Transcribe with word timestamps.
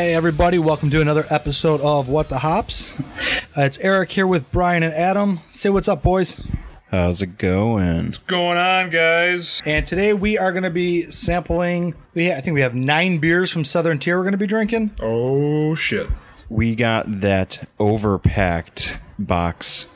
Hey, 0.00 0.14
everybody, 0.14 0.58
welcome 0.58 0.88
to 0.92 1.02
another 1.02 1.26
episode 1.28 1.82
of 1.82 2.08
What 2.08 2.30
the 2.30 2.38
Hops. 2.38 2.90
Uh, 3.54 3.64
it's 3.64 3.76
Eric 3.80 4.10
here 4.10 4.26
with 4.26 4.50
Brian 4.50 4.82
and 4.82 4.94
Adam. 4.94 5.40
Say 5.50 5.68
what's 5.68 5.88
up, 5.88 6.02
boys. 6.02 6.42
How's 6.90 7.20
it 7.20 7.36
going? 7.36 8.06
What's 8.06 8.16
going 8.16 8.56
on, 8.56 8.88
guys? 8.88 9.60
And 9.66 9.86
today 9.86 10.14
we 10.14 10.38
are 10.38 10.52
going 10.52 10.62
to 10.62 10.70
be 10.70 11.10
sampling. 11.10 11.94
We 12.14 12.32
I 12.32 12.40
think 12.40 12.54
we 12.54 12.62
have 12.62 12.74
nine 12.74 13.18
beers 13.18 13.50
from 13.50 13.62
Southern 13.62 13.98
Tier 13.98 14.16
we're 14.16 14.22
going 14.22 14.32
to 14.32 14.38
be 14.38 14.46
drinking. 14.46 14.92
Oh 15.02 15.74
shit! 15.74 16.08
We 16.48 16.74
got 16.74 17.04
that 17.20 17.68
overpacked 17.78 18.96
box. 19.18 19.86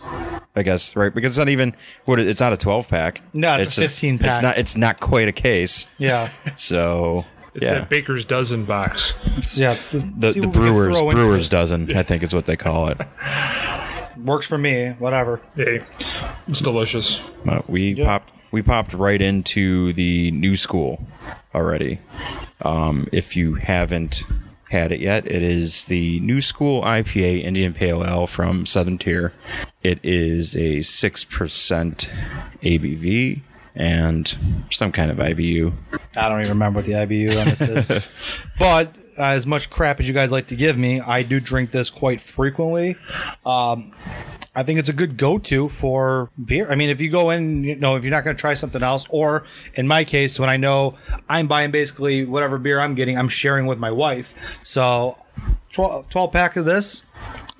I 0.54 0.62
guess 0.62 0.95
right 0.95 1.14
because 1.14 1.32
it's 1.32 1.38
not 1.38 1.48
even 1.48 1.74
what 2.04 2.20
it- 2.20 2.28
it's 2.28 2.40
not 2.42 2.52
a 2.52 2.59
twelve 2.59 2.88
pack. 2.88 3.23
No, 3.32 3.57
it's 3.57 3.79
a 3.79 3.80
15 3.80 4.18
pack. 4.18 4.29
It's 4.34 4.42
not. 4.42 4.59
It's 4.59 4.76
not 4.76 5.01
quite 5.01 5.29
a 5.29 5.32
case. 5.32 5.88
Yeah, 5.96 6.30
So 6.57 7.24
It's 7.55 7.65
yeah, 7.65 7.80
that 7.80 7.88
Baker's 7.88 8.24
dozen 8.24 8.65
box. 8.65 9.15
It's- 9.27 9.57
yeah. 9.59 9.73
It's 9.73 9.93
the, 9.93 9.99
the, 9.99 10.05
the 10.05 10.24
what 10.27 10.35
we 10.35 10.41
can 10.41 10.51
brewers 10.51 11.01
brewers 11.02 11.49
dozen 11.49 11.97
I 11.97 12.02
think 12.02 12.23
is 12.23 12.35
what 12.35 12.47
they 12.47 12.57
call 12.57 12.88
it. 12.88 12.99
works 14.24 14.47
for 14.47 14.59
me. 14.59 14.91
Whatever. 14.99 15.41
Hey, 15.55 15.82
it's 16.49 16.60
delicious. 16.60 17.23
Uh, 17.47 17.63
we 17.69 17.95
popped 17.95 18.32
we 18.51 18.63
popped 18.63 18.93
right 18.93 19.21
into 19.21 19.93
the 19.93 20.30
new 20.32 20.57
school 20.57 21.07
already. 21.55 21.99
Um, 22.63 23.09
if 23.13 23.37
you 23.37 23.55
haven't 23.55 24.25
had 24.71 24.93
it 24.93 25.01
yet, 25.01 25.27
it 25.27 25.43
is 25.43 25.85
the 25.87 26.21
new 26.21 26.41
school 26.41 26.82
IPA 26.82 27.43
Indian 27.43 27.73
Pale 27.73 28.05
Ale 28.05 28.27
from 28.27 28.66
Southern 28.66 28.99
Tier. 28.99 29.32
It 29.82 30.01
is 30.02 30.57
a 30.57 30.82
six 30.82 31.25
percent 31.25 32.10
ABV 32.63 33.43
and 33.74 34.36
some 34.70 34.92
kind 34.92 35.10
of 35.10 35.18
IBU. 35.18 35.72
I 36.16 36.28
don't 36.28 36.40
even 36.40 36.50
remember 36.50 36.78
what 36.78 36.86
the 36.86 36.92
IBU 36.92 37.30
on 37.30 37.46
this 37.46 37.60
is. 37.60 38.38
but 38.58 38.94
uh, 39.18 39.22
as 39.22 39.46
much 39.46 39.70
crap 39.70 40.00
as 40.00 40.08
you 40.08 40.14
guys 40.14 40.30
like 40.32 40.48
to 40.48 40.56
give 40.56 40.76
me, 40.76 41.00
I 41.00 41.22
do 41.22 41.40
drink 41.40 41.70
this 41.70 41.90
quite 41.90 42.20
frequently. 42.20 42.96
Um, 43.45 43.92
I 44.56 44.62
think 44.62 44.78
it's 44.78 44.88
a 44.88 44.92
good 44.92 45.16
go-to 45.16 45.68
for 45.68 46.30
beer. 46.45 46.70
I 46.70 46.76
mean, 46.76 46.88
if 46.88 47.00
you 47.00 47.10
go 47.10 47.30
in, 47.30 47.64
you 47.64 47.76
know, 47.76 47.96
if 47.96 48.04
you're 48.04 48.12
not 48.12 48.22
going 48.22 48.36
to 48.36 48.40
try 48.40 48.54
something 48.54 48.82
else, 48.82 49.06
or 49.10 49.45
in 49.74 49.88
my 49.88 50.04
case, 50.04 50.38
when 50.38 50.48
I 50.48 50.56
know 50.56 50.95
I'm 51.28 51.48
buying 51.48 51.72
basically 51.72 52.24
whatever 52.24 52.58
beer 52.58 52.80
I'm 52.80 52.95
getting, 52.95 53.18
I'm 53.18 53.28
sharing 53.28 53.66
with 53.66 53.78
my 53.78 53.90
wife. 53.90 54.60
So, 54.62 55.16
12, 55.72 56.08
12 56.08 56.32
pack 56.32 56.56
of 56.56 56.64
this, 56.64 57.02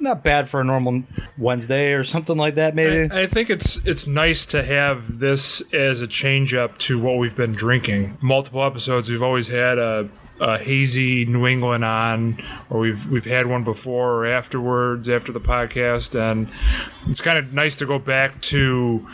not 0.05 0.23
bad 0.23 0.49
for 0.49 0.61
a 0.61 0.65
normal 0.65 1.03
Wednesday 1.37 1.95
or 1.95 2.05
something 2.05 2.37
like 2.37 2.55
that, 2.55 2.75
maybe. 2.75 3.13
I 3.13 3.27
think 3.27 3.51
it's 3.51 3.79
it's 3.85 4.07
nice 4.07 4.47
to 4.47 4.63
have 4.63 5.19
this 5.19 5.63
as 5.73 6.01
a 6.01 6.07
change 6.07 6.55
up 6.55 6.79
to 6.79 7.01
what 7.01 7.19
we've 7.19 7.35
been 7.35 7.53
drinking. 7.53 8.17
Multiple 8.21 8.63
episodes, 8.63 9.11
we've 9.11 9.23
always 9.23 9.49
had 9.49 9.79
a, 9.79 10.09
a 10.41 10.59
hazy 10.59 11.25
New 11.25 11.47
England 11.47 11.85
on, 11.85 12.39
or 12.71 12.79
we've 12.81 13.07
we've 13.07 13.25
had 13.25 13.47
one 13.47 13.65
before 13.65 14.13
or 14.13 14.27
afterwards 14.27 15.09
after 15.09 15.33
the 15.33 15.41
podcast, 15.41 16.19
and 16.19 16.49
it's 17.09 17.21
kind 17.21 17.39
of 17.39 17.53
nice 17.53 17.75
to 17.77 17.87
go 17.87 17.99
back 17.99 18.41
to 18.43 19.05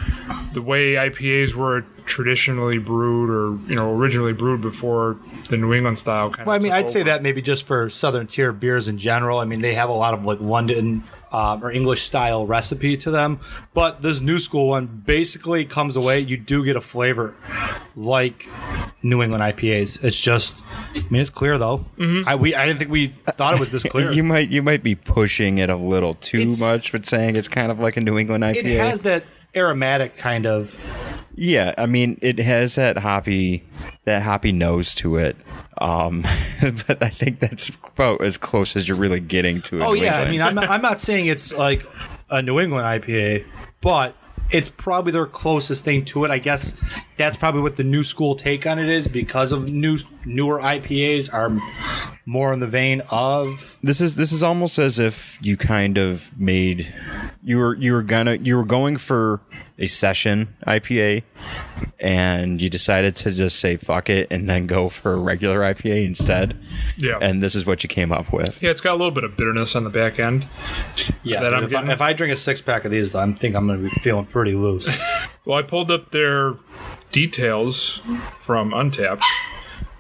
the 0.53 0.61
way 0.61 0.93
IPAs 0.95 1.55
were 1.55 1.87
traditionally 2.11 2.77
brewed, 2.79 3.31
or 3.31 3.57
you 3.71 3.75
know 3.77 3.95
originally 3.95 4.33
brewed 4.35 4.61
before 4.61 5.17
the 5.49 5.57
New 5.57 5.73
England 5.73 5.99
style. 5.99 6.31
Kind 6.31 6.47
Well, 6.47 6.57
I 6.57 6.59
mean, 6.59 6.73
I'd 6.73 6.91
say 6.91 7.03
that 7.05 7.23
maybe 7.23 7.41
just 7.41 7.67
for 7.67 7.89
Southern 7.89 8.27
tier 8.27 8.53
beers 8.53 8.89
in 8.89 8.99
general. 8.99 9.39
I 9.39 9.45
mean, 9.47 9.61
they 9.63 9.75
have 9.75 9.89
a 9.89 9.95
lot 9.95 10.13
of 10.13 10.27
like 10.27 10.41
London 10.41 11.03
um, 11.33 11.65
or 11.65 11.71
English 11.71 12.03
style 12.03 12.47
recipe 12.47 12.97
to 12.99 13.11
them. 13.11 13.39
But 13.73 14.03
this 14.03 14.21
new 14.21 14.39
school 14.41 14.69
one 14.69 14.87
basically 14.87 15.65
comes 15.65 15.97
away. 15.97 16.21
You 16.21 16.37
do 16.37 16.65
get 16.65 16.75
a 16.77 16.81
flavor 16.81 17.35
like 17.97 18.49
New 19.03 19.23
England 19.23 19.43
IPAs. 19.43 20.03
It's 20.05 20.21
just, 20.21 20.63
I 20.95 21.01
mean, 21.11 21.21
it's 21.23 21.31
clear 21.31 21.57
though. 21.59 21.85
I 22.27 22.35
we 22.35 22.55
I 22.55 22.67
didn't 22.67 22.79
think 22.81 22.91
we 22.91 23.07
thought 23.09 23.55
it 23.55 23.61
was 23.61 23.73
this 23.73 23.85
clear. 23.85 24.11
You 24.21 24.25
might 24.25 24.49
you 24.51 24.63
might 24.63 24.83
be 24.83 24.97
pushing 24.97 25.59
it 25.59 25.71
a 25.71 25.77
little 25.77 26.15
too 26.15 26.41
It's- 26.41 26.61
much, 26.61 26.91
but 26.93 27.07
saying 27.07 27.37
it's 27.37 27.49
kind 27.49 27.71
of 27.71 27.79
like 27.79 27.97
a 27.97 28.01
New 28.01 28.19
England 28.19 28.43
IPA. 28.45 28.57
it 28.65 28.81
has 28.81 29.03
that 29.03 29.25
aromatic 29.55 30.17
kind 30.17 30.47
of. 30.47 30.75
Yeah, 31.35 31.75
I 31.79 31.87
mean, 31.87 32.19
it 32.21 32.39
has 32.39 32.75
that 32.75 32.99
hoppy, 32.99 33.65
that 34.05 34.23
hoppy 34.23 34.53
nose 34.53 34.95
to 34.97 35.17
it. 35.17 35.37
Um, 35.79 36.23
but 36.87 37.03
I 37.03 37.09
think 37.09 37.39
that's 37.39 37.71
about 37.71 38.21
as 38.23 38.37
close 38.37 38.77
as 38.77 38.87
you're 38.87 38.97
really 38.97 39.21
getting 39.21 39.63
to 39.63 39.77
it. 39.77 39.83
Oh 39.83 39.95
yeah, 39.95 40.19
I 40.19 40.31
mean, 40.31 40.43
I'm 40.43 40.55
not, 40.55 40.69
I'm 40.69 40.83
not 40.83 41.01
saying 41.01 41.27
it's 41.27 41.53
like 41.53 41.85
a 42.31 42.43
New 42.43 42.61
England 42.61 42.85
IPA, 42.85 43.47
but 43.81 44.15
it's 44.51 44.69
probably 44.69 45.13
their 45.13 45.27
closest 45.27 45.85
thing 45.85 46.05
to 46.07 46.25
it. 46.25 46.31
I 46.31 46.39
guess 46.39 46.75
that's 47.21 47.37
probably 47.37 47.61
what 47.61 47.77
the 47.77 47.85
new 47.85 48.03
school 48.03 48.35
take 48.35 48.67
on 48.67 48.79
it 48.79 48.89
is 48.89 49.07
because 49.07 49.53
of 49.53 49.71
new 49.71 49.99
newer 50.25 50.59
IPAs 50.59 51.33
are 51.33 51.51
more 52.27 52.53
in 52.53 52.61
the 52.61 52.67
vein 52.67 53.03
of 53.11 53.79
this 53.83 54.01
is 54.01 54.17
this 54.17 54.33
is 54.33 54.43
almost 54.43 54.79
as 54.79 54.99
if 54.99 55.39
you 55.43 55.57
kind 55.57 55.99
of 55.99 56.31
made 56.39 56.93
you 57.43 57.59
were 57.59 57.77
you 57.77 57.93
were 57.93 58.03
gonna 58.03 58.35
you 58.37 58.57
were 58.57 58.65
going 58.65 58.97
for 58.97 59.41
a 59.79 59.87
session 59.87 60.55
IPA, 60.67 61.23
and 61.99 62.61
you 62.61 62.69
decided 62.69 63.17
to 63.17 63.31
just 63.33 63.59
say 63.61 63.77
fuck 63.77 64.11
it 64.11 64.29
and 64.31 64.47
then 64.47 64.67
go 64.67 64.91
for 64.91 65.15
a 65.15 65.17
regular 65.17 65.61
IPA 65.61 66.05
instead. 66.05 66.55
Yeah. 66.99 67.17
and 67.23 67.43
this 67.43 67.55
is 67.55 67.65
what 67.65 67.83
you 67.83 67.89
came 67.89 68.13
up 68.13 68.31
with. 68.31 68.63
yeah, 68.63 68.71
it's 68.71 68.83
got 68.83 68.93
a 68.93 68.99
little 68.99 69.11
bit 69.11 69.25
of 69.25 69.39
bitterness 69.39 69.75
on 69.75 69.85
the 69.85 69.91
back 69.91 70.19
end. 70.21 70.47
yeah. 71.23 71.41
That 71.41 71.55
I'm 71.55 71.65
if, 71.65 71.71
getting- 71.71 71.89
I, 71.89 71.93
if 71.95 72.03
I 72.03 72.13
drink 72.13 72.31
a 72.33 72.37
six 72.37 72.61
pack 72.61 72.85
of 72.85 72.91
these, 72.91 73.15
I 73.15 73.31
think 73.33 73.57
I'm 73.57 73.67
going 73.67 73.83
to 73.83 73.89
be 73.91 74.01
feeling 74.03 74.27
pretty 74.27 74.53
loose. 74.55 74.89
Well, 75.47 75.59
I 75.59 75.63
pulled 75.63 75.91
up 75.91 76.11
their 76.11 76.53
details 77.11 78.01
from 78.41 78.71
Untappd 78.73 79.23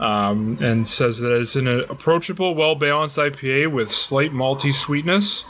um, 0.00 0.58
and 0.60 0.88
says 0.88 1.18
that 1.18 1.38
it's 1.38 1.56
an 1.56 1.68
approachable, 1.68 2.54
well 2.54 2.74
balanced 2.74 3.18
IPA 3.18 3.70
with 3.70 3.90
slight 3.90 4.32
malty 4.32 4.72
sweetness 4.72 5.44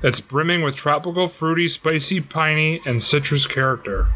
that's 0.00 0.20
brimming 0.20 0.62
with 0.62 0.74
tropical, 0.74 1.28
fruity, 1.28 1.68
spicy, 1.68 2.20
piney, 2.20 2.80
and 2.84 3.02
citrus 3.02 3.46
character. 3.46 4.08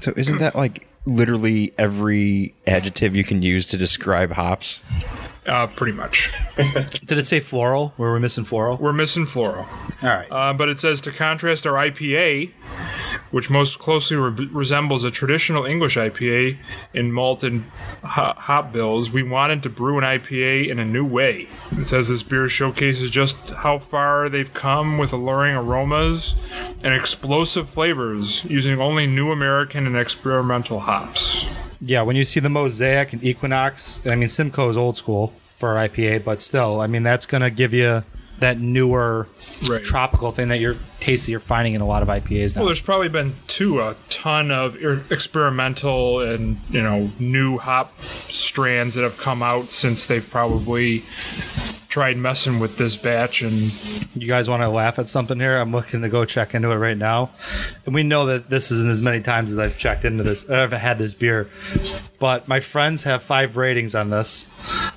So 0.00 0.12
isn't 0.16 0.38
that 0.38 0.54
like 0.54 0.88
literally 1.04 1.72
every 1.78 2.54
adjective 2.66 3.14
you 3.16 3.24
can 3.24 3.42
use 3.42 3.68
to 3.68 3.76
describe 3.76 4.32
hops? 4.32 4.80
Uh, 5.44 5.66
pretty 5.66 5.92
much. 5.92 6.30
Did 6.56 7.18
it 7.18 7.26
say 7.26 7.40
floral? 7.40 7.94
Were 7.96 8.12
we 8.14 8.20
missing 8.20 8.44
floral? 8.44 8.76
We're 8.76 8.92
missing 8.92 9.26
floral. 9.26 9.66
All 10.02 10.08
right. 10.08 10.28
Uh, 10.30 10.52
but 10.52 10.68
it 10.68 10.78
says 10.78 11.00
to 11.02 11.10
contrast 11.10 11.66
our 11.66 11.72
IPA, 11.72 12.52
which 13.32 13.50
most 13.50 13.80
closely 13.80 14.16
re- 14.16 14.48
resembles 14.52 15.02
a 15.02 15.10
traditional 15.10 15.64
English 15.64 15.96
IPA 15.96 16.58
in 16.94 17.10
malt 17.10 17.42
and 17.42 17.64
ho- 18.04 18.34
hop 18.36 18.72
bills, 18.72 19.10
we 19.10 19.24
wanted 19.24 19.64
to 19.64 19.68
brew 19.68 19.98
an 19.98 20.04
IPA 20.04 20.68
in 20.68 20.78
a 20.78 20.84
new 20.84 21.04
way. 21.04 21.48
It 21.72 21.86
says 21.86 22.08
this 22.08 22.22
beer 22.22 22.48
showcases 22.48 23.10
just 23.10 23.36
how 23.50 23.78
far 23.80 24.28
they've 24.28 24.52
come 24.54 24.96
with 24.96 25.12
alluring 25.12 25.56
aromas 25.56 26.36
and 26.84 26.94
explosive 26.94 27.68
flavors 27.68 28.44
using 28.44 28.80
only 28.80 29.08
new 29.08 29.32
American 29.32 29.88
and 29.88 29.96
experimental 29.96 30.80
hops. 30.80 31.46
Yeah, 31.84 32.02
when 32.02 32.14
you 32.16 32.24
see 32.24 32.38
the 32.40 32.48
Mosaic 32.48 33.12
and 33.12 33.22
Equinox, 33.24 34.00
I 34.06 34.14
mean 34.14 34.28
Simcoe 34.28 34.68
is 34.70 34.76
old 34.76 34.96
school 34.96 35.32
for 35.56 35.74
IPA, 35.74 36.24
but 36.24 36.40
still, 36.40 36.80
I 36.80 36.86
mean 36.86 37.02
that's 37.02 37.26
gonna 37.26 37.50
give 37.50 37.74
you 37.74 38.04
that 38.38 38.58
newer 38.58 39.28
Right. 39.68 39.84
tropical 39.84 40.32
thing 40.32 40.48
that 40.48 40.58
you're 40.58 40.76
taste 41.00 41.26
that 41.26 41.30
you're 41.32 41.40
finding 41.40 41.74
in 41.74 41.80
a 41.80 41.86
lot 41.86 42.02
of 42.02 42.08
IPAs 42.08 42.54
now. 42.54 42.62
Well, 42.62 42.66
there's 42.66 42.80
probably 42.80 43.08
been 43.08 43.34
too 43.46 43.80
a 43.80 43.94
ton 44.08 44.50
of 44.50 44.76
er- 44.82 45.02
experimental 45.10 46.20
and 46.20 46.58
you 46.70 46.82
know 46.82 47.10
new 47.18 47.58
hop 47.58 48.00
strands 48.00 48.94
that 48.94 49.02
have 49.02 49.18
come 49.18 49.42
out 49.42 49.70
since 49.70 50.06
they've 50.06 50.28
probably 50.28 51.02
tried 51.92 52.16
messing 52.16 52.58
with 52.58 52.78
this 52.78 52.96
batch 52.96 53.42
and 53.42 53.52
you 54.14 54.26
guys 54.26 54.48
want 54.48 54.62
to 54.62 54.68
laugh 54.70 54.98
at 54.98 55.10
something 55.10 55.38
here? 55.38 55.58
I'm 55.58 55.72
looking 55.72 56.00
to 56.00 56.08
go 56.08 56.24
check 56.24 56.54
into 56.54 56.70
it 56.70 56.76
right 56.76 56.96
now, 56.96 57.28
and 57.84 57.94
we 57.94 58.02
know 58.02 58.24
that 58.24 58.48
this 58.48 58.70
isn't 58.70 58.90
as 58.90 59.02
many 59.02 59.20
times 59.20 59.52
as 59.52 59.58
I've 59.58 59.76
checked 59.76 60.06
into 60.06 60.22
this. 60.24 60.42
or 60.48 60.54
I've 60.56 60.72
had 60.72 60.96
this 60.96 61.12
beer, 61.12 61.50
but 62.18 62.48
my 62.48 62.60
friends 62.60 63.02
have 63.02 63.22
five 63.22 63.58
ratings 63.58 63.94
on 63.94 64.08
this. 64.08 64.46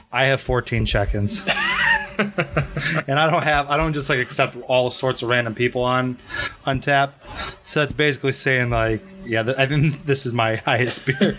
I 0.10 0.28
have 0.28 0.40
14 0.40 0.86
check-ins. 0.86 1.46
and 2.18 3.20
I 3.20 3.30
don't 3.30 3.44
have 3.44 3.70
I 3.70 3.76
don't 3.76 3.92
just 3.92 4.10
like 4.10 4.20
accept 4.20 4.56
all 4.70 4.90
sorts 4.90 5.22
of 5.22 5.28
random 5.28 5.54
people 5.54 5.84
on 5.84 6.18
on 6.66 6.80
tap. 6.80 7.22
So 7.60 7.84
it's 7.84 7.92
basically 7.92 8.32
saying 8.32 8.70
like, 8.70 9.02
yeah, 9.26 9.44
th- 9.44 9.58
I 9.58 9.66
think 9.66 10.06
this 10.06 10.26
is 10.26 10.32
my 10.32 10.56
highest 10.66 11.06
beer. 11.06 11.38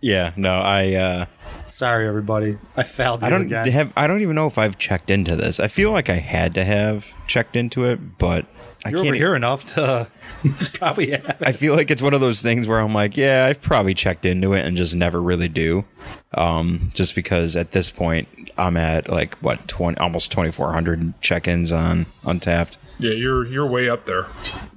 Yeah, 0.00 0.32
no, 0.36 0.56
I 0.56 0.94
uh, 0.94 1.26
Sorry, 1.74 2.06
everybody, 2.06 2.56
I 2.76 2.84
failed. 2.84 3.24
I 3.24 3.30
don't 3.30 3.46
again. 3.46 3.66
have 3.68 3.92
I 3.96 4.06
don't 4.06 4.22
even 4.22 4.36
know 4.36 4.46
if 4.46 4.58
I've 4.58 4.78
checked 4.78 5.10
into 5.10 5.34
this. 5.34 5.58
I 5.58 5.66
feel 5.66 5.90
like 5.90 6.08
I 6.08 6.14
had 6.18 6.54
to 6.54 6.64
have 6.64 7.12
checked 7.26 7.56
into 7.56 7.82
it, 7.86 8.16
but 8.16 8.46
I 8.84 8.90
You're 8.90 9.02
can't. 9.02 9.16
hear 9.16 9.34
enough 9.34 9.74
to 9.74 10.06
probably 10.74 11.10
have. 11.10 11.36
I 11.40 11.50
feel 11.50 11.74
like 11.74 11.90
it's 11.90 12.00
one 12.00 12.14
of 12.14 12.20
those 12.20 12.42
things 12.42 12.68
where 12.68 12.78
I'm 12.78 12.94
like, 12.94 13.16
yeah, 13.16 13.46
I've 13.50 13.60
probably 13.60 13.92
checked 13.92 14.24
into 14.24 14.52
it 14.52 14.64
and 14.64 14.76
just 14.76 14.94
never 14.94 15.20
really 15.20 15.48
do. 15.48 15.84
Um, 16.32 16.90
just 16.94 17.16
because 17.16 17.56
at 17.56 17.72
this 17.72 17.90
point 17.90 18.28
I'm 18.56 18.76
at 18.76 19.08
like 19.08 19.34
what 19.38 19.66
twenty 19.66 19.98
almost 19.98 20.30
2,400 20.30 21.20
check-ins 21.22 21.72
on 21.72 22.06
Untappd. 22.22 22.76
yeah, 23.00 23.10
you're 23.14 23.44
you're 23.46 23.68
way 23.68 23.88
up 23.88 24.04
there. 24.04 24.28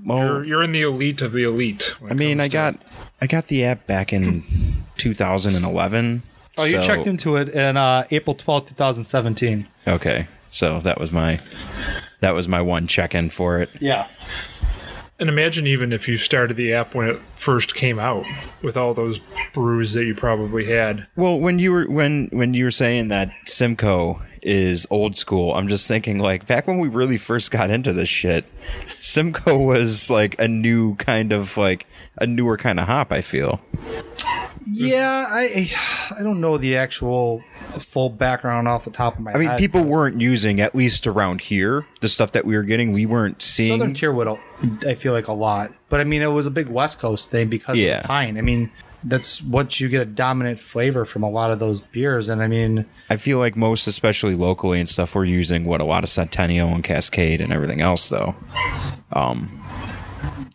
Well, 0.04 0.18
You're 0.26 0.46
you're 0.46 0.64
in 0.64 0.72
the 0.72 0.82
elite 0.82 1.22
of 1.22 1.32
the 1.32 1.44
elite. 1.44 1.94
I 2.10 2.16
mean, 2.16 2.40
I 2.40 2.48
to- 2.48 2.54
got 2.54 2.82
I 3.22 3.28
got 3.28 3.50
the 3.50 3.66
app 3.66 3.86
back 3.86 4.12
in 4.12 4.44
2011, 4.98 6.24
Oh, 6.58 6.66
you 6.66 6.82
So- 6.82 6.88
checked 6.88 7.08
into 7.08 7.36
it 7.38 7.50
in 7.50 7.78
uh, 7.78 8.06
April 8.12 8.34
twelfth, 8.36 8.70
2017. 8.70 9.68
Okay, 9.88 10.28
so 10.52 10.80
that 10.82 11.00
was 11.00 11.12
my 11.12 11.40
that 12.20 12.34
was 12.34 12.48
my 12.48 12.62
one 12.62 12.88
check 12.88 13.14
in 13.16 13.30
for 13.30 13.60
it. 13.62 13.70
Yeah. 13.80 14.08
And 15.20 15.30
imagine 15.30 15.66
even 15.66 15.92
if 15.94 16.08
you 16.08 16.16
started 16.18 16.58
the 16.58 16.74
app 16.74 16.94
when 16.94 17.10
it 17.10 17.18
first 17.34 17.74
came 17.74 17.98
out 17.98 18.24
with 18.62 18.78
all 18.78 18.94
those 18.94 19.20
brews 19.52 19.94
that 19.94 20.06
you 20.06 20.14
probably 20.14 20.66
had. 20.66 21.08
Well, 21.16 21.40
when 21.40 21.58
you 21.58 21.72
were 21.72 21.86
when 21.86 22.28
when 22.32 22.54
you 22.54 22.66
were 22.66 22.72
saying 22.72 23.08
that 23.08 23.32
Simcoe 23.48 24.22
is 24.44 24.86
old 24.92 25.18
school, 25.18 25.56
I'm 25.56 25.68
just 25.68 25.88
thinking 25.88 26.20
like 26.20 26.46
back 26.46 26.68
when 26.68 26.78
we 26.78 26.88
really 26.88 27.18
first 27.18 27.50
got 27.50 27.72
into 27.72 27.94
this 27.94 28.10
shit, 28.10 28.46
Simcoe 29.00 29.58
was 29.58 30.12
like 30.12 30.40
a 30.40 30.48
new 30.48 30.94
kind 30.98 31.32
of 31.32 31.58
like 31.58 31.88
a 32.20 32.28
newer 32.28 32.56
kind 32.56 32.80
of 32.80 32.86
hop. 32.86 33.12
I 33.12 33.22
feel. 33.22 33.60
Yeah, 34.70 35.26
I 35.30 35.70
I 36.18 36.24
don't 36.24 36.42
know 36.42 36.58
the 36.58 36.76
actual 36.78 37.44
full 37.80 38.10
background 38.10 38.68
off 38.68 38.84
the 38.86 38.92
top 38.92 39.16
of 39.16 39.20
my 39.22 39.32
I 39.34 39.38
mean, 39.38 39.50
head. 39.50 39.60
people 39.60 39.84
weren't 39.84 40.20
using 40.20 40.60
at 40.62 40.74
least 40.76 41.08
around 41.08 41.42
here 41.42 41.86
the 42.02 42.10
stuff 42.10 42.32
that 42.34 42.46
we 42.46 42.56
were 42.56 42.64
getting. 42.64 42.92
We 42.92 43.06
weren't 43.06 43.42
seeing. 43.42 43.80
Southern 43.80 43.94
Tier 43.94 44.12
would 44.12 44.28
I 44.86 44.96
feel 44.96 45.14
like 45.14 45.28
a 45.28 45.34
lot, 45.34 45.72
but 45.90 46.00
I 46.02 46.04
mean 46.04 46.22
it 46.22 46.28
was 46.28 46.46
a 46.46 46.52
big 46.52 46.68
West 46.68 47.00
Coast 47.00 47.30
thing 47.32 47.48
because 47.50 47.78
Yeah. 47.78 47.98
of 47.98 48.02
the 48.04 48.08
pine. 48.08 48.38
I 48.38 48.42
mean 48.42 48.72
that's 49.04 49.42
what 49.44 49.80
you 49.80 49.88
get 49.90 50.02
a 50.02 50.06
dominant 50.06 50.60
flavor 50.60 51.06
from 51.06 51.22
a 51.24 51.30
lot 51.30 51.52
of 51.52 51.60
those 51.60 51.82
beers, 51.82 52.28
and 52.30 52.42
I 52.42 52.48
mean 52.48 52.86
I 53.10 53.18
feel 53.18 53.38
like 53.40 53.56
most, 53.56 53.88
especially 53.88 54.36
locally 54.36 54.80
and 54.80 54.90
stuff, 54.90 55.16
we're 55.16 55.26
using 55.26 55.66
what 55.66 55.82
a 55.82 55.86
lot 55.86 56.04
of 56.04 56.10
Centennial 56.10 56.70
and 56.70 56.84
Cascade 56.84 57.40
and 57.40 57.54
everything 57.54 57.80
else, 57.80 58.10
though. 58.10 58.36
Um, 59.14 59.50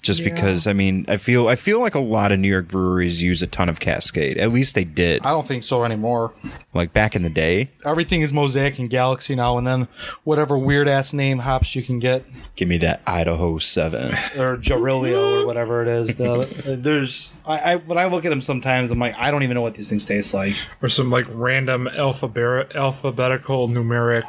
just 0.02 0.20
Yeah. 0.20 0.34
because 0.34 0.66
I 0.66 0.72
mean, 0.72 1.04
I 1.08 1.16
feel 1.16 1.49
I 1.49 1.54
feel 1.56 1.81
like 1.81 1.94
a 1.94 2.00
lot 2.00 2.32
of 2.32 2.38
New 2.40 2.49
York 2.49 2.69
breweries 2.69 3.22
use 3.22 3.40
a 3.43 3.46
ton 3.46 3.69
of 3.69 3.81
Cascade. 3.81 4.37
At 4.37 4.52
least 4.52 4.75
they 4.75 4.84
did, 4.84 5.22
I 5.25 5.31
don't 5.31 5.46
think 5.46 5.62
so 5.64 5.84
anymore. 5.84 6.32
like 6.75 6.93
back 6.93 7.14
in 7.16 7.22
the 7.22 7.31
day. 7.31 7.70
Everything 7.84 8.20
is 8.22 8.32
Mosaic 8.32 8.78
and 8.78 8.90
Galaxy 8.90 9.34
now, 9.34 9.56
and 9.58 9.66
then 9.66 9.88
whatever 10.25 10.58
weird 10.58 10.88
ass 10.88 11.12
name 11.12 11.38
hops 11.40 11.75
you 11.75 11.82
can 11.82 11.99
get, 11.99 12.25
Give 12.56 12.69
me 12.69 12.78
that 12.78 13.00
Idaho 13.06 13.58
Seven. 13.58 14.12
or 14.37 14.56
Jarrylo 14.58 15.43
or 15.43 15.46
whatever 15.46 15.82
it 15.82 15.88
is. 15.88 16.16
The, 16.16 16.49
there's 16.81 17.32
I, 17.46 17.72
I 17.72 17.76
when 17.76 17.96
I 17.99 18.06
look 18.06 18.25
at 18.25 18.31
them 18.31 18.43
sometimes, 18.43 18.90
I'm 18.90 18.99
like 18.99 19.14
I 19.16 19.31
don't 19.31 19.43
even 19.44 19.54
know 19.54 19.62
what 19.62 19.75
these 19.75 19.88
things 19.88 20.04
taste 20.04 20.34
like. 20.34 20.56
Or 20.82 20.88
some 20.88 21.10
like 21.10 21.26
random 21.31 21.87
alphabet 21.88 22.75
alphabetical 22.75 23.69
numeric 23.69 24.25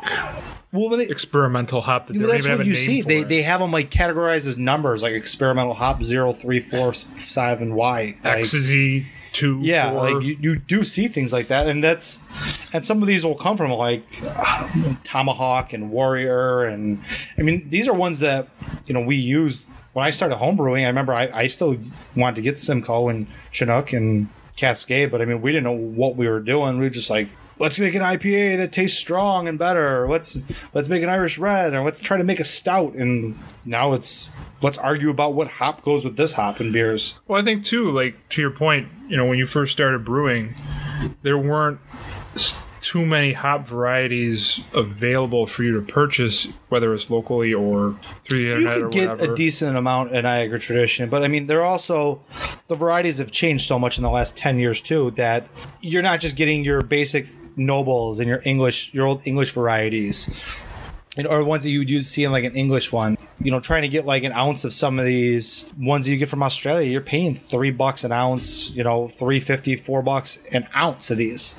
Well, 0.73 0.89
when 0.89 0.99
they, 0.99 1.05
experimental 1.05 1.81
hop 1.81 2.07
that 2.07 2.17
Well, 2.17 2.27
that's 2.27 2.47
even 2.47 2.57
what 2.57 2.65
you 2.65 2.73
see. 2.73 3.03
They 3.03 3.19
it. 3.19 3.29
they 3.29 3.43
have 3.43 3.59
them 3.59 3.71
like 3.71 3.91
categorized 3.91 4.47
as 4.47 4.57
numbers, 4.57 5.03
like 5.03 5.13
experimental 5.13 5.75
hop 5.75 6.03
zero, 6.03 6.33
three, 6.33 6.59
four, 6.59 6.93
seven, 6.93 7.75
Y. 7.75 8.17
Like, 8.23 8.39
XZ 8.39 9.05
two 9.33 9.59
yeah, 9.61 9.91
four. 9.91 10.11
like 10.11 10.23
you, 10.23 10.37
you 10.39 10.55
do 10.57 10.83
see 10.83 11.07
things 11.07 11.33
like 11.33 11.47
that, 11.47 11.67
and 11.67 11.83
that's 11.83 12.19
and 12.71 12.85
some 12.85 13.01
of 13.01 13.07
these 13.07 13.25
will 13.25 13.35
come 13.35 13.57
from 13.57 13.71
like 13.71 14.03
uh, 14.23 14.95
Tomahawk 15.03 15.73
and 15.73 15.91
Warrior, 15.91 16.65
and 16.65 16.99
I 17.37 17.41
mean 17.41 17.69
these 17.69 17.87
are 17.87 17.93
ones 17.93 18.19
that 18.19 18.47
you 18.85 18.93
know 18.93 19.01
we 19.01 19.15
used 19.15 19.65
when 19.93 20.05
I 20.05 20.11
started 20.11 20.37
homebrewing. 20.37 20.83
I 20.83 20.87
remember 20.87 21.13
I, 21.13 21.29
I 21.33 21.47
still 21.47 21.75
wanted 22.15 22.37
to 22.37 22.41
get 22.41 22.57
Simcoe 22.57 23.09
and 23.09 23.27
Chinook 23.51 23.93
and 23.93 24.29
Cascade, 24.55 25.11
but 25.11 25.21
I 25.21 25.25
mean 25.25 25.41
we 25.41 25.51
didn't 25.51 25.65
know 25.65 25.77
what 25.77 26.15
we 26.15 26.27
were 26.27 26.39
doing. 26.39 26.77
We 26.79 26.85
were 26.85 26.89
just 26.89 27.09
like. 27.09 27.27
Let's 27.63 27.79
make 27.79 27.95
an 27.95 28.01
IPA 28.01 28.57
that 28.57 28.73
tastes 28.73 28.99
strong 28.99 29.47
and 29.47 29.57
better. 29.57 30.05
Let's 30.09 30.37
let's 30.73 30.89
make 30.89 31.01
an 31.01 31.07
Irish 31.07 31.37
red, 31.37 31.73
or 31.73 31.81
let's 31.81 32.01
try 32.01 32.17
to 32.17 32.23
make 32.25 32.41
a 32.41 32.43
stout. 32.43 32.93
And 32.93 33.39
now 33.63 33.93
it's 33.93 34.27
let's 34.61 34.77
argue 34.77 35.09
about 35.09 35.33
what 35.33 35.47
hop 35.47 35.81
goes 35.81 36.03
with 36.03 36.17
this 36.17 36.33
hop 36.33 36.59
in 36.59 36.73
beers. 36.73 37.21
Well, 37.25 37.39
I 37.39 37.43
think 37.43 37.63
too, 37.63 37.89
like 37.89 38.17
to 38.31 38.41
your 38.41 38.51
point, 38.51 38.89
you 39.07 39.15
know, 39.15 39.25
when 39.25 39.39
you 39.39 39.45
first 39.45 39.71
started 39.71 40.03
brewing, 40.03 40.55
there 41.21 41.37
weren't 41.37 41.79
too 42.81 43.05
many 43.05 43.31
hop 43.31 43.65
varieties 43.65 44.59
available 44.73 45.47
for 45.47 45.63
you 45.63 45.71
to 45.79 45.81
purchase, 45.81 46.49
whether 46.67 46.93
it's 46.93 47.09
locally 47.09 47.53
or 47.53 47.97
through 48.25 48.39
the 48.39 48.43
you 48.43 48.55
internet 48.57 48.77
or 48.77 48.81
could 48.81 48.91
get 48.91 49.09
whatever. 49.09 49.31
a 49.31 49.35
decent 49.37 49.77
amount 49.77 50.11
in 50.11 50.23
Niagara 50.23 50.59
tradition, 50.59 51.09
but 51.09 51.23
I 51.23 51.29
mean, 51.29 51.47
they're 51.47 51.63
also 51.63 52.21
the 52.67 52.75
varieties 52.75 53.19
have 53.19 53.31
changed 53.31 53.65
so 53.65 53.79
much 53.79 53.97
in 53.97 54.03
the 54.03 54.09
last 54.09 54.35
ten 54.35 54.59
years 54.59 54.81
too 54.81 55.11
that 55.11 55.47
you're 55.79 56.01
not 56.01 56.19
just 56.19 56.35
getting 56.35 56.65
your 56.65 56.81
basic 56.81 57.25
nobles 57.55 58.19
and 58.19 58.27
your 58.27 58.41
English, 58.45 58.93
your 58.93 59.05
old 59.07 59.25
English 59.25 59.51
varieties. 59.51 60.63
And, 61.15 61.27
or 61.27 61.43
ones 61.43 61.63
that 61.63 61.69
you 61.69 61.77
would 61.77 61.91
use 61.91 62.07
see 62.07 62.23
in 62.23 62.31
like 62.31 62.43
an 62.43 62.55
English 62.55 62.91
one, 62.91 63.19
you 63.39 63.51
know, 63.51 63.59
trying 63.59 63.83
to 63.83 63.87
get 63.87 64.03
like 64.03 64.23
an 64.23 64.31
ounce 64.31 64.63
of 64.63 64.73
some 64.73 64.97
of 64.97 65.05
these 65.05 65.71
ones 65.77 66.05
that 66.05 66.11
you 66.11 66.17
get 66.17 66.27
from 66.27 66.41
Australia, 66.41 66.89
you're 66.89 67.01
paying 67.01 67.35
three 67.35 67.69
bucks 67.69 68.03
an 68.03 68.11
ounce, 68.11 68.71
you 68.71 68.83
know, 68.83 69.07
three 69.09 69.39
fifty, 69.39 69.75
four 69.75 70.01
bucks 70.01 70.39
an 70.51 70.67
ounce 70.75 71.11
of 71.11 71.17
these, 71.17 71.55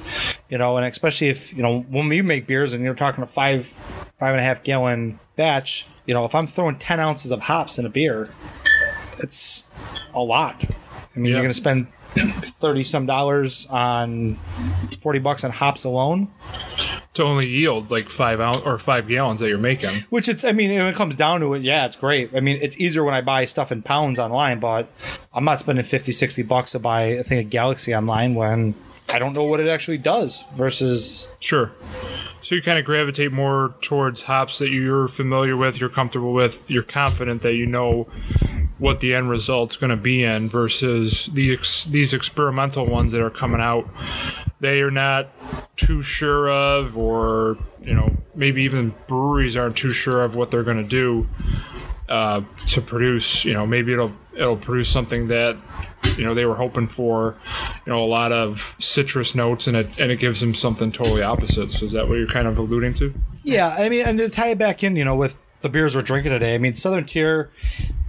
you 0.48 0.58
know, 0.58 0.76
and 0.76 0.84
especially 0.84 1.28
if 1.28 1.52
you 1.56 1.62
know 1.62 1.82
when 1.82 2.08
we 2.08 2.20
make 2.20 2.48
beers 2.48 2.74
and 2.74 2.82
you're 2.82 2.94
talking 2.94 3.22
a 3.22 3.28
five, 3.28 3.66
five 4.18 4.32
and 4.32 4.40
a 4.40 4.42
half 4.42 4.64
gallon 4.64 5.20
batch, 5.36 5.86
you 6.04 6.14
know, 6.14 6.24
if 6.24 6.34
I'm 6.34 6.48
throwing 6.48 6.76
ten 6.76 6.98
ounces 6.98 7.30
of 7.30 7.38
hops 7.38 7.78
in 7.78 7.86
a 7.86 7.90
beer, 7.90 8.28
it's 9.20 9.62
a 10.14 10.20
lot. 10.20 10.56
I 10.64 10.66
mean, 11.14 11.26
Yeah. 11.26 11.30
you're 11.34 11.42
going 11.42 11.50
to 11.50 11.54
spend 11.54 11.86
thirty 12.14 12.82
some 12.82 13.06
dollars 13.06 13.66
on 13.68 14.38
forty 15.00 15.18
bucks 15.18 15.44
on 15.44 15.50
hops 15.50 15.84
alone. 15.84 16.28
to 17.14 17.22
only 17.22 17.46
yield 17.46 17.90
like 17.90 18.08
five 18.08 18.40
ounce 18.40 18.62
or 18.64 18.76
five 18.78 19.06
gallons 19.08 19.40
that 19.40 19.48
you're 19.48 19.58
making. 19.58 19.90
Which 20.10 20.28
it's, 20.28 20.44
I 20.44 20.52
mean, 20.52 20.70
when 20.70 20.86
it 20.86 20.96
comes 20.96 21.14
down 21.14 21.40
to 21.40 21.54
it, 21.54 21.62
yeah, 21.62 21.86
it's 21.86 21.96
great. 21.96 22.30
I 22.34 22.40
mean, 22.40 22.58
it's 22.60 22.76
easier 22.78 23.04
when 23.04 23.14
I 23.14 23.20
buy 23.20 23.44
stuff 23.44 23.70
in 23.70 23.82
pounds 23.82 24.18
online, 24.18 24.58
but 24.58 24.88
I'm 25.32 25.44
not 25.44 25.60
spending 25.60 25.84
50, 25.84 26.10
60 26.10 26.42
bucks 26.42 26.72
to 26.72 26.80
buy 26.80 27.02
a 27.02 27.22
thing 27.22 27.38
of 27.38 27.50
Galaxy 27.50 27.94
online 27.94 28.34
when 28.34 28.74
I 29.10 29.18
don't 29.20 29.32
know 29.32 29.44
what 29.44 29.60
it 29.60 29.68
actually 29.68 29.98
does 29.98 30.44
versus. 30.54 31.28
Sure. 31.40 31.70
So 32.42 32.56
you 32.56 32.62
kind 32.62 32.78
of 32.78 32.84
gravitate 32.84 33.32
more 33.32 33.74
towards 33.80 34.22
hops 34.22 34.58
that 34.58 34.70
you're 34.70 35.08
familiar 35.08 35.56
with, 35.56 35.80
you're 35.80 35.88
comfortable 35.88 36.32
with, 36.34 36.70
you're 36.70 36.82
confident 36.82 37.42
that 37.42 37.54
you 37.54 37.64
know 37.64 38.06
what 38.78 39.00
the 39.00 39.14
end 39.14 39.30
result's 39.30 39.76
going 39.76 39.90
to 39.90 39.96
be 39.96 40.24
in 40.24 40.48
versus 40.48 41.26
the 41.32 41.52
ex- 41.52 41.84
these 41.84 42.12
experimental 42.12 42.86
ones 42.86 43.12
that 43.12 43.22
are 43.22 43.30
coming 43.30 43.60
out. 43.60 43.88
They 44.60 44.80
are 44.80 44.90
not 44.90 45.28
too 45.76 46.02
sure 46.02 46.50
of, 46.50 46.96
or 46.96 47.58
you 47.82 47.94
know, 47.94 48.16
maybe 48.34 48.62
even 48.62 48.94
breweries 49.06 49.56
aren't 49.56 49.76
too 49.76 49.90
sure 49.90 50.24
of 50.24 50.36
what 50.36 50.50
they're 50.50 50.64
going 50.64 50.82
to 50.82 50.88
do 50.88 51.28
uh, 52.08 52.42
to 52.68 52.80
produce. 52.80 53.44
You 53.44 53.54
know, 53.54 53.66
maybe 53.66 53.92
it'll 53.92 54.12
it'll 54.34 54.56
produce 54.56 54.88
something 54.88 55.28
that 55.28 55.56
you 56.16 56.24
know 56.24 56.34
they 56.34 56.46
were 56.46 56.56
hoping 56.56 56.88
for. 56.88 57.36
You 57.86 57.92
know, 57.92 58.02
a 58.02 58.06
lot 58.06 58.32
of 58.32 58.74
citrus 58.78 59.34
notes, 59.34 59.66
and 59.66 59.76
it 59.76 60.00
and 60.00 60.10
it 60.10 60.18
gives 60.18 60.40
them 60.40 60.54
something 60.54 60.92
totally 60.92 61.22
opposite. 61.22 61.72
So 61.72 61.86
is 61.86 61.92
that 61.92 62.08
what 62.08 62.16
you're 62.16 62.26
kind 62.26 62.48
of 62.48 62.58
alluding 62.58 62.94
to? 62.94 63.14
Yeah, 63.44 63.74
I 63.78 63.88
mean, 63.88 64.06
and 64.06 64.18
to 64.18 64.28
tie 64.28 64.48
it 64.48 64.58
back 64.58 64.82
in, 64.82 64.96
you 64.96 65.04
know, 65.04 65.14
with 65.14 65.40
the 65.60 65.68
beers 65.68 65.94
we're 65.94 66.02
drinking 66.02 66.32
today, 66.32 66.54
I 66.54 66.58
mean, 66.58 66.74
Southern 66.74 67.04
Tier 67.04 67.50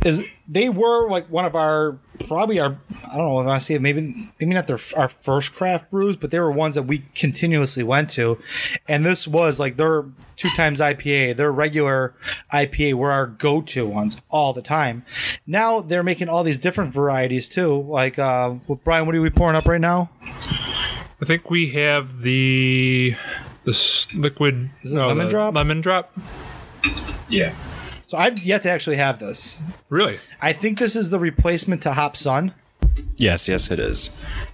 is 0.03 0.25
they 0.47 0.69
were 0.69 1.09
like 1.09 1.27
one 1.27 1.45
of 1.45 1.55
our 1.55 1.97
probably 2.27 2.59
our 2.59 2.77
I 3.05 3.17
don't 3.17 3.27
know 3.27 3.41
if 3.41 3.47
I 3.47 3.57
see 3.57 3.73
it 3.73 3.81
maybe 3.81 4.29
maybe 4.39 4.53
not 4.53 4.67
their 4.67 4.79
our 4.95 5.07
first 5.07 5.53
craft 5.55 5.89
brews, 5.89 6.15
but 6.15 6.31
they 6.31 6.39
were 6.39 6.51
ones 6.51 6.75
that 6.75 6.83
we 6.83 7.03
continuously 7.15 7.83
went 7.83 8.09
to, 8.11 8.37
and 8.87 9.05
this 9.05 9.27
was 9.27 9.59
like 9.59 9.77
their 9.77 10.05
two 10.35 10.49
times 10.51 10.79
IPA, 10.79 11.37
their 11.37 11.51
regular 11.51 12.13
IPA 12.53 12.93
were 12.93 13.11
our 13.11 13.27
go 13.27 13.61
to 13.61 13.85
ones 13.85 14.21
all 14.29 14.53
the 14.53 14.61
time. 14.61 15.03
Now 15.47 15.81
they're 15.81 16.03
making 16.03 16.29
all 16.29 16.43
these 16.43 16.57
different 16.57 16.93
varieties 16.93 17.49
too. 17.49 17.81
Like 17.81 18.19
uh, 18.19 18.55
well, 18.67 18.79
Brian, 18.83 19.05
what 19.05 19.15
are 19.15 19.21
we 19.21 19.29
pouring 19.29 19.55
up 19.55 19.65
right 19.65 19.81
now? 19.81 20.09
I 21.21 21.25
think 21.25 21.49
we 21.49 21.69
have 21.71 22.21
the 22.21 23.15
this 23.63 24.13
liquid 24.13 24.69
Is 24.83 24.93
it 24.93 24.97
lemon 24.97 25.25
the 25.25 25.29
drop? 25.29 25.55
Lemon 25.55 25.81
drop. 25.81 26.15
Yeah. 27.29 27.55
So 28.07 28.17
I've 28.17 28.39
yet 28.39 28.61
to 28.63 28.71
actually 28.71 28.97
have 28.97 29.19
this. 29.19 29.61
Really? 29.89 30.17
I 30.41 30.53
think 30.53 30.77
this 30.79 30.95
is 30.95 31.09
the 31.09 31.19
replacement 31.19 31.81
to 31.83 31.93
Hop 31.93 32.15
Sun. 32.15 32.53
Yes, 33.17 33.47
yes, 33.47 33.71
it 33.71 33.79
is. 33.79 34.11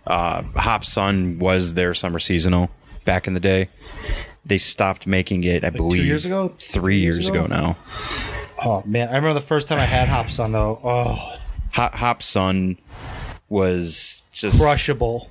Uh, 0.07 0.41
Hop 0.55 0.83
Sun 0.85 1.39
was 1.39 1.73
their 1.73 1.93
summer 1.93 2.19
seasonal 2.19 2.69
back 3.05 3.27
in 3.27 3.33
the 3.33 3.39
day. 3.39 3.69
They 4.45 4.57
stopped 4.57 5.05
making 5.05 5.43
it, 5.43 5.63
I 5.63 5.69
believe, 5.69 6.05
years 6.05 6.25
ago? 6.25 6.55
three 6.59 6.99
years 6.99 7.17
years 7.17 7.29
ago? 7.29 7.45
ago 7.45 7.47
now. 7.55 7.77
Oh 8.63 8.83
man, 8.85 9.09
I 9.09 9.15
remember 9.15 9.33
the 9.33 9.45
first 9.45 9.67
time 9.67 9.79
I 9.79 9.85
had 9.85 10.07
Hop 10.07 10.29
Sun 10.29 10.51
though. 10.51 10.79
Oh, 10.83 11.35
Hop, 11.71 11.93
Hop 11.95 12.23
Sun 12.23 12.77
was 13.49 14.23
just 14.31 14.61
crushable. 14.61 15.29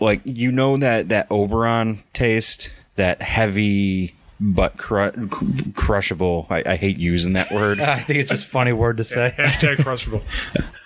like 0.00 0.20
you 0.24 0.50
know 0.50 0.76
that 0.76 1.08
that 1.10 1.26
Oberon 1.30 2.02
taste, 2.12 2.72
that 2.96 3.22
heavy 3.22 4.14
but 4.44 4.76
cru- 4.76 5.28
crushable. 5.76 6.46
I, 6.50 6.62
I 6.66 6.76
hate 6.76 6.98
using 6.98 7.34
that 7.34 7.52
word. 7.52 7.80
I 7.80 8.00
think 8.00 8.18
it's 8.18 8.30
just 8.30 8.44
a 8.46 8.48
funny 8.48 8.72
word 8.72 8.96
to 8.96 9.04
say. 9.04 9.32
Hashtag 9.36 9.82
crushable. 9.82 10.22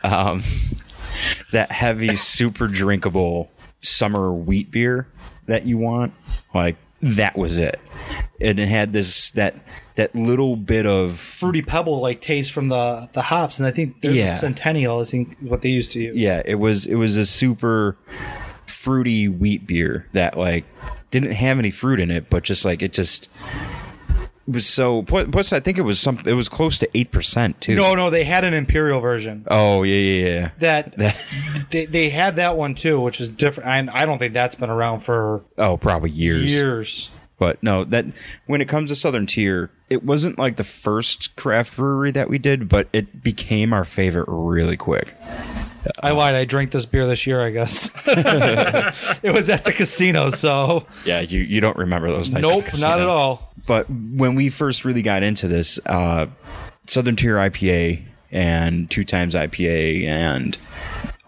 Um, 0.04 0.42
that 1.50 1.72
heavy, 1.72 2.14
super 2.14 2.68
drinkable 2.68 3.50
summer 3.82 4.32
wheat 4.32 4.70
beer 4.70 5.08
that 5.46 5.66
you 5.66 5.78
want. 5.78 6.12
Like 6.54 6.76
that 7.02 7.36
was 7.36 7.58
it. 7.58 7.80
And 8.40 8.60
it 8.60 8.68
had 8.68 8.92
this 8.92 9.32
that 9.32 9.56
that 9.96 10.14
little 10.14 10.54
bit 10.54 10.86
of 10.86 11.18
Fruity 11.18 11.62
pebble 11.62 12.00
like 12.00 12.20
taste 12.20 12.52
from 12.52 12.68
the 12.68 13.08
the 13.14 13.22
hops, 13.22 13.58
and 13.58 13.66
I 13.66 13.72
think 13.72 13.96
Yeah. 14.02 14.26
Centennial. 14.32 15.00
is 15.00 15.12
what 15.40 15.62
they 15.62 15.70
used 15.70 15.90
to 15.92 16.00
use. 16.00 16.14
yeah. 16.16 16.40
It 16.44 16.56
was 16.56 16.86
it 16.86 16.96
was 16.96 17.16
a 17.16 17.26
super 17.26 17.96
fruity 18.66 19.26
wheat 19.28 19.66
beer 19.66 20.06
that 20.12 20.36
like 20.38 20.64
didn't 21.10 21.32
have 21.32 21.58
any 21.58 21.70
fruit 21.70 22.00
in 22.00 22.10
it, 22.10 22.28
but 22.30 22.42
just 22.44 22.64
like 22.64 22.82
it 22.82 22.92
just 22.92 23.28
was 24.46 24.66
so. 24.66 25.02
Plus, 25.02 25.52
I 25.52 25.60
think 25.60 25.76
it 25.78 25.82
was 25.82 25.98
some. 25.98 26.20
It 26.26 26.34
was 26.34 26.48
close 26.48 26.78
to 26.78 26.88
eight 26.94 27.10
percent 27.10 27.60
too. 27.60 27.74
No, 27.74 27.94
no, 27.94 28.10
they 28.10 28.24
had 28.24 28.44
an 28.44 28.54
imperial 28.54 29.00
version 29.00 29.44
Oh 29.50 29.82
yeah, 29.82 29.94
yeah, 29.96 30.28
yeah. 30.28 30.50
that 30.58 30.96
they, 31.70 31.86
they 31.86 32.08
had 32.10 32.36
that 32.36 32.56
one 32.56 32.74
too, 32.74 33.00
which 33.00 33.20
is 33.20 33.30
different. 33.30 33.68
And 33.68 33.90
I 33.90 34.06
don't 34.06 34.18
think 34.18 34.34
that's 34.34 34.54
been 34.54 34.70
around 34.70 35.00
for 35.00 35.42
Oh, 35.58 35.76
probably 35.76 36.10
years. 36.10 36.52
years. 36.52 37.10
But 37.38 37.62
no, 37.62 37.84
that 37.84 38.06
when 38.46 38.60
it 38.62 38.68
comes 38.68 38.88
to 38.90 38.96
Southern 38.96 39.26
Tier, 39.26 39.70
it 39.90 40.02
wasn't 40.04 40.38
like 40.38 40.56
the 40.56 40.64
first 40.64 41.36
craft 41.36 41.76
brewery 41.76 42.10
that 42.12 42.30
we 42.30 42.38
did, 42.38 42.66
but 42.66 42.88
it 42.94 43.22
became 43.22 43.74
our 43.74 43.84
favorite 43.84 44.24
really 44.26 44.76
quick. 44.78 45.14
I 46.02 46.10
lied. 46.12 46.34
I 46.34 46.44
drank 46.44 46.70
this 46.70 46.86
beer 46.86 47.06
this 47.06 47.26
year. 47.26 47.44
I 47.44 47.50
guess 47.50 47.90
it 48.06 49.32
was 49.32 49.48
at 49.50 49.64
the 49.64 49.72
casino. 49.72 50.30
So 50.30 50.86
Yeah, 51.04 51.20
you 51.20 51.40
you 51.40 51.60
don't 51.60 51.76
remember 51.76 52.08
those 52.10 52.30
nights? 52.30 52.42
nope, 52.42 52.64
the 52.64 52.78
not 52.80 53.00
at 53.00 53.06
all. 53.06 53.52
But 53.66 53.88
when 53.90 54.34
we 54.34 54.48
first 54.48 54.84
really 54.84 55.02
got 55.02 55.22
into 55.22 55.48
this, 55.48 55.80
uh, 55.86 56.26
Southern 56.86 57.16
Tier 57.16 57.36
IPA 57.36 58.02
and 58.30 58.88
two 58.90 59.02
times 59.04 59.34
IPA 59.34 60.04
and 60.04 60.56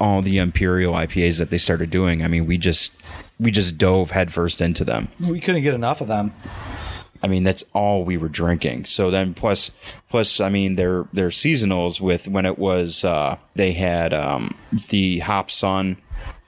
all 0.00 0.22
the 0.22 0.38
Imperial 0.38 0.94
IPAs 0.94 1.38
that 1.38 1.50
they 1.50 1.58
started 1.58 1.90
doing, 1.90 2.22
I 2.24 2.28
mean, 2.28 2.46
we 2.46 2.58
just 2.58 2.92
we 3.40 3.50
just 3.50 3.78
dove 3.78 4.10
headfirst 4.12 4.60
into 4.60 4.84
them. 4.84 5.08
We 5.28 5.40
couldn't 5.40 5.62
get 5.62 5.74
enough 5.74 6.00
of 6.00 6.08
them. 6.08 6.32
I 7.22 7.26
mean, 7.26 7.44
that's 7.44 7.64
all 7.72 8.04
we 8.04 8.16
were 8.16 8.28
drinking. 8.28 8.84
So 8.86 9.10
then, 9.10 9.34
plus, 9.34 9.70
plus, 10.08 10.40
I 10.40 10.48
mean, 10.48 10.76
their 10.76 11.06
their 11.12 11.28
seasonals 11.28 12.00
with 12.00 12.28
when 12.28 12.46
it 12.46 12.58
was 12.58 13.04
uh, 13.04 13.36
they 13.54 13.72
had 13.72 14.12
um, 14.14 14.56
the 14.88 15.18
Hop 15.20 15.50
Sun, 15.50 15.96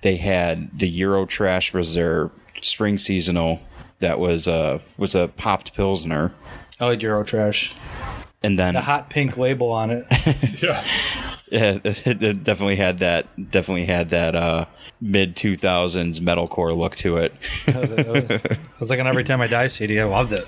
they 0.03 0.17
had 0.17 0.79
the 0.79 0.89
Euro 0.89 1.27
Trash 1.27 1.75
was 1.75 1.95
their 1.95 2.31
spring 2.63 2.99
seasonal 2.99 3.61
that 4.01 4.19
was 4.19 4.49
uh 4.49 4.81
was 4.97 5.15
a 5.15 5.29
popped 5.29 5.75
pilsner, 5.75 6.33
I 6.81 6.87
like 6.87 7.03
Euro 7.03 7.23
Trash. 7.25 7.75
And 8.43 8.59
then 8.59 8.75
The 8.75 8.81
hot 8.81 9.11
pink 9.11 9.37
label 9.37 9.71
on 9.73 9.91
it. 9.91 10.05
Yeah. 10.63 10.85
yeah, 11.51 11.79
it, 11.85 12.23
it 12.23 12.45
definitely 12.45 12.77
had 12.77 12.99
that 12.99 13.51
definitely 13.51 13.87
had 13.87 14.11
that 14.11 14.37
uh, 14.37 14.67
mid 15.01 15.37
two 15.37 15.57
thousands 15.57 16.21
metalcore 16.21 16.77
look 16.77 16.95
to 16.97 17.17
it. 17.17 17.35
it 17.67 18.59
was 18.79 18.91
like 18.91 19.01
on 19.01 19.07
every 19.07 19.25
time 19.25 19.41
I 19.41 19.47
die 19.47 19.69
CD. 19.69 19.99
I 20.01 20.05
loved 20.05 20.33
it. 20.33 20.47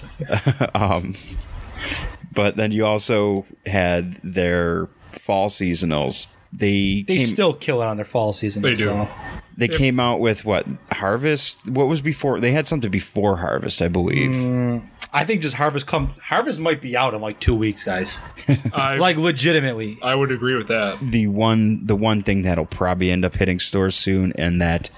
But 2.34 2.56
then 2.56 2.72
you 2.72 2.86
also 2.86 3.44
had 3.66 4.14
their 4.22 4.88
fall 5.12 5.48
seasonals. 5.48 6.26
They 6.52 7.02
They 7.06 7.18
came, 7.18 7.26
still 7.26 7.52
kill 7.54 7.82
it 7.82 7.86
on 7.86 7.96
their 7.96 8.04
fall 8.06 8.32
seasonals. 8.32 8.62
They 8.62 8.74
do. 8.74 8.84
so. 8.84 9.08
They 9.56 9.68
came 9.68 10.00
out 10.00 10.20
with 10.20 10.44
what 10.44 10.66
harvest? 10.92 11.70
What 11.70 11.88
was 11.88 12.00
before? 12.00 12.40
They 12.40 12.52
had 12.52 12.66
something 12.66 12.90
before 12.90 13.36
harvest, 13.36 13.82
I 13.82 13.88
believe. 13.88 14.30
Mm. 14.30 14.82
I 15.14 15.24
think 15.24 15.42
just 15.42 15.54
Harvest 15.54 15.86
come. 15.86 16.14
Harvest 16.22 16.58
might 16.58 16.80
be 16.80 16.96
out 16.96 17.12
in 17.12 17.20
like 17.20 17.38
two 17.38 17.54
weeks, 17.54 17.84
guys. 17.84 18.18
I, 18.72 18.96
Like 18.96 19.18
legitimately. 19.18 19.98
I 20.02 20.14
would 20.14 20.32
agree 20.32 20.54
with 20.54 20.68
that. 20.68 20.98
The 21.02 21.26
one, 21.26 21.84
the 21.84 21.96
one 21.96 22.22
thing 22.22 22.42
that'll 22.42 22.64
probably 22.64 23.10
end 23.10 23.24
up 23.24 23.34
hitting 23.34 23.60
stores 23.60 23.94
soon, 23.94 24.32
and 24.38 24.60
that 24.62 24.88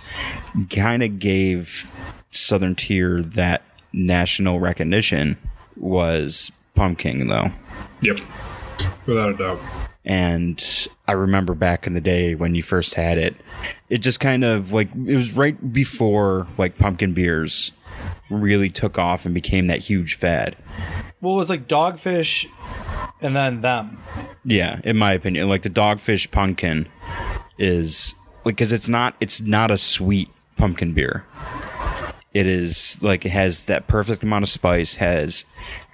kind 0.71 1.03
of 1.03 1.19
gave 1.19 1.91
Southern 2.31 2.77
Tier 2.77 3.23
that 3.23 3.63
national 3.93 4.61
recognition 4.61 5.37
was 5.77 6.53
Pumpkin, 6.77 7.27
though. 7.27 7.51
Yep. 8.01 8.21
Without 9.07 9.31
a 9.31 9.37
doubt. 9.37 9.61
And 10.05 10.89
I 11.09 11.13
remember 11.13 11.55
back 11.55 11.87
in 11.87 11.95
the 11.95 12.01
day 12.01 12.35
when 12.35 12.55
you 12.55 12.63
first 12.63 12.95
had 12.95 13.19
it, 13.19 13.35
it 13.89 13.99
just 13.99 14.21
kind 14.21 14.45
of 14.45 14.73
like 14.73 14.89
it 14.95 15.17
was 15.17 15.33
right 15.33 15.73
before 15.73 16.47
like 16.59 16.79
pumpkin 16.79 17.15
beers 17.15 17.73
really 18.31 18.71
took 18.71 18.99
off 18.99 19.25
and 19.25 19.35
became 19.35 19.67
that 19.69 19.79
huge 19.79 20.15
fad. 20.15 20.57
Well, 21.21 21.35
it 21.35 21.37
was 21.37 21.51
like 21.51 21.69
Dogfish, 21.69 22.47
and 23.21 23.35
then 23.35 23.63
them. 23.63 23.99
Yeah, 24.45 24.81
in 24.85 24.99
my 24.99 25.13
opinion, 25.13 25.49
like 25.49 25.63
the 25.63 25.71
dogfish 25.71 26.31
pumpkin 26.31 26.89
is 27.59 28.15
like 28.45 28.57
because 28.57 28.73
it's 28.73 28.89
not 28.89 29.17
it's 29.21 29.41
not 29.41 29.71
a 29.71 29.79
sweet 29.79 30.29
pumpkin 30.57 30.93
beer. 30.93 31.25
It 32.35 32.47
is 32.47 32.99
like 33.01 33.25
it 33.25 33.31
has 33.31 33.65
that 33.67 33.87
perfect 33.87 34.23
amount 34.23 34.43
of 34.43 34.49
spice, 34.49 34.97
has 34.97 35.45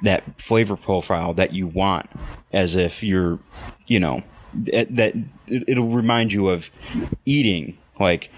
that 0.02 0.40
flavor 0.40 0.74
profile 0.74 1.34
that 1.34 1.52
you 1.52 1.66
want, 1.66 2.08
as 2.52 2.76
if 2.76 3.02
you're, 3.02 3.38
you 3.86 4.00
know, 4.00 4.22
that, 4.54 4.94
that 4.96 5.14
it- 5.46 5.64
it'll 5.68 5.88
remind 5.88 6.32
you 6.32 6.48
of 6.48 6.70
eating 7.24 7.78
like 7.98 8.30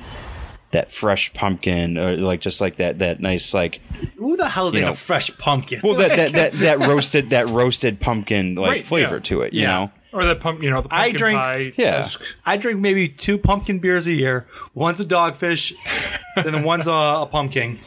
that 0.72 0.90
fresh 0.90 1.32
pumpkin 1.34 1.98
or 1.98 2.16
like 2.16 2.40
just 2.40 2.60
like 2.60 2.76
that 2.76 2.98
that 2.98 3.20
nice 3.20 3.52
like 3.52 3.80
Who 4.16 4.36
the 4.38 4.48
hell 4.48 4.68
is 4.68 4.74
You 4.74 4.80
like 4.80 4.86
know. 4.86 4.92
a 4.92 4.96
fresh 4.96 5.30
pumpkin? 5.38 5.80
well 5.84 5.94
that 5.96 6.16
that 6.16 6.32
that, 6.32 6.52
that 6.54 6.78
roasted 6.88 7.30
that 7.30 7.46
roasted 7.48 8.00
pumpkin 8.00 8.54
like 8.54 8.70
Right, 8.70 8.82
flavor 8.82 9.16
yeah. 9.16 9.20
to 9.20 9.40
it, 9.42 9.52
you 9.52 9.60
Yeah. 9.62 9.66
know. 9.66 9.92
Or 10.14 10.24
that 10.26 10.40
pump, 10.40 10.62
you 10.62 10.68
know, 10.70 10.82
the 10.82 10.88
I 10.90 11.04
pumpkin 11.04 11.16
drink- 11.18 11.38
pie. 11.38 11.72
Yeah. 11.78 11.86
esque. 12.00 12.22
I 12.44 12.58
drink 12.58 12.80
maybe 12.80 13.08
two 13.08 13.38
pumpkin 13.38 13.78
beers 13.78 14.06
a 14.06 14.12
year. 14.12 14.46
One's 14.74 15.00
a 15.00 15.06
dogfish, 15.06 15.72
and 16.36 16.44
then 16.54 16.64
one's 16.64 16.86
a, 16.86 16.90
a 16.90 17.28
pumpkin. 17.30 17.78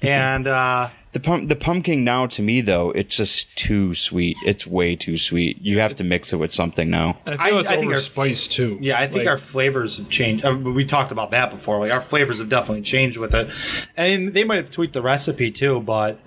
And 0.00 0.46
uh, 0.46 0.88
The 1.18 1.24
pump, 1.24 1.48
the 1.48 1.56
pumpkin 1.56 2.04
now 2.04 2.26
to 2.26 2.42
me 2.42 2.60
though, 2.60 2.92
it's 2.92 3.16
just 3.16 3.56
too 3.58 3.92
sweet. 3.96 4.36
It's 4.46 4.64
way 4.64 4.94
too 4.94 5.16
sweet. 5.16 5.60
You 5.60 5.80
have 5.80 5.96
to 5.96 6.04
mix 6.04 6.32
it 6.32 6.36
with 6.36 6.52
something 6.52 6.88
now. 6.88 7.16
I 7.26 7.48
feel 7.48 7.56
I- 7.56 7.60
it's 7.60 7.68
I 7.70 7.76
think 7.76 7.90
our- 7.90 7.98
overspiced 7.98 8.52
too. 8.52 8.78
yeah, 8.80 9.00
I 9.00 9.06
think 9.08 9.24
Like, 9.24 9.26
our 9.26 9.36
flavors 9.38 9.96
have 9.96 10.08
changed. 10.08 10.44
Uh, 10.44 10.54
we 10.54 10.84
talked 10.84 11.10
about 11.10 11.32
that 11.32 11.50
before. 11.50 11.80
Like 11.80 11.90
our 11.90 12.00
flavors 12.00 12.38
have 12.38 12.48
definitely 12.48 12.82
changed 12.82 13.16
with 13.18 13.34
it, 13.34 13.48
and 13.96 14.32
they 14.32 14.44
might 14.44 14.58
have 14.58 14.70
tweaked 14.70 14.92
the 14.92 15.02
recipe 15.02 15.50
too. 15.50 15.80
But 15.80 16.20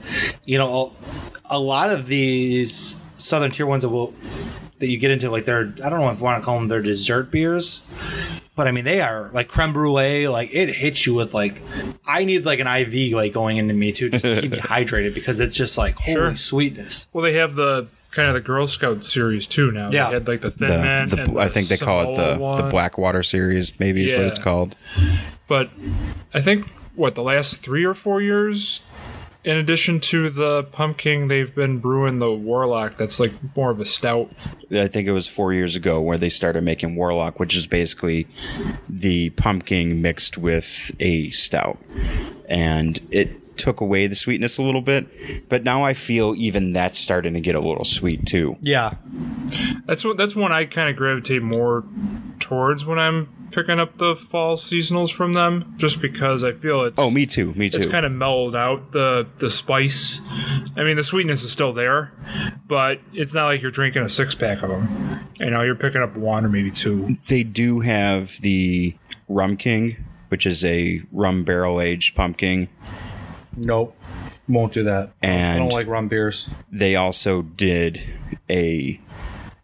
you 0.44 0.58
know, 0.58 0.92
a, 1.50 1.56
a 1.56 1.60
lot 1.60 1.90
of 1.92 2.08
these 2.08 2.98
southern 3.16 3.52
tier 3.52 3.66
ones 3.68 3.84
that 3.84 3.90
will 3.90 4.14
that 4.80 4.88
you 4.90 4.98
get 4.98 5.12
into, 5.12 5.32
like 5.32 5.46
they're 5.46 5.74
I 5.82 5.90
don't 5.90 6.02
know 6.02 6.10
if 6.10 6.18
you 6.18 6.24
want 6.26 6.42
to 6.42 6.46
call 6.46 6.60
them 6.60 6.68
their 6.68 6.82
dessert 6.82 7.32
beers. 7.32 7.80
But 8.56 8.68
I 8.68 8.72
mean, 8.72 8.84
they 8.86 9.02
are 9.02 9.30
like 9.34 9.48
creme 9.48 9.72
brulee. 9.74 10.28
Like 10.28 10.54
it 10.54 10.70
hits 10.70 11.06
you 11.06 11.14
with 11.14 11.34
like, 11.34 11.62
I 12.06 12.26
need 12.26 12.46
like 12.46 12.60
an 12.60 12.68
IV 12.68 13.14
like 13.14 13.32
going 13.34 13.58
into 13.58 13.74
me 13.74 13.92
too, 13.92 14.10
just 14.10 14.26
to 14.26 14.40
keep 14.42 14.52
me 14.52 14.58
hydrated 14.60 15.14
because 15.14 15.40
it's 15.40 15.56
just 15.56 15.78
like 15.78 15.96
holy 15.96 16.16
Sure. 16.16 16.36
sweetness. 16.36 17.08
Well, 17.14 17.24
they 17.24 17.34
have 17.34 17.56
the 17.56 17.88
kind 18.12 18.28
of 18.28 18.34
the 18.34 18.42
Girl 18.42 18.68
Scout 18.68 19.06
series 19.06 19.48
too 19.48 19.72
now. 19.72 19.90
Yeah. 19.90 20.08
They 20.10 20.14
had 20.16 20.28
like 20.28 20.42
the 20.42 20.52
Thin 20.52 20.68
The, 20.68 20.78
Man. 20.80 21.10
the, 21.10 21.22
and 21.22 21.40
I 21.40 21.48
think 21.48 21.70
they 21.70 21.78
call 21.78 22.12
it 22.12 22.16
the 22.18 22.38
one. 22.42 22.58
the 22.58 22.64
Blackwater 22.64 23.24
series, 23.24 23.80
maybe 23.80 24.04
is 24.04 24.16
what 24.18 24.26
it's 24.26 24.40
called. 24.40 24.76
But 25.48 25.70
I 26.34 26.42
think 26.42 26.68
what 26.96 27.16
the 27.16 27.24
last 27.24 27.58
three 27.64 27.86
or 27.86 27.94
four 27.94 28.22
years, 28.22 28.82
in 29.44 29.58
addition 29.58 30.00
to 30.00 30.30
the 30.30 30.64
pumpkin, 30.66 31.28
they've 31.28 31.54
been 31.54 31.80
brewing 31.80 32.20
the 32.20 32.32
Warlock. 32.32 32.98
That's 32.98 33.20
like 33.20 33.34
more 33.56 33.72
of 33.72 33.80
a 33.80 33.86
stout. 33.86 34.32
I 34.72 34.88
think 34.88 35.08
it 35.08 35.12
was 35.12 35.28
four 35.28 35.54
years 35.54 35.76
ago 35.76 36.00
where 36.00 36.18
they 36.18 36.30
started 36.30 36.64
making 36.64 36.96
Warlock, 36.96 37.40
which 37.40 37.56
is 37.56 37.68
basically 37.68 38.28
the 38.88 39.32
pumpkin 39.32 40.02
mixed 40.02 40.38
with 40.38 40.92
a 41.00 41.30
stout, 41.32 41.80
and 42.48 43.00
it 43.12 43.58
took 43.58 43.82
away 43.82 44.08
the 44.08 44.16
sweetness 44.16 44.58
a 44.58 44.64
little 44.64 44.82
bit. 44.82 45.08
But 45.50 45.64
now 45.64 45.84
I 45.84 45.94
feel 45.94 46.36
even 46.36 46.74
that's 46.74 47.00
starting 47.00 47.34
to 47.34 47.42
get 47.42 47.56
a 47.56 47.60
little 47.60 47.84
sweet 47.84 48.26
too. 48.26 48.58
Yeah, 48.62 48.96
That's 49.86 50.04
what. 50.06 50.18
That's 50.18 50.36
one 50.36 50.52
I 50.52 50.66
kind 50.66 50.90
of 50.90 50.96
gravitate 50.96 51.42
more 51.42 51.84
towards 52.40 52.86
when 52.86 53.00
I'm 53.00 53.41
picking 53.52 53.80
up 53.80 53.98
the 53.98 54.16
fall 54.16 54.58
seasonals 54.58 55.14
from 55.14 55.34
them, 55.34 55.74
just 55.78 56.02
because 56.02 56.44
I 56.44 56.54
feel 56.54 56.84
it's. 56.84 56.98
Oh, 56.98 57.10
me 57.10 57.26
too. 57.26 57.54
Me 57.54 57.70
too. 57.70 57.78
It's 57.80 57.86
kind 57.88 58.06
of 58.06 58.12
mellowed 58.12 58.56
out 58.56 58.92
the 58.92 59.28
the 59.38 59.50
spice. 59.50 60.22
I 60.76 60.84
mean, 60.84 60.96
the 60.96 61.04
sweetness 61.04 61.44
is 61.44 61.52
still 61.52 61.74
there, 61.74 62.14
but 62.68 63.00
it's 63.14 63.34
not 63.34 63.46
like 63.46 63.62
you're 63.62 63.72
drinking 63.72 64.04
a 64.04 64.10
six 64.10 64.34
pack 64.36 64.64
of 64.64 64.70
them. 64.70 65.20
You 65.40 65.50
know, 65.50 65.62
you're 65.64 65.76
picking 65.76 66.02
up 66.02 66.16
one 66.16 66.46
or 66.46 66.50
maybe 66.50 66.72
two. 66.72 67.16
they 67.28 67.44
do 67.44 67.80
have 67.82 68.40
the 68.42 68.96
Rum 69.28 69.58
King, 69.58 69.98
which 70.30 70.46
is 70.46 70.64
a 70.64 71.02
rum 71.12 71.44
barrel 71.44 71.82
aged 71.82 72.16
pumpkin. 72.16 72.70
nope, 73.58 73.96
won't 74.48 74.74
do 74.74 74.84
that. 74.84 75.12
And 75.22 75.56
I 75.56 75.58
don't 75.60 75.74
like 75.74 75.88
rum 75.88 76.08
beers. 76.08 76.48
They 76.72 76.96
also 76.96 77.42
did 77.42 78.04
a 78.50 79.00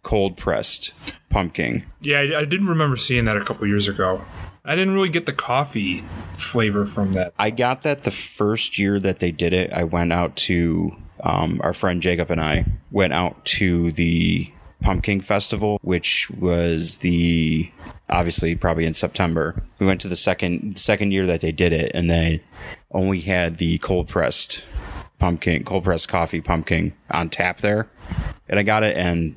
cold 0.03 0.37
pressed 0.37 0.93
pumpkin. 1.37 1.85
Yeah, 2.01 2.17
I, 2.17 2.39
I 2.39 2.45
didn't 2.45 2.67
remember 2.67 2.95
seeing 2.95 3.25
that 3.25 3.37
a 3.37 3.45
couple 3.45 3.67
years 3.67 3.87
ago. 3.87 4.25
I 4.65 4.75
didn't 4.75 4.95
really 4.95 5.09
get 5.09 5.27
the 5.27 5.33
coffee 5.33 6.03
flavor 6.33 6.87
from 6.87 7.11
that. 7.11 7.31
I 7.37 7.51
got 7.51 7.83
that 7.83 8.05
the 8.05 8.11
first 8.11 8.79
year 8.79 8.99
that 8.99 9.19
they 9.19 9.29
did 9.31 9.53
it. 9.53 9.71
I 9.71 9.83
went 9.83 10.11
out 10.11 10.35
to 10.37 10.97
um, 11.23 11.61
our 11.63 11.73
friend 11.73 12.01
Jacob 12.01 12.31
and 12.31 12.41
I 12.41 12.65
went 12.89 13.13
out 13.13 13.45
to 13.45 13.91
the 13.91 14.51
Pumpkin 14.81 15.21
Festival, 15.21 15.77
which 15.83 16.27
was 16.31 16.97
the 16.97 17.71
obviously 18.09 18.55
probably 18.55 18.85
in 18.85 18.95
September. 18.95 19.61
We 19.77 19.85
went 19.85 20.01
to 20.01 20.07
the 20.07 20.15
second 20.15 20.79
second 20.79 21.11
year 21.11 21.27
that 21.27 21.41
they 21.41 21.51
did 21.51 21.71
it, 21.71 21.91
and 21.93 22.09
they 22.09 22.41
only 22.91 23.19
had 23.19 23.57
the 23.57 23.77
cold 23.77 24.07
pressed 24.07 24.63
pumpkin, 25.19 25.63
cold 25.65 25.83
pressed 25.83 26.09
coffee 26.09 26.41
pumpkin 26.41 26.93
on 27.11 27.29
tap 27.29 27.59
there, 27.59 27.87
and 28.49 28.59
I 28.59 28.63
got 28.63 28.81
it, 28.81 28.97
and 28.97 29.35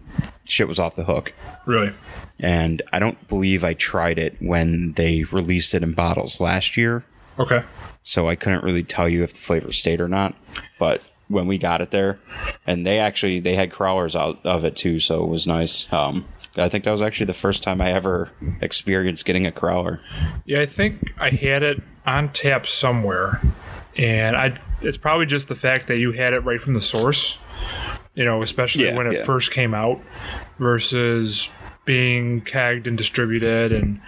shit 0.51 0.69
was 0.69 0.79
off 0.79 0.97
the 0.97 1.05
hook. 1.05 1.33
Really? 1.67 1.93
And 2.39 2.83
I 2.93 2.99
don't 2.99 3.27
believe 3.29 3.65
I 3.65 3.75
tried 3.75 4.19
it 4.19 4.37
when 4.41 4.93
they 4.93 5.25
released 5.25 5.75
it 5.75 5.83
in 5.83 5.93
bottles 5.93 6.41
last 6.41 6.77
year. 6.77 7.05
Okay. 7.39 7.63
so 8.03 8.29
I 8.29 8.35
couldn't 8.35 8.65
really 8.65 8.83
tell 8.83 9.09
you 9.09 9.23
if 9.23 9.33
the 9.33 9.41
flavor 9.41 9.73
stayed 9.73 10.01
or 10.01 10.09
not. 10.09 10.35
But 10.79 11.03
when 11.29 11.47
we 11.47 11.57
got 11.59 11.81
it 11.81 11.91
there, 11.91 12.19
and 12.67 12.87
they 12.87 12.99
actually 12.99 13.41
they 13.41 13.55
had 13.55 13.71
crawlers 13.71 14.15
out 14.17 14.45
of 14.45 14.65
it 14.65 14.77
too, 14.77 15.01
so 15.01 15.23
it 15.23 15.29
was 15.29 15.47
nice. 15.47 15.91
Um, 15.93 16.27
I 16.57 16.69
think 16.69 16.85
that 16.85 16.91
was 16.91 17.01
actually 17.03 17.27
the 17.27 17.33
first 17.33 17.63
time 17.63 17.81
I 17.81 17.93
ever 17.93 18.31
experienced 18.61 19.25
getting 19.25 19.47
a 19.47 19.53
crawler. 19.53 20.01
Yeah, 20.45 20.61
I 20.61 20.67
think 20.67 21.15
I 21.19 21.31
had 21.31 21.63
it 21.63 21.83
on 22.05 22.31
tap 22.33 22.67
somewhere, 22.67 23.41
and 23.97 24.37
I. 24.37 24.59
It's 24.83 24.99
probably 24.99 25.27
just 25.27 25.49
the 25.49 25.55
fact 25.55 25.87
that 25.89 25.99
you 25.99 26.13
had 26.13 26.35
it 26.35 26.41
right 26.41 26.61
from 26.61 26.75
the 26.75 26.81
source. 26.81 27.39
You 28.15 28.25
know, 28.25 28.43
especially 28.43 28.85
Yeah, 28.87 28.97
when 28.97 29.07
it 29.07 29.13
yeah. 29.15 29.25
first 29.25 29.51
came 29.53 29.73
out, 29.75 30.01
versus 30.59 31.49
being 31.85 32.43
kegged 32.43 32.87
and 32.87 32.97
distributed, 32.99 33.73
and 33.73 34.01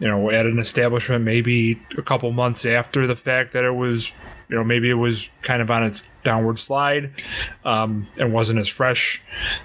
you 0.00 0.08
know, 0.08 0.30
at 0.30 0.46
an 0.46 0.58
establishment 0.58 1.24
maybe 1.24 1.80
a 1.96 2.02
couple 2.02 2.30
months 2.32 2.64
after 2.66 3.06
the 3.06 3.16
fact 3.16 3.52
that 3.52 3.64
it 3.64 3.74
was. 3.74 4.12
You 4.48 4.54
know, 4.54 4.62
maybe 4.62 4.88
it 4.88 4.94
was 4.94 5.28
kind 5.42 5.60
of 5.60 5.72
on 5.72 5.82
its 5.82 6.04
downward 6.22 6.60
slide 6.60 7.10
um, 7.64 8.06
and 8.16 8.32
wasn't 8.32 8.60
as 8.60 8.68
fresh. 8.68 9.20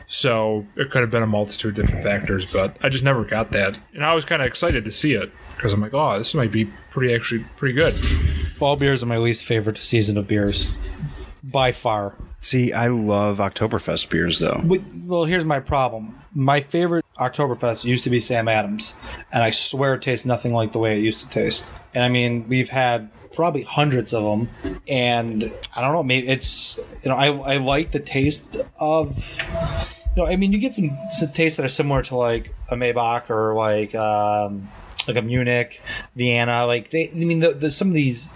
So 0.07 0.65
it 0.75 0.89
could 0.89 1.01
have 1.01 1.11
been 1.11 1.21
a 1.21 1.27
multitude 1.27 1.77
of 1.77 1.85
different 1.85 2.03
factors, 2.03 2.51
but 2.51 2.77
I 2.81 2.89
just 2.89 3.03
never 3.03 3.23
got 3.23 3.51
that. 3.51 3.79
And 3.93 4.03
I 4.03 4.15
was 4.15 4.25
kind 4.25 4.41
of 4.41 4.47
excited 4.47 4.83
to 4.85 4.91
see 4.91 5.13
it 5.13 5.31
because 5.55 5.71
I'm 5.71 5.81
like, 5.81 5.93
oh, 5.93 6.17
this 6.17 6.33
might 6.33 6.51
be 6.51 6.65
pretty 6.89 7.13
actually 7.13 7.45
pretty 7.57 7.75
good. 7.75 7.93
Fall 8.57 8.75
beers 8.75 9.03
are 9.03 9.05
my 9.05 9.17
least 9.17 9.45
favorite 9.45 9.77
season 9.77 10.17
of 10.17 10.27
beers, 10.27 10.67
by 11.43 11.71
far. 11.71 12.15
See, 12.41 12.73
I 12.73 12.87
love 12.87 13.37
Oktoberfest 13.37 14.09
beers 14.09 14.39
though. 14.39 14.61
Well, 15.05 15.25
here's 15.25 15.45
my 15.45 15.59
problem. 15.59 16.19
My 16.33 16.61
favorite 16.61 17.05
Oktoberfest 17.19 17.85
used 17.85 18.03
to 18.05 18.09
be 18.09 18.19
Sam 18.19 18.47
Adams, 18.47 18.95
and 19.31 19.43
I 19.43 19.51
swear 19.51 19.93
it 19.93 20.01
tastes 20.01 20.25
nothing 20.25 20.51
like 20.51 20.71
the 20.71 20.79
way 20.79 20.97
it 20.97 21.03
used 21.03 21.23
to 21.23 21.29
taste. 21.29 21.71
And 21.93 22.03
I 22.03 22.09
mean, 22.09 22.47
we've 22.47 22.69
had 22.69 23.11
probably 23.33 23.61
hundreds 23.61 24.11
of 24.11 24.23
them, 24.23 24.81
and 24.87 25.53
I 25.75 25.81
don't 25.81 25.93
know. 25.93 26.01
Maybe 26.01 26.27
it's 26.27 26.79
you 27.03 27.09
know 27.09 27.15
I 27.15 27.27
I 27.27 27.57
like 27.57 27.91
the 27.91 27.99
taste 27.99 28.57
of. 28.79 29.37
You 30.15 30.23
know, 30.23 30.27
I 30.27 30.35
mean, 30.35 30.51
you 30.51 30.57
get 30.57 30.73
some, 30.73 30.97
some 31.09 31.31
tastes 31.31 31.55
that 31.55 31.65
are 31.65 31.69
similar 31.69 32.01
to 32.01 32.17
like 32.17 32.53
a 32.69 32.75
Maibock 32.75 33.29
or 33.29 33.53
like 33.53 33.95
um, 33.95 34.67
like 35.07 35.15
a 35.15 35.21
Munich, 35.21 35.81
Vienna. 36.15 36.65
Like 36.65 36.89
they, 36.89 37.09
I 37.09 37.13
mean, 37.13 37.39
the, 37.39 37.51
the 37.51 37.71
some 37.71 37.87
of 37.87 37.93
these 37.93 38.29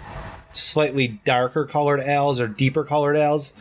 slightly 0.52 1.20
darker 1.24 1.64
colored 1.66 2.00
ales 2.00 2.40
or 2.40 2.48
deeper 2.48 2.84
colored 2.84 3.16
ales, 3.16 3.52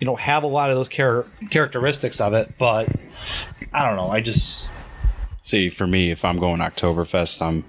you 0.00 0.06
know, 0.06 0.16
have 0.16 0.42
a 0.42 0.48
lot 0.48 0.70
of 0.70 0.76
those 0.76 0.88
char- 0.88 1.26
characteristics 1.50 2.20
of 2.20 2.34
it. 2.34 2.52
But 2.58 2.88
I 3.72 3.86
don't 3.86 3.96
know. 3.96 4.10
I 4.10 4.20
just 4.20 4.70
See, 5.44 5.68
for 5.68 5.86
me, 5.86 6.10
if 6.10 6.24
I'm 6.24 6.38
going 6.38 6.60
Oktoberfest, 6.60 7.42
I'm 7.42 7.64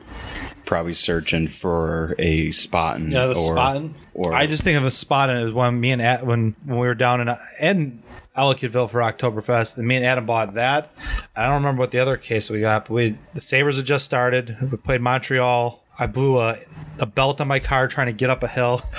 probably 0.63 0.93
searching 0.93 1.47
for 1.47 2.15
a 2.17 2.47
Spaten. 2.51 3.11
yeah, 3.11 3.25
the 3.27 3.35
or, 3.35 3.53
Spaten. 3.53 3.93
Or 4.13 4.33
I 4.33 4.47
just 4.47 4.63
think 4.63 4.77
of 4.77 4.85
a 4.85 4.89
Spaten 4.89 5.45
as 5.45 5.51
when 5.51 5.77
me 5.81 5.91
and 5.91 6.01
Ad, 6.01 6.25
when 6.25 6.55
when 6.63 6.79
we 6.79 6.87
were 6.87 6.95
down 6.95 7.19
in 7.19 7.35
in 7.59 8.01
Ellicottville 8.37 8.89
for 8.89 8.99
Oktoberfest, 9.01 9.77
and 9.77 9.85
me 9.85 9.97
and 9.97 10.05
Adam 10.05 10.25
bought 10.25 10.53
that. 10.53 10.93
I 11.35 11.43
don't 11.43 11.55
remember 11.55 11.81
what 11.81 11.91
the 11.91 11.99
other 11.99 12.15
case 12.15 12.49
we 12.49 12.61
got, 12.61 12.85
but 12.85 12.93
we 12.93 13.17
the 13.33 13.41
Sabres 13.41 13.75
had 13.75 13.85
just 13.85 14.05
started. 14.05 14.55
We 14.71 14.77
played 14.77 15.01
Montreal. 15.01 15.83
I 15.97 16.07
blew 16.07 16.39
a, 16.39 16.57
a 16.99 17.05
belt 17.05 17.41
on 17.41 17.47
my 17.47 17.59
car 17.59 17.87
trying 17.87 18.07
to 18.07 18.13
get 18.13 18.29
up 18.29 18.43
a 18.43 18.47
hill. 18.47 18.81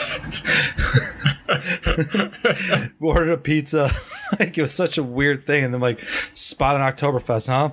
ordered 3.00 3.32
a 3.32 3.38
pizza. 3.38 3.90
like 4.40 4.56
it 4.56 4.62
was 4.62 4.74
such 4.74 4.98
a 4.98 5.02
weird 5.02 5.46
thing, 5.46 5.64
and 5.64 5.74
then 5.74 5.80
like 5.80 6.00
Spaten 6.00 6.80
Oktoberfest, 6.80 7.48
huh? 7.48 7.70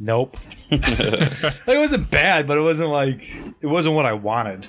Nope. 0.00 0.36
like 0.70 0.80
it 0.82 1.78
wasn't 1.78 2.10
bad, 2.10 2.46
but 2.46 2.56
it 2.58 2.60
wasn't 2.60 2.90
like 2.90 3.22
it 3.60 3.66
wasn't 3.66 3.94
what 3.96 4.06
I 4.06 4.12
wanted. 4.12 4.66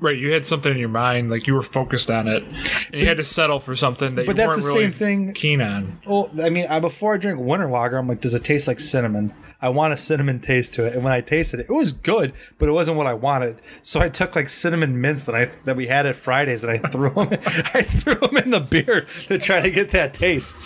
Right, 0.00 0.18
you 0.18 0.32
had 0.32 0.44
something 0.44 0.72
in 0.72 0.78
your 0.78 0.88
mind, 0.88 1.30
like 1.30 1.46
you 1.46 1.54
were 1.54 1.62
focused 1.62 2.10
on 2.10 2.26
it, 2.26 2.42
and 2.42 2.94
you 3.00 3.06
had 3.06 3.18
to 3.18 3.24
settle 3.24 3.60
for 3.60 3.76
something 3.76 4.16
that 4.16 4.26
But 4.26 4.32
you 4.32 4.36
that's 4.44 4.48
weren't 4.48 4.62
the 4.62 4.68
really 4.68 4.82
same 4.84 4.92
thing- 4.92 5.32
keen 5.34 5.60
on. 5.60 6.00
Well, 6.06 6.30
I 6.42 6.48
mean, 6.50 6.66
I, 6.68 6.80
before 6.80 7.14
I 7.14 7.18
drink 7.18 7.38
winter 7.38 7.70
lager, 7.70 7.98
I'm 7.98 8.08
like, 8.08 8.20
does 8.20 8.34
it 8.34 8.42
taste 8.42 8.66
like 8.66 8.80
cinnamon? 8.80 9.32
I 9.60 9.68
want 9.68 9.92
a 9.92 9.96
cinnamon 9.96 10.40
taste 10.40 10.74
to 10.74 10.86
it, 10.86 10.94
and 10.94 11.04
when 11.04 11.12
I 11.12 11.20
tasted 11.20 11.60
it, 11.60 11.66
it 11.68 11.72
was 11.72 11.92
good, 11.92 12.32
but 12.58 12.68
it 12.68 12.72
wasn't 12.72 12.96
what 12.96 13.06
I 13.06 13.14
wanted. 13.14 13.60
So 13.82 14.00
I 14.00 14.08
took 14.08 14.34
like 14.34 14.48
cinnamon 14.48 15.00
mints 15.00 15.26
that 15.26 15.36
I 15.36 15.44
that 15.64 15.76
we 15.76 15.86
had 15.86 16.06
at 16.06 16.16
Fridays, 16.16 16.64
and 16.64 16.72
I 16.72 16.88
threw 16.88 17.10
them, 17.10 17.28
I 17.74 17.82
threw 17.82 18.14
them 18.16 18.36
in 18.38 18.50
the 18.50 18.60
beer 18.60 19.06
to 19.28 19.38
try 19.38 19.60
to 19.60 19.70
get 19.70 19.90
that 19.90 20.14
taste. 20.14 20.58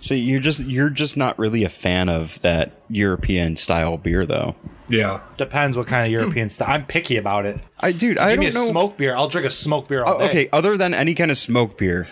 See, 0.00 0.16
you're 0.18 0.40
just 0.40 0.60
you're 0.64 0.90
just 0.90 1.16
not 1.16 1.38
really 1.38 1.64
a 1.64 1.68
fan 1.68 2.08
of 2.08 2.40
that 2.40 2.72
European 2.88 3.56
style 3.56 3.96
beer, 3.96 4.24
though. 4.26 4.54
Yeah, 4.90 5.20
Depends 5.36 5.76
what 5.76 5.86
kind 5.86 6.06
of 6.06 6.08
hmm. 6.08 6.20
European 6.20 6.48
style. 6.48 6.70
I'm 6.70 6.86
picky 6.86 7.18
about 7.18 7.44
it. 7.44 7.66
I 7.78 7.92
dude, 7.92 8.16
I 8.16 8.30
Give 8.30 8.40
me 8.40 8.46
a 8.46 8.52
don't 8.52 8.64
know. 8.64 8.70
smoke 8.70 8.96
beer. 8.96 9.14
I'll 9.14 9.28
drink 9.28 9.46
a 9.46 9.50
smoke 9.50 9.86
beer 9.86 10.02
all 10.02 10.14
Oh, 10.14 10.18
day. 10.20 10.28
okay, 10.30 10.48
other 10.50 10.78
than 10.78 10.94
any 10.94 11.14
kind 11.14 11.30
of 11.30 11.36
smoke 11.36 11.76
beer, 11.76 12.08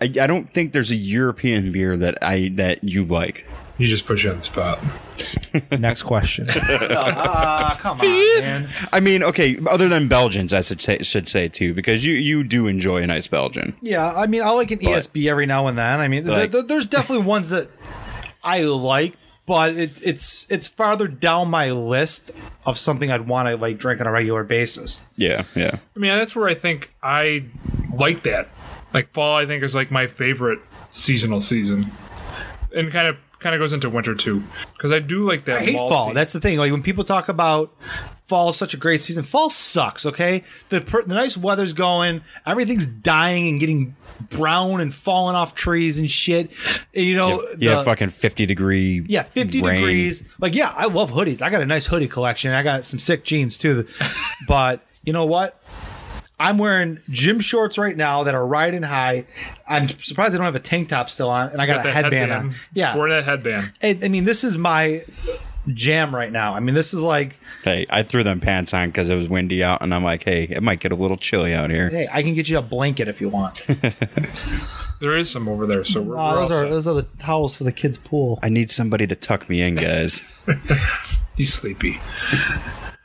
I, 0.00 0.04
I 0.04 0.26
don't 0.26 0.50
think 0.52 0.72
there's 0.72 0.90
a 0.90 0.94
European 0.96 1.70
beer 1.70 1.96
that 1.98 2.16
I 2.22 2.50
that 2.54 2.82
you 2.82 3.04
like. 3.04 3.46
You 3.78 3.86
just 3.86 4.06
put 4.06 4.22
you 4.22 4.30
on 4.30 4.36
the 4.36 4.42
spot. 4.42 4.78
Next 5.78 6.02
question. 6.02 6.48
Ah, 6.96 7.76
come 7.80 8.00
on, 8.00 8.06
man. 8.40 8.68
I 8.92 9.00
mean, 9.00 9.22
okay, 9.22 9.56
other 9.70 9.88
than 9.88 10.08
Belgians, 10.08 10.52
I 10.54 10.60
should 10.60 10.80
say, 10.80 10.98
should 11.02 11.28
say 11.28 11.48
too, 11.48 11.74
because 11.74 12.04
you 12.04 12.14
you 12.14 12.44
do 12.44 12.66
enjoy 12.66 13.02
a 13.02 13.06
nice 13.06 13.26
Belgian. 13.26 13.74
Yeah, 13.80 14.12
I 14.14 14.26
mean, 14.26 14.42
I 14.42 14.50
like 14.50 14.70
an 14.70 14.78
ESB 14.78 15.28
every 15.28 15.46
now 15.46 15.66
and 15.66 15.76
then. 15.78 16.00
I 16.00 16.08
mean, 16.08 16.24
th- 16.24 16.36
Like- 16.36 16.52
th- 16.52 16.66
there's 16.66 16.86
definitely 16.86 17.24
ones 17.36 17.48
that 17.50 17.68
I 18.42 18.62
like, 18.62 19.14
but 19.46 19.74
it, 19.76 20.00
it's 20.02 20.46
it's 20.50 20.68
farther 20.68 21.08
down 21.08 21.48
my 21.50 21.70
list 21.70 22.30
of 22.66 22.78
something 22.78 23.10
I'd 23.10 23.26
want 23.26 23.48
to 23.48 23.56
like 23.56 23.78
drink 23.78 24.00
on 24.00 24.06
a 24.06 24.12
regular 24.12 24.44
basis. 24.44 25.02
Yeah, 25.16 25.44
yeah. 25.54 25.76
I 25.96 25.98
mean, 25.98 26.10
that's 26.16 26.34
where 26.36 26.48
I 26.48 26.54
think 26.54 26.92
I 27.02 27.44
like 27.96 28.22
that. 28.24 28.48
Like 28.92 29.12
fall, 29.12 29.36
I 29.36 29.46
think 29.46 29.62
is 29.62 29.74
like 29.74 29.90
my 29.90 30.06
favorite 30.06 30.60
seasonal 30.92 31.40
season, 31.40 31.90
and 32.74 32.90
kind 32.92 33.08
of 33.08 33.16
kind 33.44 33.54
of 33.54 33.60
goes 33.60 33.72
into 33.72 33.88
winter 33.88 34.14
too, 34.16 34.42
because 34.72 34.90
I 34.90 34.98
do 34.98 35.24
like 35.28 35.44
that. 35.44 35.60
I 35.60 35.64
hate 35.64 35.76
malty- 35.76 35.88
fall. 35.88 36.12
That's 36.14 36.32
the 36.32 36.40
thing. 36.40 36.58
Like 36.58 36.72
when 36.72 36.82
people 36.82 37.04
talk 37.04 37.28
about 37.28 37.72
fall 38.26 38.48
is 38.48 38.56
such 38.56 38.74
a 38.74 38.76
great 38.76 39.02
season, 39.02 39.22
fall 39.22 39.50
sucks. 39.50 40.04
Okay, 40.06 40.42
the 40.70 40.80
per- 40.80 41.02
the 41.04 41.14
nice 41.14 41.36
weather's 41.36 41.72
going, 41.74 42.22
everything's 42.46 42.86
dying 42.86 43.46
and 43.48 43.60
getting 43.60 43.94
brown 44.30 44.80
and 44.80 44.92
falling 44.94 45.36
off 45.36 45.54
trees 45.54 45.98
and 45.98 46.10
shit. 46.10 46.50
And, 46.94 47.04
you 47.04 47.14
know, 47.16 47.42
Yeah, 47.58 47.76
the- 47.76 47.82
fucking 47.84 48.08
50 48.10 48.46
degree. 48.46 49.04
Yeah, 49.08 49.22
50 49.24 49.60
rain. 49.62 49.76
degrees. 49.80 50.22
Like, 50.40 50.54
yeah, 50.54 50.72
I 50.76 50.86
love 50.86 51.12
hoodies. 51.12 51.42
I 51.42 51.50
got 51.50 51.62
a 51.62 51.66
nice 51.66 51.86
hoodie 51.86 52.08
collection. 52.08 52.52
I 52.52 52.62
got 52.62 52.84
some 52.84 52.98
sick 52.98 53.24
jeans 53.24 53.56
too. 53.58 53.86
but 54.48 54.80
you 55.04 55.12
know 55.12 55.26
what? 55.26 55.60
I'm 56.38 56.58
wearing 56.58 56.98
gym 57.10 57.38
shorts 57.40 57.78
right 57.78 57.96
now 57.96 58.24
that 58.24 58.34
are 58.34 58.46
riding 58.46 58.82
high. 58.82 59.24
I'm 59.68 59.88
surprised 59.88 60.34
I 60.34 60.38
don't 60.38 60.44
have 60.46 60.54
a 60.56 60.60
tank 60.60 60.88
top 60.88 61.08
still 61.08 61.30
on, 61.30 61.50
and 61.50 61.62
I 61.62 61.66
got, 61.66 61.76
Got 61.76 61.86
a 61.86 61.92
headband, 61.92 62.30
headband. 62.32 62.48
on. 62.50 62.54
Yeah, 62.72 62.92
sport 62.92 63.10
that 63.10 63.24
headband. 63.24 63.72
I, 63.82 63.98
I 64.02 64.08
mean, 64.08 64.24
this 64.24 64.42
is 64.42 64.58
my 64.58 65.04
jam 65.72 66.14
right 66.14 66.30
now. 66.32 66.54
I 66.54 66.60
mean, 66.60 66.74
this 66.74 66.92
is 66.92 67.00
like, 67.00 67.36
Hey, 67.62 67.86
I 67.88 68.02
threw 68.02 68.22
them 68.24 68.40
pants 68.40 68.74
on 68.74 68.88
because 68.88 69.08
it 69.10 69.16
was 69.16 69.28
windy 69.28 69.62
out, 69.62 69.80
and 69.80 69.94
I'm 69.94 70.02
like, 70.04 70.24
hey, 70.24 70.42
it 70.44 70.62
might 70.62 70.80
get 70.80 70.90
a 70.92 70.96
little 70.96 71.16
chilly 71.16 71.54
out 71.54 71.70
here. 71.70 71.88
hey, 71.88 72.08
I 72.12 72.22
can 72.22 72.34
get 72.34 72.48
you 72.48 72.58
a 72.58 72.62
blanket 72.62 73.06
if 73.08 73.20
you 73.20 73.28
want. 73.28 73.60
There 75.00 75.16
is 75.16 75.28
some 75.28 75.48
over 75.48 75.66
there, 75.66 75.84
so 75.84 76.00
we're, 76.00 76.16
Oh, 76.16 76.18
we're 76.18 76.34
those 76.40 76.50
all 76.50 76.56
are 76.56 76.60
set. 76.62 76.70
those 76.70 76.86
are 76.86 76.94
the 76.94 77.02
towels 77.18 77.56
for 77.56 77.64
the 77.64 77.72
kids' 77.72 77.98
pool. 77.98 78.38
I 78.42 78.48
need 78.48 78.70
somebody 78.70 79.06
to 79.08 79.14
tuck 79.16 79.50
me 79.50 79.60
in, 79.60 79.74
guys. 79.74 80.22
He's 81.36 81.52
sleepy. 81.52 82.00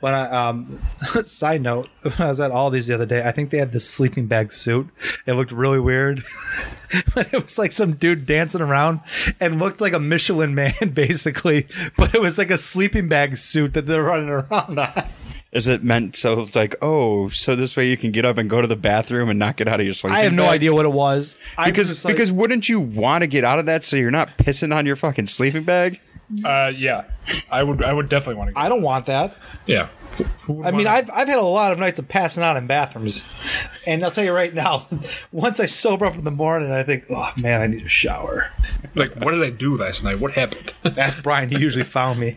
When 0.00 0.14
I 0.14 0.48
um, 0.48 0.80
side 1.26 1.60
note, 1.60 1.88
when 2.02 2.14
I 2.18 2.26
was 2.26 2.40
at 2.40 2.50
all 2.50 2.70
these 2.70 2.86
the 2.86 2.94
other 2.94 3.06
day, 3.06 3.22
I 3.22 3.32
think 3.32 3.50
they 3.50 3.58
had 3.58 3.72
this 3.72 3.88
sleeping 3.88 4.26
bag 4.26 4.52
suit. 4.52 4.88
It 5.26 5.34
looked 5.34 5.52
really 5.52 5.78
weird, 5.80 6.24
but 7.14 7.32
it 7.32 7.42
was 7.42 7.58
like 7.58 7.72
some 7.72 7.92
dude 7.92 8.24
dancing 8.26 8.62
around 8.62 9.00
and 9.40 9.58
looked 9.58 9.80
like 9.80 9.92
a 9.92 10.00
Michelin 10.00 10.54
man, 10.54 10.72
basically. 10.94 11.66
But 11.96 12.14
it 12.14 12.20
was 12.22 12.38
like 12.38 12.50
a 12.50 12.58
sleeping 12.58 13.08
bag 13.08 13.36
suit 13.36 13.74
that 13.74 13.86
they're 13.86 14.02
running 14.04 14.30
around 14.30 14.78
on. 14.78 15.04
Is 15.52 15.66
it 15.66 15.82
meant 15.82 16.14
so 16.14 16.40
it's 16.40 16.54
like, 16.54 16.76
oh, 16.80 17.28
so 17.28 17.56
this 17.56 17.76
way 17.76 17.88
you 17.90 17.96
can 17.96 18.12
get 18.12 18.24
up 18.24 18.38
and 18.38 18.48
go 18.48 18.62
to 18.62 18.68
the 18.68 18.76
bathroom 18.76 19.28
and 19.28 19.38
not 19.38 19.56
get 19.56 19.66
out 19.66 19.80
of 19.80 19.84
your 19.84 19.94
sleeping 19.94 20.14
bag? 20.14 20.20
I 20.20 20.24
have 20.24 20.32
no 20.32 20.44
bag? 20.44 20.52
idea 20.52 20.72
what 20.72 20.86
it 20.86 20.92
was. 20.92 21.34
I 21.58 21.62
was 21.64 21.72
Because 21.72 21.88
just 21.88 22.04
like- 22.04 22.14
because 22.14 22.30
wouldn't 22.30 22.68
you 22.68 22.78
want 22.80 23.22
to 23.22 23.26
get 23.26 23.42
out 23.42 23.58
of 23.58 23.66
that 23.66 23.82
so 23.82 23.96
you're 23.96 24.12
not 24.12 24.38
pissing 24.38 24.72
on 24.74 24.86
your 24.86 24.94
fucking 24.96 25.26
sleeping 25.26 25.64
bag? 25.64 26.00
Uh, 26.44 26.72
yeah, 26.76 27.04
I 27.50 27.62
would. 27.62 27.82
I 27.82 27.92
would 27.92 28.08
definitely 28.08 28.36
want 28.36 28.48
to. 28.48 28.54
Go. 28.54 28.60
I 28.60 28.68
don't 28.68 28.82
want 28.82 29.06
that. 29.06 29.34
yeah. 29.66 29.88
I 30.64 30.70
mean, 30.70 30.86
I've 30.86 31.08
I've 31.10 31.28
had 31.28 31.38
a 31.38 31.42
lot 31.42 31.72
of 31.72 31.78
nights 31.78 31.98
of 31.98 32.06
passing 32.08 32.42
out 32.42 32.56
in 32.56 32.66
bathrooms, 32.66 33.24
and 33.86 34.04
I'll 34.04 34.10
tell 34.10 34.24
you 34.24 34.32
right 34.32 34.52
now, 34.52 34.86
once 35.32 35.60
I 35.60 35.66
sober 35.66 36.04
up 36.04 36.14
in 36.16 36.24
the 36.24 36.30
morning, 36.30 36.70
I 36.70 36.82
think, 36.82 37.04
oh 37.10 37.32
man, 37.40 37.62
I 37.62 37.66
need 37.68 37.84
a 37.84 37.88
shower. 37.88 38.50
like, 38.94 39.14
what 39.16 39.32
did 39.32 39.42
I 39.42 39.50
do 39.50 39.76
last 39.76 40.04
night? 40.04 40.20
What 40.20 40.32
happened? 40.32 40.72
Ask 40.98 41.22
Brian. 41.22 41.48
He 41.48 41.58
usually 41.58 41.84
found 41.84 42.18
me. 42.18 42.36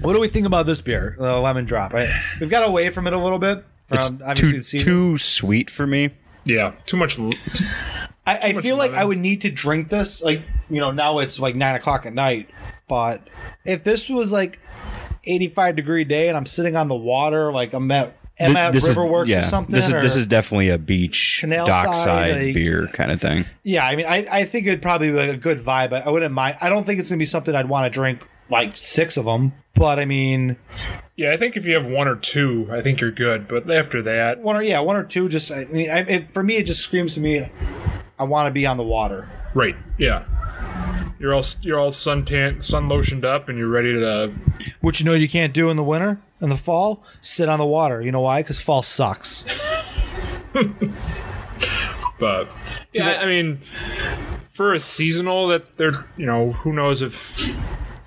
what 0.00 0.14
do 0.14 0.20
we 0.20 0.28
think 0.28 0.46
about 0.46 0.66
this 0.66 0.80
beer, 0.80 1.16
the 1.18 1.38
lemon 1.38 1.64
drop? 1.64 1.92
I, 1.94 2.22
we've 2.40 2.50
got 2.50 2.66
away 2.66 2.90
from 2.90 3.06
it 3.06 3.12
a 3.12 3.18
little 3.18 3.38
bit. 3.38 3.64
It's 3.90 4.06
From 4.08 4.20
obviously 4.24 4.50
too 4.52 4.56
the 4.58 4.64
season. 4.64 4.86
too 4.86 5.18
sweet 5.18 5.70
for 5.70 5.86
me. 5.86 6.10
Yeah, 6.48 6.72
too 6.86 6.96
much. 6.96 7.18
l- 7.18 7.32
I, 8.26 8.48
I 8.48 8.52
much 8.52 8.62
feel 8.62 8.76
like. 8.76 8.92
I 8.92 9.04
would 9.04 9.18
need 9.18 9.42
to 9.42 9.50
drink 9.50 9.88
this. 9.88 10.22
Like 10.22 10.42
you 10.68 10.80
know, 10.80 10.90
now 10.90 11.18
it's 11.20 11.38
like 11.38 11.54
nine 11.54 11.74
o'clock 11.76 12.04
at 12.06 12.12
night. 12.14 12.48
But 12.88 13.28
if 13.64 13.84
this 13.84 14.08
was 14.08 14.32
like 14.32 14.60
eighty-five 15.24 15.76
degree 15.76 16.04
day 16.04 16.28
and 16.28 16.36
I'm 16.36 16.46
sitting 16.46 16.74
on 16.76 16.88
the 16.88 16.96
water, 16.96 17.52
like 17.52 17.72
I'm 17.74 17.90
at 17.90 18.16
Emma 18.38 18.70
this 18.72 18.88
Riverworks 18.88 19.24
is, 19.24 19.28
yeah, 19.30 19.46
or 19.46 19.50
something. 19.50 19.74
This 19.74 19.88
is 19.88 19.92
this 19.94 20.16
is 20.16 20.26
definitely 20.26 20.68
a 20.70 20.78
beach 20.78 21.38
Canal 21.40 21.66
dockside 21.66 22.04
side, 22.04 22.42
like- 22.46 22.54
beer 22.54 22.86
kind 22.88 23.12
of 23.12 23.20
thing. 23.20 23.44
Yeah, 23.62 23.86
I 23.86 23.96
mean, 23.96 24.06
I, 24.06 24.26
I 24.30 24.44
think 24.44 24.66
it'd 24.66 24.82
probably 24.82 25.10
be 25.10 25.16
like 25.16 25.30
a 25.30 25.36
good 25.36 25.58
vibe. 25.58 25.92
I, 25.92 26.00
I 26.00 26.08
wouldn't 26.08 26.34
mind. 26.34 26.56
I 26.60 26.68
don't 26.68 26.84
think 26.84 27.00
it's 27.00 27.10
gonna 27.10 27.18
be 27.18 27.24
something 27.24 27.54
I'd 27.54 27.68
want 27.68 27.84
to 27.86 27.90
drink 27.90 28.26
like 28.50 28.76
six 28.76 29.16
of 29.16 29.24
them. 29.24 29.52
But 29.74 29.98
I 29.98 30.04
mean, 30.04 30.56
Yeah, 31.16 31.32
I 31.32 31.36
think 31.36 31.56
if 31.56 31.64
you 31.64 31.74
have 31.74 31.86
one 31.86 32.08
or 32.08 32.16
two, 32.16 32.68
I 32.70 32.80
think 32.82 33.00
you're 33.00 33.10
good. 33.12 33.46
But 33.48 33.70
after 33.70 34.02
that, 34.02 34.40
one 34.40 34.56
or 34.56 34.62
yeah, 34.62 34.80
one 34.80 34.96
or 34.96 35.04
two. 35.04 35.28
Just 35.28 35.52
I 35.52 35.64
mean, 35.66 35.90
I, 35.90 35.98
it, 36.00 36.32
for 36.32 36.42
me, 36.42 36.56
it 36.56 36.66
just 36.66 36.80
screams 36.82 37.14
to 37.14 37.20
me. 37.20 37.48
I 38.18 38.24
want 38.24 38.46
to 38.46 38.50
be 38.50 38.66
on 38.66 38.76
the 38.76 38.82
water. 38.84 39.28
right? 39.54 39.76
Yeah, 39.98 40.24
you're 41.20 41.32
all 41.34 41.44
you're 41.62 41.78
all 41.78 41.90
suntan, 41.92 42.62
sun 42.62 42.88
lotioned 42.88 43.24
up, 43.24 43.48
and 43.48 43.56
you're 43.56 43.68
ready 43.68 43.92
to. 43.92 44.32
Which 44.80 44.98
you 45.00 45.06
know 45.06 45.14
you 45.14 45.28
can't 45.28 45.52
do 45.52 45.70
in 45.70 45.76
the 45.76 45.84
winter 45.84 46.20
in 46.40 46.48
the 46.48 46.56
fall. 46.56 47.04
Sit 47.20 47.48
on 47.48 47.58
the 47.60 47.66
water. 47.66 48.02
You 48.02 48.10
know 48.10 48.20
why? 48.22 48.42
Because 48.42 48.60
fall 48.60 48.82
sucks. 48.82 49.46
But 52.18 52.48
yeah, 52.92 53.20
I 53.22 53.26
mean, 53.26 53.60
for 54.50 54.72
a 54.74 54.80
seasonal 54.80 55.46
that 55.48 55.76
they're 55.76 56.04
you 56.16 56.26
know 56.26 56.50
who 56.50 56.72
knows 56.72 57.00
if 57.00 57.48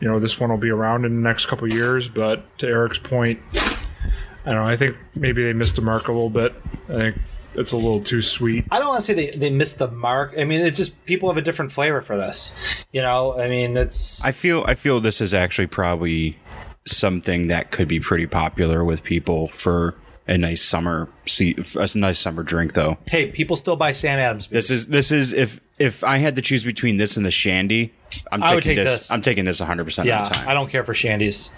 you 0.01 0.07
know 0.07 0.19
this 0.19 0.39
one 0.39 0.49
will 0.49 0.57
be 0.57 0.69
around 0.69 1.05
in 1.05 1.21
the 1.21 1.29
next 1.29 1.45
couple 1.45 1.67
of 1.67 1.73
years. 1.73 2.09
But 2.09 2.57
to 2.59 2.67
Eric's 2.67 2.97
point, 2.97 3.39
I 3.53 4.51
don't 4.51 4.55
know. 4.55 4.65
I 4.65 4.75
think 4.75 4.97
maybe 5.15 5.43
they 5.43 5.53
missed 5.53 5.77
the 5.77 5.81
mark 5.81 6.07
a 6.07 6.11
little 6.11 6.29
bit. 6.29 6.53
I 6.89 6.93
think 6.93 7.17
it's 7.55 7.71
a 7.71 7.77
little 7.77 8.01
too 8.01 8.21
sweet. 8.21 8.65
I 8.71 8.79
don't 8.79 8.87
want 8.87 9.01
to 9.01 9.05
say 9.05 9.13
they, 9.13 9.29
they 9.29 9.49
missed 9.49 9.77
the 9.77 9.89
mark. 9.89 10.35
I 10.37 10.43
mean, 10.43 10.61
it's 10.61 10.77
just 10.77 11.05
people 11.05 11.29
have 11.29 11.37
a 11.37 11.41
different 11.41 11.71
flavor 11.71 12.01
for 12.01 12.17
this. 12.17 12.85
You 12.91 13.01
know, 13.01 13.39
I 13.39 13.47
mean, 13.47 13.77
it's 13.77 14.23
I 14.25 14.31
feel 14.31 14.63
I 14.67 14.75
feel 14.75 14.99
this 14.99 15.21
is 15.21 15.33
actually 15.33 15.67
probably 15.67 16.37
something 16.85 17.47
that 17.47 17.71
could 17.71 17.87
be 17.87 17.99
pretty 17.99 18.25
popular 18.25 18.83
with 18.83 19.03
people 19.03 19.49
for 19.49 19.95
a 20.27 20.37
nice 20.37 20.61
summer 20.61 21.09
see 21.25 21.55
a 21.75 21.87
nice 21.97 22.17
summer 22.19 22.41
drink 22.43 22.73
though. 22.73 22.97
hey, 23.09 23.29
people 23.29 23.55
still 23.55 23.75
buy 23.75 23.91
Sam 23.91 24.17
Adams. 24.17 24.47
beer. 24.47 24.57
This 24.57 24.71
is 24.71 24.87
this 24.87 25.11
is 25.11 25.33
if 25.33 25.59
if 25.77 26.03
I 26.03 26.17
had 26.17 26.35
to 26.35 26.41
choose 26.41 26.63
between 26.63 26.97
this 26.97 27.17
and 27.17 27.25
the 27.25 27.31
shandy, 27.31 27.93
I'm 28.31 28.41
I 28.43 28.55
would 28.55 28.63
taking 28.63 28.77
take 28.77 28.85
this, 28.85 28.99
this. 28.99 29.11
I'm 29.11 29.21
taking 29.21 29.45
this 29.45 29.59
100 29.59 29.83
percent 29.83 30.07
yeah, 30.07 30.23
of 30.23 30.29
the 30.29 30.35
time. 30.35 30.47
I 30.49 30.53
don't 30.53 30.69
care 30.69 30.83
for 30.83 30.93
shandies. 30.93 31.49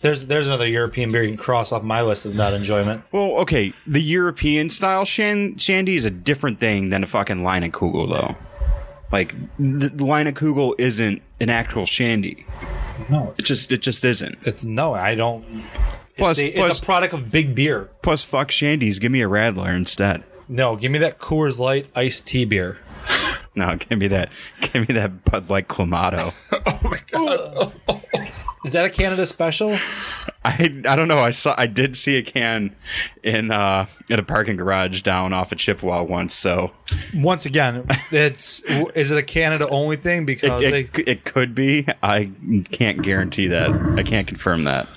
There's 0.00 0.26
there's 0.26 0.46
another 0.46 0.66
European 0.66 1.10
beer 1.12 1.22
you 1.22 1.30
can 1.30 1.38
cross 1.38 1.72
off 1.72 1.82
my 1.82 2.02
list 2.02 2.26
of 2.26 2.34
not 2.34 2.52
enjoyment. 2.52 3.02
Well, 3.12 3.38
okay, 3.40 3.72
the 3.86 4.02
European 4.02 4.68
style 4.68 5.04
shan- 5.06 5.56
shandy 5.56 5.94
is 5.94 6.04
a 6.04 6.10
different 6.10 6.60
thing 6.60 6.90
than 6.90 7.02
a 7.02 7.06
fucking 7.06 7.38
Leinenkugel, 7.38 8.10
though. 8.10 8.36
Like 9.10 9.34
the, 9.58 9.88
Leinenkugel 9.90 10.74
isn't 10.78 11.22
an 11.40 11.48
actual 11.48 11.86
shandy. 11.86 12.44
No, 13.08 13.32
It 13.38 13.44
just 13.44 13.72
it 13.72 13.80
just 13.82 14.04
isn't. 14.04 14.36
it's 14.42 14.64
no, 14.64 14.92
I 14.92 15.14
don't. 15.14 15.44
Plus, 16.16 16.38
it's, 16.38 16.54
a, 16.54 16.58
plus, 16.58 16.70
it's 16.70 16.80
a 16.80 16.84
product 16.84 17.12
of 17.14 17.30
big 17.30 17.54
beer. 17.54 17.88
plus, 18.02 18.22
fuck 18.22 18.48
shandies. 18.50 19.00
Give 19.00 19.10
me 19.10 19.22
a 19.22 19.28
Radler 19.28 19.74
instead. 19.74 20.22
No, 20.48 20.76
give 20.76 20.92
me 20.92 20.98
that 20.98 21.18
Coors 21.18 21.58
Light 21.58 21.86
iced 21.94 22.26
tea 22.26 22.44
beer. 22.44 22.78
No, 23.56 23.76
give 23.76 24.00
me 24.00 24.08
that. 24.08 24.30
Give 24.60 24.88
me 24.88 24.94
that 24.96 25.24
Bud 25.24 25.48
Light 25.48 25.68
Clamato. 25.68 26.34
Oh 26.66 26.80
my 26.82 26.98
god! 27.06 27.72
Is 28.64 28.72
that 28.72 28.84
a 28.84 28.90
Canada 28.90 29.26
special? 29.26 29.76
I 30.44 30.70
I 30.88 30.96
don't 30.96 31.06
know. 31.08 31.18
I 31.18 31.30
saw 31.30 31.54
I 31.56 31.66
did 31.66 31.96
see 31.96 32.16
a 32.16 32.22
can 32.22 32.74
in 33.22 33.50
uh 33.50 33.86
in 34.08 34.18
a 34.18 34.22
parking 34.22 34.56
garage 34.56 35.02
down 35.02 35.32
off 35.32 35.52
of 35.52 35.58
Chippewa 35.58 36.02
once. 36.02 36.34
So 36.34 36.72
Once 37.14 37.46
again, 37.46 37.86
it's 38.10 38.62
is 38.62 39.10
it 39.10 39.18
a 39.18 39.22
Canada 39.22 39.68
only 39.68 39.96
thing? 39.96 40.26
Because 40.26 40.60
it, 40.62 40.70
they, 40.70 41.00
it, 41.02 41.08
it 41.08 41.24
could 41.24 41.54
be. 41.54 41.86
I 42.02 42.30
can't 42.72 43.02
guarantee 43.02 43.46
that. 43.48 43.70
I 43.98 44.02
can't 44.02 44.26
confirm 44.26 44.64
that. 44.64 44.88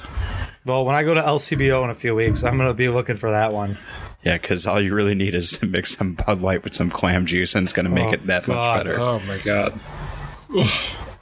well, 0.65 0.83
when 0.85 0.95
I 0.95 1.03
go 1.03 1.13
to 1.13 1.21
LCBO 1.21 1.83
in 1.83 1.89
a 1.89 1.95
few 1.95 2.15
weeks, 2.15 2.43
I'm 2.43 2.57
gonna 2.57 2.73
be 2.73 2.89
looking 2.89 3.17
for 3.17 3.29
that 3.31 3.53
one. 3.53 3.77
Yeah, 4.23 4.37
because 4.37 4.67
all 4.67 4.81
you 4.81 4.93
really 4.93 5.15
need 5.15 5.35
is 5.35 5.57
to 5.59 5.65
mix 5.67 5.95
some 5.95 6.13
Bud 6.13 6.41
Light 6.41 6.63
with 6.63 6.73
some 6.73 6.89
clam 6.89 7.25
juice, 7.25 7.55
and 7.55 7.63
it's 7.63 7.71
going 7.73 7.85
to 7.85 7.91
make 7.91 8.07
Oh, 8.07 8.11
it 8.13 8.27
that 8.27 8.45
God. 8.45 8.55
much 8.55 8.85
better. 8.85 8.99
Oh 8.99 9.19
my 9.19 9.37
god! 9.37 9.79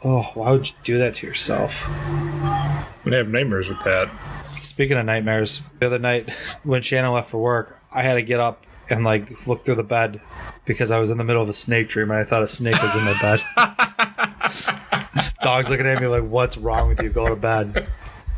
Oh, 0.03 0.31
why 0.33 0.51
would 0.51 0.69
you 0.69 0.75
do 0.83 0.97
that 0.99 1.15
to 1.15 1.27
yourself? 1.27 1.87
I'm 1.89 2.85
gonna 3.03 3.17
have 3.17 3.27
nightmares 3.29 3.67
with 3.67 3.79
that. 3.81 4.09
Speaking 4.59 4.97
of 4.97 5.05
nightmares, 5.05 5.61
the 5.79 5.87
other 5.87 5.99
night 5.99 6.29
when 6.63 6.81
Shannon 6.81 7.11
left 7.11 7.29
for 7.29 7.37
work, 7.39 7.79
I 7.93 8.01
had 8.01 8.13
to 8.15 8.21
get 8.21 8.39
up 8.39 8.65
and 8.89 9.03
like 9.03 9.47
look 9.47 9.65
through 9.65 9.75
the 9.75 9.83
bed 9.83 10.21
because 10.65 10.89
I 10.91 10.99
was 10.99 11.09
in 11.11 11.17
the 11.17 11.23
middle 11.23 11.41
of 11.41 11.49
a 11.49 11.53
snake 11.53 11.89
dream 11.89 12.11
and 12.11 12.19
I 12.19 12.23
thought 12.23 12.43
a 12.43 12.47
snake 12.47 12.81
was 12.81 12.95
in 12.95 13.03
my 13.03 13.19
bed. 13.19 13.41
Dog's 15.41 15.69
looking 15.69 15.85
at 15.85 15.99
me 16.01 16.07
like, 16.07 16.23
"What's 16.23 16.57
wrong 16.57 16.87
with 16.87 17.01
you? 17.01 17.09
Go 17.09 17.27
to 17.29 17.35
bed." 17.35 17.87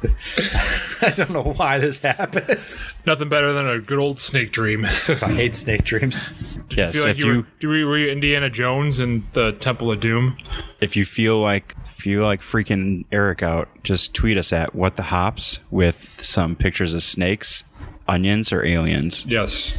I 1.02 1.14
don't 1.16 1.32
know 1.32 1.44
why 1.44 1.80
this 1.80 2.00
happens. 2.00 2.86
Nothing 3.06 3.30
better 3.30 3.54
than 3.54 3.68
a 3.68 3.80
good 3.80 4.00
old 4.00 4.20
snake 4.20 4.52
dream. 4.52 4.86
I 5.08 5.32
hate 5.32 5.56
snake 5.56 5.84
dreams. 5.84 6.58
yes, 6.70 6.96
feel 6.96 7.04
like 7.04 7.12
if 7.12 7.20
you, 7.20 7.26
you 7.26 7.38
were, 7.38 7.48
do 7.60 7.70
we, 7.70 7.84
were 7.84 7.98
you 7.98 8.10
Indiana 8.12 8.50
Jones 8.50 9.00
in 9.00 9.24
the 9.34 9.54
Temple 9.54 9.92
of 9.92 10.00
Doom? 10.00 10.38
if 10.80 10.96
you 10.96 11.06
feel 11.06 11.40
like 11.40 11.76
feel 11.88 12.24
like 12.24 12.42
freaking 12.42 13.06
Eric 13.12 13.42
out, 13.42 13.68
just 13.84 14.14
tweet 14.14 14.38
us 14.38 14.54
at 14.54 14.76
what 14.76 14.96
the 14.96 15.04
hops 15.04 15.60
with 15.72 15.96
some 15.96 16.56
pictures 16.56 16.94
of 16.94 17.02
snakes, 17.02 17.64
onions, 18.08 18.54
or 18.54 18.64
aliens. 18.64 19.26
Yes. 19.26 19.76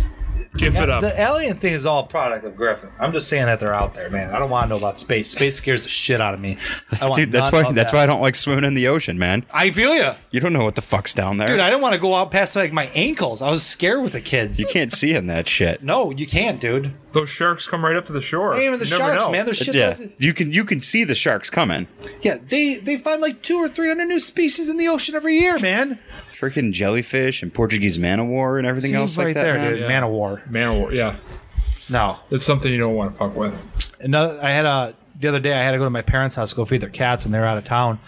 Give 0.57 0.75
it 0.77 0.89
up. 0.91 1.01
The 1.03 1.21
alien 1.21 1.57
thing 1.59 1.75
is 1.75 1.85
all 1.87 2.05
a 2.05 2.07
product 2.07 2.45
of 2.45 2.57
Griffin. 2.57 2.91
I'm 2.99 3.13
just 3.13 3.29
saying 3.29 3.47
that 3.47 3.61
they're 3.61 3.75
out 3.75 3.95
there, 3.95 4.09
man. 4.11 4.35
I 4.35 4.39
don't 4.39 4.51
want 4.51 4.65
to 4.65 4.69
know 4.71 4.77
about 4.79 4.99
space. 4.99 5.31
Space 5.31 5.57
scares 5.57 5.83
the 5.83 5.89
shit 5.89 6.21
out 6.21 6.35
of 6.35 6.41
me. 6.41 6.57
I 7.01 7.11
Dude, 7.13 7.31
that's 7.31 7.53
why 7.53 7.71
that's 7.73 7.93
that. 7.93 7.97
why 7.97 8.03
I 8.03 8.07
don't 8.07 8.21
like 8.21 8.35
swimming 8.35 8.65
in 8.65 8.75
the 8.75 8.89
ocean, 8.89 9.19
man. 9.19 9.45
I 9.53 9.71
feel 9.71 9.95
you. 9.95 10.11
You 10.31 10.41
don't 10.41 10.53
know 10.53 10.65
what 10.65 10.75
the 10.75 10.83
fuck's 10.83 11.15
down 11.15 11.37
there. 11.37 11.49
Dude, 11.49 11.61
I 11.61 11.69
didn't 11.71 11.83
want 11.83 11.95
to 11.95 12.01
go 12.01 12.15
out 12.15 12.31
past 12.31 12.57
like 12.57 12.73
my 12.73 12.87
ankles. 12.95 13.43
I 13.43 13.51
was 13.51 13.63
scared 13.65 14.03
with 14.03 14.13
the 14.13 14.21
kids. 14.21 14.59
you 14.59 14.67
can't 14.67 14.93
see 14.93 15.15
in 15.15 15.27
that 15.29 15.47
shit. 15.49 15.83
no, 15.83 16.11
you 16.11 16.27
can't, 16.27 16.61
dude. 16.61 16.93
Those 17.13 17.31
sharks 17.31 17.67
come 17.67 17.83
right 17.85 17.97
up 17.97 18.05
to 18.05 18.13
the 18.13 18.21
shore. 18.21 18.55
Ain't 18.55 18.65
even 18.65 18.79
the 18.79 18.85
You 18.85 18.97
sharks, 18.97 19.25
know. 19.25 19.31
man. 19.31 19.47
There's 19.47 19.57
shit. 19.57 19.75
yeah, 19.75 19.95
That, 19.95 20.21
you 20.21 20.35
can 20.35 20.53
you 20.53 20.65
can 20.65 20.81
see 20.81 21.05
the 21.05 21.15
sharks 21.15 21.49
coming. 21.51 21.89
yeah, 22.21 22.37
they 22.49 22.75
they 22.77 22.97
find 22.99 23.23
like 23.23 23.41
two 23.43 23.57
or 23.57 23.69
three 23.69 23.89
hundred 23.89 24.07
new 24.07 24.21
species 24.21 24.69
in 24.69 24.77
the 24.77 24.89
ocean 24.89 25.15
every 25.15 25.35
year, 25.37 25.59
man. 25.59 25.99
Freaking 26.39 26.73
jellyfish 26.73 27.43
and 27.43 27.53
Portuguese 27.53 27.99
man 27.99 28.21
of 28.21 28.27
war 28.29 28.59
and 28.59 28.67
everything 28.67 28.95
else 28.95 29.13
Seems 29.13 29.19
like 29.19 29.27
right 29.27 29.35
that. 29.35 29.43
there, 29.43 29.55
man. 29.55 29.71
dude. 29.73 29.81
Yeah. 29.81 29.89
Man 29.89 30.03
of 30.05 30.11
war. 30.11 30.43
Man 30.49 30.69
of 30.69 30.77
war, 30.79 30.93
yeah. 30.93 31.17
No, 31.91 32.17
It's 32.31 32.45
something 32.47 32.71
you 32.71 32.79
don't 32.79 32.95
want 32.95 33.13
to 33.13 33.19
fuck 33.19 33.35
with. 33.35 33.55
another. 34.01 34.39
I 34.43 34.51
had 34.51 34.67
a 34.67 34.95
the 35.19 35.27
other 35.29 35.41
day. 35.41 35.53
I 35.53 35.63
had 35.65 35.73
to 35.73 35.79
go 35.79 35.85
to 35.85 35.91
my 35.91 36.03
parents' 36.03 36.37
house 36.37 36.51
to 36.51 36.57
go 36.57 36.65
feed 36.65 36.81
their 36.81 36.91
cats, 36.91 37.25
and 37.25 37.35
they 37.35 37.39
were 37.41 37.45
out 37.47 37.59
of 37.59 37.65
town. 37.65 37.99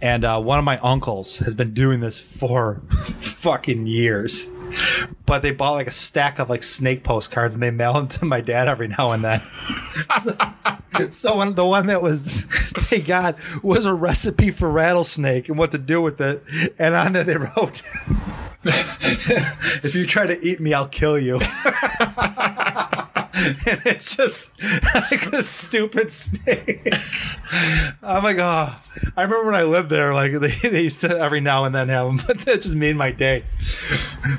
And 0.00 0.24
uh, 0.24 0.40
one 0.40 0.58
of 0.60 0.64
my 0.64 0.78
uncles 0.78 1.38
has 1.38 1.54
been 1.56 1.74
doing 1.74 1.98
this 2.00 2.20
for 2.20 2.82
fucking 2.90 3.86
years. 3.88 4.46
But 5.26 5.42
they 5.42 5.50
bought 5.50 5.72
like 5.72 5.86
a 5.86 5.92
stack 5.92 6.38
of 6.38 6.50
like 6.50 6.62
snake 6.62 7.04
postcards, 7.04 7.54
and 7.54 7.62
they 7.62 7.70
mail 7.70 7.94
them 7.94 8.08
to 8.08 8.24
my 8.24 8.40
dad 8.40 8.68
every 8.68 8.88
now 8.88 9.12
and 9.12 9.24
then. 9.24 9.40
so, 10.22 10.36
so 11.10 11.50
the 11.50 11.64
one 11.64 11.86
that 11.86 12.02
was 12.02 12.46
they 12.90 13.00
got 13.00 13.36
was 13.62 13.86
a 13.86 13.94
recipe 13.94 14.50
for 14.50 14.70
rattlesnake 14.70 15.48
and 15.48 15.58
what 15.58 15.70
to 15.72 15.78
do 15.78 16.00
with 16.00 16.20
it, 16.20 16.42
and 16.78 16.94
on 16.94 17.12
there 17.12 17.24
they 17.24 17.36
wrote, 17.36 17.82
"If 18.64 19.94
you 19.94 20.06
try 20.06 20.26
to 20.26 20.38
eat 20.40 20.60
me, 20.60 20.74
I'll 20.74 20.88
kill 20.88 21.18
you." 21.18 21.40
And 23.42 23.80
it's 23.86 24.16
just 24.16 24.50
like 24.94 25.26
a 25.32 25.42
stupid 25.42 26.10
snake. 26.12 26.88
I'm 28.02 28.22
like, 28.24 28.38
oh, 28.38 28.74
I 29.16 29.22
remember 29.22 29.46
when 29.46 29.54
I 29.54 29.62
lived 29.64 29.90
there, 29.90 30.14
like 30.14 30.32
they, 30.32 30.50
they 30.68 30.82
used 30.82 31.00
to 31.02 31.18
every 31.18 31.40
now 31.40 31.64
and 31.64 31.74
then 31.74 31.88
have 31.88 32.06
them, 32.06 32.20
but 32.26 32.40
that 32.42 32.62
just 32.62 32.74
made 32.74 32.96
my 32.96 33.10
day. 33.10 33.44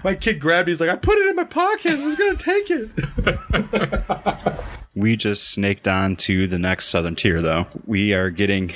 My 0.04 0.16
kid 0.16 0.40
grabbed 0.40 0.70
it, 0.70 0.74
he's 0.74 0.80
like, 0.82 0.90
I 0.90 0.96
put 0.96 1.18
it 1.18 1.28
in 1.30 1.36
my 1.36 1.44
pocket, 1.44 2.00
I 2.00 2.06
was 2.06 2.16
gonna 2.16 2.38
take 2.38 2.68
it. 2.70 4.60
We 4.96 5.16
just 5.16 5.50
snaked 5.50 5.88
on 5.88 6.16
to 6.18 6.46
the 6.46 6.60
next 6.60 6.86
southern 6.86 7.16
tier, 7.16 7.42
though. 7.42 7.66
We 7.88 8.14
are 8.14 8.30
getting, 8.30 8.72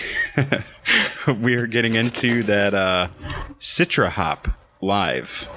we 1.42 1.54
are 1.56 1.68
getting 1.68 1.94
into 1.94 2.42
that 2.44 2.74
uh, 2.74 3.10
Citra 3.60 4.10
Hop 4.10 4.48
live. 4.82 5.48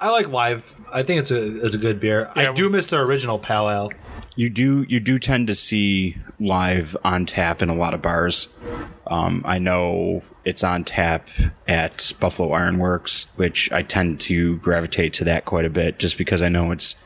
I 0.00 0.08
like 0.10 0.28
live. 0.30 0.72
I 0.90 1.02
think 1.02 1.20
it's 1.20 1.30
a 1.30 1.66
it's 1.66 1.74
a 1.74 1.78
good 1.78 2.00
beer. 2.00 2.30
I 2.34 2.44
Yeah, 2.44 2.52
do 2.54 2.70
miss 2.70 2.86
their 2.86 3.02
original 3.02 3.38
pale 3.38 3.68
ale. 3.68 3.90
You 4.36 4.50
do 4.50 4.84
you 4.86 5.00
do 5.00 5.18
tend 5.18 5.46
to 5.46 5.54
see 5.54 6.18
live 6.38 6.94
on 7.02 7.24
tap 7.24 7.62
in 7.62 7.70
a 7.70 7.74
lot 7.74 7.94
of 7.94 8.02
bars. 8.02 8.48
Um, 9.06 9.42
I 9.46 9.58
know 9.58 10.22
it's 10.44 10.62
on 10.62 10.84
tap 10.84 11.28
at 11.66 12.12
Buffalo 12.20 12.52
Ironworks, 12.52 13.26
which 13.36 13.72
I 13.72 13.82
tend 13.82 14.20
to 14.20 14.58
gravitate 14.58 15.14
to 15.14 15.24
that 15.24 15.46
quite 15.46 15.64
a 15.64 15.70
bit, 15.70 15.98
just 15.98 16.18
because 16.18 16.42
I 16.42 16.48
know 16.48 16.70
it's 16.70 16.96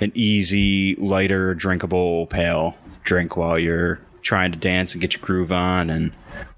an 0.00 0.12
easy, 0.14 0.94
lighter, 0.96 1.54
drinkable 1.54 2.26
pale 2.28 2.76
drink 3.02 3.36
while 3.36 3.58
you're 3.58 4.00
trying 4.22 4.52
to 4.52 4.58
dance 4.58 4.94
and 4.94 5.00
get 5.00 5.14
your 5.14 5.22
groove 5.22 5.52
on 5.52 5.90
and 5.90 6.12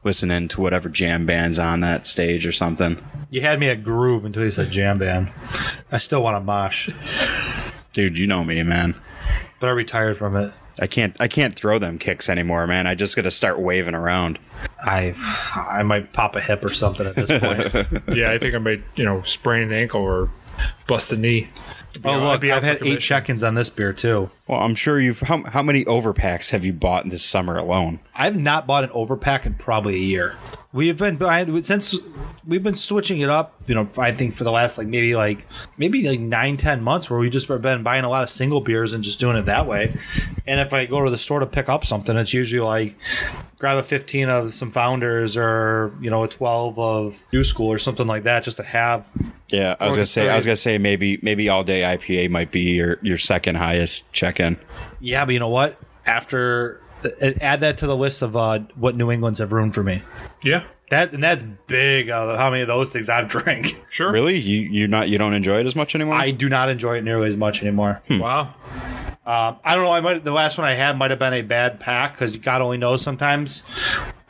listening 0.04 0.48
to 0.48 0.60
whatever 0.60 0.88
jam 0.88 1.26
band's 1.26 1.58
on 1.58 1.80
that 1.80 2.06
stage 2.06 2.46
or 2.46 2.52
something. 2.52 3.02
You 3.30 3.40
had 3.40 3.60
me 3.60 3.68
at 3.68 3.82
groove 3.82 4.24
until 4.24 4.44
you 4.44 4.50
said 4.50 4.70
jam 4.70 4.98
band. 4.98 5.30
I 5.90 5.98
still 5.98 6.22
want 6.22 6.36
to 6.36 6.40
mosh, 6.40 6.90
Dude, 7.92 8.18
you 8.18 8.26
know 8.26 8.44
me, 8.44 8.62
man. 8.62 8.94
But 9.60 9.68
I 9.68 9.72
retired 9.72 10.16
from 10.16 10.36
it. 10.36 10.52
I 10.80 10.86
can't 10.86 11.16
I 11.20 11.26
can't 11.28 11.54
throw 11.54 11.78
them 11.78 11.98
kicks 11.98 12.28
anymore, 12.28 12.66
man. 12.66 12.86
I 12.86 12.94
just 12.94 13.16
gotta 13.16 13.30
start 13.32 13.58
waving 13.58 13.94
around. 13.94 14.38
I 14.84 15.14
I 15.56 15.82
might 15.82 16.12
pop 16.12 16.36
a 16.36 16.40
hip 16.40 16.64
or 16.64 16.72
something 16.72 17.06
at 17.06 17.16
this 17.16 17.30
point. 17.30 18.02
Yeah, 18.16 18.30
I 18.30 18.38
think 18.38 18.54
I 18.54 18.58
might, 18.58 18.82
you 18.94 19.04
know, 19.04 19.22
sprain 19.22 19.64
an 19.64 19.72
ankle 19.72 20.00
or 20.02 20.30
bust 20.86 21.12
a 21.12 21.16
knee. 21.16 21.48
Oh, 22.04 22.10
I'd 22.10 22.42
look, 22.42 22.44
I've 22.52 22.62
had 22.62 22.76
eight 22.76 22.78
commission. 22.80 23.00
check-ins 23.00 23.42
on 23.42 23.54
this 23.54 23.68
beer 23.70 23.92
too. 23.92 24.30
Well, 24.46 24.60
I'm 24.60 24.76
sure 24.76 25.00
you've. 25.00 25.20
How, 25.20 25.42
how 25.44 25.62
many 25.62 25.84
overpacks 25.86 26.50
have 26.50 26.64
you 26.64 26.72
bought 26.72 27.04
this 27.08 27.24
summer 27.24 27.56
alone? 27.56 27.98
I've 28.14 28.36
not 28.36 28.66
bought 28.68 28.84
an 28.84 28.90
overpack 28.90 29.46
in 29.46 29.54
probably 29.54 29.96
a 29.96 29.98
year. 29.98 30.36
We've 30.70 30.98
been 30.98 31.16
behind 31.16 31.64
since 31.66 31.96
we've 32.46 32.62
been 32.62 32.76
switching 32.76 33.20
it 33.20 33.30
up. 33.30 33.54
You 33.66 33.74
know, 33.74 33.88
I 33.96 34.12
think 34.12 34.34
for 34.34 34.44
the 34.44 34.52
last 34.52 34.76
like 34.76 34.86
maybe 34.86 35.16
like 35.16 35.46
maybe 35.78 36.06
like 36.06 36.20
nine 36.20 36.58
ten 36.58 36.82
months 36.82 37.08
where 37.08 37.18
we 37.18 37.30
just 37.30 37.48
been 37.48 37.82
buying 37.82 38.04
a 38.04 38.08
lot 38.08 38.22
of 38.22 38.28
single 38.28 38.60
beers 38.60 38.92
and 38.92 39.02
just 39.02 39.18
doing 39.18 39.36
it 39.36 39.46
that 39.46 39.66
way. 39.66 39.94
And 40.46 40.60
if 40.60 40.74
I 40.74 40.84
go 40.84 41.02
to 41.02 41.10
the 41.10 41.16
store 41.16 41.40
to 41.40 41.46
pick 41.46 41.70
up 41.70 41.86
something, 41.86 42.14
it's 42.18 42.34
usually 42.34 42.60
like 42.60 42.94
grab 43.58 43.78
a 43.78 43.82
fifteen 43.82 44.28
of 44.28 44.52
some 44.52 44.70
founders 44.70 45.38
or 45.38 45.90
you 46.02 46.10
know 46.10 46.24
a 46.24 46.28
twelve 46.28 46.78
of 46.78 47.24
New 47.32 47.44
School 47.44 47.72
or 47.72 47.78
something 47.78 48.06
like 48.06 48.24
that, 48.24 48.42
just 48.42 48.58
to 48.58 48.62
have. 48.62 49.10
Yeah, 49.48 49.74
I 49.80 49.86
was 49.86 49.94
gonna 49.94 50.04
say. 50.04 50.28
I 50.28 50.34
was 50.34 50.44
gonna 50.44 50.56
say 50.56 50.76
maybe 50.76 51.18
maybe 51.22 51.48
all 51.48 51.64
day 51.64 51.80
IPA 51.80 52.30
might 52.30 52.50
be 52.50 52.74
your 52.74 52.98
your 53.02 53.16
second 53.16 53.54
highest 53.54 54.10
check 54.12 54.38
in. 54.38 54.58
Yeah, 55.00 55.24
but 55.24 55.32
you 55.32 55.40
know 55.40 55.48
what? 55.48 55.78
After 56.04 56.82
add 57.40 57.60
that 57.60 57.76
to 57.78 57.86
the 57.86 57.96
list 57.96 58.22
of 58.22 58.36
uh, 58.36 58.60
what 58.76 58.96
New 58.96 59.10
England's 59.10 59.38
have 59.38 59.52
ruined 59.52 59.74
for 59.74 59.82
me. 59.82 60.02
Yeah, 60.42 60.62
That 60.90 61.12
and 61.12 61.22
that's 61.22 61.42
big. 61.66 62.10
Uh, 62.10 62.36
how 62.36 62.50
many 62.50 62.62
of 62.62 62.68
those 62.68 62.90
things 62.92 63.08
I've 63.08 63.28
drank. 63.36 63.82
sure. 63.90 64.10
Really, 64.12 64.38
you 64.38 64.60
you 64.60 64.88
not 64.88 65.08
you 65.08 65.18
don't 65.18 65.34
enjoy 65.34 65.60
it 65.60 65.66
as 65.66 65.76
much 65.76 65.94
anymore? 65.94 66.14
I 66.14 66.30
do 66.30 66.48
not 66.48 66.68
enjoy 66.68 66.98
it 66.98 67.04
nearly 67.04 67.28
as 67.28 67.36
much 67.36 67.62
anymore. 67.62 68.00
Wow. 68.10 68.54
Um, 69.26 69.58
I 69.62 69.74
don't 69.74 69.84
know. 69.84 69.90
I 69.90 70.00
might 70.00 70.24
the 70.24 70.32
last 70.32 70.56
one 70.56 70.66
I 70.66 70.74
had 70.74 70.96
might 70.96 71.10
have 71.10 71.18
been 71.18 71.34
a 71.34 71.42
bad 71.42 71.80
pack 71.80 72.12
because 72.12 72.36
God 72.38 72.62
only 72.62 72.78
knows 72.78 73.02
sometimes. 73.02 73.62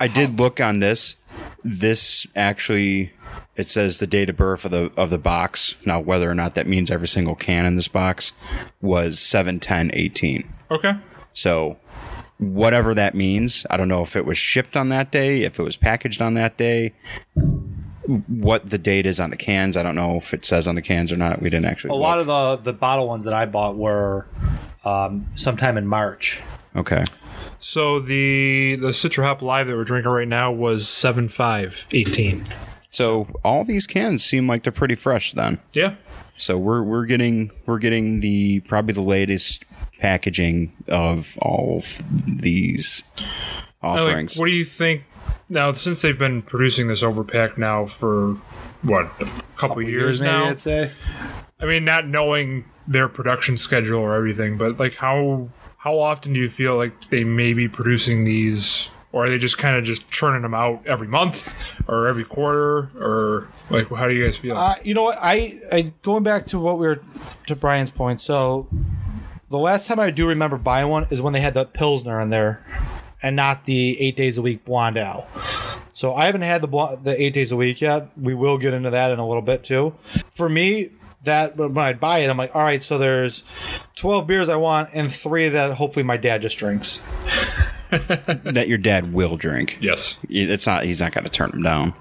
I 0.00 0.08
did 0.08 0.38
look 0.38 0.60
on 0.60 0.80
this. 0.80 1.14
This 1.62 2.26
actually, 2.34 3.12
it 3.54 3.68
says 3.68 3.98
the 3.98 4.06
date 4.08 4.28
of 4.28 4.36
birth 4.36 4.64
of 4.64 4.72
the 4.72 4.90
of 4.96 5.10
the 5.10 5.18
box. 5.18 5.76
Now, 5.84 6.00
whether 6.00 6.28
or 6.28 6.34
not 6.34 6.54
that 6.54 6.66
means 6.66 6.90
every 6.90 7.06
single 7.06 7.36
can 7.36 7.64
in 7.64 7.76
this 7.76 7.86
box 7.88 8.32
was 8.80 9.20
seven 9.20 9.60
ten 9.60 9.90
eighteen. 9.94 10.52
Okay. 10.70 10.94
So, 11.32 11.78
whatever 12.38 12.94
that 12.94 13.14
means, 13.14 13.66
I 13.70 13.76
don't 13.76 13.88
know 13.88 14.02
if 14.02 14.16
it 14.16 14.24
was 14.24 14.38
shipped 14.38 14.76
on 14.76 14.88
that 14.90 15.10
day, 15.10 15.42
if 15.42 15.58
it 15.58 15.62
was 15.62 15.76
packaged 15.76 16.22
on 16.22 16.34
that 16.34 16.56
day, 16.56 16.94
what 18.26 18.70
the 18.70 18.78
date 18.78 19.06
is 19.06 19.20
on 19.20 19.30
the 19.30 19.36
cans. 19.36 19.76
I 19.76 19.82
don't 19.82 19.94
know 19.94 20.16
if 20.16 20.32
it 20.32 20.44
says 20.44 20.66
on 20.66 20.74
the 20.74 20.82
cans 20.82 21.12
or 21.12 21.16
not. 21.16 21.42
We 21.42 21.50
didn't 21.50 21.66
actually. 21.66 21.90
A 21.90 21.94
lot 21.94 22.18
of 22.18 22.26
the 22.26 22.56
the 22.56 22.72
bottle 22.72 23.06
ones 23.06 23.24
that 23.24 23.34
I 23.34 23.44
bought 23.44 23.76
were 23.76 24.26
um, 24.84 25.26
sometime 25.34 25.76
in 25.76 25.86
March. 25.86 26.40
okay. 26.74 27.04
So 27.60 27.98
the 27.98 28.76
the 28.76 28.88
Citra 28.88 29.24
Hop 29.24 29.42
Live 29.42 29.66
that 29.66 29.76
we're 29.76 29.84
drinking 29.84 30.10
right 30.10 30.28
now 30.28 30.52
was 30.52 30.88
seven 30.88 31.28
five 31.28 31.86
eighteen. 31.92 32.46
So 32.90 33.28
all 33.44 33.64
these 33.64 33.86
cans 33.86 34.24
seem 34.24 34.48
like 34.48 34.62
they're 34.62 34.72
pretty 34.72 34.94
fresh 34.94 35.32
then. 35.32 35.60
Yeah. 35.72 35.96
So 36.36 36.56
we're 36.56 36.82
we're 36.82 37.04
getting 37.04 37.50
we're 37.66 37.78
getting 37.78 38.20
the 38.20 38.60
probably 38.60 38.94
the 38.94 39.02
latest 39.02 39.64
packaging 39.98 40.72
of 40.88 41.36
all 41.42 41.78
of 41.78 42.02
these 42.40 43.04
Now, 43.82 43.90
like, 43.90 44.00
offerings. 44.00 44.38
what 44.38 44.46
do 44.46 44.52
you 44.52 44.64
think 44.64 45.04
now? 45.48 45.72
Since 45.72 46.02
they've 46.02 46.18
been 46.18 46.42
producing 46.42 46.88
this 46.88 47.02
overpack 47.02 47.58
now 47.58 47.86
for 47.86 48.34
what 48.82 49.10
a 49.20 49.26
couple, 49.56 49.82
years, 49.82 50.20
maybe 50.20 50.32
now. 50.32 50.44
I'd 50.46 50.60
say. 50.60 50.90
I 51.60 51.66
mean, 51.66 51.84
not 51.84 52.06
knowing 52.06 52.64
their 52.86 53.08
production 53.08 53.58
schedule 53.58 54.00
or 54.00 54.14
everything, 54.14 54.56
but 54.56 54.78
like 54.78 54.96
how 54.96 55.48
how 55.78 55.98
often 55.98 56.32
do 56.32 56.40
you 56.40 56.48
feel 56.50 56.76
like 56.76 57.10
they 57.10 57.24
may 57.24 57.52
be 57.52 57.68
producing 57.68 58.24
these, 58.24 58.88
or 59.12 59.24
are 59.24 59.28
they 59.30 59.38
just 59.38 59.58
kind 59.58 59.76
of 59.76 59.84
just 59.84 60.10
churning 60.10 60.42
them 60.42 60.54
out 60.54 60.84
every 60.86 61.08
month 61.08 61.54
or 61.88 62.06
every 62.08 62.24
quarter, 62.24 62.90
or 62.96 63.48
like 63.70 63.88
how 63.88 64.08
do 64.08 64.14
you 64.14 64.24
guys 64.24 64.36
feel? 64.36 64.56
Uh, 64.56 64.74
you 64.82 64.94
know 64.94 65.02
what? 65.04 65.18
I, 65.20 65.60
I 65.72 65.92
going 66.02 66.22
back 66.22 66.46
to 66.46 66.58
what 66.58 66.78
we 66.78 66.86
were 66.86 67.00
to 67.46 67.56
Brian's 67.56 67.90
point. 67.90 68.20
So 68.20 68.68
the 69.50 69.58
last 69.58 69.86
time 69.86 69.98
I 70.00 70.10
do 70.10 70.28
remember 70.28 70.56
buying 70.58 70.88
one 70.88 71.06
is 71.10 71.22
when 71.22 71.32
they 71.32 71.40
had 71.40 71.54
the 71.54 71.64
pilsner 71.64 72.20
in 72.20 72.30
there, 72.30 72.64
and 73.22 73.34
not 73.36 73.64
the 73.64 74.00
eight 74.00 74.16
days 74.16 74.38
a 74.38 74.42
week 74.42 74.64
blonde 74.64 74.96
ale. 74.96 75.26
So 75.94 76.14
I 76.14 76.26
haven't 76.26 76.42
had 76.42 76.60
the 76.60 76.68
blo- 76.68 76.96
the 76.96 77.20
eight 77.20 77.32
days 77.32 77.50
a 77.50 77.56
week 77.56 77.80
yet. 77.80 78.10
We 78.16 78.34
will 78.34 78.58
get 78.58 78.74
into 78.74 78.90
that 78.90 79.10
in 79.10 79.18
a 79.18 79.26
little 79.26 79.42
bit 79.42 79.64
too. 79.64 79.94
For 80.34 80.48
me, 80.48 80.90
that 81.24 81.56
when 81.56 81.76
I 81.78 81.94
buy 81.94 82.20
it, 82.20 82.30
I'm 82.30 82.36
like, 82.36 82.54
all 82.54 82.62
right. 82.62 82.82
So 82.84 82.98
there's 82.98 83.42
twelve 83.96 84.26
beers 84.26 84.48
I 84.48 84.56
want, 84.56 84.90
and 84.92 85.12
three 85.12 85.48
that 85.48 85.72
hopefully 85.74 86.04
my 86.04 86.16
dad 86.16 86.42
just 86.42 86.56
drinks. 86.58 86.98
that 87.90 88.66
your 88.68 88.78
dad 88.78 89.12
will 89.12 89.36
drink. 89.36 89.78
yes. 89.80 90.18
It's 90.28 90.66
not 90.66 90.84
he's 90.84 91.00
not 91.00 91.12
going 91.12 91.24
to 91.24 91.30
turn 91.30 91.50
them 91.50 91.62
down. 91.62 91.94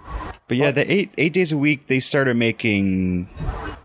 But 0.47 0.57
yeah, 0.57 0.71
the 0.71 0.89
eight 0.91 1.13
eight 1.17 1.33
days 1.33 1.51
a 1.51 1.57
week 1.57 1.87
they 1.87 1.99
started 1.99 2.37
making. 2.37 3.29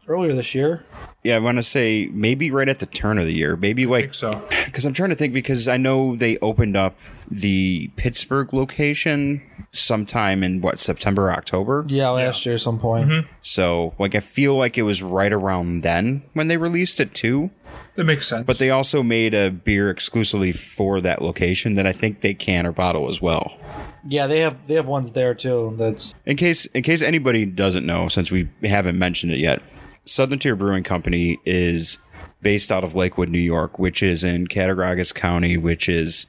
Earlier 0.06 0.34
this 0.34 0.54
year, 0.54 0.84
Yeah, 1.24 1.36
I 1.36 1.38
want 1.38 1.58
to 1.58 1.62
say 1.62 2.10
maybe 2.12 2.50
right 2.50 2.68
at 2.68 2.80
the 2.80 2.86
turn 2.86 3.16
of 3.18 3.26
the 3.26 3.32
year, 3.32 3.56
maybe 3.56 3.84
I 3.84 3.88
like 3.88 4.04
think 4.04 4.14
so. 4.14 4.42
because 4.64 4.84
I'm 4.84 4.92
trying 4.92 5.10
to 5.10 5.14
think 5.14 5.32
because 5.32 5.68
I 5.68 5.76
know 5.76 6.16
they 6.16 6.36
opened 6.38 6.76
up 6.76 6.98
the 7.30 7.88
Pittsburgh 7.96 8.52
location 8.52 9.40
sometime 9.72 10.42
in 10.42 10.60
what 10.60 10.78
September 10.78 11.30
October. 11.30 11.84
yeah, 11.88 12.10
last 12.10 12.44
year 12.44 12.56
at 12.56 12.60
some 12.60 12.78
point. 12.78 13.08
Mm-hmm. 13.08 13.32
So 13.42 13.94
like 13.98 14.14
I 14.14 14.20
feel 14.20 14.56
like 14.56 14.76
it 14.76 14.82
was 14.82 15.02
right 15.02 15.32
around 15.32 15.82
then 15.82 16.22
when 16.32 16.48
they 16.48 16.56
released 16.56 17.00
it 17.00 17.14
too. 17.14 17.50
That 17.94 18.04
makes 18.04 18.26
sense. 18.26 18.46
But 18.46 18.58
they 18.58 18.70
also 18.70 19.02
made 19.02 19.34
a 19.34 19.50
beer 19.50 19.90
exclusively 19.90 20.52
for 20.52 21.00
that 21.02 21.22
location 21.22 21.74
that 21.74 21.86
I 21.86 21.92
think 21.92 22.20
they 22.20 22.34
can 22.34 22.66
or 22.66 22.72
bottle 22.72 23.08
as 23.08 23.20
well. 23.22 23.56
Yeah, 24.04 24.26
they 24.26 24.40
have 24.40 24.66
they 24.66 24.74
have 24.74 24.86
ones 24.86 25.12
there 25.12 25.34
too. 25.34 25.74
That's 25.78 26.14
In 26.26 26.36
case 26.36 26.66
in 26.66 26.82
case 26.82 27.00
anybody 27.00 27.46
doesn't 27.46 27.86
know, 27.86 28.08
since 28.08 28.30
we 28.30 28.48
haven't 28.62 28.98
mentioned 28.98 29.32
it 29.32 29.38
yet, 29.38 29.62
Southern 30.04 30.38
Tier 30.38 30.56
Brewing 30.56 30.82
Company 30.82 31.38
is 31.44 31.98
based 32.40 32.72
out 32.72 32.84
of 32.84 32.94
Lakewood, 32.94 33.28
New 33.28 33.38
York, 33.38 33.78
which 33.78 34.02
is 34.02 34.24
in 34.24 34.46
Cattaraugus 34.46 35.12
County, 35.12 35.56
which 35.56 35.88
is 35.88 36.26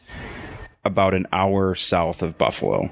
about 0.86 1.14
an 1.14 1.28
hour 1.32 1.76
south 1.76 2.22
of 2.22 2.38
Buffalo. 2.38 2.92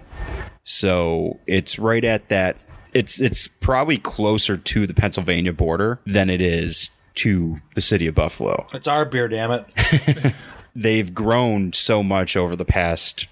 So 0.63 1.39
it's 1.48 1.78
right 1.78 2.04
at 2.04 2.30
that. 2.30 2.58
It's 2.94 3.20
it's 3.22 3.48
probably 3.48 3.98
closer 3.98 4.58
to 4.58 4.88
the 4.88 4.94
Pennsylvania 4.94 5.54
border 5.54 6.00
than 6.06 6.30
it 6.30 6.41
is 6.41 6.89
to 7.15 7.60
the 7.76 7.82
city 7.82 8.08
of 8.08 8.15
Buffalo. 8.15 8.65
it's 8.74 8.88
our 8.88 9.06
beer, 9.06 9.28
damn 9.28 9.52
it. 9.52 10.34
They've 10.76 11.13
grown 11.13 11.74
so 11.74 12.02
much 12.04 12.36
over 12.36 12.56
the 12.56 12.65
past 12.65 13.28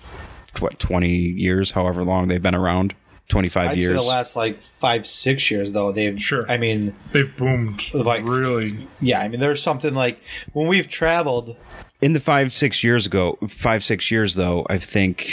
what 0.60 0.80
twenty 0.80 1.16
years, 1.16 1.72
however 1.72 2.04
long 2.04 2.28
they've 2.28 2.42
been 2.42 2.56
around. 2.56 2.96
Twenty 3.30 3.48
five 3.48 3.72
I'd 3.72 3.78
years. 3.78 3.92
say 3.98 4.04
the 4.04 4.10
last 4.10 4.36
like 4.36 4.62
five, 4.62 5.08
six 5.08 5.50
years 5.50 5.72
though. 5.72 5.92
They've 5.94 6.22
Sure. 6.22 6.46
I 6.52 6.58
mean, 6.58 6.94
They've 7.14 7.34
boomed 7.38 7.94
Like- 7.94 8.26
really. 8.26 8.88
yeah. 9.00 9.22
I 9.22 9.28
mean, 9.30 9.40
there's 9.40 9.64
something 9.64 9.94
like 9.94 10.20
when 10.54 10.68
we've 10.68 10.88
traveled. 10.90 11.56
in 12.02 12.14
the 12.14 12.20
five 12.20 12.52
six 12.52 12.84
years 12.84 13.06
ago 13.06 13.38
five 13.48 13.84
six 13.84 14.10
years 14.10 14.36
though 14.36 14.66
i 14.70 14.78
think 14.78 15.28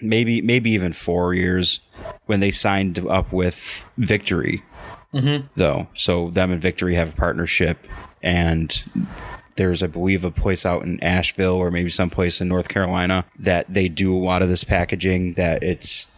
maybe 0.00 0.40
maybe 0.42 0.70
even 0.70 0.92
four 0.92 1.34
years 1.34 1.80
when 2.26 2.40
they 2.40 2.50
signed 2.50 2.98
up 3.08 3.32
with 3.32 3.88
victory 3.98 4.62
mm-hmm. 5.14 5.46
though 5.56 5.86
so 5.94 6.30
them 6.30 6.50
and 6.50 6.60
victory 6.60 6.94
have 6.96 7.12
a 7.12 7.16
partnership 7.16 7.86
and 8.22 8.84
there's 9.56 9.82
i 9.82 9.86
believe 9.86 10.24
a 10.24 10.30
place 10.30 10.66
out 10.66 10.82
in 10.82 10.98
asheville 11.04 11.54
or 11.54 11.70
maybe 11.70 11.88
someplace 11.90 12.40
in 12.40 12.48
north 12.48 12.68
carolina 12.68 13.24
that 13.38 13.72
they 13.72 13.88
do 13.88 14.12
a 14.14 14.18
lot 14.18 14.42
of 14.42 14.48
this 14.48 14.64
packaging 14.64 15.34
that 15.34 15.62
it's 15.62 16.08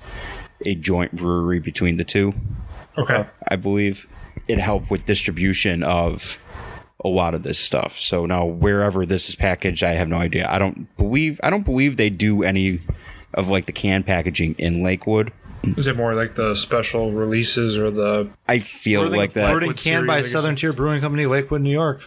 a 0.66 0.74
joint 0.74 1.12
brewery 1.14 1.60
between 1.60 1.96
the 1.96 2.04
two 2.04 2.34
Okay. 2.96 3.26
I 3.48 3.56
believe 3.56 4.06
it 4.48 4.58
helped 4.58 4.90
with 4.90 5.04
distribution 5.04 5.82
of 5.82 6.38
a 7.04 7.08
lot 7.08 7.34
of 7.34 7.42
this 7.42 7.58
stuff. 7.58 7.98
So 7.98 8.26
now 8.26 8.44
wherever 8.44 9.04
this 9.04 9.28
is 9.28 9.34
packaged, 9.34 9.82
I 9.82 9.92
have 9.92 10.08
no 10.08 10.16
idea. 10.16 10.46
I 10.48 10.58
don't 10.58 10.94
believe 10.96 11.40
I 11.42 11.50
don't 11.50 11.64
believe 11.64 11.96
they 11.96 12.10
do 12.10 12.42
any 12.42 12.80
of 13.34 13.48
like 13.48 13.66
the 13.66 13.72
can 13.72 14.02
packaging 14.02 14.54
in 14.58 14.82
Lakewood. 14.82 15.32
Is 15.76 15.86
it 15.86 15.96
more 15.96 16.14
like 16.14 16.34
the 16.34 16.54
special 16.54 17.10
releases 17.12 17.78
or 17.78 17.90
the? 17.90 18.28
I 18.46 18.58
feel 18.58 19.08
like 19.08 19.32
that. 19.32 19.50
Brewed 19.50 19.62
and 19.64 19.76
canned 19.76 20.06
by 20.06 20.16
series, 20.16 20.24
I 20.24 20.26
guess. 20.26 20.32
Southern 20.32 20.56
Tier 20.56 20.72
Brewing 20.72 21.00
Company, 21.00 21.26
Lakewood, 21.26 21.62
New 21.62 21.72
York. 21.72 22.02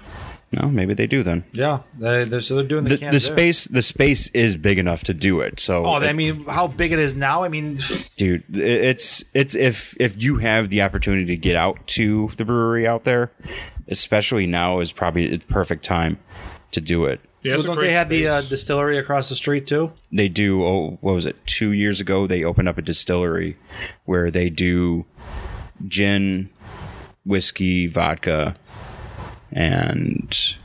No, 0.59 0.67
maybe 0.69 0.93
they 0.93 1.07
do 1.07 1.23
then. 1.23 1.43
Yeah, 1.53 1.79
they, 1.99 2.23
they're 2.23 2.41
so 2.41 2.55
they're 2.55 2.63
doing 2.63 2.85
the, 2.85 2.91
The, 2.91 2.97
the 2.97 3.11
there. 3.11 3.19
space 3.19 3.65
the 3.65 3.81
space 3.81 4.29
is 4.29 4.55
big 4.57 4.79
enough 4.79 5.03
to 5.05 5.13
do 5.13 5.41
it. 5.41 5.59
So 5.59 5.85
Oh, 5.85 5.97
it- 5.97 6.03
I 6.07 6.13
mean, 6.13 6.45
how 6.45 6.67
big 6.67 6.91
it 6.91 6.99
is 6.99 7.15
now? 7.15 7.43
I 7.43 7.49
mean, 7.49 7.77
dude 8.15 8.43
it's 8.55 9.23
it's 9.33 9.55
if 9.55 9.95
if 9.99 10.21
you 10.21 10.37
have 10.37 10.69
the 10.69 10.81
opportunity 10.81 11.25
to 11.25 11.37
get 11.37 11.55
out 11.55 11.85
to 11.87 12.29
the 12.37 12.45
brewery 12.45 12.87
out 12.87 13.03
there 13.03 13.31
especially 13.87 14.47
now 14.47 14.79
is 14.79 14.91
probably 14.91 15.27
the 15.37 15.45
perfect 15.45 15.83
time 15.85 16.17
to 16.71 16.81
do 16.81 17.05
it 17.05 17.21
Yeah, 17.43 17.55
it's 17.55 17.63
a 17.63 17.67
don't 17.67 17.79
they 17.79 17.91
have 17.91 18.09
the 18.09 18.27
uh, 18.27 18.41
distillery 18.41 18.97
across 18.97 19.29
the 19.29 19.35
street 19.35 19.67
too? 19.67 19.91
they 20.11 20.27
do 20.29 20.65
oh 20.65 20.97
what 21.01 21.13
was 21.15 21.25
it 21.25 21.35
two 21.45 21.71
years 21.71 22.01
ago 22.01 22.27
they 22.27 22.43
opened 22.43 22.67
up 22.67 22.77
a 22.77 22.81
distillery 22.81 23.55
where 24.05 24.29
they 24.31 24.49
do 24.49 25.05
gin 25.87 26.49
whiskey 27.25 27.87
vodka 27.87 28.55
and 29.51 30.55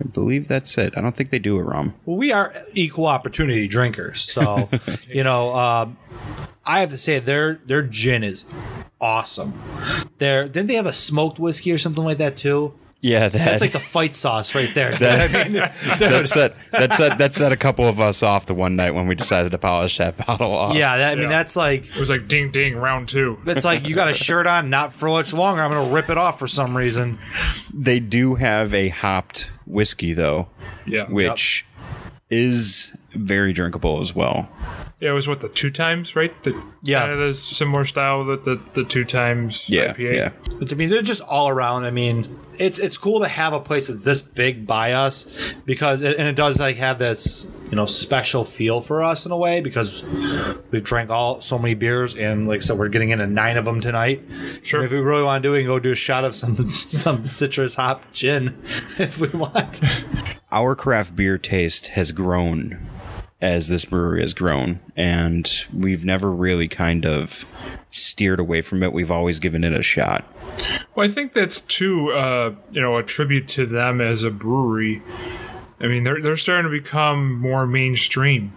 i 0.00 0.04
believe 0.12 0.48
that's 0.48 0.76
it 0.78 0.92
i 0.96 1.00
don't 1.00 1.16
think 1.16 1.30
they 1.30 1.38
do 1.38 1.58
a 1.58 1.62
rum 1.62 1.94
Well, 2.04 2.16
we 2.16 2.32
are 2.32 2.52
equal 2.74 3.06
opportunity 3.06 3.68
drinkers, 3.68 4.20
so 4.20 4.68
you 5.08 5.22
know, 5.24 5.54
um, 5.54 5.96
I 6.64 6.80
have 6.80 6.90
to 6.90 6.98
say 6.98 7.18
their 7.18 7.60
their 7.66 7.82
gin 7.82 8.22
is 8.24 8.44
awesome. 9.00 9.60
There 10.18 10.48
didn't 10.48 10.68
they 10.68 10.74
have 10.74 10.86
a 10.86 10.92
smoked 10.92 11.38
whiskey 11.38 11.72
or 11.72 11.78
something 11.78 12.04
like 12.04 12.18
that 12.18 12.36
too? 12.36 12.74
Yeah, 13.04 13.28
that, 13.28 13.32
That's 13.32 13.60
like 13.60 13.72
the 13.72 13.80
fight 13.80 14.14
sauce 14.14 14.54
right 14.54 14.72
there. 14.74 14.92
I 15.00 15.44
mean, 15.48 15.54
that 15.54 16.22
set 16.28 16.54
that 16.70 16.92
set 16.94 17.18
that 17.18 17.34
set 17.34 17.50
a 17.50 17.56
couple 17.56 17.88
of 17.88 18.00
us 18.00 18.22
off 18.22 18.46
the 18.46 18.54
one 18.54 18.76
night 18.76 18.92
when 18.92 19.08
we 19.08 19.16
decided 19.16 19.50
to 19.50 19.58
polish 19.58 19.98
that 19.98 20.16
bottle 20.26 20.52
off. 20.52 20.76
yeah, 20.76 20.96
that, 20.96 21.12
I 21.12 21.14
mean 21.16 21.24
Yeah. 21.24 21.28
that's 21.30 21.56
like 21.56 21.86
It 21.88 21.96
was 21.98 22.08
like 22.10 22.28
ding 22.28 22.52
ding 22.52 22.76
round 22.76 23.08
two. 23.08 23.38
it's 23.44 23.64
like 23.64 23.88
you 23.88 23.96
got 23.96 24.06
a 24.08 24.14
shirt 24.14 24.46
on, 24.46 24.70
not 24.70 24.92
for 24.92 25.08
much 25.08 25.32
longer. 25.34 25.62
I'm 25.62 25.72
gonna 25.72 25.92
rip 25.92 26.10
it 26.10 26.16
off 26.16 26.38
for 26.38 26.46
some 26.46 26.76
reason. 26.76 27.18
They 27.74 27.98
do 27.98 28.36
have 28.36 28.72
a 28.72 28.88
hopped 28.90 29.50
whiskey 29.66 30.12
though, 30.12 30.46
Yeah. 30.86 31.06
which 31.10 31.66
is 32.30 32.96
very 33.14 33.52
drinkable 33.52 34.00
as 34.00 34.14
well. 34.14 34.48
Yeah, 35.00 35.10
it 35.10 35.14
was 35.14 35.26
what 35.26 35.40
the 35.40 35.48
two 35.48 35.70
times, 35.70 36.14
right? 36.14 36.32
The, 36.44 36.54
Yeah. 36.82 37.00
kind 37.00 37.12
of 37.12 37.18
the 37.18 37.34
similar 37.34 37.84
style 37.84 38.24
that 38.26 38.44
the, 38.44 38.60
the 38.74 38.84
two 38.84 39.04
times 39.04 39.68
Yeah, 39.68 39.92
IPA. 39.94 40.14
yeah. 40.14 40.28
But 40.60 40.72
I 40.72 40.76
mean, 40.76 40.90
they're 40.90 41.02
just 41.02 41.22
all 41.22 41.48
around. 41.48 41.84
I 41.84 41.90
mean, 41.90 42.38
it's 42.58 42.78
it's 42.78 42.98
cool 42.98 43.18
to 43.20 43.26
have 43.26 43.52
a 43.52 43.58
place 43.58 43.88
that's 43.88 44.04
this 44.04 44.22
big 44.22 44.64
by 44.64 44.92
us 44.92 45.54
because 45.66 46.02
it, 46.02 46.16
and 46.18 46.28
it 46.28 46.36
does 46.36 46.60
like 46.60 46.76
have 46.76 47.00
this 47.00 47.48
you 47.70 47.76
know 47.76 47.86
special 47.86 48.44
feel 48.44 48.80
for 48.80 49.02
us 49.02 49.26
in 49.26 49.32
a 49.32 49.36
way 49.36 49.60
because 49.60 50.04
we've 50.70 50.84
drank 50.84 51.10
all 51.10 51.40
so 51.40 51.58
many 51.58 51.74
beers 51.74 52.14
and 52.14 52.46
like 52.46 52.58
I 52.58 52.60
said, 52.62 52.78
we're 52.78 52.88
getting 52.88 53.10
into 53.10 53.26
nine 53.26 53.56
of 53.56 53.64
them 53.64 53.80
tonight. 53.80 54.22
Sure. 54.62 54.80
And 54.80 54.86
if 54.86 54.92
we 54.92 54.98
really 54.98 55.24
want 55.24 55.42
to 55.42 55.48
do 55.48 55.52
we 55.52 55.58
can 55.60 55.66
go 55.66 55.80
do 55.80 55.90
a 55.92 55.96
shot 55.96 56.24
of 56.24 56.36
some 56.36 56.70
some 56.70 57.26
citrus 57.26 57.74
hop 57.74 58.04
gin 58.12 58.56
if 59.00 59.18
we 59.18 59.28
want. 59.30 59.80
Our 60.52 60.76
craft 60.76 61.16
beer 61.16 61.38
taste 61.38 61.88
has 61.88 62.12
grown 62.12 62.86
as 63.42 63.68
this 63.68 63.84
brewery 63.84 64.20
has 64.20 64.32
grown, 64.32 64.78
and 64.96 65.64
we've 65.76 66.04
never 66.04 66.30
really 66.30 66.68
kind 66.68 67.04
of 67.04 67.44
steered 67.90 68.38
away 68.38 68.62
from 68.62 68.84
it. 68.84 68.92
We've 68.92 69.10
always 69.10 69.40
given 69.40 69.64
it 69.64 69.72
a 69.72 69.82
shot. 69.82 70.24
Well, 70.94 71.04
I 71.04 71.10
think 71.10 71.32
that's 71.32 71.60
too, 71.60 72.12
uh, 72.12 72.54
you 72.70 72.80
know, 72.80 72.96
a 72.96 73.02
tribute 73.02 73.48
to 73.48 73.66
them 73.66 74.00
as 74.00 74.22
a 74.22 74.30
brewery. 74.30 75.02
I 75.80 75.88
mean, 75.88 76.04
they're 76.04 76.22
they're 76.22 76.36
starting 76.36 76.70
to 76.70 76.80
become 76.80 77.34
more 77.34 77.66
mainstream 77.66 78.52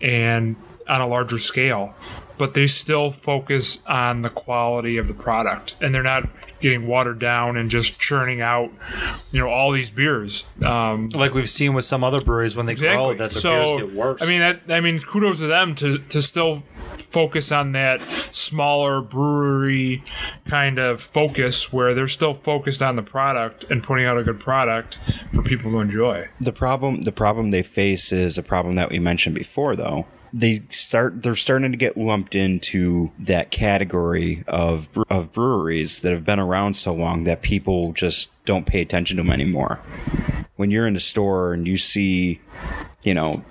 and 0.00 0.54
on 0.86 1.00
a 1.00 1.06
larger 1.06 1.38
scale, 1.38 1.94
but 2.36 2.52
they 2.52 2.66
still 2.66 3.10
focus 3.10 3.80
on 3.86 4.20
the 4.20 4.28
quality 4.28 4.98
of 4.98 5.08
the 5.08 5.14
product, 5.14 5.76
and 5.80 5.94
they're 5.94 6.02
not 6.02 6.28
getting 6.60 6.86
watered 6.86 7.18
down 7.18 7.56
and 7.56 7.70
just 7.70 7.98
churning 7.98 8.40
out, 8.40 8.70
you 9.32 9.40
know, 9.40 9.48
all 9.48 9.72
these 9.72 9.90
beers. 9.90 10.44
Um, 10.62 11.08
like 11.10 11.34
we've 11.34 11.50
seen 11.50 11.74
with 11.74 11.84
some 11.84 12.04
other 12.04 12.20
breweries 12.20 12.56
when 12.56 12.66
they 12.66 12.74
grow, 12.74 13.14
that 13.14 13.32
the 13.32 13.40
so, 13.40 13.78
beers 13.78 13.86
get 13.86 13.96
worse. 13.96 14.22
I 14.22 14.26
mean, 14.26 14.40
that, 14.40 14.62
I 14.68 14.80
mean, 14.80 14.98
kudos 14.98 15.38
to 15.38 15.46
them 15.46 15.74
to 15.76 15.98
to 15.98 16.22
still 16.22 16.62
focus 16.96 17.50
on 17.50 17.72
that 17.72 18.00
smaller 18.30 19.00
brewery 19.00 20.02
kind 20.44 20.78
of 20.78 21.02
focus 21.02 21.72
where 21.72 21.94
they're 21.94 22.08
still 22.08 22.34
focused 22.34 22.82
on 22.82 22.96
the 22.96 23.02
product 23.02 23.64
and 23.70 23.82
putting 23.82 24.04
out 24.04 24.16
a 24.16 24.22
good 24.22 24.38
product 24.38 24.98
for 25.34 25.42
people 25.42 25.70
to 25.72 25.80
enjoy. 25.80 26.28
The 26.40 26.52
problem 26.52 27.02
the 27.02 27.12
problem 27.12 27.50
they 27.50 27.62
face 27.62 28.12
is 28.12 28.38
a 28.38 28.42
problem 28.42 28.76
that 28.76 28.90
we 28.90 28.98
mentioned 28.98 29.34
before 29.34 29.74
though. 29.76 30.06
They 30.32 30.62
start 30.68 31.22
they're 31.22 31.36
starting 31.36 31.72
to 31.72 31.76
get 31.78 31.96
lumped 31.96 32.34
into 32.34 33.10
that 33.18 33.50
category 33.50 34.44
of 34.46 34.88
of 35.08 35.32
breweries 35.32 36.02
that 36.02 36.12
have 36.12 36.24
been 36.24 36.38
around 36.38 36.74
so 36.74 36.94
long 36.94 37.24
that 37.24 37.42
people 37.42 37.92
just 37.92 38.30
don't 38.44 38.66
pay 38.66 38.80
attention 38.80 39.16
to 39.16 39.22
them 39.22 39.32
anymore. 39.32 39.80
When 40.56 40.70
you're 40.70 40.86
in 40.86 40.94
the 40.94 41.00
store 41.00 41.52
and 41.52 41.66
you 41.66 41.76
see, 41.76 42.40
you 43.02 43.14
know, 43.14 43.44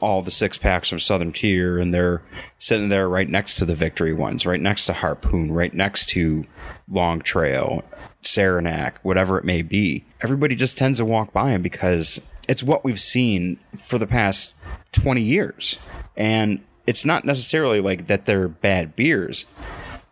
all 0.00 0.20
the 0.20 0.30
six 0.30 0.58
packs 0.58 0.88
from 0.88 0.98
Southern 0.98 1.32
Tier 1.32 1.78
and 1.78 1.94
they're 1.94 2.22
sitting 2.58 2.88
there 2.88 3.08
right 3.08 3.28
next 3.28 3.56
to 3.56 3.64
the 3.64 3.74
Victory 3.74 4.12
ones, 4.12 4.44
right 4.44 4.60
next 4.60 4.86
to 4.86 4.92
Harpoon, 4.92 5.52
right 5.52 5.72
next 5.72 6.06
to 6.10 6.44
Long 6.88 7.20
Trail, 7.20 7.82
Saranac, 8.22 8.98
whatever 9.02 9.38
it 9.38 9.44
may 9.44 9.62
be. 9.62 10.04
Everybody 10.20 10.56
just 10.56 10.76
tends 10.76 10.98
to 10.98 11.04
walk 11.04 11.32
by 11.32 11.50
them 11.50 11.62
because 11.62 12.20
it's 12.52 12.62
what 12.62 12.84
we've 12.84 13.00
seen 13.00 13.58
for 13.74 13.96
the 13.96 14.06
past 14.06 14.52
20 14.92 15.22
years. 15.22 15.78
And 16.18 16.62
it's 16.86 17.02
not 17.02 17.24
necessarily 17.24 17.80
like 17.80 18.08
that 18.08 18.26
they're 18.26 18.46
bad 18.46 18.94
beers. 18.94 19.46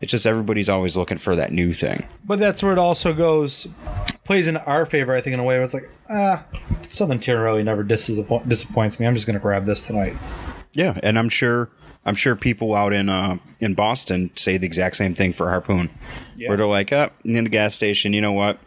It's 0.00 0.10
just 0.10 0.24
everybody's 0.24 0.70
always 0.70 0.96
looking 0.96 1.18
for 1.18 1.36
that 1.36 1.52
new 1.52 1.74
thing. 1.74 2.06
But 2.24 2.38
that's 2.38 2.62
where 2.62 2.72
it 2.72 2.78
also 2.78 3.12
goes, 3.12 3.68
plays 4.24 4.48
in 4.48 4.56
our 4.56 4.86
favor, 4.86 5.14
I 5.14 5.20
think, 5.20 5.34
in 5.34 5.40
a 5.40 5.44
way 5.44 5.56
where 5.56 5.64
it's 5.64 5.74
like, 5.74 5.90
ah, 6.08 6.42
Southern 6.88 7.18
Tier 7.18 7.44
really 7.44 7.62
never 7.62 7.82
disappoint, 7.82 8.48
disappoints 8.48 8.98
me. 8.98 9.06
I'm 9.06 9.12
just 9.14 9.26
going 9.26 9.34
to 9.34 9.40
grab 9.40 9.66
this 9.66 9.86
tonight. 9.86 10.16
Yeah, 10.72 10.98
and 11.02 11.18
I'm 11.18 11.28
sure 11.28 11.68
I'm 12.06 12.14
sure 12.14 12.36
people 12.36 12.74
out 12.74 12.94
in 12.94 13.10
uh, 13.10 13.36
in 13.58 13.74
Boston 13.74 14.30
say 14.36 14.56
the 14.56 14.64
exact 14.64 14.96
same 14.96 15.14
thing 15.14 15.34
for 15.34 15.50
Harpoon. 15.50 15.90
Where 16.38 16.56
they're 16.56 16.64
like, 16.64 16.90
up 16.90 17.12
oh, 17.18 17.28
in 17.28 17.44
the 17.44 17.50
gas 17.50 17.74
station, 17.74 18.14
you 18.14 18.22
know 18.22 18.32
what? 18.32 18.58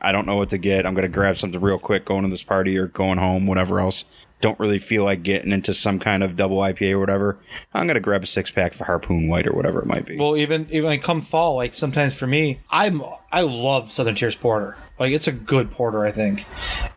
I 0.00 0.12
don't 0.12 0.26
know 0.26 0.36
what 0.36 0.50
to 0.50 0.58
get. 0.58 0.86
I'm 0.86 0.94
gonna 0.94 1.08
grab 1.08 1.36
something 1.36 1.60
real 1.60 1.78
quick 1.78 2.04
going 2.04 2.22
to 2.22 2.28
this 2.28 2.42
party 2.42 2.76
or 2.78 2.86
going 2.86 3.18
home, 3.18 3.46
whatever 3.46 3.80
else. 3.80 4.04
Don't 4.40 4.58
really 4.60 4.78
feel 4.78 5.02
like 5.02 5.24
getting 5.24 5.50
into 5.50 5.74
some 5.74 5.98
kind 5.98 6.22
of 6.22 6.36
double 6.36 6.58
IPA 6.58 6.92
or 6.92 7.00
whatever. 7.00 7.38
I'm 7.74 7.86
gonna 7.86 8.00
grab 8.00 8.22
a 8.22 8.26
six 8.26 8.50
pack 8.50 8.74
of 8.74 8.80
Harpoon 8.80 9.28
White 9.28 9.46
or 9.46 9.52
whatever 9.52 9.80
it 9.80 9.86
might 9.86 10.06
be. 10.06 10.16
Well, 10.16 10.36
even 10.36 10.68
even 10.70 10.84
like 10.84 11.02
come 11.02 11.20
fall, 11.20 11.56
like 11.56 11.74
sometimes 11.74 12.14
for 12.14 12.26
me, 12.26 12.60
I'm 12.70 13.02
I 13.32 13.42
love 13.42 13.90
Southern 13.90 14.14
Tier's 14.14 14.36
porter. 14.36 14.76
Like 14.98 15.12
it's 15.12 15.26
a 15.26 15.32
good 15.32 15.70
porter, 15.70 16.04
I 16.04 16.12
think. 16.12 16.44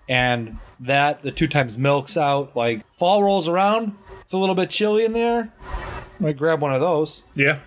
And 0.08 0.58
that 0.82 1.22
the 1.22 1.32
two 1.32 1.48
times 1.48 1.78
milks 1.78 2.18
out. 2.18 2.56
Like 2.56 2.86
fall 2.94 3.24
rolls 3.24 3.48
around, 3.48 3.96
it's 4.24 4.34
a 4.34 4.38
little 4.38 4.56
bit 4.56 4.70
chilly 4.70 5.06
in 5.06 5.14
there. 5.14 5.52
I 5.62 6.24
might 6.24 6.38
grab 6.38 6.62
one 6.62 6.74
of 6.74 6.82
those. 6.82 7.24
Yeah. 7.36 7.60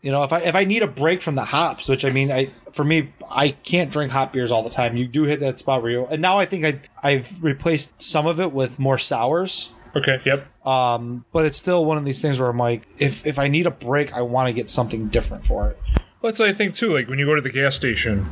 You 0.00 0.10
know, 0.10 0.22
if 0.24 0.32
I 0.32 0.40
if 0.40 0.54
I 0.54 0.64
need 0.64 0.82
a 0.82 0.88
break 0.88 1.22
from 1.22 1.34
the 1.34 1.44
hops, 1.44 1.88
which 1.88 2.04
I 2.04 2.10
mean, 2.10 2.30
I 2.32 2.48
for 2.72 2.84
me, 2.84 3.12
I 3.30 3.50
can't 3.50 3.90
drink 3.90 4.12
hot 4.12 4.32
beers 4.32 4.50
all 4.50 4.62
the 4.62 4.70
time. 4.70 4.96
You 4.96 5.06
do 5.06 5.24
hit 5.24 5.40
that 5.40 5.58
spot 5.58 5.82
where 5.82 5.90
you, 5.90 6.06
and 6.06 6.22
now 6.22 6.38
I 6.38 6.46
think 6.46 6.64
I 6.64 6.80
I've 7.02 7.42
replaced 7.42 8.02
some 8.02 8.26
of 8.26 8.40
it 8.40 8.52
with 8.52 8.78
more 8.78 8.98
sours. 8.98 9.70
Okay. 9.94 10.20
Yep. 10.24 10.66
Um, 10.66 11.24
but 11.32 11.44
it's 11.44 11.58
still 11.58 11.84
one 11.84 11.98
of 11.98 12.04
these 12.04 12.22
things 12.22 12.40
where 12.40 12.48
I'm 12.48 12.58
like, 12.58 12.82
if 12.98 13.26
if 13.26 13.38
I 13.38 13.48
need 13.48 13.66
a 13.66 13.70
break, 13.70 14.12
I 14.12 14.22
want 14.22 14.48
to 14.48 14.52
get 14.52 14.70
something 14.70 15.08
different 15.08 15.44
for 15.44 15.68
it. 15.68 15.78
Well, 16.22 16.30
that's 16.30 16.38
what 16.38 16.48
I 16.48 16.52
think 16.52 16.74
too. 16.74 16.94
Like 16.94 17.08
when 17.08 17.18
you 17.18 17.26
go 17.26 17.34
to 17.34 17.42
the 17.42 17.50
gas 17.50 17.74
station, 17.74 18.26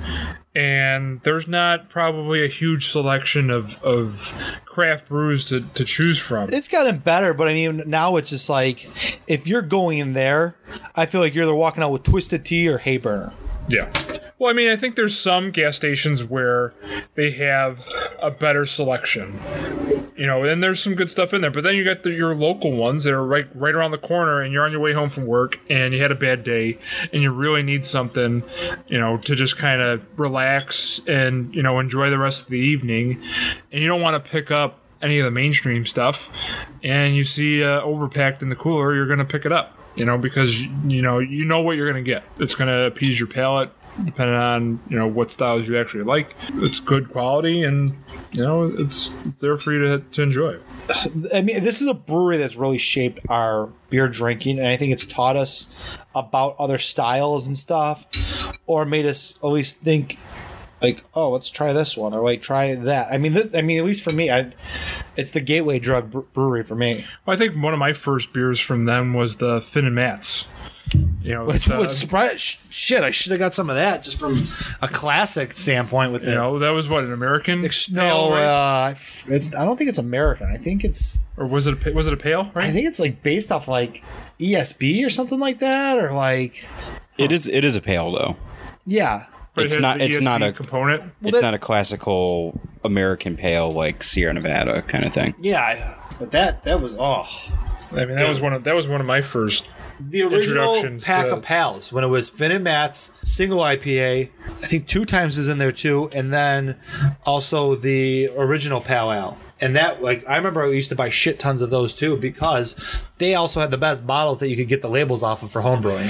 and 0.55 1.20
there's 1.22 1.46
not 1.46 1.88
probably 1.88 2.44
a 2.44 2.48
huge 2.48 2.88
selection 2.88 3.50
of, 3.50 3.83
of 3.83 4.59
craft 4.64 5.09
brews 5.09 5.48
to, 5.48 5.61
to 5.61 5.85
choose 5.85 6.18
from. 6.18 6.53
It's 6.53 6.68
gotten 6.68 6.98
better, 6.98 7.35
but 7.35 7.48
I 7.48 7.53
mean, 7.53 7.83
now 7.87 8.16
it's 8.16 8.31
just 8.31 8.48
like 8.48 8.88
if 9.29 9.46
you're 9.46 9.62
going 9.62 9.98
in 9.98 10.12
there, 10.12 10.57
I 10.94 11.07
feel 11.07 11.20
like 11.20 11.35
you're 11.35 11.44
either 11.44 11.55
walking 11.55 11.83
out 11.83 11.90
with 11.90 12.05
Twisted 12.05 12.44
Tea 12.44 12.68
or 12.68 12.79
Hayburner. 12.79 13.35
Yeah. 13.68 13.90
Well, 14.40 14.48
I 14.48 14.55
mean, 14.55 14.70
I 14.70 14.76
think 14.76 14.96
there's 14.96 15.18
some 15.18 15.50
gas 15.50 15.76
stations 15.76 16.24
where 16.24 16.72
they 17.14 17.31
have 17.33 17.87
a 18.23 18.31
better 18.31 18.64
selection. 18.64 19.38
You 20.17 20.27
know, 20.27 20.44
and 20.44 20.62
there's 20.62 20.83
some 20.83 20.94
good 20.94 21.10
stuff 21.10 21.35
in 21.35 21.42
there. 21.42 21.50
But 21.50 21.62
then 21.62 21.75
you 21.75 21.85
got 21.85 22.04
the, 22.04 22.12
your 22.12 22.35
local 22.35 22.73
ones 22.73 23.04
that 23.04 23.12
are 23.12 23.25
right 23.25 23.46
right 23.54 23.75
around 23.75 23.90
the 23.90 23.98
corner, 23.98 24.40
and 24.40 24.50
you're 24.50 24.64
on 24.64 24.73
your 24.73 24.81
way 24.81 24.94
home 24.94 25.10
from 25.10 25.27
work, 25.27 25.60
and 25.69 25.92
you 25.92 26.00
had 26.00 26.10
a 26.10 26.14
bad 26.14 26.42
day, 26.42 26.79
and 27.12 27.23
you 27.23 27.31
really 27.31 27.62
need 27.62 27.85
something, 27.85 28.42
you 28.88 28.98
know, 28.98 29.19
to 29.19 29.35
just 29.35 29.58
kind 29.58 29.83
of 29.83 30.06
relax 30.19 31.02
and 31.06 31.54
you 31.54 31.62
know 31.62 31.79
enjoy 31.79 32.08
the 32.08 32.19
rest 32.19 32.44
of 32.44 32.48
the 32.48 32.58
evening, 32.58 33.21
and 33.71 33.83
you 33.83 33.88
don't 33.88 34.00
want 34.00 34.23
to 34.23 34.31
pick 34.31 34.50
up 34.50 34.81
any 35.02 35.19
of 35.19 35.27
the 35.27 35.31
mainstream 35.31 35.85
stuff, 35.85 36.64
and 36.83 37.14
you 37.14 37.25
see 37.25 37.62
uh, 37.62 37.83
Overpack'd 37.83 38.42
in 38.42 38.48
the 38.48 38.56
cooler, 38.56 38.94
you're 38.94 39.06
going 39.06 39.19
to 39.19 39.25
pick 39.27 39.44
it 39.44 39.52
up. 39.52 39.77
You 39.96 40.06
know, 40.06 40.17
because 40.17 40.64
you 40.64 41.02
know 41.02 41.19
you 41.19 41.44
know 41.44 41.60
what 41.60 41.77
you're 41.77 41.90
going 41.90 42.02
to 42.02 42.10
get. 42.10 42.25
It's 42.38 42.54
going 42.54 42.69
to 42.69 42.87
appease 42.87 43.21
your 43.21 43.27
palate 43.27 43.71
depending 44.04 44.36
on 44.36 44.80
you 44.88 44.98
know 44.98 45.06
what 45.06 45.30
styles 45.30 45.68
you 45.68 45.78
actually 45.78 46.04
like. 46.04 46.34
It's 46.54 46.80
good 46.80 47.10
quality, 47.10 47.62
and 47.62 47.96
you 48.32 48.42
know 48.42 48.64
it's 48.64 49.12
there 49.40 49.56
for 49.56 49.72
you 49.72 49.80
to, 49.80 49.98
to 49.98 50.22
enjoy. 50.22 50.58
I 51.34 51.42
mean, 51.42 51.62
this 51.62 51.80
is 51.82 51.88
a 51.88 51.94
brewery 51.94 52.36
that's 52.36 52.56
really 52.56 52.78
shaped 52.78 53.20
our 53.28 53.68
beer 53.90 54.08
drinking, 54.08 54.58
and 54.58 54.68
I 54.68 54.76
think 54.76 54.92
it's 54.92 55.04
taught 55.04 55.36
us 55.36 55.98
about 56.14 56.56
other 56.58 56.78
styles 56.78 57.46
and 57.46 57.56
stuff, 57.56 58.06
or 58.66 58.84
made 58.84 59.06
us 59.06 59.34
at 59.42 59.48
least 59.48 59.78
think, 59.80 60.18
like, 60.80 61.04
oh, 61.14 61.30
let's 61.30 61.50
try 61.50 61.72
this 61.72 61.96
one, 61.96 62.14
or 62.14 62.22
like 62.22 62.42
try 62.42 62.74
that. 62.74 63.12
I 63.12 63.18
mean, 63.18 63.34
this, 63.34 63.54
I 63.54 63.62
mean, 63.62 63.78
at 63.78 63.84
least 63.84 64.02
for 64.02 64.12
me, 64.12 64.30
I, 64.30 64.52
it's 65.16 65.32
the 65.32 65.40
gateway 65.40 65.78
drug 65.78 66.32
brewery 66.32 66.64
for 66.64 66.74
me. 66.74 67.04
Well, 67.26 67.34
I 67.34 67.38
think 67.38 67.62
one 67.62 67.72
of 67.72 67.78
my 67.78 67.92
first 67.92 68.32
beers 68.32 68.60
from 68.60 68.84
them 68.84 69.14
was 69.14 69.36
the 69.36 69.60
Phin 69.60 69.86
and 69.86 69.94
Matt's. 69.94 70.46
You 71.22 71.34
know, 71.34 71.44
Which 71.44 71.56
it's, 71.56 71.70
uh, 71.70 71.76
would 71.78 71.92
surprise 71.92 72.40
shit. 72.70 73.04
I 73.04 73.10
should 73.10 73.30
have 73.32 73.38
got 73.38 73.54
some 73.54 73.68
of 73.70 73.76
that 73.76 74.02
just 74.02 74.18
from 74.18 74.42
a 74.82 74.88
classic 74.88 75.52
standpoint 75.52 76.12
with 76.12 76.24
you 76.24 76.30
it. 76.32 76.34
know 76.34 76.58
that 76.58 76.70
was 76.70 76.88
what 76.88 77.04
an 77.04 77.12
American 77.12 77.64
Ex- 77.64 77.88
pale, 77.88 78.30
no, 78.30 78.32
right? 78.32 78.88
uh, 78.90 78.94
it's. 79.28 79.54
I 79.54 79.64
don't 79.64 79.76
think 79.76 79.90
it's 79.90 79.98
American. 79.98 80.48
I 80.48 80.56
think 80.56 80.82
it's. 80.82 81.20
or 81.36 81.46
was 81.46 81.66
it 81.66 81.86
a, 81.86 81.92
was 81.92 82.06
it 82.06 82.12
a 82.14 82.16
pale? 82.16 82.50
Right? 82.54 82.66
I 82.68 82.70
think 82.70 82.86
it's 82.88 82.98
like 82.98 83.22
based 83.22 83.52
off 83.52 83.68
like 83.68 84.02
ESB 84.40 85.04
or 85.04 85.10
something 85.10 85.38
like 85.38 85.58
that, 85.60 85.98
or 85.98 86.12
like 86.12 86.66
it 87.18 87.30
is 87.32 87.46
it 87.48 87.64
is 87.64 87.76
a 87.76 87.82
pale 87.82 88.10
though. 88.12 88.36
yeah. 88.86 89.26
But 89.52 89.64
it's 89.64 89.74
has 89.74 89.82
not- 89.82 89.98
the 89.98 90.04
it's 90.06 90.20
not 90.22 90.42
a- 90.42 90.52
component. 90.52 91.12
it's 91.22 91.40
that- 91.40 91.46
not 91.46 91.54
a 91.54 91.58
classical 91.58 92.58
American 92.84 93.36
pale 93.36 93.70
like 93.70 94.02
Sierra 94.02 94.32
Nevada 94.32 94.80
kind 94.82 95.04
of 95.04 95.12
thing. 95.12 95.34
Yeah, 95.40 95.98
but 96.18 96.30
that 96.30 96.62
that 96.62 96.80
was 96.80 96.96
oh, 96.98 97.26
I 97.92 98.04
mean, 98.04 98.16
that 98.16 98.28
was 98.28 98.40
one 98.40 98.52
of 98.52 98.64
that 98.64 98.74
was 98.74 98.86
one 98.88 99.00
of 99.00 99.06
my 99.06 99.20
first. 99.22 99.68
The 100.00 100.22
original 100.22 100.82
pack 101.00 101.26
to- 101.26 101.34
of 101.36 101.42
pals 101.42 101.92
when 101.92 102.04
it 102.04 102.06
was 102.06 102.30
Phin 102.30 102.52
and 102.52 102.64
Matt's 102.64 103.10
single 103.22 103.58
IPA. 103.58 104.30
I 104.46 104.50
think 104.66 104.86
two 104.86 105.04
times 105.04 105.36
is 105.36 105.48
in 105.48 105.58
there 105.58 105.72
too, 105.72 106.08
and 106.14 106.32
then 106.32 106.76
also 107.26 107.74
the 107.74 108.30
original 108.36 108.80
Pal 108.80 109.12
Ale. 109.12 109.36
And 109.60 109.76
that, 109.76 110.02
like, 110.02 110.26
I 110.26 110.36
remember 110.38 110.62
I 110.64 110.68
used 110.68 110.88
to 110.88 110.94
buy 110.96 111.10
shit 111.10 111.38
tons 111.38 111.60
of 111.60 111.68
those 111.68 111.94
too 111.94 112.16
because 112.16 112.74
they 113.18 113.34
also 113.34 113.60
had 113.60 113.70
the 113.70 113.76
best 113.76 114.06
bottles 114.06 114.40
that 114.40 114.48
you 114.48 114.56
could 114.56 114.68
get 114.68 114.80
the 114.80 114.88
labels 114.88 115.22
off 115.22 115.42
of 115.42 115.50
for 115.50 115.60
homebrewing. 115.60 116.08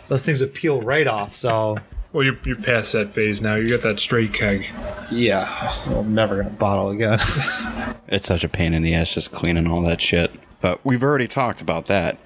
those 0.08 0.24
things 0.24 0.40
would 0.40 0.54
peel 0.54 0.80
right 0.80 1.08
off. 1.08 1.34
So, 1.34 1.78
Well, 2.12 2.22
you're 2.22 2.38
you're 2.44 2.54
past 2.54 2.92
that 2.92 3.08
phase 3.10 3.40
now. 3.42 3.56
You 3.56 3.68
got 3.68 3.80
that 3.82 3.98
straight 3.98 4.32
keg. 4.32 4.66
yeah, 5.10 5.72
I'm 5.88 6.14
never 6.14 6.36
gonna 6.36 6.50
bottle 6.50 6.90
again. 6.90 7.18
It's 8.08 8.28
such 8.28 8.44
a 8.44 8.48
pain 8.48 8.72
in 8.72 8.82
the 8.82 8.94
ass 8.94 9.14
just 9.14 9.32
cleaning 9.32 9.66
all 9.66 9.82
that 9.82 10.00
shit. 10.00 10.30
But 10.66 10.84
we've 10.84 11.04
already 11.04 11.28
talked 11.28 11.60
about 11.60 11.86
that. 11.86 12.18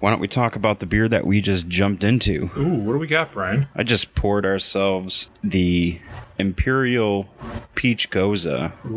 Why 0.00 0.10
don't 0.10 0.20
we 0.20 0.28
talk 0.28 0.54
about 0.56 0.80
the 0.80 0.84
beer 0.84 1.08
that 1.08 1.26
we 1.26 1.40
just 1.40 1.68
jumped 1.68 2.04
into? 2.04 2.50
Ooh, 2.54 2.74
what 2.74 2.92
do 2.92 2.98
we 2.98 3.06
got, 3.06 3.32
Brian? 3.32 3.66
I 3.74 3.82
just 3.82 4.14
poured 4.14 4.44
ourselves 4.44 5.30
the 5.42 5.98
Imperial 6.38 7.30
Peach 7.76 8.10
Gose, 8.10 8.44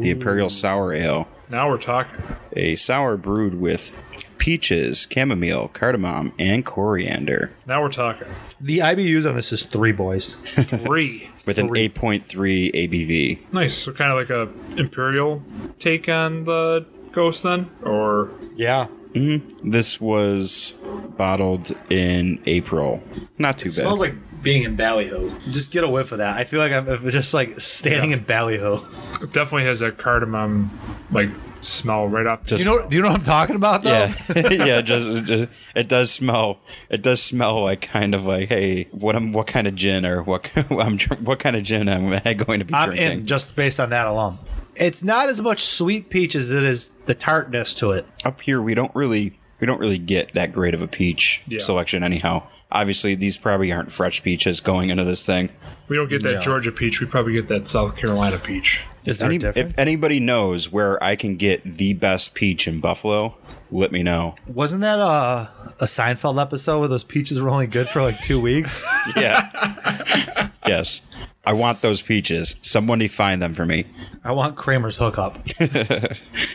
the 0.01 0.09
Imperial 0.09 0.49
Sour 0.49 0.91
Ale, 0.91 1.29
Now 1.49 1.69
we're 1.69 1.77
talking. 1.77 2.19
a 2.51 2.75
sour 2.75 3.15
brewed 3.15 3.61
with 3.61 4.03
peaches, 4.37 5.07
chamomile, 5.09 5.69
cardamom, 5.69 6.33
and 6.37 6.65
coriander, 6.65 7.53
Now 7.65 7.81
we're 7.81 7.91
talking. 7.93 8.27
the 8.59 8.79
IBUs 8.79 9.25
on 9.25 9.37
this 9.37 9.53
is 9.53 9.63
three 9.63 9.93
boys. 9.93 10.33
Three. 10.35 11.29
with 11.45 11.57
an 11.59 11.69
8.3 11.69 12.73
ABV. 12.73 13.53
nice. 13.53 13.73
So 13.73 13.93
kind 13.93 14.11
of 14.11 14.17
like 14.17 14.29
a 14.29 14.49
imperial 14.77 15.41
take 15.79 16.09
on 16.09 16.43
the 16.43 16.85
ghost 17.13 17.43
then, 17.43 17.69
or 17.83 18.29
Yeah, 18.55 18.87
mm-hmm. 19.13 19.69
This 19.71 19.99
was 20.01 20.75
bottled 21.17 21.71
in 21.89 22.41
April. 22.45 23.03
Not 23.39 23.57
too 23.57 23.69
bad. 23.69 23.73
smells 23.75 23.99
like 23.99 24.15
being 24.43 24.63
in 24.63 24.75
Ballyhoo. 24.75 25.31
Just 25.51 25.71
get 25.71 25.83
a 25.83 25.89
whiff 25.89 26.11
of 26.11 26.17
that. 26.19 26.37
I 26.37 26.43
feel 26.43 26.59
like 26.59 26.71
I'm 26.71 26.87
I'm 26.89 27.09
just 27.09 27.33
like 27.33 27.59
standing 27.59 28.11
in 28.11 28.23
Ballyhoo. 28.23 28.79
it 29.21 29.31
definitely 29.33 29.65
has 29.65 29.79
that 29.81 29.97
cardamom 29.97 30.71
like 31.11 31.29
smell 31.59 32.07
right 32.07 32.25
off. 32.25 32.43
Just- 32.47 32.63
Do 32.63 32.69
you 32.71 32.75
know? 32.79 32.87
Do 32.89 32.95
you 32.97 33.03
know 33.03 33.09
what 33.09 33.17
I'm 33.19 33.23
talking 33.23 33.55
about? 33.55 33.83
Though? 33.83 33.91
yeah, 33.91 34.49
yeah. 34.65 34.81
Just, 34.81 35.07
it 35.09 35.23
just 35.25 35.49
it 35.75 35.87
does 35.87 36.11
smell. 36.11 36.59
It 36.89 37.03
does 37.03 37.21
smell 37.21 37.61
like 37.61 37.81
kind 37.81 38.15
of 38.15 38.25
like, 38.25 38.49
hey, 38.49 38.85
what 38.91 39.15
am 39.15 39.31
what 39.31 39.45
kind 39.47 39.67
of 39.67 39.75
gin 39.75 40.05
or 40.05 40.23
what 40.23 40.49
I'm 40.71 40.97
what 41.23 41.37
kind 41.39 41.55
of 41.55 41.61
gin 41.63 41.87
am 41.87 42.19
I 42.25 42.33
going 42.33 42.59
to 42.59 42.65
be 42.65 42.73
I'm 42.73 42.89
drinking? 42.89 43.11
in 43.19 43.25
just 43.27 43.55
based 43.55 43.79
on 43.79 43.91
that 43.91 44.07
alone. 44.07 44.37
It's 44.82 45.03
not 45.03 45.29
as 45.29 45.39
much 45.39 45.63
sweet 45.63 46.09
peach 46.09 46.36
as 46.36 46.49
it 46.51 46.63
is 46.63 46.91
the 47.05 47.13
tartness 47.15 47.73
to 47.75 47.91
it. 47.91 48.05
Up 48.25 48.41
here, 48.41 48.61
we 48.61 48.73
don't 48.73 48.93
really 48.95 49.38
we 49.59 49.67
don't 49.67 49.79
really 49.79 49.99
get 49.99 50.34
that 50.34 50.51
great 50.51 50.73
of 50.73 50.82
a 50.82 50.88
peach 50.88 51.41
Yeah. 51.47 51.59
selection 51.59 52.03
anyhow. 52.03 52.43
Obviously, 52.71 53.13
these 53.15 53.38
probably 53.38 53.71
aren't 53.71 53.91
fresh 53.91 54.23
peaches 54.23 54.59
going 54.59 54.89
into 54.89 55.03
this 55.03 55.23
thing. 55.25 55.49
we 55.88 55.97
don't 55.97 56.09
get 56.09 56.23
that 56.23 56.34
Yeah. 56.36 56.39
Georgia 56.39 56.71
peach. 56.71 56.99
We 57.01 57.05
probably 57.05 57.34
get 57.34 57.47
that 57.49 57.67
South 57.67 57.95
Carolina 57.97 58.38
peach. 58.39 58.82
Is 59.05 59.17
If, 59.21 59.23
any, 59.23 59.36
if 59.36 59.77
anybody 59.77 60.19
knows 60.21 60.71
where 60.71 61.03
I 61.03 61.15
can 61.17 61.36
get 61.36 61.63
the 61.65 61.93
best 61.93 62.34
peach 62.34 62.65
in 62.67 62.79
Buffalo, 62.79 63.36
let 63.71 63.91
me 63.91 64.01
know. 64.03 64.36
Wasn't 64.47 64.82
that 64.82 64.99
a, 64.99 65.49
a 65.82 65.86
Seinfeld 65.86 66.41
episode 66.41 66.79
where 66.79 66.88
those 66.88 67.03
peaches 67.03 67.41
were 67.41 67.49
only 67.49 67.67
good 67.67 67.88
for 67.89 68.01
like 68.01 68.21
two 68.21 68.39
weeks? 68.39 68.84
Yeah. 69.17 70.49
yes. 70.65 71.01
I 71.43 71.53
want 71.53 71.81
those 71.81 72.01
peaches. 72.03 72.55
Somebody 72.61 73.07
find 73.07 73.41
them 73.41 73.53
for 73.55 73.65
me. 73.65 73.85
I 74.23 74.31
want 74.31 74.55
Kramer's 74.57 74.97
hookup. 74.97 75.39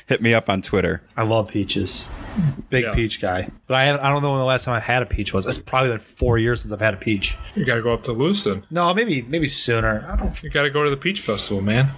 Hit 0.06 0.22
me 0.22 0.32
up 0.32 0.48
on 0.48 0.62
Twitter. 0.62 1.02
I 1.16 1.24
love 1.24 1.48
peaches. 1.48 2.08
Big 2.70 2.84
Yeah. 2.84 2.94
peach 2.94 3.20
guy. 3.20 3.48
But 3.66 3.74
I 3.74 3.84
haven't, 3.84 4.04
I 4.04 4.10
don't 4.10 4.22
know 4.22 4.30
when 4.30 4.38
the 4.38 4.44
last 4.44 4.64
time 4.64 4.74
I've 4.74 4.84
had 4.84 5.02
a 5.02 5.06
peach 5.06 5.32
was. 5.34 5.44
It's 5.46 5.58
probably 5.58 5.90
been 5.90 5.98
four 5.98 6.38
years 6.38 6.60
since 6.62 6.72
I've 6.72 6.80
had 6.80 6.94
a 6.94 6.98
peach. 6.98 7.36
You 7.56 7.64
got 7.64 7.74
to 7.76 7.82
go 7.82 7.92
up 7.92 8.04
to 8.04 8.12
Lewiston. 8.12 8.64
No, 8.70 8.94
maybe 8.94 9.22
maybe 9.22 9.48
sooner. 9.48 10.04
I 10.08 10.14
don't. 10.16 10.40
You 10.42 10.50
got 10.50 10.62
to 10.62 10.70
go 10.70 10.84
to 10.84 10.90
the 10.90 10.96
peach 10.96 11.20
festival, 11.20 11.62
man. 11.62 11.88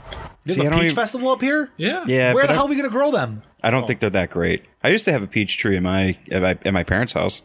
There's 0.45 0.57
See, 0.57 0.62
I 0.62 0.68
a 0.68 0.70
don't 0.70 0.78
peach 0.80 0.84
even- 0.86 0.97
festival 0.97 1.28
up 1.28 1.43
here. 1.43 1.70
Yeah. 1.76 2.05
Yeah, 2.07 2.32
Where 2.32 2.45
but 2.45 2.49
the 2.49 2.53
I- 2.55 2.57
hell 2.57 2.66
are 2.66 2.70
we 2.70 2.76
gonna 2.76 2.89
grow 2.89 3.11
them? 3.11 3.43
I 3.62 3.70
don't 3.70 3.86
think 3.86 3.99
oh. 3.99 4.01
they're 4.09 4.11
that 4.22 4.30
great. 4.30 4.64
I 4.82 4.89
used 4.89 5.05
to 5.07 5.12
have 5.12 5.22
a 5.22 5.26
peach 5.26 5.59
tree 5.59 5.76
in 5.76 5.82
my 5.82 6.16
at 6.30 6.41
my, 6.41 6.51
at 6.64 6.72
my 6.72 6.84
parents' 6.84 7.12
house. 7.12 7.43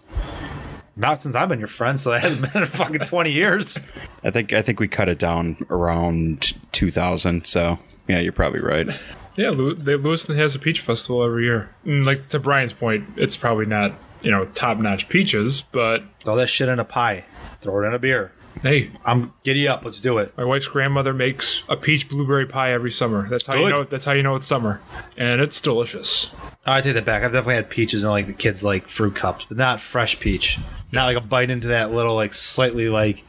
Not 0.96 1.24
since 1.24 1.36
I've 1.36 1.50
been 1.50 1.60
your 1.60 1.68
friend, 1.68 2.00
so 2.00 2.12
that 2.12 2.22
hasn't 2.22 2.54
been 2.54 2.62
in 2.64 2.68
fucking 2.68 3.06
twenty 3.06 3.32
years. 3.32 3.80
I 4.24 4.30
think 4.32 4.54
I 4.54 4.62
think 4.62 4.80
we 4.80 4.88
cut 4.88 5.10
it 5.10 5.18
down 5.20 5.58
around 5.70 6.54
2000. 6.72 7.46
So 7.48 7.80
yeah, 8.08 8.20
you're 8.20 8.32
probably 8.32 8.62
right. 8.62 8.88
Yeah, 9.36 9.50
Lew- 9.50 9.74
they, 9.74 9.96
Lewiston 9.96 10.36
has 10.36 10.56
a 10.56 10.60
peach 10.60 10.82
festival 10.82 11.24
every 11.24 11.46
year. 11.46 11.74
And 11.86 12.06
like 12.06 12.28
to 12.30 12.40
Brian's 12.40 12.74
point, 12.74 13.06
it's 13.18 13.36
probably 13.36 13.66
not 13.66 13.94
you 14.22 14.30
know 14.32 14.46
top 14.46 14.78
notch 14.78 15.10
peaches, 15.10 15.62
but 15.62 16.04
Throw 16.24 16.36
that 16.36 16.48
shit 16.48 16.70
in 16.70 16.80
a 16.80 16.86
pie. 16.86 17.26
Throw 17.62 17.84
it 17.84 17.88
in 17.88 17.94
a 17.94 18.00
beer. 18.00 18.32
Hey, 18.62 18.92
I'm 19.06 19.34
giddy 19.44 19.68
up. 19.68 19.84
Let's 19.84 20.00
do 20.00 20.18
it. 20.18 20.38
my 20.38 20.44
wife's 20.44 20.68
grandmother 20.68 21.14
makes 21.14 21.64
a 21.70 21.76
peach 21.76 22.10
blueberry 22.10 22.46
pie 22.46 22.72
every 22.72 22.92
summer. 22.92 23.28
That's 23.28 23.48
how 23.48 23.56
you 23.56 23.70
know. 23.70 23.84
That's 23.84 24.06
how 24.06 24.14
you 24.14 24.24
know 24.24 24.36
it's 24.36 24.48
summer, 24.48 24.82
and 25.18 25.42
it's 25.42 25.62
delicious. 25.62 26.34
I 26.66 26.82
take 26.82 26.94
that 26.94 27.06
back. 27.06 27.24
I've 27.24 27.32
definitely 27.32 27.56
had 27.56 27.70
peaches 27.70 28.04
in 28.04 28.10
like 28.10 28.28
the 28.28 28.34
kids 28.34 28.64
like 28.64 28.88
fruit 28.88 29.16
cups, 29.16 29.46
but 29.46 29.58
not 29.58 29.82
fresh 29.82 30.20
peach. 30.20 30.60
Not 30.92 31.06
like 31.06 31.18
a 31.18 31.26
bite 31.26 31.50
into 31.50 31.70
that 31.70 31.92
little 31.92 32.16
like 32.16 32.34
slightly 32.34 32.90
like 32.90 33.24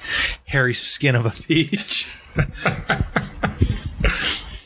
hairy 0.45 0.75
skin 0.75 1.17
of 1.17 1.27
a 1.27 1.31
peach. 1.31 2.15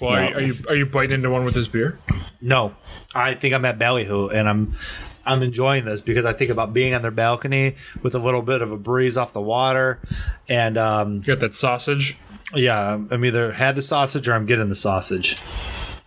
Well, 0.01 0.13
are, 0.13 0.31
you, 0.31 0.35
are 0.37 0.41
you 0.41 0.55
are 0.69 0.75
you 0.77 0.87
biting 0.87 1.15
into 1.15 1.31
one 1.31 1.45
with 1.45 1.55
this 1.55 1.67
beer? 1.67 1.99
No, 2.41 2.75
I 3.15 3.35
think 3.35 3.55
I'm 3.55 3.65
at 3.65 3.79
Ballyhoo 3.79 4.29
and 4.29 4.49
I'm 4.49 4.75
I'm 5.29 5.43
enjoying 5.43 5.85
this 5.85 6.01
because 6.01 6.25
I 6.25 6.33
think 6.33 6.51
about 6.51 6.73
being 6.73 6.95
on 6.95 7.03
their 7.03 7.11
balcony 7.11 7.77
with 8.03 8.15
a 8.15 8.19
little 8.19 8.43
bit 8.43 8.63
of 8.63 8.73
a 8.73 8.77
breeze 8.77 9.17
off 9.17 9.33
the 9.33 9.41
water, 9.43 10.01
and 10.49 10.77
um, 10.79 11.17
You 11.17 11.23
got 11.23 11.41
that 11.41 11.55
sausage. 11.55 12.17
yeah, 12.55 12.95
I'm 13.11 13.25
either 13.25 13.53
had 13.53 13.77
the 13.77 13.83
sausage 13.83 14.27
or 14.29 14.33
I'm 14.35 14.47
getting 14.47 14.69
the 14.69 14.75
sausage. 14.75 15.37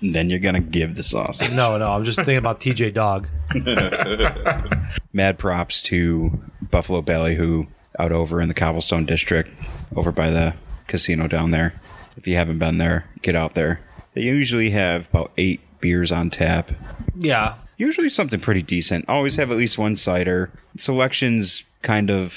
And 0.02 0.16
then 0.16 0.30
you're 0.32 0.40
gonna 0.40 0.60
give 0.60 0.96
the 0.96 1.04
sausage. 1.04 1.52
No, 1.52 1.78
no, 1.78 1.92
I'm 1.92 2.04
just 2.04 2.16
thinking 2.18 2.38
about 2.38 2.60
TJ 2.60 2.94
Dog. 2.96 3.28
Mad 5.14 5.38
props 5.38 5.82
to 5.84 6.40
Buffalo 6.72 7.02
Belly, 7.02 7.36
who 7.36 7.68
out 8.00 8.12
over 8.12 8.42
in 8.42 8.48
the 8.48 8.54
Cobblestone 8.54 9.06
District, 9.06 9.50
over 9.96 10.12
by 10.12 10.30
the 10.30 10.56
casino 10.88 11.28
down 11.28 11.52
there. 11.52 11.80
If 12.18 12.28
you 12.28 12.36
haven't 12.36 12.60
been 12.60 12.78
there, 12.78 13.06
get 13.22 13.36
out 13.36 13.54
there. 13.54 13.80
They 14.14 14.24
usually 14.24 14.72
have 14.72 15.08
about 15.10 15.32
eight 15.38 15.62
beers 15.80 16.12
on 16.12 16.30
tap. 16.30 16.72
Yeah, 17.20 17.56
Usually 17.82 18.12
something 18.12 18.40
pretty 18.40 18.62
decent. 18.62 19.06
Always 19.10 19.38
have 19.38 19.50
at 19.50 19.58
least 19.58 19.80
one 19.80 19.96
cider. 19.96 20.52
Selections 20.78 21.64
kind 21.82 22.12
of 22.12 22.32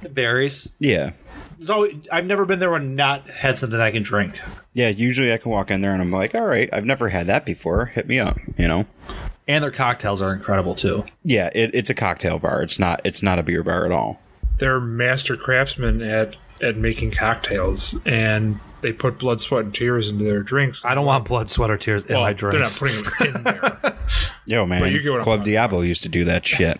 it 0.00 0.12
varies. 0.12 0.70
yeah. 0.78 1.10
So 1.66 1.86
I've 2.10 2.24
never 2.24 2.46
been 2.46 2.60
there 2.60 2.74
and 2.74 2.96
not 2.96 3.28
had 3.28 3.58
something 3.58 3.78
I 3.78 3.90
can 3.90 4.02
drink. 4.02 4.36
Yeah, 4.72 4.88
usually 4.88 5.34
I 5.34 5.36
can 5.36 5.50
walk 5.50 5.70
in 5.70 5.82
there 5.82 5.92
and 5.92 6.00
I'm 6.00 6.10
like, 6.10 6.34
all 6.34 6.46
right, 6.46 6.70
I've 6.72 6.86
never 6.86 7.10
had 7.10 7.26
that 7.26 7.44
before. 7.44 7.84
Hit 7.86 8.08
me 8.08 8.18
up, 8.18 8.38
you 8.56 8.66
know? 8.66 8.86
And 9.46 9.62
their 9.62 9.70
cocktails 9.70 10.22
are 10.22 10.32
incredible 10.32 10.74
too. 10.74 11.04
Yeah, 11.24 11.50
it, 11.54 11.74
it's 11.74 11.90
a 11.90 11.94
cocktail 11.94 12.38
bar. 12.38 12.62
It's 12.62 12.78
not 12.78 13.02
it's 13.04 13.22
not 13.22 13.38
a 13.38 13.42
beer 13.42 13.62
bar 13.62 13.84
at 13.84 13.92
all. 13.92 14.18
They're 14.56 14.80
master 14.80 15.36
craftsmen 15.36 16.00
at 16.00 16.38
at 16.62 16.78
making 16.78 17.10
cocktails, 17.10 17.94
and 18.06 18.58
they 18.82 18.92
put 18.92 19.18
blood, 19.18 19.40
sweat, 19.40 19.64
and 19.64 19.74
tears 19.74 20.08
into 20.08 20.24
their 20.24 20.42
drinks. 20.42 20.84
I 20.84 20.94
don't 20.94 21.06
want 21.06 21.24
blood, 21.26 21.50
sweat, 21.50 21.70
or 21.70 21.76
tears 21.76 22.04
in 22.06 22.14
my 22.14 22.20
my 22.20 22.32
they're 22.32 22.52
not 22.52 22.68
drinks. 22.68 23.18
putting 23.18 23.30
it 23.30 23.36
in 23.36 23.42
there. 23.44 23.96
Yo, 24.46 24.66
man, 24.66 24.92
you 24.92 25.00
get 25.00 25.10
what 25.10 25.18
I'm 25.18 25.22
Club 25.22 25.40
talking 25.40 25.52
Diablo 25.52 25.80
used 25.82 26.02
to 26.02 26.08
do 26.08 26.24
that 26.24 26.44
shit. 26.46 26.78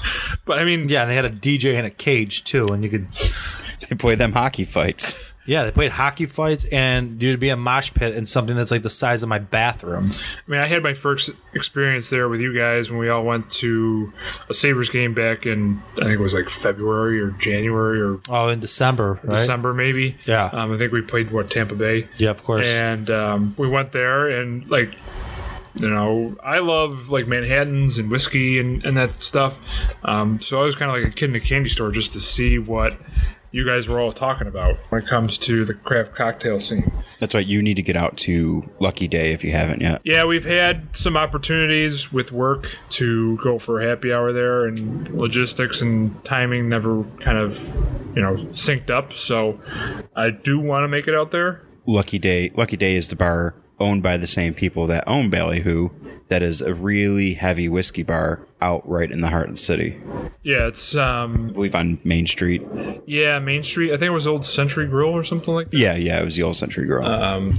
but 0.44 0.58
I 0.58 0.64
mean, 0.64 0.88
yeah, 0.88 1.02
and 1.02 1.10
they 1.10 1.14
had 1.14 1.24
a 1.24 1.30
DJ 1.30 1.74
in 1.78 1.84
a 1.84 1.90
cage 1.90 2.44
too, 2.44 2.66
and 2.68 2.82
you 2.82 2.90
could. 2.90 3.08
they 3.88 3.96
play 3.96 4.14
them 4.14 4.32
hockey 4.32 4.64
fights. 4.64 5.14
Yeah, 5.46 5.64
they 5.64 5.70
played 5.72 5.90
hockey 5.90 6.26
fights, 6.26 6.64
and 6.70 7.20
you'd 7.20 7.40
be 7.40 7.48
a 7.48 7.56
mosh 7.56 7.92
pit 7.92 8.14
in 8.14 8.26
something 8.26 8.54
that's 8.56 8.70
like 8.70 8.82
the 8.82 8.90
size 8.90 9.22
of 9.22 9.28
my 9.28 9.38
bathroom. 9.38 10.10
I 10.12 10.50
mean, 10.50 10.60
I 10.60 10.66
had 10.66 10.82
my 10.82 10.94
first 10.94 11.30
experience 11.54 12.10
there 12.10 12.28
with 12.28 12.40
you 12.40 12.54
guys 12.56 12.90
when 12.90 13.00
we 13.00 13.08
all 13.08 13.24
went 13.24 13.50
to 13.52 14.12
a 14.48 14.54
Sabres 14.54 14.90
game 14.90 15.14
back 15.14 15.46
in 15.46 15.82
I 15.96 16.00
think 16.02 16.12
it 16.12 16.20
was 16.20 16.34
like 16.34 16.48
February 16.48 17.20
or 17.20 17.30
January 17.32 18.00
or 18.00 18.20
Oh, 18.28 18.48
in 18.48 18.60
December, 18.60 19.18
right? 19.24 19.38
December 19.38 19.72
maybe. 19.72 20.18
Yeah. 20.26 20.50
Um, 20.52 20.72
I 20.72 20.76
think 20.76 20.92
we 20.92 21.00
played 21.02 21.30
what 21.32 21.50
Tampa 21.50 21.74
Bay. 21.74 22.06
Yeah, 22.18 22.30
of 22.30 22.44
course. 22.44 22.66
And 22.66 23.10
um, 23.10 23.54
we 23.56 23.66
went 23.66 23.92
there 23.92 24.28
and 24.28 24.68
like 24.70 24.94
you 25.74 25.88
know, 25.88 26.36
I 26.44 26.58
love 26.58 27.08
like 27.10 27.26
Manhattans 27.28 27.96
and 27.96 28.10
whiskey 28.10 28.58
and, 28.58 28.84
and 28.84 28.96
that 28.96 29.14
stuff. 29.14 29.58
Um, 30.04 30.40
so 30.40 30.60
I 30.60 30.64
was 30.64 30.74
kind 30.74 30.90
of 30.90 30.96
like 31.02 31.12
a 31.12 31.14
kid 31.14 31.30
in 31.30 31.36
a 31.36 31.40
candy 31.40 31.68
store 31.70 31.90
just 31.92 32.12
to 32.12 32.20
see 32.20 32.58
what 32.58 32.98
you 33.52 33.66
guys 33.66 33.88
were 33.88 34.00
all 34.00 34.12
talking 34.12 34.46
about 34.46 34.78
when 34.90 35.02
it 35.02 35.08
comes 35.08 35.38
to 35.38 35.64
the 35.64 35.74
craft 35.74 36.14
cocktail 36.14 36.60
scene. 36.60 36.90
That's 37.18 37.34
why 37.34 37.40
you 37.40 37.62
need 37.62 37.74
to 37.74 37.82
get 37.82 37.96
out 37.96 38.16
to 38.18 38.68
Lucky 38.78 39.08
Day 39.08 39.32
if 39.32 39.42
you 39.42 39.52
haven't 39.52 39.80
yet. 39.80 40.00
Yeah, 40.04 40.24
we've 40.24 40.44
had 40.44 40.94
some 40.94 41.16
opportunities 41.16 42.12
with 42.12 42.32
work 42.32 42.66
to 42.90 43.36
go 43.38 43.58
for 43.58 43.80
a 43.80 43.88
happy 43.88 44.12
hour 44.12 44.32
there, 44.32 44.66
and 44.66 45.08
logistics 45.10 45.82
and 45.82 46.24
timing 46.24 46.68
never 46.68 47.04
kind 47.18 47.38
of, 47.38 47.58
you 48.14 48.22
know, 48.22 48.36
synced 48.52 48.90
up. 48.90 49.12
So 49.12 49.60
I 50.14 50.30
do 50.30 50.60
want 50.60 50.84
to 50.84 50.88
make 50.88 51.08
it 51.08 51.14
out 51.14 51.30
there. 51.30 51.62
Lucky 51.86 52.18
Day 52.18 52.50
Lucky 52.54 52.76
Day 52.76 52.94
is 52.94 53.08
the 53.08 53.16
bar 53.16 53.54
owned 53.80 54.02
by 54.02 54.16
the 54.16 54.26
same 54.26 54.54
people 54.54 54.86
that 54.88 55.04
own 55.06 55.30
Ballyhoo. 55.30 55.88
That 56.28 56.42
is 56.44 56.62
a 56.62 56.72
really 56.74 57.34
heavy 57.34 57.68
whiskey 57.68 58.04
bar 58.04 58.46
out 58.60 58.88
right 58.88 59.10
in 59.10 59.20
the 59.20 59.28
heart 59.30 59.48
of 59.48 59.54
the 59.54 59.60
city. 59.60 60.00
Yeah, 60.44 60.68
it's 60.68 60.94
um 60.94 61.48
I 61.50 61.52
believe 61.52 61.74
on 61.74 61.98
Main 62.04 62.26
Street. 62.28 62.62
yeah, 63.06 63.38
Main 63.40 63.62
Street. 63.64 63.88
I 63.92 63.96
think 63.96 64.10
it 64.10 64.12
was 64.12 64.26
Old 64.28 64.44
Century 64.44 64.86
Grill 64.86 65.10
or 65.10 65.24
something 65.24 65.52
like 65.52 65.70
that. 65.72 65.78
Yeah, 65.78 65.96
yeah, 65.96 66.20
it 66.20 66.24
was 66.24 66.36
the 66.36 66.44
old 66.44 66.56
Century 66.56 66.86
Grill. 66.86 67.04
Um, 67.04 67.54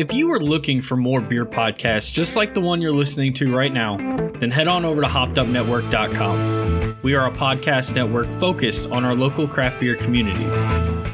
If 0.00 0.12
you 0.14 0.32
are 0.32 0.38
looking 0.38 0.80
for 0.80 0.96
more 0.96 1.20
beer 1.20 1.44
podcasts 1.44 2.12
just 2.12 2.36
like 2.36 2.54
the 2.54 2.60
one 2.60 2.80
you're 2.80 2.92
listening 2.92 3.32
to 3.34 3.52
right 3.54 3.72
now, 3.72 3.96
then 4.38 4.52
head 4.52 4.68
on 4.68 4.84
over 4.84 5.02
to 5.02 5.08
hoppedupnetwork.com. 5.08 6.67
We 7.02 7.14
are 7.14 7.28
a 7.28 7.30
podcast 7.30 7.94
network 7.94 8.26
focused 8.40 8.90
on 8.90 9.04
our 9.04 9.14
local 9.14 9.46
craft 9.46 9.78
beer 9.78 9.94
communities. 9.94 10.64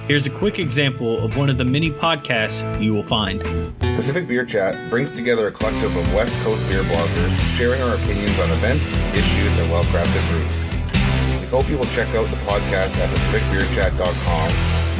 Here's 0.08 0.26
a 0.26 0.30
quick 0.30 0.58
example 0.58 1.22
of 1.22 1.36
one 1.36 1.50
of 1.50 1.58
the 1.58 1.64
many 1.64 1.90
podcasts 1.90 2.64
you 2.82 2.94
will 2.94 3.02
find. 3.02 3.42
Pacific 3.80 4.26
Beer 4.26 4.46
Chat 4.46 4.88
brings 4.88 5.12
together 5.12 5.46
a 5.46 5.52
collective 5.52 5.94
of 5.94 6.14
West 6.14 6.34
Coast 6.42 6.66
beer 6.70 6.82
bloggers 6.84 7.36
sharing 7.58 7.82
our 7.82 7.96
opinions 7.96 8.38
on 8.40 8.50
events, 8.52 8.84
issues, 9.12 9.52
and 9.58 9.70
well 9.70 9.84
crafted 9.84 10.26
brews. 10.30 11.40
We 11.42 11.46
hope 11.48 11.68
you 11.68 11.76
will 11.76 11.92
check 11.92 12.08
out 12.14 12.28
the 12.28 12.36
podcast 12.48 12.96
at 12.96 13.10
pacificbeerchat.com 13.10 14.50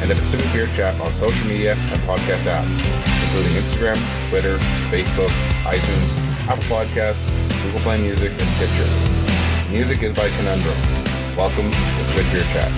and 0.01 0.11
the 0.11 0.15
Pacific 0.15 0.53
Beer 0.53 0.67
Chat 0.75 0.99
on 1.01 1.11
social 1.13 1.47
media 1.47 1.73
and 1.73 2.01
podcast 2.01 2.45
apps, 2.45 3.25
including 3.25 3.53
Instagram, 3.53 4.29
Twitter, 4.29 4.57
Facebook, 4.93 5.29
iTunes, 5.63 6.47
Apple 6.47 6.63
Podcasts, 6.65 7.25
Google 7.63 7.79
Play 7.79 8.01
Music, 8.01 8.31
and 8.39 8.49
Stitcher. 8.55 9.24
Music 9.69 10.03
is 10.03 10.15
by 10.15 10.29
Conundrum. 10.29 10.75
Welcome 11.35 11.71
to 11.71 11.77
Pacific 11.77 12.31
Beer 12.31 12.43
Chat. 12.53 12.71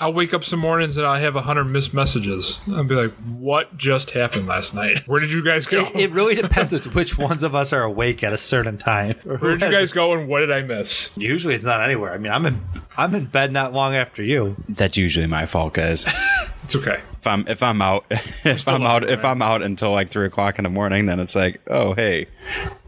I'll 0.00 0.12
wake 0.12 0.32
up 0.32 0.44
some 0.44 0.60
mornings 0.60 0.96
and 0.96 1.06
I 1.06 1.20
have 1.20 1.36
a 1.36 1.42
hundred 1.42 1.64
missed 1.64 1.92
messages. 1.92 2.60
I'll 2.70 2.84
be 2.84 2.94
like, 2.94 3.12
"What 3.38 3.76
just 3.76 4.12
happened 4.12 4.46
last 4.46 4.74
night? 4.74 4.98
Where 5.06 5.18
did 5.20 5.30
you 5.30 5.42
guys 5.44 5.66
go? 5.66 5.80
It, 5.86 5.96
it 5.96 6.10
really 6.12 6.34
depends 6.34 6.72
with 6.72 6.94
which 6.94 7.18
ones 7.18 7.42
of 7.42 7.54
us 7.54 7.72
are 7.72 7.82
awake 7.82 8.22
at 8.22 8.32
a 8.32 8.38
certain 8.38 8.78
time. 8.78 9.16
Where 9.24 9.56
did 9.56 9.62
you 9.62 9.70
guys 9.70 9.92
go 9.92 10.12
and 10.12 10.28
what 10.28 10.40
did 10.40 10.52
I 10.52 10.62
miss?" 10.62 11.10
Usually, 11.16 11.54
it's 11.54 11.64
not 11.64 11.82
anywhere. 11.82 12.12
I 12.12 12.18
mean, 12.18 12.32
I'm 12.32 12.46
in 12.46 12.60
I'm 12.96 13.14
in 13.14 13.26
bed 13.26 13.52
not 13.52 13.72
long 13.72 13.94
after 13.94 14.22
you. 14.22 14.56
That's 14.68 14.96
usually 14.96 15.26
my 15.26 15.46
fault, 15.46 15.74
guys. 15.74 16.06
It's 16.64 16.76
okay. 16.76 17.00
if 17.18 17.26
I'm 17.26 17.46
if 17.48 17.62
I'm 17.62 17.80
out 17.82 18.04
if 18.10 18.68
I'm 18.68 18.82
out 18.82 19.08
if 19.08 19.24
I'm 19.24 19.40
out 19.42 19.62
until 19.62 19.90
like 19.92 20.08
three 20.08 20.26
o'clock 20.26 20.58
in 20.58 20.64
the 20.64 20.70
morning, 20.70 21.06
then 21.06 21.18
it's 21.20 21.34
like, 21.34 21.60
oh 21.68 21.94
hey, 21.94 22.26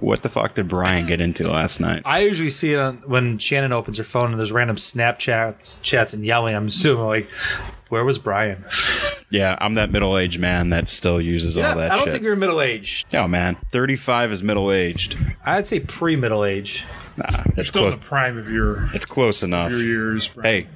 what 0.00 0.22
the 0.22 0.28
fuck 0.28 0.54
did 0.54 0.68
Brian 0.68 1.06
get 1.06 1.20
into 1.20 1.50
last 1.50 1.80
night? 1.80 2.02
I 2.04 2.20
usually 2.20 2.50
see 2.50 2.74
it 2.74 2.78
on 2.78 2.96
when 3.06 3.38
Shannon 3.38 3.72
opens 3.72 3.98
her 3.98 4.04
phone 4.04 4.30
and 4.30 4.38
there's 4.38 4.52
random 4.52 4.76
Snapchats, 4.76 5.80
chats, 5.82 6.12
and 6.14 6.24
yelling. 6.24 6.54
I'm 6.54 6.66
assuming 6.66 7.06
like, 7.06 7.30
where 7.88 8.04
was 8.04 8.18
Brian? 8.18 8.64
Yeah, 9.30 9.56
I'm 9.60 9.74
that 9.74 9.90
middle 9.90 10.16
aged 10.18 10.38
man 10.40 10.70
that 10.70 10.88
still 10.88 11.20
uses 11.20 11.56
all 11.56 11.62
that 11.62 11.90
I 11.90 11.96
don't 11.96 12.04
shit. 12.04 12.12
think 12.12 12.24
you're 12.24 12.36
middle 12.36 12.60
aged. 12.60 13.14
oh 13.14 13.26
man, 13.26 13.56
35 13.70 14.32
is 14.32 14.42
middle 14.42 14.70
aged. 14.70 15.16
I'd 15.44 15.66
say 15.66 15.80
pre 15.80 16.16
middle 16.16 16.44
age. 16.44 16.84
Nah, 17.18 17.44
it's 17.56 17.68
Still 17.68 17.84
in 17.86 17.90
the 17.92 17.98
prime 17.98 18.38
of 18.38 18.48
your 18.50 18.84
It's 18.94 19.04
close 19.04 19.42
enough. 19.42 19.70
your 19.70 19.82
years. 19.82 20.30
Hey, 20.42 20.66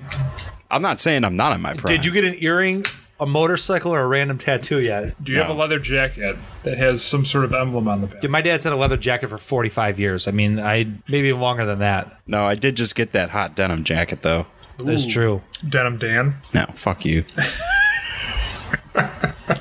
I'm 0.70 0.82
not 0.82 1.00
saying 1.00 1.24
I'm 1.24 1.36
not 1.36 1.52
in 1.52 1.60
my 1.60 1.74
prime. 1.74 1.94
Did 1.94 2.04
you 2.04 2.12
get 2.12 2.24
an 2.24 2.34
earring, 2.38 2.84
a 3.20 3.26
motorcycle, 3.26 3.94
or 3.94 4.00
a 4.00 4.06
random 4.06 4.38
tattoo 4.38 4.80
yet? 4.80 5.22
do 5.22 5.32
you 5.32 5.38
have 5.38 5.48
a 5.48 5.54
leather 5.54 5.78
jacket 5.78 6.36
that 6.64 6.76
has 6.78 7.04
some 7.04 7.24
sort 7.24 7.44
of 7.44 7.52
emblem 7.52 7.88
on 7.88 8.00
the 8.00 8.06
back? 8.08 8.20
Dude, 8.22 8.30
my 8.30 8.42
dad's 8.42 8.64
had 8.64 8.72
a 8.72 8.76
leather 8.76 8.96
jacket 8.96 9.28
for 9.28 9.38
45 9.38 10.00
years. 10.00 10.26
I 10.28 10.30
mean, 10.32 10.58
I 10.58 10.86
maybe 11.08 11.32
longer 11.32 11.64
than 11.64 11.78
that. 11.80 12.20
No, 12.26 12.44
I 12.44 12.54
did 12.54 12.76
just 12.76 12.94
get 12.94 13.12
that 13.12 13.30
hot 13.30 13.54
denim 13.54 13.84
jacket 13.84 14.22
though. 14.22 14.46
That's 14.78 15.06
true. 15.06 15.42
Denim 15.66 15.96
Dan. 15.98 16.34
No, 16.52 16.66
fuck 16.74 17.04
you. 17.04 17.24
I'm 18.94 19.54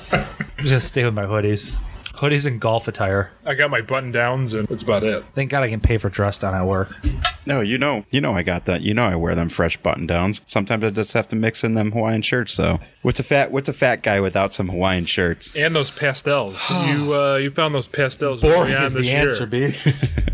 just 0.58 0.70
gonna 0.72 0.82
stay 0.82 1.06
with 1.06 1.14
my 1.14 1.26
hoodies, 1.26 1.76
hoodies 2.16 2.46
and 2.46 2.60
golf 2.60 2.88
attire. 2.88 3.32
I 3.46 3.54
got 3.54 3.70
my 3.70 3.82
button 3.82 4.12
downs 4.12 4.54
and 4.54 4.68
that's 4.68 4.84
about 4.84 5.04
it. 5.04 5.24
Thank 5.34 5.52
God 5.52 5.64
I 5.64 5.70
can 5.70 5.80
pay 5.80 5.98
for 5.98 6.10
dress 6.10 6.40
down 6.40 6.54
at 6.54 6.66
work. 6.66 6.96
No, 7.46 7.62
you 7.62 7.78
know, 7.78 8.06
you 8.10 8.22
know, 8.22 8.34
I 8.34 8.44
got 8.44 8.66
that. 8.66 8.82
You 8.82 8.94
know, 8.94 9.06
I 9.06 9.16
wear 9.16 9.36
them 9.36 9.50
fresh 9.50 9.78
button 9.78 10.08
downs. 10.08 10.42
Sometimes 10.46 10.84
I 10.84 10.90
just 10.90 11.14
have 11.14 11.28
to 11.30 11.36
mix 11.36 11.64
in 11.64 11.76
them 11.76 11.92
Hawaiian 11.92 12.22
shirts. 12.22 12.56
though. 12.58 12.80
what's 13.02 13.20
a 13.20 13.24
fat 13.24 13.52
what's 13.52 13.70
a 13.70 13.74
fat 13.74 14.02
guy 14.04 14.20
without 14.20 14.54
some 14.54 14.70
Hawaiian 14.70 15.06
shirts? 15.06 15.56
And 15.56 15.76
those 15.76 15.92
pastels. 15.92 16.62
you 16.88 17.14
uh, 17.14 17.36
you 17.36 17.52
found 17.52 17.76
those 17.76 17.88
pastels 17.88 18.42
Boring 18.42 18.74
early 18.74 18.86
is 18.86 18.94
this 18.94 19.04
the 19.04 19.08
year. 19.08 19.22
answer, 19.22 19.46
B. 19.46 19.74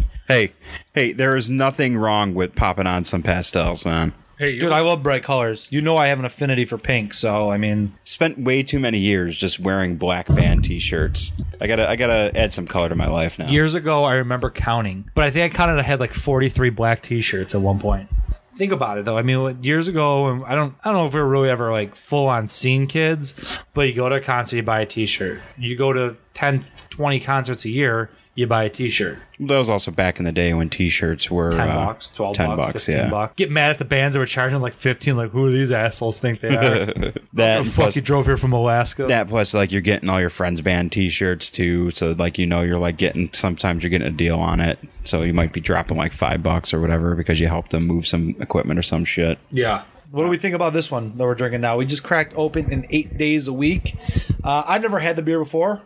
Hey, 0.28 0.54
hey, 0.94 1.12
there 1.12 1.36
is 1.36 1.50
nothing 1.50 1.98
wrong 1.98 2.34
with 2.34 2.56
popping 2.56 2.88
on 2.88 3.04
some 3.04 3.22
pastels, 3.22 3.84
man. 3.84 4.14
Hey, 4.42 4.58
Dude, 4.58 4.72
I 4.72 4.80
love 4.80 5.04
bright 5.04 5.22
colors. 5.22 5.68
You 5.72 5.82
know 5.82 5.98
I 5.98 6.08
have 6.08 6.18
an 6.18 6.26
affinity 6.26 6.66
for 6.66 6.80
pink, 6.80 7.14
so 7.14 7.52
I 7.52 7.58
mean, 7.58 7.94
Spent 8.04 8.39
way 8.39 8.64
too 8.64 8.80
many 8.80 8.98
years 8.98 9.38
just 9.38 9.60
wearing 9.60 9.98
black 9.98 10.26
band 10.30 10.64
T-shirts. 10.64 11.32
I 11.62 11.68
gotta, 11.68 11.88
I 11.88 11.96
gotta 11.96 12.32
add 12.36 12.52
some 12.52 12.66
color 12.66 12.89
to 12.89 12.96
my 12.96 13.06
life 13.06 13.38
now. 13.38 13.48
years 13.50 13.76
ago 13.76 14.04
I 14.04 14.16
remember 14.16 14.50
counting, 14.50 15.08
but 15.14 15.26
I 15.26 15.30
think 15.30 15.54
I 15.54 15.56
counted 15.56 15.78
I 15.78 15.84
had 15.84 16.00
like 16.00 16.12
43 16.12 16.72
black 16.72 17.04
T-shirts 17.04 17.54
at 17.54 17.62
one 17.62 17.78
point. 17.78 18.10
Think 18.56 18.72
about 18.72 18.98
it 18.98 19.06
though. 19.06 19.16
I 19.16 19.22
mean, 19.22 19.62
years 19.62 19.88
ago, 19.88 20.44
I 20.44 20.56
don't, 20.56 20.74
I 20.84 20.92
don't 20.92 20.96
know 20.96 21.06
if 21.06 21.14
we 21.14 21.20
were 21.20 21.28
really 21.28 21.52
ever 21.52 21.72
like 21.72 21.96
full 21.96 22.26
on 22.26 22.48
scene 22.48 22.88
kids, 22.88 23.64
but 23.76 23.82
you 23.89 23.94
go 23.94 24.10
to 24.10 24.16
a 24.16 24.22
concert, 24.22 24.56
you 24.56 24.64
buy 24.64 24.82
a 24.82 24.88
T-shirt. 24.88 25.39
You 25.56 25.78
go 25.78 25.94
to 25.94 26.18
10, 26.34 26.66
20 26.89 27.20
concerts 27.20 27.64
a 27.66 27.70
year, 27.70 28.10
you 28.34 28.48
buy 28.48 28.64
a 28.64 28.70
T-shirt. 28.70 29.18
that 29.42 29.58
was 29.58 29.70
also 29.70 29.92
back 29.92 30.18
in 30.18 30.26
the 30.26 30.32
day 30.32 30.54
when 30.54 30.70
T-shirts 30.70 31.30
were 31.30 31.52
10 31.52 31.60
uh, 31.60 31.86
bucks, 31.86 32.12
12 32.12 32.36
10 32.36 32.48
bucks, 32.48 32.58
bucks, 32.58 32.86
15 32.86 32.96
yeah. 32.96 33.10
bucks. 33.10 33.34
Get 33.36 33.52
mad 33.52 33.72
at 33.72 33.78
the 33.78 33.86
bands 33.86 34.14
that 34.14 34.20
were 34.20 34.26
charging 34.26 34.62
like 34.62 34.74
15, 34.74 35.18
like 35.18 35.32
who 35.32 35.48
are 35.48 35.52
these 35.52 35.72
assholes 35.72 36.20
think 36.20 36.40
they 36.40 36.56
are? 36.56 37.14
That 37.34 37.66
fuck 37.66 37.76
plus, 37.76 37.96
you 37.96 38.02
drove 38.02 38.26
here 38.26 38.38
from 38.38 38.52
Alaska? 38.52 39.06
that 39.06 39.30
plus 39.30 39.54
like 39.54 39.72
you're 39.72 39.82
getting 39.82 40.10
all 40.10 40.20
your 40.20 40.30
friends 40.30 40.60
band 40.62 40.92
T-shirts 40.92 41.50
too, 41.50 41.92
so 41.92 42.12
like 42.12 42.38
you 42.38 42.46
know 42.46 42.62
you're 42.62 42.78
like 42.78 42.98
getting 42.98 43.32
sometimes 43.34 43.84
you're 43.84 43.90
getting 43.90 44.08
a 44.08 44.12
deal 44.12 44.38
on 44.40 44.60
it, 44.60 44.80
so 45.06 45.22
you 45.22 45.34
might 45.34 45.54
be 45.54 45.62
dropping 45.62 45.98
like 45.98 46.12
five 46.12 46.44
bucks 46.44 46.74
or 46.74 46.82
whatever 46.82 47.16
because 47.16 47.40
you 47.40 47.48
helped 47.48 47.72
them 47.72 47.88
move 47.88 48.06
some 48.06 48.36
equipment 48.40 48.78
or 48.78 48.84
some 48.84 49.06
shit. 49.06 49.40
Yeah. 49.50 49.84
What 50.12 50.24
do 50.24 50.30
we 50.30 50.38
think 50.38 50.53
about 50.55 50.74
this 50.74 50.91
one 50.91 51.18
that 51.18 51.24
we're 51.26 51.36
drinking 51.36 51.62
now? 51.62 51.78
We 51.78 51.86
just 51.86 52.03
cracked 52.03 52.34
open 52.36 52.72
in 52.72 52.86
eight 52.89 53.18
days 53.18 53.47
a 53.47 53.53
week. 53.53 53.95
Uh, 54.43 54.64
I've 54.68 54.82
never 54.82 54.99
had 54.99 55.16
the 55.16 55.22
beer 55.22 55.39
before. 55.39 55.82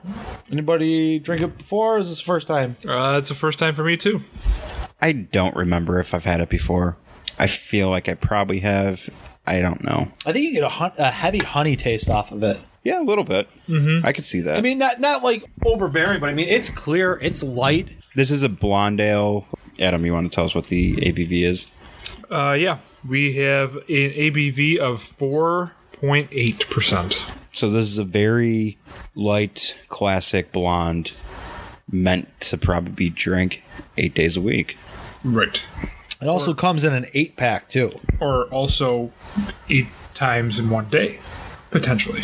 Anybody 0.52 1.20
drink 1.20 1.42
it 1.44 1.58
before? 1.60 1.96
Or 1.96 2.00
is 2.00 2.10
this 2.10 2.20
the 2.20 2.26
first 2.26 2.48
time? 2.48 2.76
Uh, 2.88 3.18
it's 3.20 3.30
the 3.30 3.36
first 3.36 3.60
time 3.60 3.76
for 3.76 3.84
me 3.84 3.98
too. 3.98 4.22
I 5.00 5.12
don't 5.12 5.56
remember 5.56 6.00
if 6.00 6.14
I've 6.14 6.26
had 6.26 6.42
it 6.42 6.50
before. 6.50 6.98
I 7.38 7.46
feel 7.48 7.90
like 7.90 8.10
I 8.10 8.16
probably 8.16 8.60
have. 8.62 9.10
I 9.46 9.60
don't 9.62 9.84
know. 9.84 10.12
I 10.26 10.32
think 10.34 10.46
you 10.46 10.54
get 10.54 10.64
a, 10.64 10.70
hun- 10.70 10.94
a 10.98 11.12
heavy 11.12 11.38
honey 11.40 11.76
taste 11.76 12.10
off 12.10 12.32
of 12.32 12.42
it. 12.42 12.60
Yeah, 12.84 13.02
a 13.02 13.04
little 13.04 13.24
bit. 13.24 13.48
Mm-hmm. 13.68 14.06
I 14.06 14.12
could 14.12 14.26
see 14.26 14.42
that. 14.42 14.58
I 14.58 14.62
mean, 14.62 14.78
not 14.80 15.00
not 15.00 15.22
like 15.24 15.44
overbearing, 15.66 16.20
but 16.20 16.30
I 16.30 16.34
mean, 16.34 16.48
it's 16.48 16.70
clear, 16.72 17.20
it's 17.22 17.44
light. 17.44 17.90
this 18.16 18.32
is 18.32 18.42
a 18.44 18.50
blonde 18.50 19.00
ale. 19.02 19.46
Adam, 19.80 20.06
you 20.06 20.14
want 20.14 20.32
to 20.32 20.34
tell 20.36 20.46
us 20.46 20.56
what 20.56 20.68
the 20.68 20.96
ABV 20.96 21.44
is? 21.44 21.68
Uh, 22.32 22.56
yeah, 22.58 22.78
we 23.08 23.34
have 23.36 23.76
an 23.76 23.84
ABV 23.88 24.78
of 24.78 25.02
four 25.02 25.74
point 25.94 26.30
eight 26.32 26.70
percent. 26.70 27.26
So 27.52 27.70
this 27.70 27.88
is 27.88 27.98
a 27.98 28.04
very 28.04 28.78
light, 29.16 29.78
classic 29.88 30.52
blonde, 30.52 31.12
meant 31.90 32.28
to 32.42 32.58
probably 32.58 33.10
drink 33.10 33.64
eight 33.98 34.14
days 34.14 34.36
a 34.36 34.42
week. 34.42 34.78
Right. 35.24 35.64
It 36.22 36.28
also 36.28 36.54
comes 36.54 36.84
in 36.84 36.94
an 36.94 37.06
eight 37.14 37.36
pack 37.36 37.70
too. 37.70 37.92
Or 38.20 38.46
also 38.46 39.12
eight 39.70 39.88
times 40.14 40.60
in 40.60 40.70
one 40.70 40.90
day, 40.90 41.20
potentially. 41.72 42.24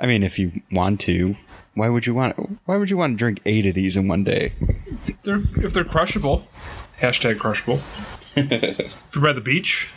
I 0.00 0.06
mean, 0.06 0.22
if 0.22 0.38
you 0.38 0.62
want 0.70 1.00
to, 1.02 1.36
why 1.74 1.88
would 1.88 2.06
you 2.06 2.14
want? 2.14 2.58
Why 2.66 2.76
would 2.76 2.90
you 2.90 2.96
want 2.96 3.14
to 3.14 3.16
drink 3.16 3.40
eight 3.46 3.66
of 3.66 3.74
these 3.74 3.96
in 3.96 4.08
one 4.08 4.24
day? 4.24 4.52
They're 5.22 5.42
if 5.56 5.72
they're 5.72 5.84
crushable, 5.84 6.44
hashtag 7.00 7.38
crushable. 7.38 7.78
if 8.36 9.14
you're 9.14 9.22
by 9.22 9.32
the 9.32 9.40
beach, 9.40 9.90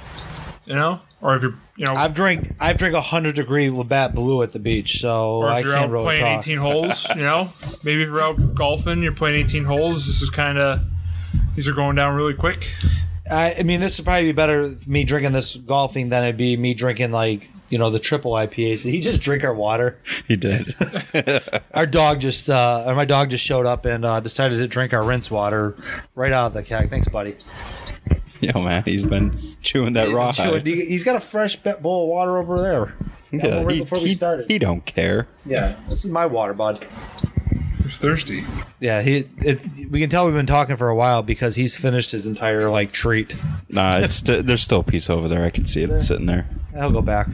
you 0.66 0.76
know, 0.76 1.00
or 1.22 1.36
if 1.36 1.42
you're 1.42 1.56
you 1.78 1.86
know, 1.86 1.94
I've 1.94 2.14
drank 2.14 2.56
I've 2.60 2.78
drank 2.78 2.96
a 2.96 3.02
hundred 3.02 3.36
degree 3.36 3.70
Labatt 3.70 4.16
Blue 4.16 4.42
at 4.42 4.54
the 4.54 4.60
beach, 4.60 5.00
so 5.00 5.38
or 5.38 5.48
if 5.48 5.54
I 5.54 5.60
you're 5.60 5.74
can't 5.74 5.86
out 5.86 5.92
really 5.92 6.06
playing 6.06 6.22
talk. 6.22 6.40
18 6.48 6.58
holes, 6.58 7.10
you 7.10 7.16
know, 7.22 7.54
maybe 7.84 8.04
if 8.04 8.10
you're 8.10 8.22
out 8.22 8.56
golfing, 8.56 9.04
you're 9.04 9.12
playing 9.12 9.46
18 9.46 9.66
holes. 9.66 10.08
This 10.08 10.22
is 10.22 10.30
kind 10.30 10.58
of 10.58 10.82
these 11.56 11.68
are 11.68 11.74
going 11.74 11.96
down 11.96 12.16
really 12.16 12.34
quick. 12.34 12.72
I, 13.30 13.56
I 13.60 13.64
mean, 13.64 13.80
this 13.80 13.98
would 13.98 14.06
probably 14.06 14.26
be 14.26 14.32
better 14.34 14.76
me 14.86 15.04
drinking 15.04 15.32
this 15.32 15.56
golfing 15.56 16.10
than 16.10 16.24
it'd 16.24 16.38
be 16.38 16.56
me 16.58 16.74
drinking 16.74 17.12
like 17.12 17.50
you 17.70 17.78
know 17.78 17.90
the 17.90 18.00
triple 18.00 18.32
IPAs. 18.34 18.84
Did 18.84 18.92
he 18.92 19.02
just 19.02 19.22
drink 19.22 19.44
our 19.44 19.54
water? 19.54 20.00
He 20.28 20.36
did. 20.36 20.76
Our 21.74 21.88
dog 21.88 22.22
just 22.22 22.50
uh, 22.50 22.84
or 22.86 22.96
my 22.96 23.06
dog 23.06 23.32
just 23.32 23.44
showed 23.44 23.66
up 23.66 23.86
and 23.86 24.06
uh, 24.06 24.20
decided 24.20 24.60
to 24.60 24.68
drink 24.68 24.94
our 24.94 25.04
rinse 25.04 25.30
water 25.30 25.76
right 26.14 26.32
out 26.32 26.48
of 26.48 26.54
the 26.54 26.64
keg. 26.64 26.90
Thanks, 26.90 27.08
buddy. 27.10 27.36
Yo, 28.42 28.62
man, 28.62 28.84
he's 28.86 29.06
been 29.06 29.56
chewing 29.62 29.94
that 29.94 30.10
raw. 30.14 30.32
He- 30.32 30.86
He's 30.86 31.04
got 31.04 31.16
a 31.16 31.20
fresh 31.20 31.56
bowl 31.56 32.04
of 32.04 32.10
water 32.10 32.38
over 32.38 32.62
there. 32.62 32.94
Yeah, 33.32 33.58
one 33.58 33.66
right 33.66 33.76
he, 33.76 33.82
before 33.82 34.02
we 34.02 34.14
started 34.14 34.46
he 34.48 34.60
don't 34.60 34.86
care. 34.86 35.28
yeah, 35.46 35.78
this 35.90 36.06
is 36.06 36.12
my 36.12 36.26
water, 36.26 36.54
bud. 36.54 36.86
He's 37.84 37.98
thirsty. 37.98 38.44
Yeah, 38.80 39.02
he. 39.02 39.28
It, 39.40 39.68
we 39.92 40.00
can 40.00 40.10
tell 40.10 40.26
we've 40.26 40.34
been 40.34 40.46
talking 40.46 40.76
for 40.78 40.90
a 40.90 40.96
while 40.96 41.22
because 41.22 41.56
he's 41.56 41.76
finished 41.76 42.12
his 42.12 42.26
entire 42.26 42.70
like 42.70 42.92
treat. 42.92 43.36
Nah, 43.70 43.98
it's 43.98 44.16
st- 44.16 44.46
there's 44.48 44.62
still 44.62 44.80
a 44.80 44.84
piece 44.84 45.10
over 45.10 45.28
there. 45.28 45.44
I 45.44 45.50
can 45.50 45.66
see 45.66 45.84
it 45.84 46.00
sitting 46.02 46.26
there. 46.26 46.48
I'll 46.78 46.92
go 46.92 47.02
back. 47.02 47.28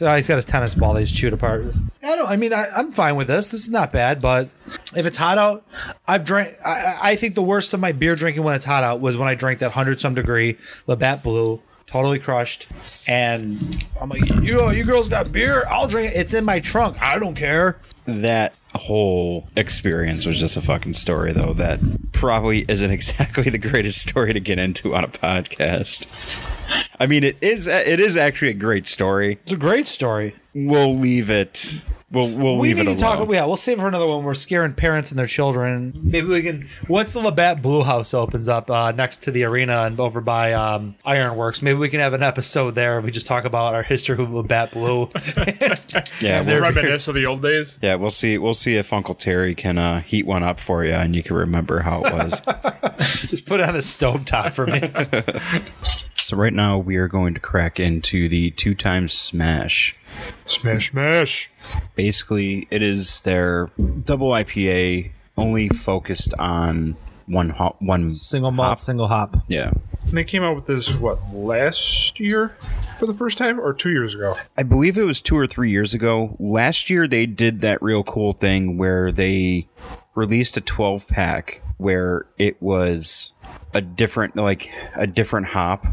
Uh, 0.00 0.16
he's 0.16 0.28
got 0.28 0.36
his 0.36 0.44
tennis 0.44 0.74
ball 0.74 0.92
that 0.94 1.00
he's 1.00 1.10
chewed 1.12 1.32
apart. 1.32 1.64
I 2.02 2.16
don't. 2.16 2.28
I 2.28 2.36
mean, 2.36 2.52
I, 2.52 2.68
I'm 2.76 2.92
fine 2.92 3.16
with 3.16 3.28
this. 3.28 3.48
This 3.48 3.60
is 3.62 3.70
not 3.70 3.92
bad. 3.92 4.20
But 4.20 4.50
if 4.94 5.06
it's 5.06 5.16
hot 5.16 5.38
out, 5.38 5.64
I've 6.06 6.24
drank. 6.24 6.54
I, 6.64 6.70
I- 6.70 6.98
I 7.10 7.16
think 7.16 7.34
the 7.34 7.42
worst 7.42 7.72
of 7.74 7.80
my 7.80 7.92
beer 7.92 8.14
drinking 8.14 8.42
when 8.44 8.54
it's 8.54 8.64
hot 8.64 8.84
out 8.84 9.00
was 9.00 9.16
when 9.16 9.28
I 9.28 9.34
drank 9.34 9.60
that 9.60 9.72
hundred 9.72 9.98
some 10.00 10.14
degree 10.14 10.58
Labatt 10.86 11.22
Blue, 11.22 11.62
totally 11.86 12.18
crushed, 12.18 12.66
and 13.08 13.58
I'm 14.00 14.08
like, 14.10 14.28
you, 14.42 14.70
you 14.70 14.84
girls 14.84 15.08
got 15.08 15.32
beer? 15.32 15.64
I'll 15.68 15.86
drink 15.86 16.12
it. 16.12 16.16
It's 16.18 16.34
in 16.34 16.44
my 16.44 16.60
trunk. 16.60 16.96
I 17.00 17.18
don't 17.18 17.34
care. 17.36 17.78
That 18.06 18.54
whole 18.74 19.46
experience 19.56 20.26
was 20.26 20.38
just 20.38 20.56
a 20.56 20.60
fucking 20.60 20.92
story, 20.92 21.32
though. 21.32 21.54
That 21.54 21.80
probably 22.12 22.64
isn't 22.68 22.90
exactly 22.92 23.44
the 23.50 23.58
greatest 23.58 24.02
story 24.02 24.32
to 24.32 24.40
get 24.40 24.58
into 24.58 24.94
on 24.94 25.04
a 25.04 25.08
podcast. 25.08 26.55
I 26.98 27.06
mean, 27.06 27.24
it 27.24 27.36
is. 27.42 27.66
It 27.66 28.00
is 28.00 28.16
actually 28.16 28.50
a 28.50 28.54
great 28.54 28.86
story. 28.86 29.38
It's 29.42 29.52
a 29.52 29.56
great 29.56 29.86
story. 29.86 30.34
We'll 30.54 30.94
leave 30.96 31.28
it. 31.30 31.82
We'll 32.10 32.30
we'll 32.30 32.56
We 32.56 32.68
leave 32.72 32.76
need 32.76 32.82
it 32.92 32.98
to 32.98 33.04
alone. 33.04 33.26
talk. 33.26 33.34
Yeah, 33.34 33.44
we'll 33.46 33.56
save 33.56 33.78
it 33.78 33.80
for 33.82 33.88
another 33.88 34.06
one. 34.06 34.22
We're 34.24 34.34
scaring 34.34 34.72
parents 34.74 35.10
and 35.10 35.18
their 35.18 35.26
children. 35.26 35.92
Maybe 36.02 36.28
we 36.28 36.40
can. 36.42 36.68
Once 36.88 37.12
the 37.12 37.18
Labatt 37.20 37.60
Blue 37.60 37.82
House 37.82 38.14
opens 38.14 38.48
up 38.48 38.70
uh, 38.70 38.92
next 38.92 39.24
to 39.24 39.32
the 39.32 39.42
arena 39.44 39.82
and 39.82 39.98
over 39.98 40.20
by 40.20 40.52
um, 40.52 40.94
Ironworks, 41.04 41.60
maybe 41.62 41.78
we 41.78 41.88
can 41.88 41.98
have 42.00 42.14
an 42.14 42.22
episode 42.22 42.76
there. 42.76 42.96
And 42.96 43.04
we 43.04 43.10
just 43.10 43.26
talk 43.26 43.44
about 43.44 43.74
our 43.74 43.82
history 43.82 44.16
with 44.16 44.30
Labatt 44.30 44.70
Blue. 44.70 45.10
yeah, 46.22 46.42
we'll, 46.42 46.62
Reminisce 46.62 47.08
of 47.08 47.16
the 47.16 47.26
old 47.26 47.42
days. 47.42 47.76
yeah, 47.82 47.96
we'll 47.96 48.08
see. 48.10 48.38
We'll 48.38 48.54
see 48.54 48.76
if 48.76 48.92
Uncle 48.92 49.14
Terry 49.14 49.54
can 49.56 49.76
uh, 49.76 50.00
heat 50.00 50.26
one 50.26 50.44
up 50.44 50.60
for 50.60 50.84
you, 50.84 50.92
and 50.92 51.14
you 51.14 51.24
can 51.24 51.34
remember 51.36 51.80
how 51.80 52.02
it 52.04 52.12
was. 52.14 52.40
just 53.28 53.44
put 53.46 53.58
it 53.60 53.68
on 53.68 53.74
the 53.74 53.80
stovetop 53.80 54.52
for 54.52 54.66
me. 54.66 54.80
so 56.26 56.36
right 56.36 56.52
now 56.52 56.76
we 56.76 56.96
are 56.96 57.06
going 57.06 57.34
to 57.34 57.40
crack 57.40 57.78
into 57.78 58.28
the 58.28 58.50
two 58.50 58.74
times 58.74 59.12
smash. 59.12 59.96
Smash, 60.44 60.90
smash. 60.90 61.48
Basically, 61.94 62.66
it 62.68 62.82
is 62.82 63.20
their 63.20 63.70
double 64.02 64.30
IPA, 64.30 65.12
only 65.36 65.68
focused 65.68 66.34
on 66.36 66.96
one 67.26 67.50
hop, 67.50 67.80
one 67.80 68.16
single 68.16 68.50
malt, 68.50 68.70
hop. 68.70 68.78
single 68.80 69.06
hop. 69.06 69.36
Yeah, 69.46 69.70
And 70.08 70.16
they 70.18 70.24
came 70.24 70.42
out 70.42 70.56
with 70.56 70.66
this 70.66 70.96
what 70.96 71.32
last 71.32 72.18
year 72.18 72.56
for 72.98 73.06
the 73.06 73.14
first 73.14 73.38
time, 73.38 73.60
or 73.60 73.72
two 73.72 73.90
years 73.90 74.12
ago? 74.12 74.34
I 74.58 74.64
believe 74.64 74.98
it 74.98 75.04
was 75.04 75.22
two 75.22 75.36
or 75.36 75.46
three 75.46 75.70
years 75.70 75.94
ago. 75.94 76.34
Last 76.40 76.90
year, 76.90 77.06
they 77.06 77.26
did 77.26 77.60
that 77.60 77.80
real 77.80 78.02
cool 78.02 78.32
thing 78.32 78.78
where 78.78 79.12
they 79.12 79.68
released 80.16 80.56
a 80.56 80.60
12 80.60 81.06
pack 81.06 81.62
where 81.76 82.26
it 82.36 82.60
was 82.60 83.30
a 83.72 83.80
different, 83.80 84.34
like 84.34 84.72
a 84.96 85.06
different 85.06 85.46
hop 85.46 85.86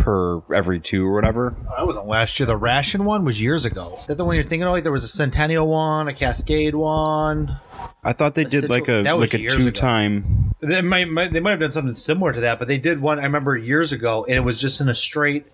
per 0.00 0.42
every 0.52 0.80
two 0.80 1.06
or 1.06 1.14
whatever. 1.14 1.54
That 1.76 1.86
wasn't 1.86 2.06
last 2.06 2.38
year. 2.40 2.46
The 2.46 2.56
ration 2.56 3.04
one 3.04 3.24
was 3.24 3.40
years 3.40 3.64
ago. 3.64 3.94
Is 3.98 4.06
that 4.06 4.16
the 4.16 4.24
one 4.24 4.34
you're 4.34 4.44
thinking 4.44 4.64
of? 4.64 4.72
Like 4.72 4.82
there 4.82 4.92
was 4.92 5.04
a 5.04 5.08
Centennial 5.08 5.68
one, 5.68 6.08
a 6.08 6.14
Cascade 6.14 6.74
one. 6.74 7.58
I 8.02 8.12
thought 8.12 8.34
they 8.34 8.44
did 8.44 8.68
like 8.70 8.88
a 8.88 9.02
That 9.02 9.16
was 9.16 9.28
like 9.28 9.34
a 9.34 9.40
years 9.40 9.54
ago. 9.54 9.64
two 9.64 9.70
time. 9.70 10.54
They 10.60 10.82
might, 10.82 11.08
might 11.08 11.32
they 11.32 11.40
might 11.40 11.52
have 11.52 11.60
done 11.60 11.72
something 11.72 11.94
similar 11.94 12.32
to 12.32 12.40
that, 12.40 12.58
but 12.58 12.68
they 12.68 12.78
did 12.78 13.00
one. 13.00 13.18
I 13.18 13.22
remember 13.22 13.56
years 13.56 13.92
ago, 13.92 14.24
and 14.24 14.36
it 14.36 14.40
was 14.40 14.60
just 14.60 14.80
in 14.80 14.88
a 14.88 14.94
straight 14.94 15.46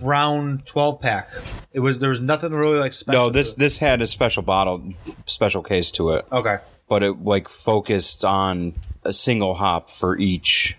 brown 0.00 0.62
twelve 0.64 1.00
pack. 1.00 1.30
It 1.72 1.80
was 1.80 1.98
there 1.98 2.10
was 2.10 2.20
nothing 2.20 2.52
really 2.52 2.78
like 2.78 2.92
special. 2.92 3.26
No, 3.26 3.30
this 3.30 3.54
to 3.54 3.58
this 3.58 3.78
had 3.78 4.00
a 4.00 4.06
special 4.06 4.42
bottle, 4.42 4.94
special 5.26 5.62
case 5.62 5.90
to 5.92 6.10
it, 6.10 6.18
it. 6.18 6.32
okay. 6.32 6.58
but 6.88 7.02
it 7.02 7.22
like 7.22 7.48
focused 7.48 8.24
on 8.24 8.74
a 9.04 9.12
single 9.12 9.54
hop 9.54 9.90
for 9.90 10.16
each 10.18 10.76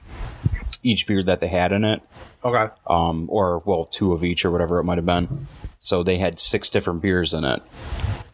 each 0.84 1.08
beer 1.08 1.24
that 1.24 1.40
they 1.40 1.48
had 1.48 1.72
in 1.72 1.84
it. 1.84 2.02
Okay. 2.44 2.74
um, 2.88 3.28
or 3.30 3.62
well, 3.66 3.86
two 3.86 4.14
of 4.14 4.24
each 4.24 4.46
or 4.46 4.52
whatever 4.52 4.80
it 4.80 4.84
might 4.84 4.98
have 4.98 5.06
been. 5.06 5.48
So 5.80 6.04
they 6.04 6.18
had 6.18 6.40
six 6.40 6.70
different 6.70 7.02
beers 7.02 7.34
in 7.34 7.44
it, 7.46 7.62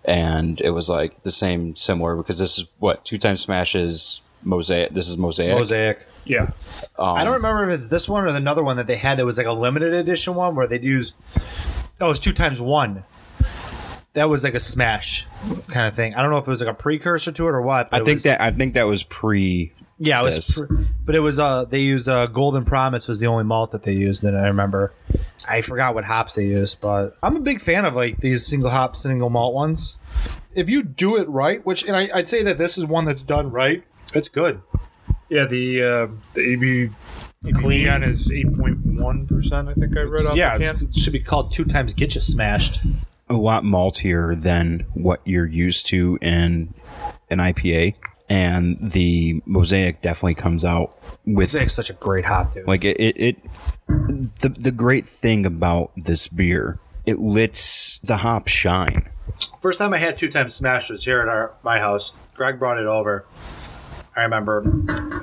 and 0.03 0.59
it 0.61 0.71
was 0.71 0.89
like 0.89 1.23
the 1.23 1.31
same, 1.31 1.75
similar 1.75 2.15
because 2.15 2.39
this 2.39 2.57
is 2.59 2.65
what 2.79 3.03
two 3.05 3.17
times 3.17 3.41
smash 3.41 3.75
is 3.75 4.21
mosaic. 4.43 4.93
This 4.93 5.07
is 5.09 5.17
mosaic. 5.17 5.55
Mosaic. 5.57 6.05
Yeah, 6.27 6.49
Um, 6.97 7.15
I 7.17 7.23
don't 7.23 7.33
remember 7.33 7.69
if 7.69 7.79
it's 7.81 7.87
this 7.87 8.09
one 8.09 8.23
or 8.23 8.27
another 8.29 8.63
one 8.63 8.77
that 8.77 8.87
they 8.87 8.95
had 8.95 9.19
that 9.19 9.25
was 9.27 9.37
like 9.37 9.45
a 9.45 9.51
limited 9.51 9.93
edition 9.93 10.33
one 10.33 10.55
where 10.55 10.65
they'd 10.65 10.83
use. 10.83 11.13
Oh, 12.01 12.07
it 12.07 12.09
was 12.09 12.19
two 12.19 12.33
times 12.33 12.59
one. 12.59 13.03
That 14.13 14.27
was 14.29 14.43
like 14.43 14.55
a 14.55 14.59
smash 14.59 15.27
kind 15.67 15.87
of 15.87 15.95
thing. 15.95 16.15
I 16.15 16.21
don't 16.23 16.31
know 16.31 16.37
if 16.37 16.47
it 16.47 16.49
was 16.49 16.61
like 16.61 16.69
a 16.69 16.73
precursor 16.73 17.31
to 17.31 17.45
it 17.47 17.51
or 17.51 17.61
what. 17.61 17.91
but 17.91 18.01
I 18.01 18.03
think 18.03 18.15
was- 18.17 18.23
that 18.23 18.41
I 18.41 18.49
think 18.51 18.73
that 18.73 18.87
was 18.87 19.03
pre. 19.03 19.71
Yeah, 19.97 20.19
it 20.19 20.23
was, 20.23 20.35
this. 20.35 20.57
pr- 20.59 20.75
but 21.05 21.15
it 21.15 21.19
was 21.21 21.39
uh 21.39 21.65
they 21.65 21.79
used 21.79 22.07
uh 22.07 22.27
Golden 22.27 22.65
Promise 22.65 23.07
was 23.07 23.19
the 23.19 23.27
only 23.27 23.43
malt 23.45 23.71
that 23.71 23.83
they 23.83 23.93
used, 23.93 24.23
and 24.23 24.37
I 24.37 24.47
remember 24.47 24.91
I 25.47 25.61
forgot 25.61 25.95
what 25.95 26.03
hops 26.03 26.35
they 26.35 26.45
used, 26.45 26.81
but 26.81 27.17
I'm 27.23 27.35
a 27.37 27.39
big 27.39 27.61
fan 27.61 27.85
of 27.85 27.95
like 27.95 28.19
these 28.19 28.45
single 28.45 28.69
hop, 28.69 28.95
single 28.97 29.29
malt 29.29 29.53
ones. 29.53 29.97
If 30.53 30.69
you 30.69 30.83
do 30.83 31.15
it 31.17 31.27
right, 31.29 31.65
which 31.65 31.83
and 31.85 31.95
I, 31.95 32.09
I'd 32.13 32.29
say 32.29 32.43
that 32.43 32.57
this 32.57 32.77
is 32.77 32.85
one 32.85 33.05
that's 33.05 33.23
done 33.23 33.51
right, 33.51 33.83
it's 34.13 34.29
good. 34.29 34.61
yeah. 35.29 35.45
The 35.45 35.83
uh, 35.83 36.07
the 36.33 36.41
AB 36.41 36.89
Clean. 37.43 37.55
clean 37.55 38.03
is 38.03 38.31
eight 38.31 38.51
point 38.57 38.83
one 38.85 39.27
percent. 39.27 39.69
I 39.69 39.73
think 39.75 39.95
I 39.97 40.01
read 40.01 40.25
off 40.25 40.35
yeah, 40.35 40.57
the 40.57 40.63
can. 40.73 40.87
it 40.87 40.95
should 40.95 41.13
be 41.13 41.19
called 41.19 41.53
two 41.53 41.63
times 41.65 41.93
get 41.93 42.15
you 42.15 42.21
smashed. 42.21 42.81
a 43.29 43.33
lot 43.35 43.63
maltier 43.63 44.39
than 44.41 44.85
what 44.93 45.21
you're 45.25 45.45
used 45.47 45.87
to 45.87 46.17
in 46.21 46.73
an 47.29 47.37
IPA, 47.39 47.95
and 48.29 48.77
the 48.79 49.41
mosaic 49.45 50.01
definitely 50.01 50.35
comes 50.35 50.65
out 50.65 50.97
with 51.25 51.53
It's 51.53 51.73
such 51.73 51.89
a 51.89 51.93
great 51.93 52.25
hop, 52.25 52.53
dude. 52.53 52.67
Like 52.67 52.83
it, 52.83 52.99
it, 52.99 53.17
it 53.17 53.37
the 53.87 54.49
the 54.49 54.71
great 54.71 55.05
thing 55.05 55.45
about 55.45 55.91
this 55.95 56.27
beer, 56.27 56.79
it 57.05 57.19
lets 57.19 57.99
the 57.99 58.17
hop 58.17 58.47
shine. 58.47 59.09
First 59.61 59.79
time 59.79 59.93
I 59.93 59.97
had 59.97 60.17
two 60.17 60.29
times 60.29 60.53
smash 60.53 60.89
was 60.89 61.03
here 61.03 61.21
at 61.21 61.27
our 61.27 61.53
my 61.63 61.79
house. 61.79 62.13
Greg 62.35 62.59
brought 62.59 62.79
it 62.79 62.85
over. 62.85 63.25
I 64.15 64.21
remember, 64.21 64.61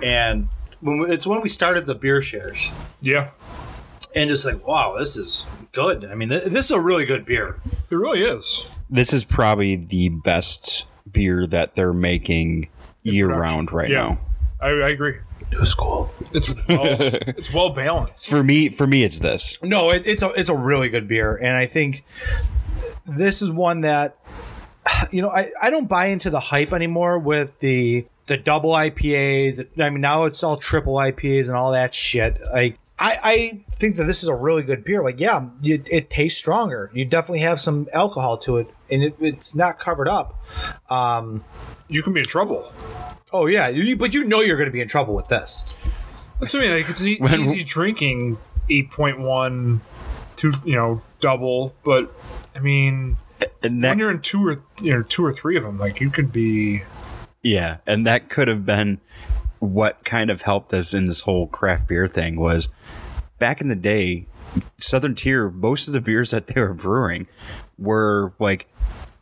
and 0.03 0.48
when 0.80 0.98
we, 0.98 1.11
it's 1.11 1.26
when 1.26 1.40
we 1.40 1.48
started 1.48 1.86
the 1.86 1.94
beer 1.94 2.20
shares. 2.20 2.70
Yeah, 3.00 3.30
and 4.14 4.28
just 4.28 4.44
like, 4.44 4.66
wow, 4.66 4.96
this 4.98 5.16
is 5.16 5.46
good. 5.72 6.05
I 6.05 6.14
mean, 6.14 6.28
th- 6.28 6.44
this 6.44 6.66
is 6.66 6.72
a 6.72 6.80
really 6.80 7.05
good 7.05 7.24
beer. 7.24 7.61
it 7.90 7.94
really 7.94 8.22
is. 8.22 8.66
This 8.90 9.12
is 9.12 9.24
probably 9.24 9.76
the 9.76 10.11
best 10.11 10.86
beer 11.11 11.46
that 11.46 11.74
they're 11.74 11.94
making 11.94 12.68
year 13.03 13.28
production. 13.28 13.55
round 13.55 13.72
right 13.72 13.90
Yeah. 13.90 13.98
now. 14.09 14.20
I, 14.61 14.68
I 14.68 14.88
agree. 14.90 15.16
New 15.53 15.64
school. 15.64 16.11
It's 16.32 16.48
well, 16.48 16.57
it's 16.68 17.53
well 17.53 17.70
balanced. 17.70 18.28
For 18.28 18.42
me, 18.44 18.68
for 18.68 18.86
me, 18.86 19.03
it's 19.03 19.18
this. 19.18 19.59
No, 19.62 19.90
it, 19.90 20.07
it's 20.07 20.22
a 20.22 20.30
it's 20.30 20.48
a 20.48 20.57
really 20.57 20.88
good 20.88 21.09
beer, 21.09 21.36
and 21.36 21.57
I 21.57 21.66
think 21.66 22.05
this 23.07 23.42
is 23.42 23.50
one 23.50 23.80
that 23.82 24.16
you 25.11 25.20
know 25.20 25.28
I, 25.30 25.50
I 25.61 25.70
don't 25.70 25.88
buy 25.88 26.07
into 26.07 26.30
the 26.30 26.40
hype 26.40 26.72
anymore 26.72 27.18
with 27.18 27.59
the 27.59 28.07
the 28.28 28.36
double 28.36 28.70
IPAs. 28.70 29.66
I 29.82 29.90
mean, 29.90 30.00
now 30.00 30.24
it's 30.24 30.42
all 30.42 30.57
triple 30.57 30.94
IPAs 30.94 31.48
and 31.48 31.57
all 31.57 31.72
that 31.72 31.92
shit. 31.94 32.40
Like. 32.53 32.78
I, 33.03 33.18
I 33.24 33.64
think 33.76 33.96
that 33.96 34.05
this 34.05 34.22
is 34.22 34.28
a 34.28 34.34
really 34.34 34.62
good 34.62 34.84
beer. 34.84 35.03
Like, 35.03 35.18
yeah, 35.18 35.48
it, 35.62 35.88
it 35.90 36.09
tastes 36.09 36.38
stronger. 36.38 36.88
You 36.94 37.05
definitely 37.05 37.40
have 37.40 37.61
some 37.61 37.88
alcohol 37.92 38.38
to 38.38 38.59
it, 38.59 38.68
and 38.90 39.03
it, 39.03 39.16
it's 39.18 39.55
not 39.57 39.80
covered 39.80 40.07
up. 40.09 40.40
Um, 40.88 41.44
You 41.88 42.03
can 42.05 42.12
be 42.12 42.20
in 42.20 42.26
trouble. 42.26 42.72
oh 43.32 43.46
yeah, 43.46 43.68
you, 43.68 43.96
but 43.96 44.14
you 44.14 44.24
know 44.24 44.40
you're 44.40 44.57
going 44.57 44.68
to 44.68 44.72
be 44.72 44.80
in 44.80 44.86
trouble 44.88 45.14
with 45.14 45.26
this. 45.28 45.64
That's 46.38 46.55
what 46.55 46.62
I 46.62 46.66
mean. 46.68 46.76
Like 46.76 46.90
it's 46.90 47.05
e- 47.05 47.18
When- 47.18 47.40
easy 47.40 47.64
drinking 47.64 48.38
eight 48.70 48.90
point 48.92 49.18
one, 49.18 49.80
two 50.36 50.53
you 50.64 50.76
know 50.76 51.03
double, 51.20 51.74
but 51.84 52.12
I 52.55 52.61
mean 52.61 53.16
And 53.64 53.82
that, 53.82 53.90
when 53.90 53.98
you're 53.98 54.11
in 54.12 54.20
two 54.20 54.46
or 54.46 54.62
you 54.80 54.92
know 54.94 55.03
two 55.03 55.24
or 55.24 55.32
three 55.32 55.57
of 55.57 55.64
them, 55.64 55.78
like 55.78 56.00
you 56.00 56.09
could 56.11 56.32
be. 56.32 56.82
yeah, 57.42 57.78
and 57.86 58.07
that 58.07 58.28
could 58.28 58.46
have 58.48 58.64
been 58.64 59.00
what 59.59 60.05
kind 60.05 60.30
of 60.30 60.42
helped 60.42 60.74
us 60.74 60.92
in 60.94 61.07
this 61.07 61.20
whole 61.20 61.46
craft 61.46 61.86
beer 61.86 62.07
thing 62.09 62.34
was 62.36 62.68
back 63.43 63.61
in 63.61 63.66
the 63.66 63.74
day, 63.74 64.24
Southern 64.78 65.16
Tier, 65.16 65.51
most 65.51 65.88
of 65.88 65.95
the 65.95 66.01
beers 66.01 66.30
that 66.30 66.47
they 66.47 66.61
were 66.61 66.72
brewing 66.74 67.26
were 67.76 68.32
like 68.38 68.68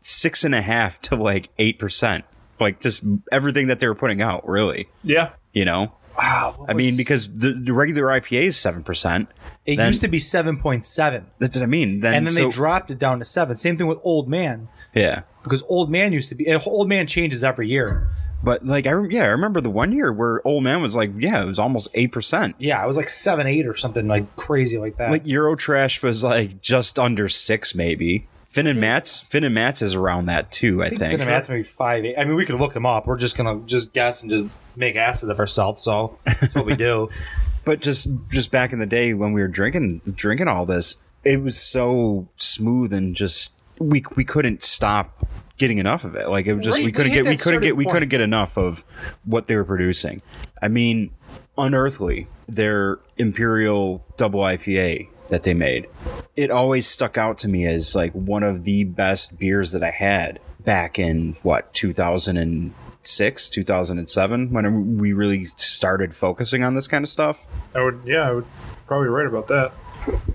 six 0.03 0.45
and 0.45 0.55
a 0.55 0.61
half 0.61 1.01
to 1.01 1.17
like 1.17 1.49
eight 1.57 1.79
percent. 1.79 2.27
Like 2.61 2.81
just 2.81 3.03
everything 3.33 3.69
that 3.69 3.81
they 3.81 3.89
were 3.89 3.95
putting 3.95 4.21
out, 4.21 4.47
really. 4.47 4.89
Yeah, 5.03 5.31
You 5.55 5.65
know? 5.65 5.95
Wow. 6.19 6.67
I 6.69 6.75
mean, 6.75 6.99
because 6.99 7.35
the, 7.35 7.53
the 7.55 7.73
regular 7.73 8.03
IPA 8.09 8.43
is 8.49 8.59
seven 8.59 8.83
percent. 8.83 9.31
it 9.65 9.77
then- 9.77 9.87
used 9.87 10.03
to 10.03 10.09
be 10.09 10.19
seven 10.19 10.59
point 10.59 10.85
seven. 10.85 11.27
That's 11.39 11.57
what 11.57 11.63
I 11.63 11.67
mean. 11.67 12.01
Then, 12.01 12.13
and 12.13 12.27
then 12.27 12.35
so- 12.35 12.43
they 12.45 12.51
dropped 12.51 12.91
it 12.91 12.99
down 12.99 13.21
to 13.21 13.25
seven. 13.25 13.57
Same 13.57 13.79
thing 13.79 13.87
with 13.87 14.01
Old 14.03 14.29
Man, 14.29 14.69
yeah. 14.95 15.23
because 15.43 15.63
Old 15.67 15.91
Man 15.91 16.13
used 16.13 16.29
to 16.29 16.35
be 16.35 16.53
Old 16.55 16.91
Man 16.91 17.07
changes 17.07 17.43
every 17.43 17.71
year. 17.71 18.11
But 18.43 18.65
like 18.65 18.87
I 18.87 18.93
yeah, 19.11 19.25
I 19.25 19.29
remember 19.29 19.61
the 19.61 19.71
one 19.71 19.93
year 19.93 20.13
where 20.13 20.47
old 20.47 20.65
man 20.65 20.81
was 20.81 20.97
like, 20.97 21.11
yeah, 21.19 21.43
it 21.43 21.47
was 21.47 21.59
almost 21.59 21.89
eight 21.95 22.13
percent. 22.13 22.57
Yeah, 22.59 22.83
it 22.83 22.87
was 22.87 22.97
like 22.97 23.11
seven, 23.11 23.47
eight, 23.47 23.67
or 23.67 23.77
something 23.77 24.09
like 24.09 24.35
crazy 24.37 24.79
like 24.79 24.97
that. 24.97 25.11
Like 25.11 25.25
Eurotrash 25.25 26.03
was 26.03 26.25
like 26.25 26.61
just 26.63 26.99
under 26.99 27.29
six, 27.29 27.75
maybe. 27.75 28.27
Phin 28.47 28.67
and 28.67 28.81
Matt's 28.81 29.21
Phin 29.21 29.45
and 29.45 29.55
Matt's 29.55 29.83
is 29.83 29.95
around 29.95 30.27
that 30.27 30.51
too, 30.51 30.83
I, 30.83 30.89
think. 30.89 31.01
Phin 31.01 31.21
and 31.21 31.27
Matt's 31.27 31.49
maybe 31.49 31.63
five, 31.63 32.05
eight. 32.05 32.19
I 32.19 32.25
mean, 32.25 32.35
we 32.35 32.45
could 32.45 32.57
look 32.57 32.73
them 32.73 32.87
up. 32.87 33.07
We're 33.07 33.19
just 33.19 33.37
gonna 33.37 33.61
just 33.67 33.93
guess 33.93 34.23
and 34.23 34.31
just 34.31 34.53
make 34.75 34.97
asses 34.97 35.29
of 35.29 35.39
ourselves. 35.39 35.83
So 35.83 36.19
that's 36.25 36.55
what 36.55 36.67
we 36.67 36.77
do. 36.77 37.09
But 37.63 37.81
just 37.81 38.09
just 38.31 38.51
back 38.51 38.73
in 38.73 38.79
the 38.79 38.87
day 38.87 39.13
when 39.13 39.35
we 39.35 39.43
were 39.43 39.47
drinking 39.47 40.01
drinking 40.15 40.49
all 40.49 40.65
this, 40.65 40.97
it 41.25 41.43
was 41.43 41.61
so 41.61 42.27
smooth 42.37 42.91
and 42.93 43.15
just 43.15 43.53
we 43.79 44.03
we 44.17 44.25
couldn't 44.25 44.63
stop 44.63 45.27
getting 45.61 45.79
enough 45.79 46.03
of 46.03 46.17
it. 46.17 46.29
Like 46.29 46.47
it 46.47 46.55
was 46.55 46.65
just 46.65 46.79
Right, 46.79 46.85
we 46.85 46.87
we 46.89 46.93
couldn't 46.93 47.13
hit 47.13 47.25
get 47.25 47.31
we 47.31 47.37
couldn't 47.37 47.61
get 47.61 47.77
we 47.77 47.85
point. 47.85 47.95
couldn't 47.95 48.09
get 48.09 48.21
enough 48.21 48.57
of 48.57 48.85
what 49.25 49.47
they 49.47 49.55
were 49.55 49.65
producing. 49.65 50.23
I 50.61 50.67
mean, 50.69 51.13
unearthly 51.57 52.27
their 52.49 52.99
imperial 53.17 54.05
double 54.17 54.41
IPA 54.41 55.09
that 55.29 55.45
they 55.45 55.55
made. 55.55 55.87
It 56.35 56.51
always 56.51 56.89
stuck 56.89 57.17
out 57.17 57.39
to 57.39 57.49
me 57.49 57.67
as 57.67 57.95
like 57.95 58.13
one 58.13 58.43
of 58.43 58.65
the 58.65 58.83
best 58.85 59.39
beers 59.39 59.71
that 59.73 59.85
I 59.85 59.91
had 59.91 60.41
back 60.65 60.99
in 60.99 61.37
what 61.43 61.73
2006 61.75 63.51
2007 63.51 64.53
when 64.53 64.99
we 64.99 65.13
really 65.13 65.45
started 65.45 66.15
focusing 66.15 66.63
on 66.65 66.75
this 66.75 66.87
kind 66.87 67.03
of 67.03 67.09
stuff 67.09 67.47
I 67.75 67.83
would, 67.83 68.03
yeah, 68.05 68.29
I 68.29 68.33
would 68.33 68.47
probably 68.87 69.09
right 69.09 69.27
about 69.27 69.47
that. 69.49 69.73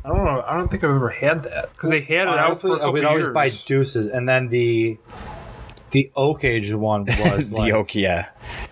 I 0.03 0.09
don't 0.09 0.25
know. 0.25 0.43
I 0.45 0.55
don't 0.57 0.69
think 0.69 0.83
I've 0.83 0.91
ever 0.91 1.09
had 1.09 1.43
that 1.43 1.71
because 1.73 1.89
they 1.89 2.01
had 2.01 2.27
it 2.27 2.37
out 2.37 2.61
for 2.61 2.77
a 2.77 2.91
we'd 2.91 3.03
always 3.03 3.25
years. 3.25 3.33
buy 3.33 3.49
deuces, 3.49 4.07
and 4.07 4.27
then 4.27 4.49
the 4.49 4.97
the 5.91 6.11
oak 6.15 6.43
age 6.43 6.73
one 6.73 7.05
was 7.19 7.49
the 7.49 7.55
like, 7.55 7.73
oak 7.73 7.95
yeah 7.95 8.27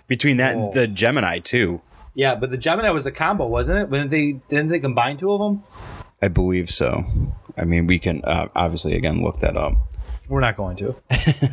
between 0.07 0.37
that 0.37 0.55
and 0.55 0.73
the 0.73 0.87
gemini 0.87 1.39
too 1.39 1.81
yeah, 2.15 2.35
but 2.35 2.51
the 2.51 2.57
Gemini 2.57 2.91
was 2.91 3.07
a 3.07 3.11
combo, 3.11 3.47
wasn't 3.47 3.79
it? 3.79 3.89
Didn't 3.89 4.09
they 4.11 4.33
didn't 4.47 4.67
they 4.67 4.79
combine 4.79 5.17
two 5.17 5.31
of 5.31 5.39
them? 5.39 5.63
i 6.21 6.27
believe 6.29 6.69
so 6.71 7.03
i 7.57 7.65
mean 7.65 7.85
we 7.85 7.99
can 7.99 8.23
uh, 8.23 8.47
obviously 8.55 8.93
again 8.95 9.21
look 9.21 9.39
that 9.39 9.57
up 9.57 9.73
We're 10.29 10.39
not 10.39 10.55
going 10.55 10.77
to. 10.77 10.95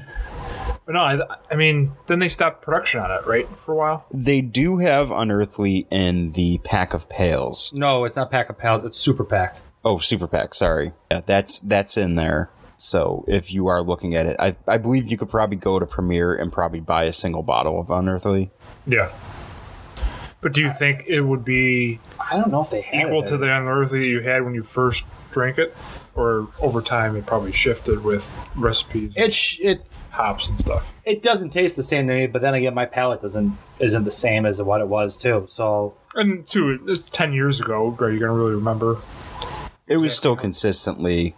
But 0.91 0.95
no, 0.95 1.24
I, 1.24 1.36
I 1.53 1.55
mean, 1.55 1.93
then 2.09 2.18
they 2.18 2.28
stopped 2.28 2.62
production 2.62 3.01
on 3.01 3.12
it, 3.12 3.24
right, 3.24 3.47
for 3.64 3.74
a 3.74 3.76
while. 3.76 4.07
they 4.12 4.41
do 4.41 4.78
have 4.78 5.12
unearthly 5.12 5.86
in 5.88 6.30
the 6.30 6.59
pack 6.64 6.95
of 6.95 7.09
pails 7.09 7.72
No, 7.72 8.05
it's 8.05 8.16
not 8.16 8.28
pack 8.32 8.51
of 8.51 8.59
pails. 8.59 8.84
It's 8.84 8.99
super 8.99 9.22
pack. 9.22 9.59
oh 9.84 9.99
super 10.01 10.26
pack 10.26 10.53
sorry 10.53 10.93
yeah 11.12 11.20
that's 11.24 11.61
that's 11.61 11.97
in 11.97 12.16
there 12.16 12.51
so 12.76 13.24
if 13.28 13.53
you 13.55 13.68
are 13.68 13.80
looking 13.82 14.16
at 14.16 14.26
it 14.26 14.34
I, 14.41 14.57
I 14.66 14.78
believe 14.78 15.07
you 15.09 15.16
could 15.16 15.30
probably 15.30 15.57
go 15.59 15.78
to 15.78 15.86
Premier 15.86 16.34
and 16.34 16.53
probably 16.53 16.80
buy 16.80 17.05
a 17.05 17.12
single 17.12 17.45
bottle 17.45 17.78
of 17.80 17.88
unearthly 17.88 18.51
Yeah. 18.84 19.11
But 20.41 20.55
do 20.55 20.61
you 20.61 20.72
think 20.72 21.05
it 21.07 21.20
would 21.20 21.45
be 21.45 22.01
I 22.18 22.34
don't 22.36 22.51
know 22.51 22.62
if 22.62 22.70
they 22.70 22.80
had 22.80 23.07
equal 23.07 23.22
it 23.22 23.28
to 23.28 23.36
the 23.36 23.47
unearthly 23.47 24.01
that 24.01 24.07
you 24.07 24.20
had 24.22 24.45
when 24.45 24.55
you 24.55 24.64
first 24.64 25.05
drank 25.30 25.59
it, 25.59 25.76
or 26.16 26.49
over 26.61 26.82
time 26.82 27.14
it 27.14 27.24
probably 27.26 27.53
shifted 27.53 28.03
with 28.03 28.32
recipes, 28.57 29.12
It 29.16 29.32
sh- 29.32 29.61
it 29.61 29.86
hops, 30.20 30.48
and 30.48 30.58
stuff? 30.58 30.92
it 31.04 31.22
doesn't 31.22 31.50
taste 31.50 31.76
the 31.76 31.82
same 31.82 32.06
to 32.06 32.14
me, 32.14 32.26
but 32.26 32.42
then 32.42 32.54
again, 32.54 32.74
my 32.74 32.86
palate 32.86 33.20
doesn't 33.22 33.56
isn't 33.78 34.04
the 34.04 34.10
same 34.10 34.46
as 34.46 34.60
what 34.62 34.80
it 34.80 34.88
was 34.88 35.16
too. 35.16 35.44
So 35.48 35.94
And 36.14 36.46
two, 36.46 36.78
it's 36.86 37.08
ten 37.08 37.32
years 37.32 37.60
ago. 37.60 37.96
Are 38.00 38.10
you 38.10 38.18
gonna 38.20 38.32
really 38.32 38.54
remember? 38.54 38.98
it 39.86 39.96
was 39.96 40.14
still 40.16 40.36
consistently 40.36 41.34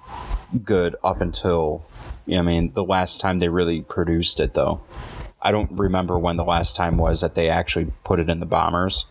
good 0.62 0.94
up 1.02 1.22
until 1.22 1.82
you 2.26 2.38
I 2.38 2.42
mean 2.42 2.72
the 2.74 2.84
last 2.84 3.20
time 3.20 3.38
they 3.38 3.48
really 3.48 3.80
produced 3.82 4.40
it 4.40 4.54
though. 4.54 4.80
I 5.40 5.50
don't 5.52 5.72
remember 5.72 6.18
when 6.18 6.36
the 6.36 6.44
last 6.44 6.76
time 6.76 6.98
was 6.98 7.22
that 7.22 7.34
they 7.34 7.48
actually 7.48 7.90
put 8.04 8.20
it 8.20 8.28
in 8.28 8.40
the 8.40 8.46
bombers 8.46 9.06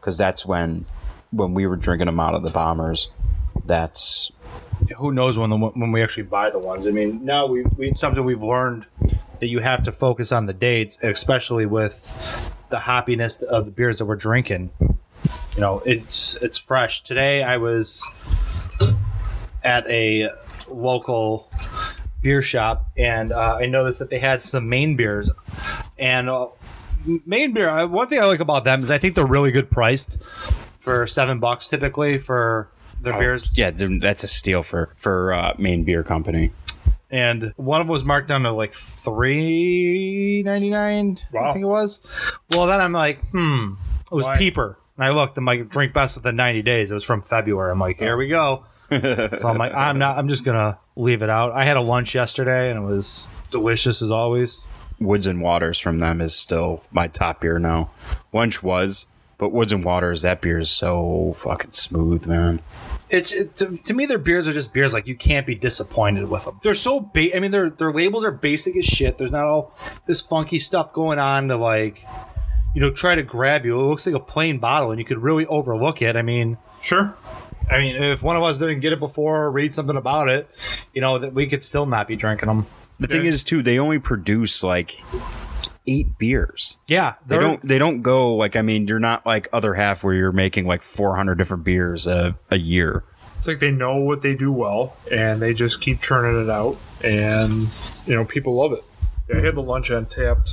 cuz 0.00 0.16
that's 0.16 0.46
when 0.46 0.86
when 1.32 1.52
we 1.54 1.66
were 1.66 1.76
drinking 1.76 2.06
them 2.06 2.18
out 2.18 2.34
of 2.34 2.42
the 2.42 2.50
bombers 2.50 3.10
that's 3.66 4.32
who 4.96 5.12
knows 5.12 5.38
when 5.38 5.50
the 5.50 5.56
when 5.56 5.92
we 5.92 6.02
actually 6.02 6.24
buy 6.24 6.50
the 6.50 6.58
ones? 6.58 6.86
I 6.86 6.90
mean, 6.90 7.24
now 7.24 7.46
we 7.46 7.64
we 7.76 7.90
it's 7.90 8.00
something 8.00 8.24
we've 8.24 8.42
learned 8.42 8.86
that 9.40 9.48
you 9.48 9.58
have 9.60 9.82
to 9.84 9.92
focus 9.92 10.32
on 10.32 10.46
the 10.46 10.52
dates, 10.52 10.98
especially 11.02 11.66
with 11.66 12.02
the 12.70 12.78
hoppiness 12.78 13.42
of 13.42 13.64
the 13.66 13.70
beers 13.70 13.98
that 13.98 14.06
we're 14.06 14.16
drinking. 14.16 14.70
You 15.54 15.60
know, 15.60 15.82
it's 15.84 16.36
it's 16.36 16.58
fresh. 16.58 17.02
Today 17.02 17.42
I 17.42 17.56
was 17.56 18.04
at 19.64 19.88
a 19.88 20.30
local 20.68 21.50
beer 22.22 22.42
shop 22.42 22.86
and 22.96 23.32
uh, 23.32 23.56
I 23.60 23.66
noticed 23.66 23.98
that 23.98 24.10
they 24.10 24.18
had 24.18 24.42
some 24.42 24.68
Maine 24.68 24.96
beers 24.96 25.30
and 25.98 26.28
uh, 26.28 26.48
Maine 27.04 27.52
beer. 27.52 27.86
One 27.86 28.08
thing 28.08 28.20
I 28.20 28.24
like 28.24 28.40
about 28.40 28.64
them 28.64 28.82
is 28.82 28.90
I 28.90 28.98
think 28.98 29.14
they're 29.14 29.26
really 29.26 29.52
good 29.52 29.70
priced 29.70 30.18
for 30.80 31.06
seven 31.06 31.40
bucks 31.40 31.68
typically 31.68 32.18
for 32.18 32.68
their 33.06 33.18
beers. 33.18 33.50
yeah 33.56 33.70
that's 33.70 34.22
a 34.24 34.28
steal 34.28 34.62
for 34.62 34.90
for 34.96 35.32
uh, 35.32 35.54
Maine 35.58 35.84
Beer 35.84 36.02
Company. 36.02 36.50
and 37.10 37.52
one 37.56 37.80
of 37.80 37.86
them 37.86 37.92
was 37.92 38.04
marked 38.04 38.28
down 38.28 38.42
to 38.42 38.52
like 38.52 38.74
three 38.74 40.42
ninety 40.44 40.70
nine. 40.70 41.18
I 41.38 41.52
think 41.52 41.62
it 41.64 41.68
was. 41.68 42.00
Well, 42.50 42.66
then 42.66 42.80
I'm 42.80 42.92
like, 42.92 43.18
hmm, 43.30 43.74
it 44.10 44.14
was 44.14 44.26
Why? 44.26 44.36
Peeper, 44.36 44.78
and 44.96 45.04
I 45.04 45.10
looked. 45.10 45.38
I'm 45.38 45.44
like, 45.44 45.68
drink 45.68 45.92
best 45.92 46.16
within 46.16 46.36
ninety 46.36 46.62
days. 46.62 46.90
It 46.90 46.94
was 46.94 47.04
from 47.04 47.22
February. 47.22 47.70
I'm 47.70 47.78
like, 47.78 47.98
here 47.98 48.16
we 48.16 48.28
go. 48.28 48.64
so 48.90 49.40
I'm 49.48 49.58
like, 49.58 49.74
I'm 49.74 49.98
not. 49.98 50.18
I'm 50.18 50.28
just 50.28 50.44
gonna 50.44 50.78
leave 50.96 51.22
it 51.22 51.30
out. 51.30 51.52
I 51.52 51.64
had 51.64 51.76
a 51.76 51.80
lunch 51.80 52.14
yesterday, 52.14 52.70
and 52.70 52.78
it 52.82 52.86
was 52.86 53.26
delicious 53.50 54.02
as 54.02 54.10
always. 54.10 54.62
Woods 54.98 55.26
and 55.26 55.42
Waters 55.42 55.78
from 55.78 55.98
them 55.98 56.20
is 56.20 56.34
still 56.34 56.82
my 56.90 57.06
top 57.06 57.40
beer 57.40 57.58
now. 57.58 57.90
Lunch 58.32 58.62
was, 58.62 59.06
but 59.38 59.50
Woods 59.50 59.72
and 59.72 59.84
Waters 59.84 60.22
that 60.22 60.40
beer 60.40 60.58
is 60.58 60.70
so 60.70 61.34
fucking 61.36 61.72
smooth, 61.72 62.26
man. 62.26 62.62
It's 63.08 63.32
it, 63.32 63.54
to, 63.56 63.76
to 63.76 63.94
me, 63.94 64.06
their 64.06 64.18
beers 64.18 64.48
are 64.48 64.52
just 64.52 64.72
beers. 64.72 64.92
Like 64.92 65.06
you 65.06 65.14
can't 65.14 65.46
be 65.46 65.54
disappointed 65.54 66.28
with 66.28 66.44
them. 66.44 66.58
They're 66.62 66.74
so 66.74 67.00
ba- 67.00 67.34
I 67.36 67.40
mean, 67.40 67.50
their 67.52 67.70
their 67.70 67.92
labels 67.92 68.24
are 68.24 68.32
basic 68.32 68.76
as 68.76 68.84
shit. 68.84 69.18
There's 69.18 69.30
not 69.30 69.44
all 69.44 69.74
this 70.06 70.20
funky 70.20 70.58
stuff 70.58 70.92
going 70.92 71.18
on 71.18 71.48
to 71.48 71.56
like, 71.56 72.04
you 72.74 72.80
know, 72.80 72.90
try 72.90 73.14
to 73.14 73.22
grab 73.22 73.64
you. 73.64 73.78
It 73.78 73.82
looks 73.82 74.06
like 74.06 74.16
a 74.16 74.20
plain 74.20 74.58
bottle, 74.58 74.90
and 74.90 74.98
you 74.98 75.04
could 75.04 75.18
really 75.18 75.46
overlook 75.46 76.02
it. 76.02 76.16
I 76.16 76.22
mean, 76.22 76.58
Sure. 76.82 77.14
I 77.68 77.78
mean, 77.78 77.96
if 77.96 78.22
one 78.22 78.36
of 78.36 78.44
us 78.44 78.58
didn't 78.58 78.78
get 78.78 78.92
it 78.92 79.00
before 79.00 79.44
or 79.44 79.50
read 79.50 79.74
something 79.74 79.96
about 79.96 80.28
it, 80.28 80.48
you 80.94 81.00
know, 81.00 81.18
that 81.18 81.34
we 81.34 81.48
could 81.48 81.64
still 81.64 81.84
not 81.84 82.06
be 82.06 82.14
drinking 82.14 82.46
them. 82.46 82.66
The 83.00 83.08
thing 83.08 83.24
is, 83.24 83.42
too, 83.42 83.60
they 83.60 83.78
only 83.80 83.98
produce 83.98 84.62
like 84.62 85.02
eight 85.86 86.18
beers. 86.18 86.76
Yeah, 86.86 87.14
They 87.26 87.38
don't. 87.38 87.62
They 87.66 87.78
don't 87.78 88.02
go 88.02 88.34
like. 88.34 88.56
I 88.56 88.62
mean, 88.62 88.86
you're 88.88 88.98
not 88.98 89.24
like 89.26 89.48
other 89.52 89.74
half 89.74 90.04
where 90.04 90.14
you're 90.14 90.32
making 90.32 90.66
like 90.66 90.82
400 90.82 91.36
different 91.36 91.64
beers 91.64 92.06
a, 92.06 92.36
a 92.50 92.58
year. 92.58 93.04
It's 93.38 93.46
like 93.46 93.58
they 93.58 93.70
know 93.70 93.96
what 93.96 94.22
they 94.22 94.34
do 94.34 94.50
well, 94.50 94.96
and 95.10 95.40
they 95.40 95.54
just 95.54 95.80
keep 95.80 96.00
churning 96.00 96.42
it 96.42 96.50
out, 96.50 96.78
and 97.04 97.68
you 98.06 98.14
know 98.14 98.24
people 98.24 98.54
love 98.54 98.72
it. 98.72 98.84
Yeah, 99.28 99.38
I 99.38 99.44
had 99.44 99.54
the 99.54 99.62
lunch 99.62 99.90
Untappd. 99.90 100.48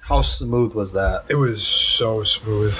How 0.00 0.20
smooth 0.20 0.74
was 0.74 0.92
that? 0.92 1.24
It 1.28 1.34
was 1.36 1.66
so 1.66 2.24
smooth. 2.24 2.78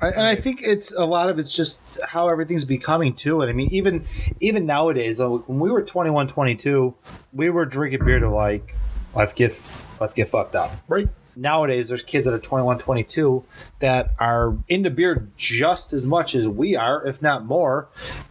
I, 0.00 0.08
and 0.08 0.22
I 0.22 0.34
think 0.34 0.60
it's 0.62 0.92
a 0.92 1.04
lot 1.04 1.28
of 1.28 1.38
it's 1.38 1.54
just 1.54 1.78
how 2.04 2.28
everything's 2.28 2.64
becoming 2.64 3.14
too. 3.14 3.42
And 3.42 3.50
I 3.50 3.52
mean, 3.52 3.68
even 3.72 4.06
even 4.40 4.66
nowadays, 4.66 5.20
when 5.20 5.60
we 5.60 5.70
were 5.70 5.82
21, 5.82 6.28
22, 6.28 6.94
we 7.32 7.50
were 7.50 7.64
drinking 7.64 8.04
beer 8.04 8.18
to 8.18 8.28
like, 8.28 8.74
let's 9.14 9.32
get 9.32 9.56
let's 10.00 10.14
get 10.14 10.28
fucked 10.28 10.56
up. 10.56 10.72
Right. 10.88 11.08
Nowadays, 11.36 11.88
there's 11.88 12.02
kids 12.02 12.24
that 12.26 12.34
are 12.34 12.38
21, 12.38 12.78
22 12.78 13.44
that 13.80 14.14
are 14.18 14.56
into 14.68 14.90
beer 14.90 15.28
just 15.36 15.92
as 15.92 16.06
much 16.06 16.34
as 16.34 16.48
we 16.48 16.76
are, 16.76 17.06
if 17.06 17.20
not 17.22 17.44
more. 17.44 17.88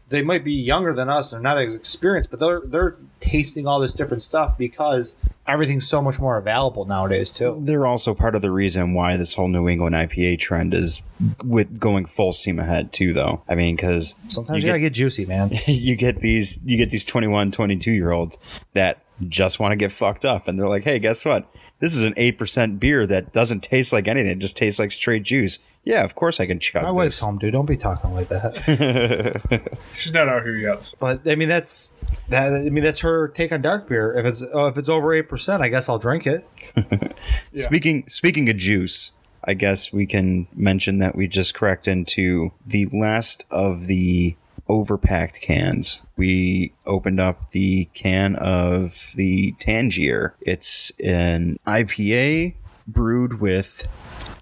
They 0.10 0.22
might 0.22 0.44
be 0.44 0.54
younger 0.54 0.94
than 0.94 1.10
us 1.10 1.34
and 1.34 1.42
not 1.42 1.58
as 1.58 1.74
experienced, 1.74 2.30
but 2.30 2.40
they're 2.40 2.62
they're 2.66 2.98
tasting 3.20 3.66
all 3.66 3.80
this 3.80 3.94
different 3.94 4.22
stuff 4.22 4.58
because 4.58 5.16
everything's 5.48 5.88
so 5.88 6.02
much 6.02 6.20
more 6.20 6.38
available 6.38 6.86
nowadays 6.86 7.32
too. 7.32 7.58
They're 7.62 7.88
also 7.88 8.14
part 8.14 8.36
of 8.36 8.42
the 8.42 8.52
reason 8.52 8.94
why 8.94 9.18
this 9.18 9.34
whole 9.34 9.48
New 9.48 9.68
England 9.68 9.96
IPA 9.96 10.40
trend 10.40 10.74
is 10.74 11.02
with 11.44 11.80
going 11.80 12.06
full 12.06 12.32
steam 12.32 12.60
ahead 12.60 12.94
too. 12.94 13.14
Though 13.14 13.42
I 13.50 13.56
mean, 13.56 13.76
because 13.76 14.16
Sometimes 14.28 14.64
you, 14.64 14.70
gotta 14.70 14.80
get 14.80 14.94
juicy, 14.94 15.26
man. 15.26 15.50
you 15.66 15.96
get 15.96 16.20
these 16.20 16.60
you 16.64 16.78
get 16.78 16.92
these 16.92 17.06
21 17.06 17.52
22 17.52 17.92
year 17.92 18.12
olds 18.12 18.38
that 18.74 19.04
just 19.28 19.60
want 19.60 19.72
to 19.72 19.76
get 19.76 19.92
fucked 19.92 20.26
up 20.26 20.48
and 20.48 20.58
they're 20.58 20.68
like 20.68 20.84
hey 20.84 21.00
guess 21.00 21.24
what 21.24 21.48
this 21.80 21.96
is 21.96 22.04
an 22.04 22.14
8% 22.14 22.80
beer 22.80 23.06
that 23.08 23.34
doesn't 23.34 23.62
taste 23.62 23.92
like 23.92 24.08
anything 24.08 24.32
it 24.32 24.40
just 24.40 24.56
tastes 24.56 24.80
like 24.80 24.92
straight 24.92 25.24
juice 25.24 25.60
yeah 25.84 26.04
of 26.04 26.16
course 26.16 26.40
i 26.40 26.46
can 26.46 26.60
chug 26.60 26.84
My 26.84 26.92
wife's 26.92 27.16
this 27.16 27.24
home, 27.24 27.38
dude. 27.38 27.52
Don't 27.54 27.66
be 27.66 27.78
talking 27.78 28.14
like 28.14 28.30
that. 28.30 29.72
She's 29.98 30.14
not 30.14 30.30
out 30.30 30.44
here 30.44 30.56
yet. 30.56 30.94
But 31.00 31.28
I 31.28 31.36
mean, 31.36 31.50
that's 31.50 31.92
that. 32.30 32.54
I 32.54 32.70
mean, 32.70 32.84
that's 32.84 33.02
her 33.02 33.28
take 33.30 33.52
on 33.52 33.62
dark 33.62 33.90
beer. 33.90 34.14
If 34.18 34.26
it's 34.26 34.44
oh, 34.54 34.68
if 34.68 34.78
it's 34.78 34.88
over 34.90 35.14
eight 35.14 35.28
percent, 35.28 35.62
I 35.62 35.68
guess 35.68 35.90
I'll 35.90 36.00
drink 36.00 36.26
it. 36.26 36.48
speaking 37.56 38.06
speaking 38.08 38.50
of 38.50 38.58
juice 38.58 39.12
i 39.44 39.54
guess 39.54 39.92
we 39.92 40.06
can 40.06 40.48
mention 40.54 41.00
that 41.00 41.16
we 41.16 41.28
just 41.28 41.54
cracked 41.54 41.88
into 41.88 42.52
the 42.66 42.88
last 42.94 43.46
of 43.52 43.88
the 43.88 44.36
Overpack'd 44.70 45.42
cans 45.42 46.02
we 46.16 46.74
opened 46.86 47.20
up 47.20 47.52
the 47.52 47.86
can 47.94 48.36
of 48.38 49.12
the 49.16 49.54
tangier 49.60 50.36
it's 50.42 50.92
an 51.04 51.60
ipa 51.68 52.54
brewed 52.88 53.40
with 53.42 53.86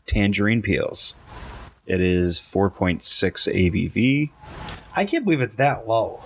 tangerine 0.06 0.62
peels 0.62 1.16
it 1.88 2.00
is 2.02 2.40
4.6 2.40 3.02
abv 3.02 4.30
I 4.96 5.06
can't 5.06 5.24
believe 5.24 5.42
it's 5.42 5.56
that 5.56 5.88
low. 5.88 6.22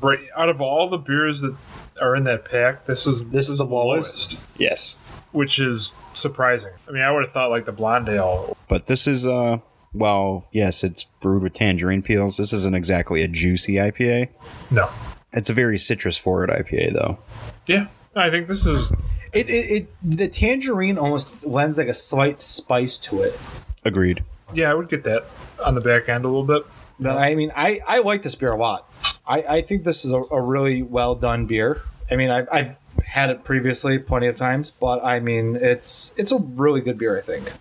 Right. 0.00 0.20
Out 0.36 0.48
of 0.48 0.60
all 0.60 0.88
the 0.88 0.98
beers 0.98 1.40
that 1.42 1.54
are 2.00 2.16
in 2.16 2.24
that 2.24 2.44
pack, 2.44 2.86
this 2.86 3.06
is 3.06 3.24
This 3.24 3.48
is 3.50 3.58
the 3.58 3.64
lowest? 3.64 4.38
yes 4.58 4.96
which 5.32 5.58
is 5.58 5.92
surprising. 6.14 6.72
I 6.88 6.92
mean, 6.92 7.02
I 7.02 7.10
would 7.10 7.24
have 7.24 7.32
thought 7.32 7.50
like 7.50 7.66
the 7.66 7.72
blonde 7.72 8.08
ale. 8.08 8.56
But 8.68 8.86
this 8.86 9.06
is 9.06 9.26
uh 9.26 9.58
well, 9.98 10.46
yes, 10.52 10.84
it's 10.84 11.04
brewed 11.04 11.42
with 11.42 11.54
tangerine 11.54 12.02
peels. 12.02 12.36
This 12.36 12.52
isn't 12.52 12.74
exactly 12.74 13.22
a 13.22 13.28
juicy 13.28 13.74
IPA. 13.74 14.28
No. 14.70 14.88
It's 15.32 15.50
a 15.50 15.52
very 15.52 15.78
citrus 15.78 16.16
forward 16.18 16.50
IPA 16.50 16.92
though. 16.94 17.18
Yeah, 17.66 17.86
I 18.14 18.30
think 18.30 18.48
this 18.48 18.64
is 18.66 18.92
It, 19.32 19.50
it, 19.50 19.70
it 19.70 19.88
the 20.02 20.28
tangerine 20.28 20.98
almost 20.98 21.44
lends 21.44 21.78
like 21.78 21.88
a 21.88 21.94
slight 21.94 22.40
spice 22.40 22.96
to 22.98 23.22
it. 23.22 23.38
Agreed. 23.84 24.24
yeah, 24.54 24.70
I 24.70 24.74
would 24.74 24.88
get 24.88 25.04
that 25.04 25.26
on 25.64 25.74
the 25.74 25.80
back 25.80 26.08
end 26.08 26.24
a 26.24 26.28
little 26.28 26.44
bit. 26.44 26.64
But 26.98 27.18
I 27.18 27.34
mean, 27.34 27.52
I, 27.54 27.80
I 27.86 27.98
like 27.98 28.22
this 28.22 28.34
beer 28.34 28.52
a 28.52 28.56
lot. 28.56 28.90
I, 29.26 29.42
I 29.42 29.62
think 29.62 29.84
this 29.84 30.04
is 30.06 30.12
a, 30.12 30.22
a 30.30 30.40
really 30.40 30.82
well 30.82 31.14
done 31.14 31.44
beer. 31.46 31.82
I 32.10 32.16
mean, 32.16 32.30
I've, 32.30 32.48
I've 32.50 32.76
had 33.04 33.28
it 33.28 33.44
previously 33.44 33.98
plenty 33.98 34.28
of 34.28 34.36
times, 34.36 34.70
but 34.70 35.04
I 35.04 35.20
mean, 35.20 35.56
it's 35.56 36.14
it's 36.16 36.32
a 36.32 36.38
really 36.38 36.80
good 36.80 36.96
beer. 36.96 37.18
I 37.18 37.20
think. 37.20 37.52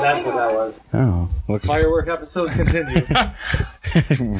That's 0.00 0.24
what 0.24 0.34
that 0.34 0.52
was. 0.54 0.80
Oh, 0.92 1.28
looks 1.48 1.68
Firework 1.68 2.08
episode 2.08 2.50
continued. 2.50 3.06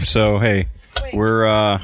so. 0.04 0.38
Hey, 0.38 0.68
we're 1.12 1.46
uh 1.46 1.80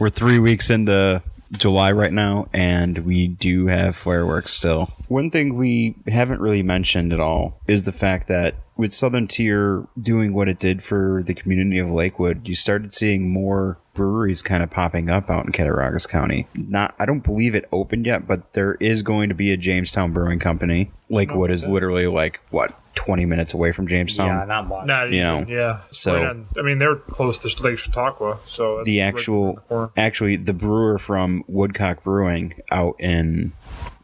we're 0.00 0.10
three 0.10 0.38
weeks 0.38 0.70
into 0.70 1.22
July 1.52 1.92
right 1.92 2.12
now, 2.12 2.48
and 2.52 2.98
we 2.98 3.28
do 3.28 3.66
have 3.66 3.96
fireworks 3.96 4.52
still. 4.52 4.90
One 5.08 5.30
thing 5.30 5.56
we 5.56 5.94
haven't 6.08 6.40
really 6.40 6.62
mentioned 6.62 7.12
at 7.12 7.20
all 7.20 7.60
is 7.66 7.84
the 7.84 7.92
fact 7.92 8.28
that 8.28 8.54
with 8.76 8.92
Southern 8.92 9.26
Tier 9.26 9.86
doing 10.00 10.34
what 10.34 10.48
it 10.48 10.58
did 10.58 10.82
for 10.82 11.22
the 11.24 11.32
community 11.34 11.78
of 11.78 11.90
Lakewood, 11.90 12.46
you 12.46 12.54
started 12.54 12.92
seeing 12.92 13.30
more 13.30 13.78
breweries 13.94 14.42
kind 14.42 14.62
of 14.62 14.70
popping 14.70 15.08
up 15.08 15.30
out 15.30 15.46
in 15.46 15.52
Cattaraugus 15.52 16.06
County. 16.06 16.46
Not, 16.54 16.94
I 16.98 17.06
don't 17.06 17.20
believe 17.24 17.54
it 17.54 17.66
opened 17.72 18.04
yet, 18.04 18.26
but 18.26 18.52
there 18.52 18.74
is 18.80 19.02
going 19.02 19.28
to 19.30 19.34
be 19.34 19.52
a 19.52 19.56
Jamestown 19.56 20.12
Brewing 20.12 20.38
Company. 20.38 20.90
Lakewood 21.08 21.50
is 21.50 21.66
literally 21.66 22.06
like 22.06 22.40
what 22.50 22.78
20 22.96 23.24
minutes 23.26 23.54
away 23.54 23.72
from 23.72 23.86
Jamestown. 23.86 24.26
yeah, 24.28 24.44
not 24.44 24.66
much. 24.66 24.86
Not 24.86 25.10
You 25.10 25.20
even, 25.20 25.48
know, 25.48 25.56
yeah. 25.56 25.80
so- 25.90 26.22
Right 26.22 26.36
I 26.58 26.62
mean, 26.62 26.78
they're 26.78 26.96
close 26.96 27.38
to 27.38 27.62
Lake 27.62 27.78
Chautauqua, 27.78 28.38
so 28.44 28.82
the 28.84 29.00
actual 29.00 29.50
in 29.50 29.56
the 29.68 29.90
actually 29.96 30.36
the 30.36 30.52
brewer 30.54 30.98
from 30.98 31.44
Woodcock 31.46 32.02
Brewing 32.02 32.54
out 32.70 32.96
in 33.00 33.52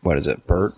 what 0.03 0.18
is 0.18 0.26
it 0.26 0.46
Burt 0.46 0.72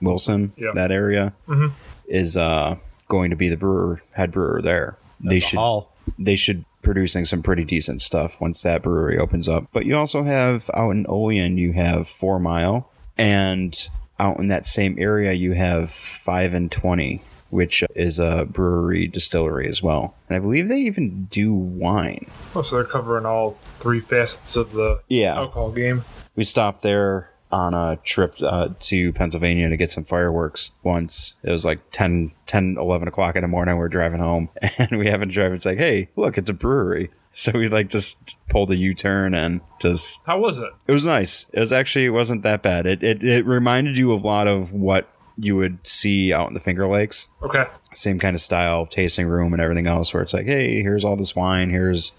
Wilson, 0.00 0.52
Yeah. 0.56 0.70
that 0.74 0.90
area 0.92 1.32
Mhm. 1.48 1.72
is 2.08 2.36
uh 2.36 2.76
going 3.08 3.30
to 3.30 3.36
be 3.36 3.48
the 3.48 3.56
brewer 3.56 4.00
head 4.12 4.32
brewer 4.32 4.60
there 4.62 4.96
they 5.20 5.38
should 5.38 5.58
Hall. 5.58 5.92
they 6.18 6.36
should 6.36 6.64
producing 6.82 7.24
some 7.24 7.42
pretty 7.42 7.64
decent 7.64 8.00
stuff 8.00 8.40
once 8.40 8.62
that 8.62 8.82
brewery 8.82 9.18
opens 9.18 9.48
up 9.48 9.66
but 9.72 9.86
you 9.86 9.96
also 9.96 10.22
have 10.22 10.70
out 10.74 10.90
in 10.90 11.06
Olean 11.08 11.56
you 11.58 11.72
have 11.72 12.06
Four 12.08 12.38
Mile 12.38 12.88
and 13.18 13.88
out 14.20 14.38
in 14.38 14.46
that 14.46 14.66
same 14.66 14.96
area 14.98 15.32
you 15.32 15.52
have 15.54 15.90
Five 15.90 16.54
and 16.54 16.70
Twenty 16.70 17.22
which 17.50 17.84
is 17.94 18.18
a 18.18 18.44
brewery 18.50 19.06
distillery 19.06 19.68
as 19.68 19.82
well 19.82 20.14
and 20.28 20.36
I 20.36 20.40
believe 20.40 20.68
they 20.68 20.78
even 20.80 21.24
do 21.30 21.54
wine 21.54 22.26
Oh, 22.54 22.62
so 22.62 22.76
they're 22.76 22.84
covering 22.84 23.24
all 23.26 23.56
three 23.80 24.00
facets 24.00 24.56
of 24.56 24.72
the 24.72 25.00
Yeah. 25.08 25.36
alcohol 25.36 25.70
game. 25.72 26.04
we 26.34 26.44
stopped 26.44 26.82
there 26.82 27.30
on 27.52 27.74
a 27.74 27.96
trip 28.04 28.36
uh, 28.42 28.68
to 28.80 29.12
Pennsylvania 29.12 29.68
to 29.68 29.76
get 29.76 29.92
some 29.92 30.04
fireworks 30.04 30.72
once. 30.82 31.34
It 31.42 31.50
was 31.50 31.64
like 31.64 31.78
10, 31.92 32.32
10, 32.46 32.76
11 32.78 33.08
o'clock 33.08 33.36
in 33.36 33.42
the 33.42 33.48
morning. 33.48 33.76
We 33.78 33.84
are 33.84 33.88
driving 33.88 34.20
home 34.20 34.48
and 34.78 34.98
we 34.98 35.06
haven't 35.06 35.30
driven. 35.30 35.54
It's 35.54 35.66
like, 35.66 35.78
hey, 35.78 36.08
look, 36.16 36.38
it's 36.38 36.50
a 36.50 36.54
brewery. 36.54 37.10
So 37.38 37.52
we 37.52 37.68
like 37.68 37.90
just 37.90 38.38
pulled 38.48 38.70
a 38.70 38.76
U 38.76 38.94
turn 38.94 39.34
and 39.34 39.60
just, 39.78 40.20
How 40.24 40.38
was 40.38 40.58
it? 40.58 40.70
it 40.86 40.92
was 40.92 41.04
nice. 41.04 41.44
It 41.52 41.60
was 41.60 41.70
actually, 41.70 42.06
it 42.06 42.10
wasn't 42.10 42.44
that 42.44 42.62
bad. 42.62 42.86
It, 42.86 43.02
it, 43.02 43.22
it 43.22 43.44
reminded 43.44 43.98
you 43.98 44.12
of 44.12 44.24
a 44.24 44.26
lot 44.26 44.46
of 44.48 44.72
what 44.72 45.06
you 45.36 45.54
would 45.54 45.86
see 45.86 46.32
out 46.32 46.48
in 46.48 46.54
the 46.54 46.60
Finger 46.60 46.86
Lakes. 46.86 47.28
Okay. 47.42 47.64
Same 47.92 48.18
kind 48.18 48.34
of 48.34 48.40
style, 48.40 48.86
tasting 48.86 49.26
room 49.26 49.52
and 49.52 49.60
everything 49.60 49.86
else 49.86 50.14
where 50.14 50.22
it's 50.22 50.32
like, 50.32 50.46
hey, 50.46 50.80
here's 50.80 51.04
all 51.04 51.14
this 51.14 51.36
wine. 51.36 51.68
Here's 51.68 52.12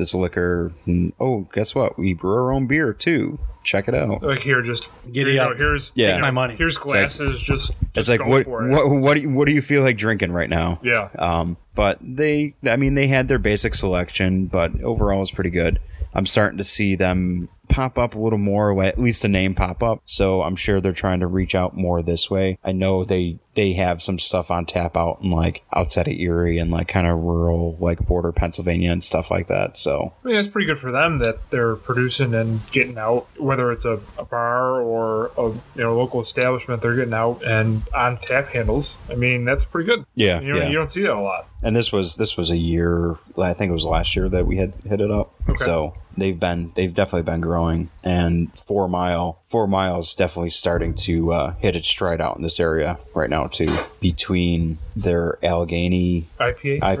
this 0.00 0.14
liquor. 0.14 0.72
And, 0.86 1.12
oh, 1.20 1.48
guess 1.52 1.74
what? 1.74 1.98
We 1.98 2.14
brew 2.14 2.34
our 2.34 2.52
own 2.52 2.66
beer 2.66 2.92
too. 2.92 3.38
Check 3.62 3.88
it 3.88 3.94
out. 3.94 4.22
Like 4.22 4.40
here, 4.40 4.62
just 4.62 4.86
Giddy 5.12 5.32
here 5.32 5.34
you 5.34 5.40
up. 5.42 5.52
go, 5.52 5.58
Here's 5.58 5.92
Yeah. 5.94 6.08
you 6.08 6.14
know, 6.14 6.20
My 6.22 6.30
money. 6.30 6.56
Here's 6.56 6.78
glasses. 6.78 7.40
just, 7.40 7.72
It's 7.94 8.08
like 8.08 8.20
go 8.20 8.26
what 8.26 8.44
for 8.46 8.66
it. 8.66 8.70
what 8.72 8.90
what 9.00 9.14
do 9.14 9.20
you, 9.20 9.30
what 9.30 9.46
do 9.46 9.52
you 9.52 9.60
feel 9.62 9.82
like 9.82 9.96
drinking 9.98 10.32
right 10.32 10.48
now? 10.48 10.80
Yeah. 10.82 11.10
Um, 11.18 11.56
but 11.74 11.98
they, 12.00 12.54
I 12.66 12.76
mean, 12.76 12.94
they 12.94 13.06
had 13.06 13.28
their 13.28 13.38
basic 13.38 13.74
selection, 13.74 14.46
but 14.46 14.82
overall 14.82 15.22
it's 15.22 15.30
pretty 15.30 15.50
good. 15.50 15.78
I'm 16.14 16.26
starting 16.26 16.58
to 16.58 16.64
see 16.64 16.96
them 16.96 17.48
pop 17.68 17.98
up 17.98 18.14
a 18.16 18.18
little 18.18 18.38
more, 18.38 18.82
at 18.82 18.98
least 18.98 19.24
a 19.24 19.28
name 19.28 19.54
pop 19.54 19.82
up. 19.82 20.00
So 20.06 20.42
I'm 20.42 20.56
sure 20.56 20.80
they're 20.80 20.92
trying 20.92 21.20
to 21.20 21.26
reach 21.28 21.54
out 21.54 21.76
more 21.76 22.02
this 22.02 22.28
way. 22.30 22.58
I 22.64 22.72
know 22.72 23.04
they 23.04 23.38
they 23.54 23.72
have 23.72 24.00
some 24.00 24.18
stuff 24.18 24.50
on 24.50 24.64
tap 24.64 24.96
out 24.96 25.18
in 25.22 25.30
like 25.30 25.64
outside 25.74 26.06
of 26.06 26.14
Erie 26.14 26.58
and 26.58 26.70
like 26.70 26.86
kind 26.88 27.06
of 27.06 27.18
rural, 27.18 27.76
like 27.80 27.98
border 28.06 28.30
Pennsylvania 28.32 28.92
and 28.92 29.02
stuff 29.02 29.30
like 29.30 29.48
that. 29.48 29.76
So 29.76 30.12
mean, 30.22 30.36
it's 30.36 30.48
pretty 30.48 30.66
good 30.66 30.78
for 30.78 30.92
them 30.92 31.18
that 31.18 31.50
they're 31.50 31.74
producing 31.76 32.32
and 32.34 32.60
getting 32.70 32.96
out. 32.96 33.26
Whether 33.38 33.72
it's 33.72 33.84
a, 33.84 34.00
a 34.18 34.24
bar 34.24 34.80
or 34.80 35.32
a 35.36 35.48
you 35.48 35.60
know 35.76 35.96
local 35.96 36.22
establishment, 36.22 36.80
they're 36.80 36.94
getting 36.94 37.14
out 37.14 37.42
and 37.44 37.82
on 37.94 38.18
tap 38.18 38.48
handles. 38.48 38.94
I 39.10 39.14
mean, 39.16 39.44
that's 39.44 39.64
pretty 39.64 39.86
good. 39.88 40.04
Yeah, 40.14 40.40
you, 40.40 40.52
know, 40.52 40.58
yeah. 40.58 40.68
you 40.68 40.74
don't 40.74 40.92
see 40.92 41.02
that 41.02 41.12
a 41.12 41.20
lot. 41.20 41.48
and 41.62 41.74
this 41.74 41.90
was 41.92 42.16
this 42.16 42.36
was 42.36 42.50
a 42.50 42.56
year 42.56 43.18
i 43.38 43.52
think 43.52 43.68
it 43.70 43.72
was 43.72 43.84
last 43.84 44.16
year 44.16 44.28
that 44.28 44.46
we 44.46 44.56
had 44.56 44.72
hit 44.86 45.00
it 45.00 45.10
up 45.10 45.34
Okay. 45.48 45.62
so 45.64 45.94
they've 46.16 46.38
been 46.38 46.72
they've 46.74 46.92
definitely 46.94 47.22
been 47.30 47.40
growing 47.40 47.90
and 48.04 48.56
four 48.58 48.88
mile 48.88 49.39
four 49.50 49.66
miles 49.66 50.14
definitely 50.14 50.48
starting 50.50 50.94
to 50.94 51.32
uh, 51.32 51.54
hit 51.58 51.74
its 51.74 51.88
stride 51.88 52.20
out 52.20 52.36
in 52.36 52.42
this 52.42 52.60
area 52.60 52.96
right 53.14 53.28
now 53.28 53.46
too 53.48 53.68
between 54.00 54.78
their 54.94 55.36
allegheny 55.44 56.24
IPA. 56.38 56.80
right? 56.82 56.98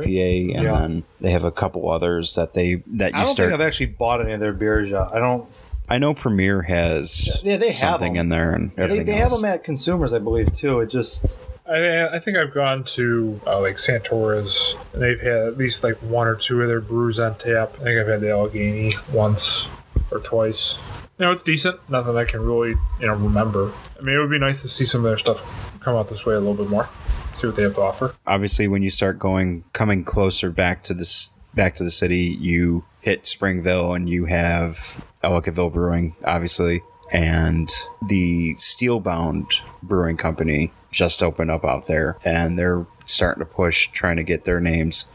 and 0.56 0.64
Yeah. 0.64 0.80
then 0.80 1.04
they 1.20 1.30
have 1.30 1.44
a 1.44 1.52
couple 1.52 1.88
others 1.88 2.34
that 2.34 2.54
they 2.54 2.82
that 2.88 3.12
you 3.12 3.18
I 3.18 3.22
don't 3.22 3.32
start 3.32 3.50
think 3.50 3.60
I've 3.60 3.66
actually 3.66 3.86
bought 3.86 4.20
any 4.20 4.32
of 4.32 4.40
their 4.40 4.52
beers 4.52 4.90
yet. 4.90 5.06
I 5.12 5.18
don't. 5.20 5.48
i 5.88 5.96
know 5.98 6.12
premier 6.12 6.62
has 6.62 7.40
Yeah, 7.44 7.56
they 7.56 7.68
have 7.68 7.76
something 7.78 8.14
them. 8.14 8.20
in 8.22 8.28
there 8.30 8.52
and 8.52 8.72
They, 8.74 8.82
everything 8.82 9.06
they 9.06 9.12
have 9.14 9.30
else. 9.32 9.40
them 9.40 9.50
at 9.50 9.62
consumers, 9.64 10.12
I 10.12 10.18
believe, 10.18 10.52
too. 10.52 10.80
It 10.80 10.86
just 10.90 11.36
I, 11.68 12.16
I 12.16 12.18
think 12.18 12.36
I've 12.36 12.52
gone 12.52 12.82
to 12.96 13.40
uh, 13.46 13.60
like 13.60 13.76
Santora's, 13.76 14.74
and 14.92 15.00
they've 15.02 15.20
had 15.20 15.36
at 15.46 15.56
least 15.56 15.84
like 15.84 15.96
one 15.98 16.26
or 16.26 16.34
two 16.34 16.60
of 16.62 16.66
their 16.66 16.80
brews 16.80 17.20
on 17.20 17.36
tap. 17.38 17.74
I 17.80 17.84
think 17.84 18.00
I've 18.00 18.08
had 18.08 18.20
the 18.22 18.30
Allegheny 18.32 18.94
once 19.12 19.68
or 20.10 20.18
twice. 20.18 20.78
You 21.20 21.26
know, 21.26 21.32
it's 21.32 21.42
decent. 21.42 21.78
Nothing 21.90 22.16
I 22.16 22.24
can 22.24 22.40
really 22.40 22.70
you 22.98 23.06
know 23.06 23.14
remember. 23.14 23.72
I 23.98 24.02
mean, 24.02 24.16
it 24.16 24.20
would 24.20 24.30
be 24.30 24.38
nice 24.38 24.62
to 24.62 24.68
see 24.68 24.86
some 24.86 25.04
of 25.04 25.10
their 25.10 25.18
stuff 25.18 25.42
come 25.80 25.94
out 25.94 26.08
this 26.08 26.24
way 26.24 26.34
a 26.34 26.38
little 26.38 26.54
bit 26.54 26.70
more. 26.70 26.88
See 27.34 27.46
what 27.46 27.56
they 27.56 27.62
have 27.62 27.74
to 27.74 27.82
offer. 27.82 28.14
obviously 28.26 28.68
when 28.68 28.82
you 28.82 28.90
start 28.90 29.18
going 29.18 29.64
coming 29.74 30.02
closer 30.04 30.50
back 30.50 30.82
to 30.84 30.94
this 30.94 31.32
back 31.54 31.74
to 31.76 31.84
the 31.84 31.90
city 31.90 32.36
you 32.40 32.84
hit 33.00 33.26
springville 33.26 33.94
and 33.94 34.08
you 34.10 34.26
have 34.26 35.02
ellicottville 35.24 35.72
brewing 35.72 36.14
obviously 36.24 36.82
and 37.12 37.70
the 38.08 38.54
steelbound 38.56 39.46
brewing 39.82 40.18
company 40.18 40.70
just 40.90 41.22
opened 41.22 41.50
up 41.50 41.64
out 41.64 41.86
there 41.86 42.18
and 42.26 42.58
they're 42.58 42.86
starting 43.12 43.40
to 43.40 43.46
push 43.46 43.88
trying 43.88 44.16
to 44.16 44.22
get 44.22 44.44
their 44.44 44.60
names 44.60 45.06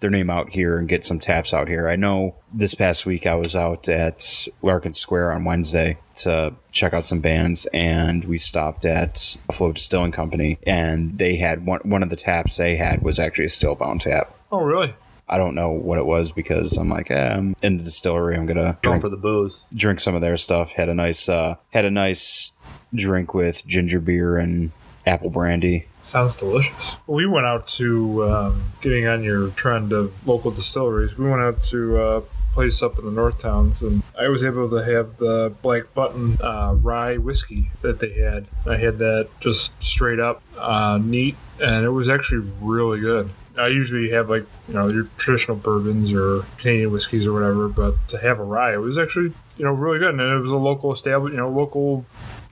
their 0.00 0.10
name 0.10 0.30
out 0.30 0.50
here 0.50 0.78
and 0.78 0.88
get 0.88 1.04
some 1.04 1.18
taps 1.18 1.52
out 1.54 1.68
here 1.68 1.88
i 1.88 1.96
know 1.96 2.34
this 2.52 2.74
past 2.74 3.06
week 3.06 3.26
i 3.26 3.34
was 3.34 3.54
out 3.56 3.88
at 3.88 4.46
larkin 4.62 4.94
square 4.94 5.32
on 5.32 5.44
wednesday 5.44 5.98
to 6.14 6.54
check 6.72 6.92
out 6.92 7.06
some 7.06 7.20
bands 7.20 7.66
and 7.72 8.24
we 8.24 8.38
stopped 8.38 8.84
at 8.84 9.36
Buffalo 9.48 9.72
Distilling 9.72 10.12
Company 10.12 10.58
and 10.66 11.18
they 11.18 11.36
had 11.36 11.66
one 11.66 11.80
one 11.84 12.02
of 12.02 12.10
the 12.10 12.16
taps 12.16 12.56
they 12.56 12.76
had 12.76 13.02
was 13.02 13.18
actually 13.18 13.46
a 13.46 13.48
Steelbound 13.48 14.00
tap. 14.00 14.34
Oh, 14.52 14.60
really? 14.60 14.94
I 15.28 15.38
don't 15.38 15.54
know 15.54 15.70
what 15.70 15.98
it 15.98 16.04
was 16.04 16.32
because 16.32 16.76
I'm 16.76 16.90
like, 16.90 17.10
eh, 17.10 17.34
I'm 17.34 17.56
in 17.62 17.78
the 17.78 17.84
distillery. 17.84 18.36
I'm 18.36 18.46
gonna 18.46 18.78
going 18.82 19.00
for 19.00 19.08
the 19.08 19.16
booze. 19.16 19.62
drink 19.74 20.00
some 20.00 20.14
of 20.14 20.20
their 20.20 20.36
stuff. 20.36 20.70
Had 20.70 20.88
a 20.88 20.94
nice 20.94 21.28
uh, 21.28 21.56
had 21.70 21.84
a 21.84 21.90
nice 21.90 22.52
drink 22.94 23.34
with 23.34 23.66
ginger 23.66 24.00
beer 24.00 24.36
and 24.36 24.70
apple 25.06 25.30
brandy. 25.30 25.86
Sounds 26.04 26.36
delicious. 26.36 26.98
We 27.06 27.24
went 27.24 27.46
out 27.46 27.66
to 27.68 28.30
um, 28.30 28.72
getting 28.82 29.06
on 29.06 29.24
your 29.24 29.48
trend 29.50 29.92
of 29.92 30.12
local 30.26 30.50
distilleries. 30.50 31.16
We 31.16 31.28
went 31.28 31.40
out 31.40 31.62
to 31.64 32.00
a 32.00 32.22
place 32.52 32.82
up 32.82 32.98
in 32.98 33.06
the 33.06 33.10
North 33.10 33.38
Towns, 33.40 33.80
and 33.80 34.02
I 34.16 34.28
was 34.28 34.44
able 34.44 34.68
to 34.68 34.76
have 34.76 35.16
the 35.16 35.54
Black 35.62 35.94
Button 35.94 36.38
uh, 36.42 36.74
rye 36.74 37.16
whiskey 37.16 37.70
that 37.80 38.00
they 38.00 38.12
had. 38.12 38.46
I 38.66 38.76
had 38.76 38.98
that 38.98 39.28
just 39.40 39.72
straight 39.82 40.20
up 40.20 40.42
uh, 40.58 40.98
neat, 41.02 41.36
and 41.60 41.86
it 41.86 41.90
was 41.90 42.08
actually 42.08 42.46
really 42.60 43.00
good. 43.00 43.30
I 43.56 43.68
usually 43.68 44.10
have 44.10 44.28
like 44.28 44.44
you 44.68 44.74
know 44.74 44.88
your 44.88 45.08
traditional 45.16 45.56
bourbons 45.56 46.12
or 46.12 46.44
Canadian 46.58 46.92
whiskeys 46.92 47.26
or 47.26 47.32
whatever, 47.32 47.66
but 47.68 47.94
to 48.08 48.18
have 48.18 48.38
a 48.38 48.44
rye, 48.44 48.74
it 48.74 48.78
was 48.78 48.98
actually 48.98 49.32
you 49.56 49.64
know 49.64 49.72
really 49.72 49.98
good, 49.98 50.10
and 50.10 50.20
it 50.20 50.38
was 50.38 50.50
a 50.50 50.56
local 50.56 50.92
established, 50.92 51.32
you 51.32 51.40
know, 51.40 51.48
local 51.48 52.04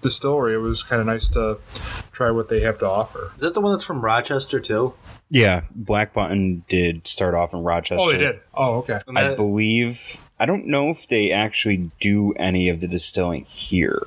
distillery. 0.03 0.55
It 0.55 0.59
was 0.59 0.83
kind 0.83 1.01
of 1.01 1.07
nice 1.07 1.29
to 1.31 1.59
try 2.13 2.31
what 2.31 2.49
they 2.49 2.61
have 2.61 2.79
to 2.81 2.87
offer. 2.89 3.31
Is 3.35 3.41
that 3.41 3.55
the 3.55 3.61
one 3.61 3.73
that's 3.73 3.85
from 3.85 4.01
Rochester 4.03 4.61
too? 4.61 4.93
Yeah, 5.31 5.63
Black 5.75 6.13
Button 6.13 6.65
did 6.69 7.07
start 7.07 7.35
off 7.35 7.55
in 7.55 7.63
Rochester. 7.63 8.05
Oh, 8.07 8.13
they 8.13 8.19
did. 8.19 8.41
Oh, 8.55 8.75
okay. 8.79 9.01
I 9.17 9.35
believe. 9.35 10.21
I 10.39 10.45
don't 10.45 10.67
know 10.67 10.91
if 10.91 11.07
they 11.09 11.31
actually 11.33 11.91
do 12.01 12.33
any 12.35 12.69
of 12.69 12.81
the 12.81 12.89
distilling 12.89 13.45
here. 13.45 14.03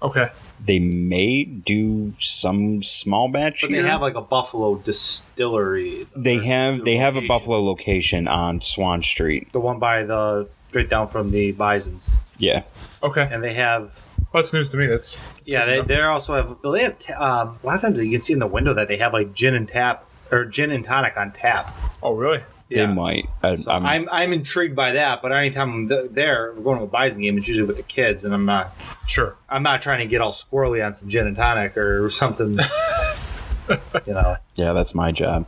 Okay. 0.00 0.30
They 0.64 0.78
may 0.78 1.42
do 1.44 2.14
some 2.20 2.84
small 2.84 3.28
batch 3.28 3.62
But 3.62 3.70
here. 3.70 3.82
they 3.82 3.88
have 3.88 4.00
like 4.00 4.14
a 4.14 4.20
Buffalo 4.20 4.76
distillery. 4.76 6.06
They 6.14 6.36
have 6.38 6.84
they 6.84 6.96
have 6.96 7.16
a. 7.16 7.26
Buffalo 7.26 7.60
location 7.60 8.28
on 8.28 8.60
Swan 8.60 9.02
Street. 9.02 9.52
The 9.52 9.60
one 9.60 9.78
by 9.78 10.04
the 10.04 10.48
straight 10.68 10.88
down 10.88 11.08
from 11.08 11.30
the 11.32 11.52
Bisons, 11.52 12.16
Yeah. 12.38 12.62
Okay, 13.02 13.28
and 13.30 13.42
they 13.42 13.54
have. 13.54 14.00
That's 14.32 14.52
news 14.52 14.68
to 14.70 14.76
me. 14.76 14.86
That's 14.86 15.16
Yeah, 15.44 15.64
they 15.66 15.80
they 15.82 16.00
also 16.00 16.34
have. 16.34 16.56
Well, 16.62 16.72
they 16.72 16.82
have. 16.82 16.98
ta- 16.98 17.14
Um, 17.42 17.58
a 17.62 17.66
lot 17.66 17.76
of 17.76 17.80
times 17.82 18.00
you 18.02 18.10
can 18.10 18.20
see 18.22 18.32
in 18.32 18.38
the 18.38 18.46
window 18.46 18.74
that 18.74 18.88
they 18.88 18.96
have 18.98 19.12
like 19.12 19.32
gin 19.34 19.54
and 19.54 19.68
tap 19.68 20.04
or 20.30 20.44
gin 20.44 20.70
and 20.70 20.84
tonic 20.84 21.16
on 21.16 21.32
tap. 21.32 21.74
oh 22.02 22.14
really? 22.14 22.42
Yeah. 22.68 22.86
They 22.86 22.92
might. 22.94 23.28
I, 23.42 23.56
So 23.56 23.70
I'm, 23.70 23.84
I'm, 23.84 24.08
I'm 24.10 24.32
intrigued 24.32 24.74
by 24.74 24.92
that, 24.92 25.20
but 25.20 25.30
anytime 25.30 25.70
I'm 25.72 25.88
th- 25.90 26.10
there, 26.12 26.54
we're 26.56 26.62
going 26.62 26.78
to 26.78 26.84
a 26.84 26.86
Bison 26.86 27.20
game. 27.20 27.36
It's 27.36 27.46
usually 27.46 27.66
with 27.66 27.76
the 27.76 27.82
kids, 27.82 28.24
and 28.24 28.32
I'm 28.32 28.46
not 28.46 28.74
Sure. 29.06 29.36
I'm 29.50 29.62
not 29.62 29.82
trying 29.82 29.98
to 29.98 30.06
get 30.06 30.22
all 30.22 30.32
squirrely 30.32 30.84
on 30.84 30.94
some 30.94 31.08
gin 31.10 31.26
and 31.26 31.36
tonic 31.36 31.76
or 31.76 32.08
something. 32.08 32.54
you 34.06 34.12
know, 34.14 34.36
yeah, 34.54 34.72
that's 34.72 34.94
my 34.94 35.12
job. 35.12 35.44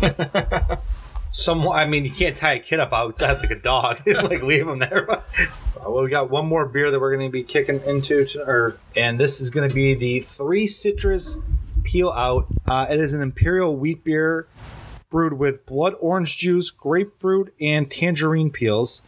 some. 1.36 1.68
I 1.68 1.86
mean, 1.86 2.04
you 2.04 2.10
can't 2.10 2.36
tie 2.36 2.54
a 2.54 2.58
kid 2.58 2.80
up 2.80 2.92
outside 2.92 3.40
like 3.40 3.50
a 3.50 3.56
dog, 3.56 4.00
like 4.06 4.42
leave 4.42 4.66
him 4.66 4.78
there. 4.78 5.06
Uh, 5.76 5.90
well, 5.90 6.02
we 6.02 6.08
got 6.08 6.30
one 6.30 6.46
more 6.46 6.64
beer 6.64 6.90
that 6.90 6.98
we're 6.98 7.14
going 7.14 7.28
to 7.28 7.30
be 7.30 7.44
kicking 7.44 7.80
into, 7.82 8.24
to, 8.24 8.40
or 8.40 8.78
and 8.96 9.20
this 9.20 9.42
is 9.42 9.50
going 9.50 9.68
to 9.68 9.74
be 9.74 9.94
the 9.94 10.20
Three 10.20 10.66
Citrus 10.66 11.38
Peel 11.84 12.10
Out. 12.10 12.46
Uh, 12.66 12.86
it 12.88 12.98
is 12.98 13.12
an 13.12 13.20
imperial 13.20 13.76
wheat 13.76 14.02
beer 14.02 14.48
brewed 15.10 15.34
with 15.34 15.66
blood 15.66 15.94
orange 16.00 16.38
juice, 16.38 16.70
grapefruit, 16.70 17.52
and 17.60 17.90
tangerine 17.90 18.50
peels, 18.50 19.02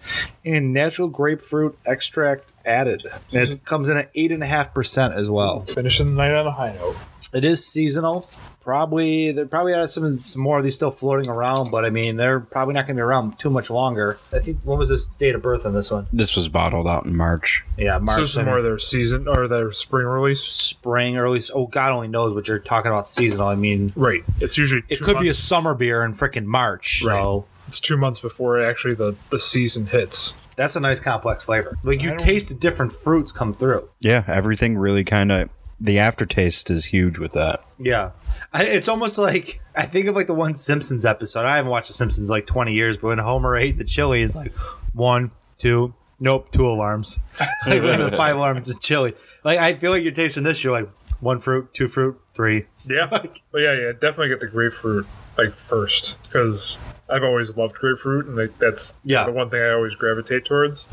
and 0.45 0.75
natural 0.75 1.09
grapefruit 1.09 1.77
extract 1.87 2.53
added. 2.67 3.07
And 3.33 3.49
it 3.49 3.65
comes 3.65 3.89
in 3.89 3.97
at 3.97 4.11
eight 4.15 4.31
and 4.31 4.43
a 4.43 4.47
half 4.47 4.75
percent 4.75 5.15
as 5.15 5.31
well. 5.31 5.63
Finishing 5.63 6.15
the 6.15 6.23
night 6.23 6.33
on 6.33 6.47
a 6.47 6.53
high 6.53 6.75
note. 6.75 6.97
It 7.33 7.45
is 7.45 7.67
seasonal. 7.67 8.29
Probably 8.69 9.33
there 9.33 9.47
probably 9.47 9.73
are 9.73 9.89
some 9.89 10.21
some 10.21 10.43
more 10.43 10.59
of 10.59 10.63
these 10.63 10.75
still 10.75 10.91
floating 10.91 11.31
around, 11.31 11.71
but 11.71 11.87
I 11.87 11.91
mean 11.91 12.17
they're 12.17 12.39
probably 12.39 12.75
not 12.75 12.83
going 12.87 12.97
to 12.97 13.01
be 13.01 13.03
around 13.03 13.39
too 13.39 13.49
much 13.49 13.71
longer. 13.71 14.19
I 14.31 14.41
think 14.41 14.59
when 14.63 14.79
was 14.79 14.91
this 14.91 15.07
date 15.19 15.35
of 15.35 15.41
birth 15.41 15.65
on 15.65 15.73
this 15.73 15.91
one? 15.91 16.07
This 16.13 16.37
was 16.37 16.51
bottled 16.51 16.87
out 16.87 17.07
in 17.07 17.17
March. 17.17 17.65
Yeah, 17.79 17.97
So 17.97 18.05
March. 18.05 18.19
this 18.19 18.37
is 18.37 18.45
more 18.45 18.59
of 18.59 18.65
their 18.65 18.79
season 18.79 19.27
or 19.27 19.49
their 19.49 19.73
spring 19.73 20.05
release. 20.05 20.43
spring, 20.43 21.17
early. 21.17 21.41
Oh, 21.55 21.65
God 21.67 21.93
only 21.93 22.09
knows 22.09 22.35
what 22.35 22.47
you're 22.47 22.59
talking 22.59 22.91
about 22.93 23.09
seasonal. 23.09 23.49
I 23.49 23.55
mean, 23.55 23.89
Right. 23.97 24.23
It's 24.39 24.59
usually 24.59 24.83
it 24.91 24.97
two 24.97 25.05
could 25.07 25.19
be 25.19 25.29
a 25.31 25.35
summer 25.35 25.73
beer 25.73 26.05
in 26.05 26.15
freaking 26.15 26.45
March. 26.45 27.03
Right. 27.07 27.17
So 27.17 27.47
it's 27.69 27.81
two 27.81 27.97
months 27.97 28.21
before 28.21 28.63
actually 28.63 28.97
the 28.97 29.15
the 29.31 29.39
season 29.39 29.87
hits. 29.87 30.35
that's 30.57 30.77
a 30.77 30.81
nice 30.81 31.01
complex 31.01 31.45
flavor. 31.45 31.79
Like 31.85 32.03
you 32.03 32.15
taste 32.19 32.51
the 32.51 32.55
different 32.55 32.93
fruits 32.93 33.33
come 33.33 33.55
through. 33.55 33.89
Yeah, 34.01 34.25
everything 34.27 34.77
really 34.77 35.05
kind 35.05 35.33
of. 35.33 35.49
The 35.81 35.99
aftertaste 35.99 36.71
is 36.71 36.87
huge 36.87 37.19
with 37.19 37.33
that. 37.33 37.65
Yeah. 37.79 38.11
I, 38.53 38.65
it's 38.65 38.89
almost 38.89 39.19
like 39.19 39.61
I 39.77 39.87
think 39.87 40.07
of 40.07 40.17
like 40.17 40.27
the 40.27 40.35
one 40.35 40.55
Simpsons 40.55 41.05
episode. 41.05 41.45
I 41.45 41.57
haven't 41.57 41.71
watched 41.71 41.89
the 41.89 41.95
Simpsons 41.95 42.29
in 42.29 42.33
like 42.33 42.47
20 42.47 42.73
years, 42.73 42.97
but 42.97 43.09
when 43.09 43.19
Homer 43.19 43.57
ate 43.57 43.79
the 43.79 43.85
chili, 43.85 44.23
it's 44.23 44.35
like 44.35 44.53
one, 44.93 45.31
two, 45.59 45.95
nope, 46.19 46.51
two 46.51 46.67
alarms. 46.67 47.19
like 47.67 47.83
five 48.15 48.37
alarms 48.37 48.69
of 48.69 48.81
chili. 48.81 49.15
Like 49.45 49.59
I 49.59 49.75
feel 49.75 49.93
like 49.93 50.03
you're 50.03 50.13
tasting 50.13 50.43
this, 50.43 50.65
you're 50.65 50.73
like 50.73 50.91
one 51.21 51.39
fruit, 51.39 51.73
two 51.75 51.89
fruit, 51.89 52.21
three. 52.35 52.67
Yeah. 52.87 53.07
but 53.11 53.39
oh, 53.55 53.59
yeah, 53.59 53.75
yeah, 53.75 53.93
definitely 53.93 54.29
get 54.29 54.41
the 54.41 54.49
grapefruit 54.49 55.07
like 55.39 55.55
first 55.55 56.17
because 56.25 56.81
I've 57.09 57.23
always 57.23 57.57
loved 57.57 57.77
grapefruit 57.77 58.27
and 58.27 58.37
like 58.37 58.59
that's 58.59 58.95
Yeah. 59.05 59.25
the 59.25 59.31
one 59.33 59.49
thing 59.51 59.63
I 59.63 59.71
always 59.71 59.95
gravitate 59.95 60.45
towards. 60.45 60.87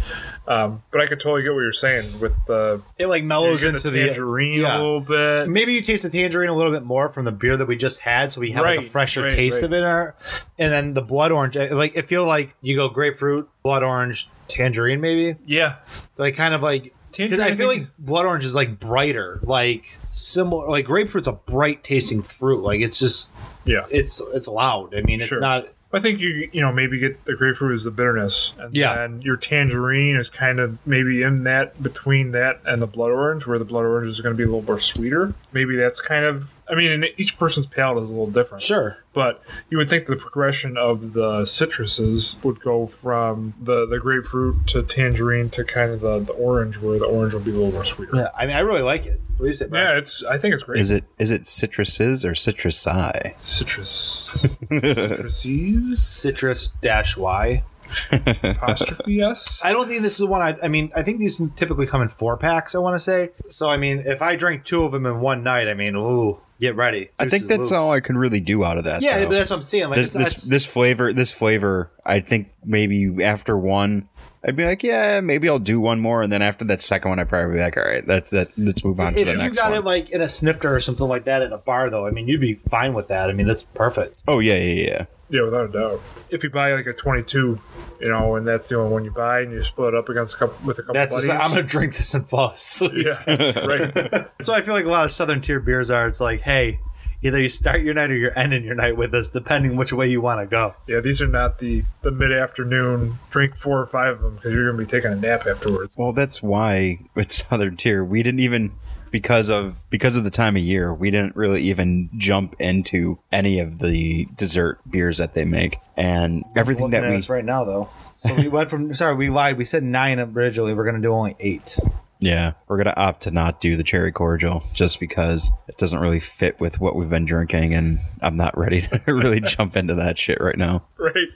Um, 0.48 0.84
but 0.92 1.02
I 1.02 1.08
could 1.08 1.20
totally 1.20 1.42
get 1.44 1.54
what 1.54 1.62
you're 1.62 1.74
saying 1.74 2.20
with 2.20 2.34
the 2.48 2.82
It 3.00 3.08
like 3.08 3.24
mellows 3.24 3.64
into 3.64 3.90
the 3.90 4.06
tangerine 4.06 4.62
yeah. 4.62 4.76
a 4.76 4.78
little 4.78 5.00
bit. 5.02 5.50
Maybe 5.50 5.74
you 5.74 5.82
taste 5.82 6.04
the 6.04 6.10
tangerine 6.10 6.50
a 6.50 6.56
little 6.56 6.72
bit 6.72 6.84
more 6.84 7.10
from 7.10 7.26
the 7.26 7.32
beer 7.32 7.58
that 7.58 7.68
we 7.68 7.76
just 7.76 8.00
had, 8.00 8.32
so 8.32 8.40
we 8.40 8.52
have 8.52 8.64
like 8.64 8.80
a 8.80 8.90
fresher 8.90 9.24
right, 9.24 9.32
taste 9.34 9.58
right. 9.58 9.66
of 9.66 9.74
it. 9.74 9.78
in 9.78 9.84
our- 9.84 10.16
And 10.60 10.72
then 10.72 10.94
the 10.94 11.02
blood 11.02 11.32
orange, 11.32 11.58
like 11.58 11.96
it 11.98 12.06
feel 12.08 12.26
like 12.26 12.56
you 12.62 12.76
go 12.78 12.88
grapefruit, 12.88 13.50
blood 13.64 13.84
orange, 13.84 14.30
tangerine, 14.48 15.02
maybe 15.02 15.36
Yeah, 15.46 15.76
like 16.18 16.36
kind 16.36 16.54
of 16.54 16.62
like. 16.62 16.94
Because 17.18 17.40
I 17.40 17.54
feel 17.54 17.68
like 17.68 17.88
blood 17.98 18.26
orange 18.26 18.46
is 18.46 18.56
like 18.56 18.80
brighter, 18.80 19.40
like 19.44 19.98
similar. 20.12 20.70
Like 20.70 20.86
grapefruit's 20.86 21.28
a 21.28 21.34
bright 21.34 21.84
tasting 21.84 22.22
fruit. 22.22 22.62
Like 22.62 22.82
it's 22.82 23.00
just 23.00 23.30
yeah. 23.66 23.84
it's 23.90 24.22
it's 24.34 24.48
loud. 24.48 24.94
I 24.96 25.02
mean, 25.02 25.20
it's 25.22 25.30
Sure. 25.30 25.40
not. 25.40 25.68
I 25.94 26.00
think 26.02 26.20
you 26.20 26.50
you 26.52 26.60
know 26.60 26.74
maybe 26.74 26.98
get 27.00 27.24
the 27.24 27.36
grapefruit 27.36 27.74
is 27.76 27.86
the 27.86 27.92
bitterness, 27.92 28.54
and 28.60 28.76
Yeah. 28.76 28.96
then 28.96 29.22
your 29.22 29.38
tangerine 29.38 30.18
is 30.18 30.30
kind 30.30 30.60
of 30.60 30.78
maybe 30.86 31.22
in 31.22 31.46
that 31.46 31.82
between 31.82 32.32
that 32.32 32.60
and 32.66 32.82
the 32.82 32.88
blood 32.88 33.12
orange, 33.12 33.48
where 33.48 33.58
the 33.58 33.64
blood 33.66 33.86
orange 33.86 34.10
is 34.10 34.20
going 34.20 34.34
to 34.34 34.38
be 34.38 34.44
a 34.44 34.48
little 34.48 34.62
more 34.64 34.80
sweeter. 34.80 35.34
Maybe 35.54 35.78
that's 35.78 36.02
kind 36.02 36.26
of. 36.26 36.48
I 36.70 36.76
mean, 36.76 36.92
and 36.92 37.06
each 37.18 37.38
person's 37.38 37.66
palate 37.66 38.04
is 38.04 38.10
a 38.10 38.12
little 38.12 38.32
different. 38.32 38.64
Sure. 38.64 38.98
But 39.14 39.42
you 39.70 39.78
would 39.78 39.90
think 39.90 40.08
the 40.08 40.16
progression 40.16 40.78
of 40.78 41.14
the 41.14 41.42
citruses 41.44 42.44
would 42.44 42.60
go 42.60 42.88
from 42.88 43.54
the, 43.62 43.86
the 43.86 44.00
grapefruit 44.00 44.68
to 44.68 44.84
tangerine 44.84 45.50
to 45.52 45.64
kind 45.64 45.92
of 45.92 46.02
the, 46.02 46.20
the 46.20 46.34
orange, 46.34 46.78
where 46.80 46.98
the 46.98 47.06
orange 47.06 47.34
would 47.34 47.46
be 47.46 47.52
a 47.52 47.54
little 47.54 47.72
more 47.72 47.84
sweeter. 47.84 48.16
Yeah. 48.16 48.30
I 48.38 48.46
mean, 48.46 48.56
I 48.56 48.62
really 48.62 48.82
like 48.82 49.06
it. 49.06 49.22
What 49.38 49.46
do 49.46 49.48
you 49.48 49.54
say? 49.54 49.68
Brian? 49.68 49.88
Yeah, 49.88 49.98
it's. 49.98 50.24
I 50.24 50.38
think 50.38 50.54
it's 50.54 50.64
great. 50.64 50.80
Is 50.80 50.92
it 50.92 51.04
is 51.20 51.32
it 51.32 51.44
citruses 51.44 52.24
or 52.24 52.32
citrusi? 52.32 53.36
citrus? 53.44 54.38
Citruses? 54.72 55.98
Citrus 55.98 56.70
dash 56.82 57.18
Y. 57.18 57.64
Apostrophe 58.12 59.14
yes. 59.14 59.62
I 59.64 59.74
don't 59.74 59.88
think 59.88 60.02
this 60.02 60.20
is 60.20 60.26
one. 60.26 60.42
I, 60.42 60.58
I 60.64 60.68
mean, 60.68 60.92
I 60.96 61.04
think 61.04 61.20
these 61.20 61.40
typically 61.56 61.88
come 61.88 62.02
in 62.02 62.10
four 62.10 62.38
packs. 62.38 62.76
I 62.76 62.80
want 62.80 62.96
to 62.96 63.00
say. 63.00 63.30
So 63.50 63.70
I 63.70 63.78
mean, 63.78 64.00
if 64.06 64.22
I 64.22 64.36
drink 64.36 64.66
two 64.66 64.84
of 64.84 64.92
them 64.92 65.06
in 65.06 65.20
one 65.20 65.44
night, 65.44 65.68
I 65.68 65.74
mean, 65.74 65.96
ooh, 65.96 66.40
get 66.60 66.76
ready. 66.76 67.10
I 67.20 67.28
think 67.28 67.46
that's 67.46 67.72
all 67.72 67.92
I 67.92 68.00
can 68.00 68.18
really 68.18 68.40
do 68.40 68.64
out 68.64 68.78
of 68.78 68.84
that. 68.86 69.02
Yeah, 69.02 69.20
though. 69.20 69.28
but 69.28 69.34
that's 69.34 69.50
what 69.50 69.58
I'm 69.58 69.62
seeing. 69.62 69.90
Like, 69.90 69.98
this 69.98 70.08
it's, 70.08 70.16
this 70.16 70.28
it's- 70.28 70.44
this 70.44 70.66
flavor 70.66 71.14
this 71.14 71.32
flavor. 71.32 71.92
I 72.06 72.20
think 72.20 72.52
maybe 72.64 73.24
after 73.24 73.58
one, 73.58 74.08
I'd 74.48 74.56
be 74.56 74.64
like, 74.64 74.84
yeah, 74.84 75.22
maybe 75.22 75.50
I'll 75.50 75.58
do 75.58 75.80
one 75.80 76.00
more, 76.00 76.22
and 76.22 76.32
then 76.32 76.44
after 76.44 76.66
that 76.66 76.82
second 76.82 77.10
one, 77.10 77.20
I'd 77.20 77.28
probably 77.28 77.56
be 77.56 77.62
like, 77.62 77.78
all 77.78 77.84
right, 77.84 78.06
that's 78.06 78.30
that. 78.30 78.50
Let's 78.58 78.86
move 78.86 79.00
on 79.00 79.14
to 79.14 79.20
if 79.20 79.28
you 79.38 79.50
got 79.52 79.72
one. 79.72 79.80
it 79.80 79.86
like 79.86 80.12
in 80.12 80.22
a 80.22 80.30
snifter 80.30 80.74
or 80.74 80.80
something 80.80 81.08
like 81.08 81.26
that 81.26 81.42
at 81.42 81.52
a 81.52 81.58
bar, 81.58 81.90
though, 81.90 82.06
I 82.06 82.12
mean, 82.12 82.28
you'd 82.28 82.42
be 82.42 82.54
fine 82.54 82.94
with 82.94 83.08
that. 83.08 83.30
I 83.30 83.34
mean, 83.34 83.48
that's 83.48 83.64
perfect. 83.64 84.18
oh 84.28 84.40
yeah, 84.40 84.56
yeah, 84.56 84.86
yeah. 84.86 85.06
Yeah, 85.30 85.42
without 85.44 85.70
a 85.70 85.72
doubt. 85.72 86.02
If 86.30 86.44
you 86.44 86.50
buy 86.50 86.74
like 86.74 86.86
a 86.86 86.94
22, 86.94 87.60
you 88.00 88.10
know, 88.10 88.36
and 88.36 88.46
that's 88.48 88.70
the 88.70 88.78
only 88.78 88.92
one 88.92 89.06
you 89.06 89.12
buy, 89.12 89.42
and 89.42 89.52
you 89.52 89.64
split 89.64 89.94
it 89.94 89.98
up 89.98 90.08
against 90.10 90.36
a 90.36 90.38
couple 90.38 90.66
with 90.66 90.78
a 90.80 90.82
couple 90.84 90.94
That's 90.94 91.16
just, 91.16 91.28
buddies. 91.28 91.42
I'm 91.42 91.50
gonna 91.52 91.64
drink 91.64 91.96
this 91.96 92.14
and 92.14 92.28
fall 92.28 92.52
asleep. 92.52 93.06
yeah, 93.06 93.60
right. 93.66 94.28
So 94.42 94.54
I 94.54 94.62
feel 94.62 94.74
like 94.74 94.86
a 94.86 94.90
lot 94.90 95.06
of 95.06 95.12
Southern 95.12 95.42
tier 95.42 95.60
beers 95.60 95.90
are. 95.90 96.08
It's 96.08 96.22
like, 96.22 96.42
hey, 96.42 96.80
either 97.24 97.42
you 97.42 97.50
start 97.50 97.82
your 97.82 97.96
night 97.96 98.12
or 98.12 98.16
you're 98.16 98.38
ending 98.38 98.64
your 98.64 98.76
night 98.76 98.98
with 98.98 99.14
us, 99.16 99.30
depending 99.32 99.76
which 99.76 99.92
way 99.92 100.08
you 100.08 100.22
want 100.22 100.42
to 100.42 100.46
go. 100.46 100.76
Yeah, 100.88 101.00
these 101.00 101.22
are 101.22 101.28
not 101.28 101.58
the 101.60 101.84
the 102.04 102.12
mid 102.12 102.32
afternoon 102.32 103.18
drink 103.32 103.56
four 103.56 103.82
or 103.82 103.88
five 103.88 104.18
of 104.18 104.22
them 104.22 104.36
because 104.36 104.54
you're 104.54 104.70
gonna 104.70 104.84
be 104.84 104.90
taking 104.90 105.12
a 105.12 105.16
nap 105.16 105.48
afterwards. 105.48 105.96
Well, 105.98 106.14
that's 106.14 106.44
why 106.44 107.00
with 107.16 107.32
Southern 107.32 107.78
Tier, 107.78 108.04
we 108.06 108.22
didn't 108.22 108.42
even 108.42 108.74
because 109.12 109.50
of 109.50 109.78
because 109.90 110.18
of 110.18 110.24
the 110.24 110.30
time 110.30 110.56
of 110.56 110.62
year, 110.64 110.94
we 110.94 111.12
didn't 111.12 111.36
really 111.36 111.64
even 111.64 112.10
jump 112.18 112.56
into 112.60 113.20
any 113.32 113.60
of 113.60 113.80
the 113.80 114.28
dessert 114.36 114.80
beers 114.90 115.18
that 115.18 115.34
they 115.34 115.46
make, 115.46 115.80
and 115.98 116.44
everything 116.56 116.90
that 116.92 117.04
at 117.04 117.10
we 117.10 117.22
right 117.28 117.46
now, 117.46 117.64
though. 117.64 117.90
So 118.18 118.34
we 118.34 118.48
went 118.48 118.70
from. 118.70 118.94
Sorry, 118.96 119.14
we 119.14 119.30
lied. 119.30 119.58
We 119.58 119.66
said 119.66 119.84
nine 119.84 120.20
originally. 120.20 120.74
We're 120.74 120.86
gonna 120.86 121.02
do 121.02 121.14
only 121.14 121.36
eight. 121.40 121.78
Yeah 122.20 122.54
we're 122.68 122.78
gonna 122.78 122.94
opt 122.98 123.22
to 123.22 123.32
not 123.32 123.62
do 123.62 123.76
the 123.76 123.84
cherry 123.84 124.12
cordial 124.12 124.64
just 124.74 125.00
because 125.00 125.52
it 125.68 125.78
doesn't 125.78 126.00
really 126.00 126.20
fit 126.20 126.60
with 126.60 126.80
what 126.80 126.96
we've 126.96 127.10
been 127.10 127.26
drinking, 127.26 127.74
and 127.74 128.00
I'm 128.22 128.36
not 128.36 128.58
ready 128.58 128.82
to 128.82 129.02
really 129.08 129.40
jump 129.46 129.78
into 129.78 129.96
that 129.96 130.18
shit 130.18 130.40
right 130.42 130.58
now. 130.58 130.84
Right. 130.98 131.28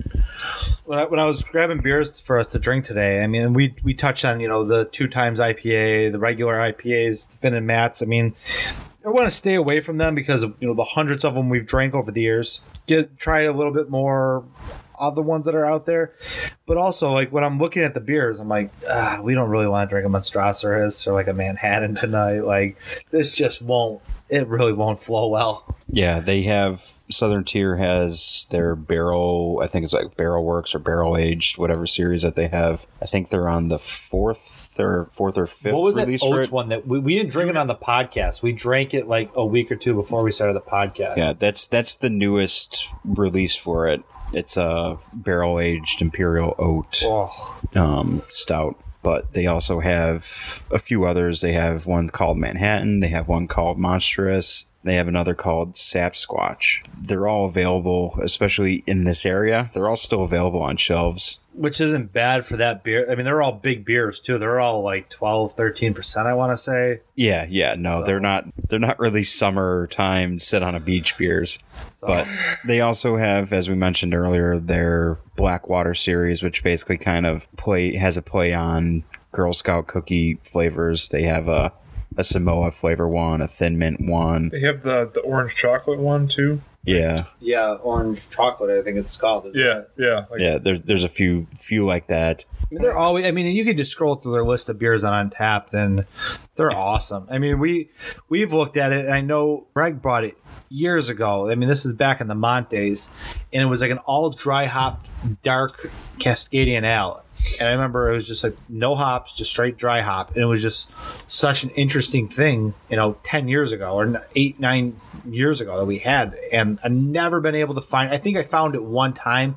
when 0.85 0.99
I, 0.99 1.05
when 1.05 1.19
I 1.19 1.25
was 1.25 1.43
grabbing 1.43 1.81
beers 1.81 2.19
for 2.19 2.37
us 2.37 2.47
to 2.47 2.59
drink 2.59 2.85
today, 2.85 3.23
I 3.23 3.27
mean, 3.27 3.53
we 3.53 3.75
we 3.83 3.93
touched 3.93 4.25
on 4.25 4.39
you 4.39 4.47
know 4.47 4.65
the 4.65 4.85
two 4.85 5.07
times 5.07 5.39
IPA, 5.39 6.11
the 6.11 6.19
regular 6.19 6.55
IPAs, 6.55 7.29
the 7.29 7.37
Phin 7.37 7.53
and 7.53 7.67
Matt's. 7.67 8.01
I 8.01 8.05
mean, 8.05 8.35
I 9.05 9.09
want 9.09 9.27
to 9.27 9.31
stay 9.31 9.55
away 9.55 9.81
from 9.81 9.97
them 9.97 10.15
because 10.15 10.43
of 10.43 10.55
you 10.59 10.67
know 10.67 10.73
the 10.73 10.85
hundreds 10.85 11.23
of 11.23 11.35
them 11.35 11.49
we've 11.49 11.65
drank 11.65 11.93
over 11.93 12.11
the 12.11 12.21
years. 12.21 12.61
Get 12.87 13.17
try 13.17 13.41
a 13.41 13.53
little 13.53 13.73
bit 13.73 13.89
more 13.89 14.43
of 14.99 15.15
the 15.15 15.21
ones 15.21 15.45
that 15.45 15.55
are 15.55 15.65
out 15.65 15.85
there, 15.85 16.13
but 16.65 16.77
also 16.77 17.11
like 17.11 17.31
when 17.31 17.43
I'm 17.43 17.59
looking 17.59 17.83
at 17.83 17.93
the 17.93 17.99
beers, 17.99 18.39
I'm 18.39 18.49
like, 18.49 18.71
ah, 18.89 19.19
we 19.23 19.33
don't 19.33 19.49
really 19.49 19.67
want 19.67 19.89
to 19.89 19.93
drink 19.93 20.05
a 20.05 20.09
Monstrosser 20.09 21.07
or 21.07 21.13
like 21.13 21.27
a 21.27 21.33
Manhattan 21.33 21.95
tonight. 21.95 22.41
Like 22.41 22.77
this 23.11 23.31
just 23.31 23.61
won't. 23.61 24.01
It 24.29 24.47
really 24.47 24.73
won't 24.73 25.01
flow 25.01 25.27
well. 25.27 25.75
Yeah, 25.91 26.19
they 26.19 26.43
have 26.43 26.93
Southern 27.09 27.43
Tier 27.43 27.75
has 27.77 28.45
their 28.51 28.75
barrel. 28.75 29.59
I 29.63 29.67
think 29.67 29.83
it's 29.83 29.93
like 29.93 30.15
Barrel 30.15 30.45
Works 30.45 30.75
or 30.75 30.79
Barrel 30.79 31.17
Aged, 31.17 31.57
whatever 31.57 31.87
series 31.87 32.21
that 32.21 32.35
they 32.35 32.47
have. 32.47 32.85
I 33.01 33.07
think 33.07 33.29
they're 33.29 33.49
on 33.49 33.69
the 33.69 33.79
fourth 33.79 34.79
or 34.79 35.09
fourth 35.13 35.37
or 35.37 35.47
fifth 35.47 35.73
What 35.73 35.81
was 35.81 35.95
that 35.95 36.05
release 36.05 36.21
for 36.21 36.39
oats 36.39 36.51
one 36.51 36.69
that 36.69 36.87
we, 36.87 36.99
we 36.99 37.15
didn't 37.15 37.31
drink 37.31 37.49
it 37.49 37.57
on 37.57 37.65
the 37.65 37.75
podcast? 37.75 38.43
We 38.43 38.51
drank 38.51 38.93
it 38.93 39.07
like 39.07 39.31
a 39.33 39.43
week 39.43 39.71
or 39.71 39.75
two 39.75 39.95
before 39.95 40.23
we 40.23 40.31
started 40.31 40.53
the 40.53 40.61
podcast. 40.61 41.17
Yeah, 41.17 41.33
that's 41.33 41.65
that's 41.65 41.95
the 41.95 42.11
newest 42.11 42.91
release 43.03 43.55
for 43.55 43.87
it. 43.87 44.03
It's 44.33 44.57
a 44.57 44.97
barrel 45.13 45.59
aged 45.59 46.01
imperial 46.01 46.55
oat 46.59 47.01
Oh, 47.05 47.59
um, 47.75 48.21
stout. 48.29 48.77
But 49.01 49.31
they 49.31 49.47
also 49.47 49.79
have 49.79 50.63
a 50.71 50.77
few 50.79 51.05
others. 51.05 51.39
They 51.41 51.53
have 51.53 51.85
one 51.85 52.09
called 52.09 52.37
Manhattan. 52.37 52.99
They 52.99 53.07
have 53.07 53.29
one 53.29 53.47
called 53.47 53.79
Monstrous. 53.79 54.65
They 54.83 54.95
have 54.95 55.09
another 55.09 55.35
called 55.35 55.75
Sap 55.75 56.13
Squatch. 56.13 56.85
They're 56.97 57.27
all 57.27 57.45
available, 57.45 58.17
especially 58.21 58.83
in 58.87 59.03
this 59.03 59.25
area. 59.25 59.69
They're 59.73 59.89
all 59.89 59.97
still 59.97 60.23
available 60.23 60.61
on 60.61 60.77
shelves. 60.77 61.41
Which 61.53 61.81
isn't 61.81 62.13
bad 62.13 62.45
for 62.45 62.55
that 62.55 62.83
beer. 62.85 63.05
I 63.11 63.15
mean, 63.15 63.25
they're 63.25 63.41
all 63.41 63.51
big 63.51 63.83
beers 63.83 64.21
too. 64.21 64.37
They're 64.37 64.59
all 64.61 64.81
like 64.81 65.09
12, 65.09 65.57
13%, 65.57 66.25
I 66.25 66.33
want 66.33 66.53
to 66.53 66.57
say. 66.57 67.01
Yeah, 67.15 67.45
yeah, 67.49 67.75
no, 67.77 67.99
So- 67.99 68.05
they're 68.05 68.19
not. 68.21 68.45
They're 68.69 68.79
not 68.79 68.99
really 68.99 69.23
summertime 69.23 70.39
sit 70.39 70.63
on 70.63 70.75
a 70.75 70.79
beach 70.79 71.17
beers, 71.17 71.59
but 72.01 72.27
they 72.65 72.79
also 72.81 73.17
have, 73.17 73.51
as 73.51 73.67
we 73.67 73.75
mentioned 73.75 74.13
earlier, 74.13 74.59
their 74.59 75.17
Blackwater 75.35 75.93
series, 75.93 76.41
which 76.43 76.63
basically 76.63 76.97
kind 76.97 77.25
of 77.25 77.51
play 77.57 77.95
has 77.95 78.15
a 78.15 78.21
play 78.21 78.53
on 78.53 79.03
Girl 79.33 79.51
Scout 79.53 79.87
cookie 79.87 80.35
flavors. 80.43 81.09
They 81.09 81.23
have 81.23 81.47
a 81.47 81.73
a 82.17 82.23
Samoa 82.23 82.71
flavor 82.71 83.07
one, 83.07 83.41
a 83.41 83.47
thin 83.47 83.77
mint 83.77 84.01
one. 84.01 84.49
They 84.49 84.61
have 84.61 84.81
the 84.83 85.09
the 85.13 85.21
orange 85.21 85.55
chocolate 85.55 85.99
one 85.99 86.27
too. 86.27 86.61
Yeah, 86.85 87.25
Yeah, 87.41 87.73
orange 87.73 88.29
chocolate, 88.29 88.71
I 88.71 88.81
think 88.81 88.97
it's 88.97 89.17
called. 89.17 89.45
isn't 89.47 89.59
Yeah, 89.59 89.79
it? 89.79 89.91
yeah. 89.97 90.25
Like, 90.31 90.39
yeah. 90.39 90.57
There's 90.57 90.79
there's 90.81 91.03
a 91.03 91.09
few 91.09 91.45
few 91.59 91.85
like 91.85 92.07
that. 92.07 92.45
I 92.61 92.65
mean, 92.71 92.81
they're 92.81 92.97
always. 92.97 93.25
I 93.25 93.31
mean, 93.31 93.47
you 93.53 93.65
can 93.65 93.75
just 93.77 93.91
scroll 93.91 94.15
through 94.15 94.31
their 94.31 94.45
list 94.45 94.69
of 94.69 94.79
beers 94.79 95.03
on 95.03 95.29
Untappd, 95.29 95.73
and 95.73 96.05
they're 96.55 96.71
awesome. 96.71 97.27
I 97.29 97.37
mean, 97.37 97.59
we 97.59 97.89
we've 98.29 98.53
looked 98.53 98.77
at 98.77 98.93
it, 98.93 99.05
and 99.05 99.13
I 99.13 99.21
know 99.21 99.67
Greg 99.73 100.01
bought 100.01 100.23
it 100.23 100.37
years 100.69 101.09
ago. 101.09 101.49
I 101.49 101.55
mean, 101.55 101.67
this 101.67 101.85
is 101.85 101.93
back 101.93 102.21
in 102.21 102.27
the 102.27 102.35
Montes, 102.35 103.09
and 103.51 103.61
it 103.61 103.65
was 103.65 103.81
like 103.81 103.91
an 103.91 103.97
all 103.99 104.29
dry 104.29 104.65
hopped 104.65 105.07
dark 105.43 105.91
Cascadian 106.17 106.83
ale. 106.85 107.23
And 107.59 107.67
I 107.67 107.71
remember 107.71 108.09
it 108.09 108.13
was 108.13 108.27
just 108.27 108.43
like 108.43 108.55
no 108.67 108.95
hops, 108.95 109.35
just 109.35 109.51
straight 109.51 109.77
dry 109.77 110.01
hop, 110.01 110.29
and 110.31 110.37
it 110.37 110.45
was 110.45 110.61
just 110.61 110.91
such 111.27 111.63
an 111.63 111.69
interesting 111.71 112.27
thing, 112.27 112.73
you 112.89 112.95
know, 112.95 113.17
ten 113.23 113.47
years 113.47 113.71
ago 113.71 113.93
or 113.93 114.25
eight, 114.35 114.59
nine 114.59 114.95
years 115.25 115.61
ago 115.61 115.77
that 115.77 115.85
we 115.85 115.99
had, 115.99 116.37
and 116.51 116.79
I've 116.83 116.91
never 116.91 117.41
been 117.41 117.55
able 117.55 117.75
to 117.75 117.81
find. 117.81 118.11
I 118.11 118.17
think 118.17 118.37
I 118.37 118.43
found 118.43 118.75
it 118.75 118.83
one 118.83 119.13
time, 119.13 119.55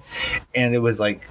and 0.54 0.74
it 0.74 0.78
was 0.78 1.00
like 1.00 1.26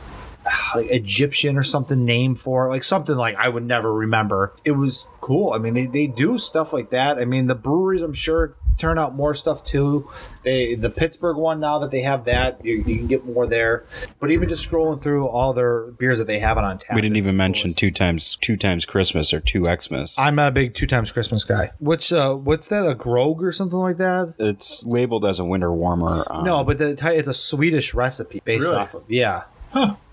ah, 0.45 0.73
like 0.75 0.91
Egyptian 0.91 1.57
or 1.57 1.63
something 1.63 2.05
name 2.05 2.35
for 2.35 2.69
like 2.69 2.83
something 2.83 3.15
like 3.15 3.35
I 3.35 3.49
would 3.49 3.65
never 3.65 3.93
remember. 3.93 4.53
It 4.65 4.71
was 4.71 5.07
cool. 5.19 5.53
I 5.53 5.57
mean, 5.57 5.73
they, 5.73 5.85
they 5.85 6.07
do 6.07 6.37
stuff 6.37 6.73
like 6.73 6.89
that. 6.91 7.17
I 7.17 7.25
mean, 7.25 7.47
the 7.47 7.55
breweries, 7.55 8.01
I'm 8.01 8.13
sure, 8.13 8.55
turn 8.81 8.97
out 8.99 9.15
more 9.15 9.33
stuff 9.35 9.63
too. 9.63 10.09
They 10.43 10.75
the 10.75 10.89
Pittsburgh 10.89 11.37
one 11.37 11.59
now 11.59 11.79
that 11.79 11.91
they 11.91 12.01
have 12.01 12.25
that, 12.25 12.63
you, 12.65 12.83
you 12.85 12.97
can 12.97 13.07
get 13.07 13.25
more 13.25 13.45
there. 13.47 13.85
But 14.19 14.31
even 14.31 14.49
just 14.49 14.67
scrolling 14.69 15.01
through 15.01 15.27
all 15.27 15.53
their 15.53 15.83
beers 15.91 16.17
that 16.17 16.27
they 16.27 16.39
have 16.39 16.57
on 16.57 16.79
tap, 16.79 16.95
We 16.95 17.01
didn't 17.01 17.15
it's 17.17 17.25
even 17.27 17.35
cool. 17.35 17.37
mention 17.37 17.73
two 17.73 17.91
times 17.91 18.35
two 18.41 18.57
times 18.57 18.85
Christmas 18.85 19.33
or 19.33 19.39
two 19.39 19.63
Xmas. 19.65 20.17
I'm 20.19 20.35
not 20.35 20.49
a 20.49 20.51
big 20.51 20.73
two 20.73 20.87
times 20.87 21.11
Christmas 21.11 21.43
guy. 21.43 21.71
What's 21.79 22.11
uh, 22.11 22.35
what's 22.35 22.67
that? 22.67 22.85
A 22.87 22.95
Grog 22.95 23.43
or 23.43 23.51
something 23.51 23.77
like 23.79 23.97
that? 23.97 24.33
it's 24.39 24.83
labeled 24.85 25.23
as 25.25 25.39
a 25.39 25.45
winter 25.45 25.71
warmer. 25.71 26.25
Um, 26.29 26.43
No, 26.43 26.63
but 26.63 26.77
the, 26.79 26.89
it's 27.15 27.27
a 27.27 27.33
Swedish 27.33 27.93
recipe 27.93 28.41
based 28.43 28.65
Really? 28.67 28.77
off 28.77 28.93
of 28.95 29.03
yeah, 29.07 29.43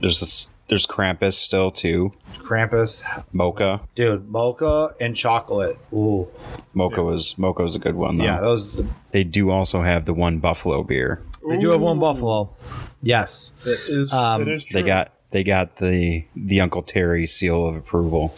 there's 0.00 0.20
this, 0.20 0.50
there's 0.68 0.86
Krampus 0.86 1.34
still 1.34 1.70
too. 1.70 2.12
Krampus, 2.38 3.02
Mokah. 3.34 3.80
dude, 3.94 4.28
mocha 4.28 4.94
and 5.00 5.14
chocolate. 5.16 5.78
Ooh, 5.92 6.28
Mokah 6.74 7.04
was 7.04 7.34
Mokah 7.34 7.60
was 7.62 7.74
a 7.76 7.78
good 7.78 7.94
one 7.94 8.18
though. 8.18 8.24
yeah, 8.24 8.40
those 8.40 8.80
They 9.10 9.24
do 9.24 9.50
also 9.50 9.82
have 9.82 10.04
the 10.04 10.14
one 10.14 10.38
Buffalo 10.38 10.82
beer. 10.82 11.22
They 11.48 11.58
do 11.58 11.70
have 11.70 11.80
one 11.80 11.98
Buffalo. 11.98 12.54
Yes. 13.02 13.52
that 13.64 13.78
is, 13.88 14.12
Um, 14.12 14.44
that 14.44 14.50
is 14.54 14.64
They 14.72 14.82
got 14.82 15.12
they 15.30 15.44
got 15.44 15.76
the 15.76 16.24
the 16.34 16.60
Uncle 16.62 16.82
Terry 16.82 17.26
seal 17.26 17.66
of 17.66 17.76
approval. 17.76 18.34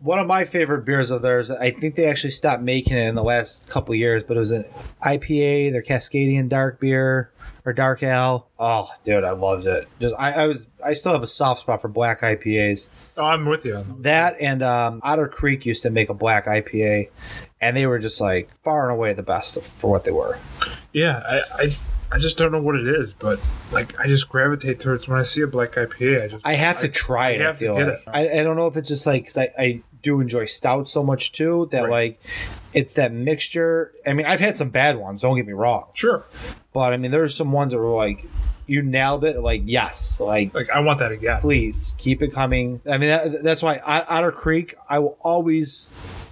One 0.00 0.18
of 0.18 0.26
my 0.26 0.44
favorite 0.44 0.86
beers 0.86 1.10
of 1.10 1.20
theirs, 1.22 1.50
I 1.50 1.70
think 1.70 1.96
they 1.96 2.06
actually 2.06 2.30
stopped 2.30 2.62
making 2.62 2.96
it 2.96 3.06
in 3.08 3.14
the 3.14 3.22
last 3.22 3.66
couple 3.68 3.94
years, 3.94 4.22
but 4.22 4.36
it 4.36 4.40
was 4.40 4.50
an 4.50 4.64
IPA, 5.04 5.72
their 5.72 5.82
Cascadian 5.82 6.48
dark 6.48 6.80
beer 6.80 7.30
or 7.70 7.72
dark 7.72 8.02
ale. 8.02 8.48
Oh, 8.58 8.88
dude, 9.04 9.24
I 9.24 9.30
loved 9.30 9.66
it. 9.66 9.88
Just 10.00 10.14
I, 10.18 10.32
I 10.32 10.46
was 10.46 10.66
I 10.84 10.92
still 10.92 11.12
have 11.12 11.22
a 11.22 11.26
soft 11.26 11.60
spot 11.60 11.80
for 11.80 11.88
black 11.88 12.20
IPAs. 12.20 12.90
Oh, 13.16 13.24
I'm 13.24 13.46
with 13.46 13.64
you. 13.64 13.84
That 14.00 14.36
and 14.40 14.62
um, 14.62 15.00
Otter 15.02 15.28
Creek 15.28 15.64
used 15.64 15.82
to 15.84 15.90
make 15.90 16.08
a 16.10 16.14
black 16.14 16.46
IPA, 16.46 17.08
and 17.60 17.76
they 17.76 17.86
were 17.86 17.98
just 17.98 18.20
like 18.20 18.50
far 18.62 18.88
and 18.90 18.92
away 18.98 19.12
the 19.14 19.22
best 19.22 19.62
for 19.62 19.90
what 19.90 20.04
they 20.04 20.10
were. 20.12 20.38
Yeah, 20.92 21.22
I, 21.26 21.64
I 21.64 21.70
I 22.12 22.18
just 22.18 22.36
don't 22.36 22.50
know 22.50 22.60
what 22.60 22.74
it 22.74 22.88
is, 22.88 23.14
but 23.14 23.38
like 23.70 23.98
I 24.00 24.06
just 24.08 24.28
gravitate 24.28 24.80
towards 24.80 25.06
when 25.06 25.18
I 25.18 25.22
see 25.22 25.42
a 25.42 25.46
black 25.46 25.72
IPA. 25.72 26.24
I 26.24 26.28
just 26.28 26.46
I 26.46 26.54
have 26.54 26.80
to 26.80 26.88
try 26.88 27.30
it. 27.30 27.40
I 27.40 27.44
I 27.44 27.46
have 27.46 27.58
to 27.58 27.64
feel 27.64 27.76
get 27.76 27.86
like. 27.86 27.94
it. 27.98 28.02
I, 28.36 28.40
I 28.40 28.42
don't 28.42 28.56
know 28.56 28.66
if 28.66 28.76
it's 28.76 28.88
just 28.88 29.06
like 29.06 29.26
'cause 29.26 29.38
I, 29.38 29.50
I 29.58 29.80
do 30.02 30.20
enjoy 30.20 30.44
stout 30.46 30.88
so 30.88 31.02
much 31.02 31.32
too 31.32 31.68
that 31.72 31.82
Right. 31.82 31.90
like 31.90 32.20
it's 32.72 32.94
that 32.94 33.12
mixture. 33.12 33.92
I 34.06 34.12
mean, 34.12 34.26
I've 34.26 34.40
had 34.40 34.56
some 34.58 34.70
bad 34.70 34.96
ones. 34.96 35.22
Don't 35.22 35.36
get 35.36 35.46
me 35.46 35.52
wrong, 35.52 35.86
sure. 35.94 36.24
but 36.72 36.92
I 36.92 36.96
mean, 36.96 37.10
there's 37.10 37.34
some 37.34 37.52
ones 37.52 37.72
that 37.72 37.78
were 37.78 37.94
like 37.94 38.26
you 38.66 38.82
nailed 38.82 39.24
it. 39.24 39.40
Like 39.40 39.62
yes, 39.64 40.20
like 40.20 40.54
Like 40.54 40.70
I 40.70 40.78
want 40.80 41.00
that 41.00 41.10
again. 41.12 41.40
please 41.40 41.94
keep 41.98 42.22
it 42.22 42.32
coming. 42.32 42.80
I 42.88 42.98
mean, 42.98 43.08
that, 43.08 43.42
that's 43.42 43.62
why 43.62 43.78
Otter 43.84 44.30
Creek. 44.32 44.74
I 44.88 45.00
will 45.00 45.18
always 45.22 45.88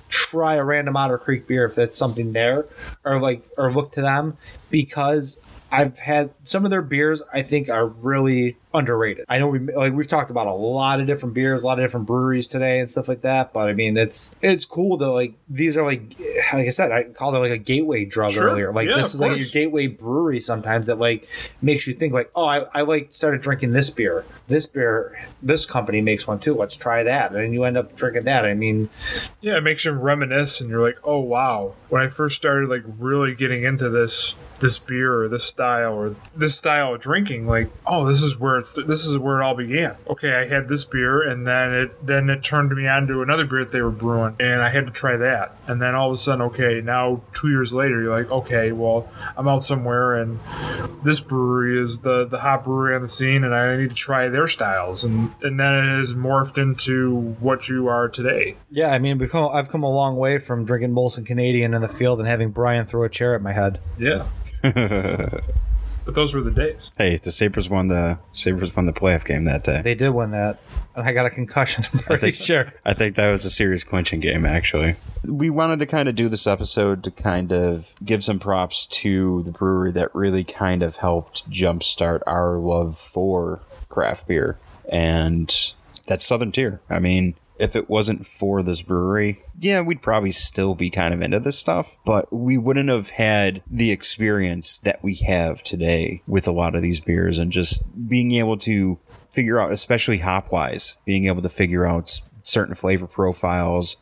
try 0.08 0.54
a 0.54 0.64
random 0.64 0.96
Otter 0.96 1.18
Creek 1.18 1.46
beer 1.46 1.64
if 1.64 1.74
that's 1.74 1.98
something 1.98 2.32
there, 2.32 2.66
or 3.04 3.20
like 3.20 3.42
or 3.58 3.72
look 3.72 3.92
to 3.92 4.00
them 4.00 4.36
because 4.70 5.38
I've 5.70 5.98
had 5.98 6.30
some 6.44 6.64
of 6.64 6.70
their 6.70 6.80
beers. 6.82 7.22
I 7.32 7.42
think 7.42 7.68
are 7.68 7.86
really 7.86 8.56
underrated. 8.74 9.24
I 9.28 9.38
know 9.38 9.46
we 9.48 9.58
like 9.60 9.92
we've 9.92 10.08
talked 10.08 10.30
about 10.30 10.46
a 10.46 10.52
lot 10.52 11.00
of 11.00 11.06
different 11.06 11.34
beers, 11.34 11.62
a 11.62 11.66
lot 11.66 11.78
of 11.78 11.84
different 11.84 12.06
breweries 12.06 12.46
today 12.48 12.80
and 12.80 12.90
stuff 12.90 13.08
like 13.08 13.22
that. 13.22 13.52
But 13.52 13.68
I 13.68 13.72
mean, 13.72 13.96
it's 13.96 14.34
it's 14.42 14.64
cool 14.66 14.98
to 14.98 15.10
like 15.10 15.34
these 15.48 15.76
are 15.76 15.84
like 15.84 16.02
like 16.52 16.66
I 16.66 16.70
said, 16.70 16.92
I 16.92 17.04
called 17.04 17.34
it 17.34 17.38
like 17.38 17.50
a 17.52 17.58
gateway 17.58 18.04
drug 18.04 18.32
Sure. 18.32 18.50
earlier. 18.50 18.72
Like 18.72 18.88
Yeah, 18.88 18.96
this 18.98 19.14
is 19.14 19.20
like 19.20 19.38
your 19.38 19.46
gateway 19.48 19.86
brewery 19.86 20.40
sometimes 20.40 20.86
that 20.88 20.98
like 20.98 21.28
makes 21.62 21.86
you 21.86 21.94
think 21.94 22.12
like, 22.12 22.30
oh, 22.34 22.44
I, 22.44 22.60
I 22.74 22.82
like 22.82 23.12
started 23.12 23.40
drinking 23.40 23.72
this 23.72 23.90
beer. 23.90 24.24
This 24.48 24.66
beer, 24.66 25.18
this 25.42 25.66
company 25.66 26.00
makes 26.00 26.26
one 26.26 26.38
too. 26.38 26.54
Let's 26.54 26.76
try 26.76 27.02
that, 27.02 27.34
and 27.34 27.52
you 27.54 27.64
end 27.64 27.76
up 27.76 27.96
drinking 27.96 28.24
that. 28.24 28.44
I 28.44 28.54
mean, 28.54 28.88
Yeah, 29.40 29.56
it 29.56 29.62
makes 29.62 29.84
you 29.84 29.92
reminisce, 29.92 30.60
and 30.60 30.68
you're 30.70 30.82
like, 30.82 30.98
oh 31.04 31.18
wow. 31.20 31.74
When 31.88 32.02
I 32.02 32.08
first 32.08 32.36
started 32.36 32.68
like 32.68 32.82
really 32.98 33.34
getting 33.34 33.64
into 33.64 33.88
this 33.88 34.36
this 34.60 34.78
beer 34.78 35.22
or 35.22 35.28
this 35.28 35.44
style 35.44 35.94
or 35.94 36.16
this 36.34 36.56
style 36.56 36.94
of 36.94 37.00
drinking, 37.00 37.46
like, 37.46 37.70
oh, 37.86 38.04
this 38.06 38.22
is 38.22 38.38
where 38.38 38.57
it's 38.58 38.72
this 38.72 39.06
is 39.06 39.16
where 39.18 39.40
it 39.40 39.44
all 39.44 39.54
began. 39.54 39.96
Okay, 40.08 40.34
I 40.34 40.46
had 40.46 40.68
this 40.68 40.84
beer, 40.84 41.28
and 41.28 41.46
then 41.46 41.72
it 41.72 42.06
then 42.06 42.30
it 42.30 42.42
turned 42.42 42.74
me 42.74 42.86
on 42.86 43.06
to 43.06 43.22
another 43.22 43.44
beer 43.44 43.60
that 43.60 43.72
they 43.72 43.82
were 43.82 43.90
brewing, 43.90 44.36
and 44.40 44.62
I 44.62 44.68
had 44.68 44.86
to 44.86 44.92
try 44.92 45.16
that. 45.16 45.56
And 45.66 45.80
then 45.80 45.94
all 45.94 46.08
of 46.08 46.14
a 46.14 46.18
sudden, 46.18 46.42
okay, 46.42 46.80
now 46.80 47.22
two 47.34 47.48
years 47.50 47.72
later, 47.72 48.02
you're 48.02 48.16
like, 48.16 48.30
okay, 48.30 48.72
well, 48.72 49.08
I'm 49.36 49.48
out 49.48 49.64
somewhere, 49.64 50.16
and 50.16 50.40
this 51.02 51.20
brewery 51.20 51.80
is 51.80 52.00
the 52.00 52.26
the 52.26 52.38
hot 52.38 52.64
brewery 52.64 52.94
on 52.94 53.02
the 53.02 53.08
scene, 53.08 53.44
and 53.44 53.54
I 53.54 53.76
need 53.76 53.90
to 53.90 53.96
try 53.96 54.28
their 54.28 54.46
styles, 54.46 55.04
and 55.04 55.32
and 55.42 55.58
then 55.58 55.74
it 55.74 55.98
has 55.98 56.14
morphed 56.14 56.58
into 56.58 57.36
what 57.40 57.68
you 57.68 57.88
are 57.88 58.08
today. 58.08 58.56
yeah, 58.70 58.92
I 58.92 58.98
mean, 58.98 59.18
we've 59.18 59.30
come, 59.30 59.50
I've 59.52 59.68
come 59.68 59.82
a 59.82 59.90
long 59.90 60.16
way 60.16 60.38
from 60.38 60.64
drinking 60.64 60.90
Molson 60.90 61.26
Canadian 61.26 61.74
in 61.74 61.82
the 61.82 61.88
field 61.88 62.18
and 62.18 62.28
having 62.28 62.50
Brian 62.50 62.86
throw 62.86 63.04
a 63.04 63.08
chair 63.08 63.34
at 63.34 63.42
my 63.42 63.52
head. 63.52 63.80
Yeah. 63.98 64.26
but 66.08 66.14
those 66.14 66.32
were 66.32 66.40
the 66.40 66.50
days. 66.50 66.90
Hey, 66.96 67.18
the 67.18 67.30
Sabres 67.30 67.68
won 67.68 67.88
the 67.88 68.18
Sabres 68.32 68.74
won 68.74 68.86
the 68.86 68.94
playoff 68.94 69.26
game 69.26 69.44
that 69.44 69.62
day. 69.62 69.82
They 69.82 69.94
did 69.94 70.08
win 70.08 70.30
that, 70.30 70.58
and 70.94 71.06
I 71.06 71.12
got 71.12 71.26
a 71.26 71.30
concussion. 71.30 71.84
I'm 71.92 71.98
pretty 72.00 72.32
sure. 72.32 72.72
I 72.86 72.94
think 72.94 73.14
that 73.16 73.30
was 73.30 73.44
a 73.44 73.50
serious 73.50 73.84
clinching 73.84 74.20
game, 74.20 74.46
actually. 74.46 74.96
We 75.22 75.50
wanted 75.50 75.80
to 75.80 75.86
kind 75.86 76.08
of 76.08 76.14
do 76.14 76.30
this 76.30 76.46
episode 76.46 77.04
to 77.04 77.10
kind 77.10 77.52
of 77.52 77.94
give 78.02 78.24
some 78.24 78.38
props 78.38 78.86
to 78.86 79.42
the 79.42 79.52
brewery 79.52 79.92
that 79.92 80.14
really 80.14 80.44
kind 80.44 80.82
of 80.82 80.96
helped 80.96 81.50
jumpstart 81.50 82.22
our 82.26 82.56
love 82.56 82.96
for 82.96 83.60
craft 83.90 84.28
beer, 84.28 84.58
and 84.88 85.54
that's 86.06 86.24
Southern 86.24 86.52
Tier. 86.52 86.80
I 86.88 87.00
mean, 87.00 87.34
if 87.58 87.74
it 87.74 87.88
wasn't 87.88 88.26
for 88.26 88.62
this 88.62 88.82
brewery, 88.82 89.42
yeah, 89.58 89.80
we'd 89.80 90.02
probably 90.02 90.32
still 90.32 90.74
be 90.74 90.90
kind 90.90 91.12
of 91.12 91.20
into 91.20 91.40
this 91.40 91.58
stuff, 91.58 91.96
but 92.04 92.32
we 92.32 92.56
wouldn't 92.56 92.88
have 92.88 93.10
had 93.10 93.62
the 93.70 93.90
experience 93.90 94.78
that 94.78 95.02
we 95.02 95.16
have 95.16 95.62
today 95.62 96.22
with 96.26 96.46
a 96.46 96.52
lot 96.52 96.74
of 96.74 96.82
these 96.82 97.00
beers 97.00 97.38
and 97.38 97.50
just 97.50 97.82
being 98.08 98.32
able 98.32 98.56
to 98.58 98.98
figure 99.30 99.60
out, 99.60 99.72
especially 99.72 100.18
hop 100.18 100.52
wise, 100.52 100.96
being 101.04 101.26
able 101.26 101.42
to 101.42 101.48
figure 101.48 101.84
out 101.84 102.20
certain 102.42 102.74
flavor 102.74 103.06
profiles 103.06 103.96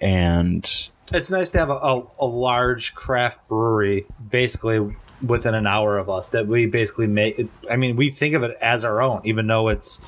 and 0.00 0.90
It's 1.12 1.30
nice 1.30 1.50
to 1.50 1.58
have 1.58 1.70
a, 1.70 1.74
a, 1.74 2.06
a 2.20 2.26
large 2.26 2.94
craft 2.94 3.46
brewery 3.48 4.06
basically 4.30 4.96
within 5.26 5.54
an 5.54 5.66
hour 5.66 5.98
of 5.98 6.08
us 6.08 6.30
that 6.30 6.46
we 6.46 6.66
basically 6.66 7.06
make. 7.06 7.46
I 7.70 7.76
mean, 7.76 7.96
we 7.96 8.10
think 8.10 8.34
of 8.34 8.42
it 8.42 8.56
as 8.60 8.84
our 8.84 9.02
own, 9.02 9.20
even 9.24 9.46
though 9.46 9.68
it's 9.68 10.00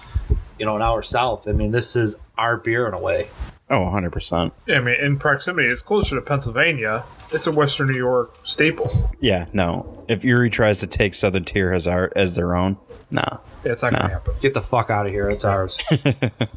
you 0.59 0.67
know 0.67 0.77
an 0.77 0.83
hour 0.83 1.03
south. 1.03 1.49
I 1.49 1.53
mean, 1.53 1.71
this 1.71 1.97
is 1.97 2.17
our 2.39 2.57
beer 2.57 2.87
in 2.89 2.95
a 2.95 2.99
way. 3.01 3.29
oh 3.71 3.79
100% 3.81 4.53
Yeah, 4.67 4.79
I 4.79 4.81
mean, 4.81 4.97
in 5.01 5.19
proximity, 5.19 5.69
it's 5.69 5.83
closer 5.83 6.15
to 6.17 6.21
Pennsylvania. 6.23 7.05
It's 7.33 7.47
a 7.47 7.53
Western 7.53 7.89
New 7.89 7.97
York 7.99 8.37
staple. 8.45 9.11
yeah 9.21 9.47
no 9.53 10.05
if 10.09 10.25
erie 10.25 10.51
tries 10.51 10.81
to 10.81 10.87
take 10.87 11.15
southern 11.15 11.45
tier 11.45 11.73
as 11.73 11.87
our 11.87 12.11
as 12.17 12.37
their 12.37 12.55
own 12.55 12.77
nah 13.11 13.39
Yeah, 13.65 13.73
it's 13.73 13.83
not 13.83 13.93
going 13.93 14.03
No. 14.03 14.09
to 14.09 14.15
happen. 14.15 14.35
Get 14.41 14.55
the 14.55 14.63
fuck 14.63 14.91
out 14.91 15.07
of 15.07 15.13
here! 15.13 15.31
It's 15.31 15.45
ours. 15.45 15.79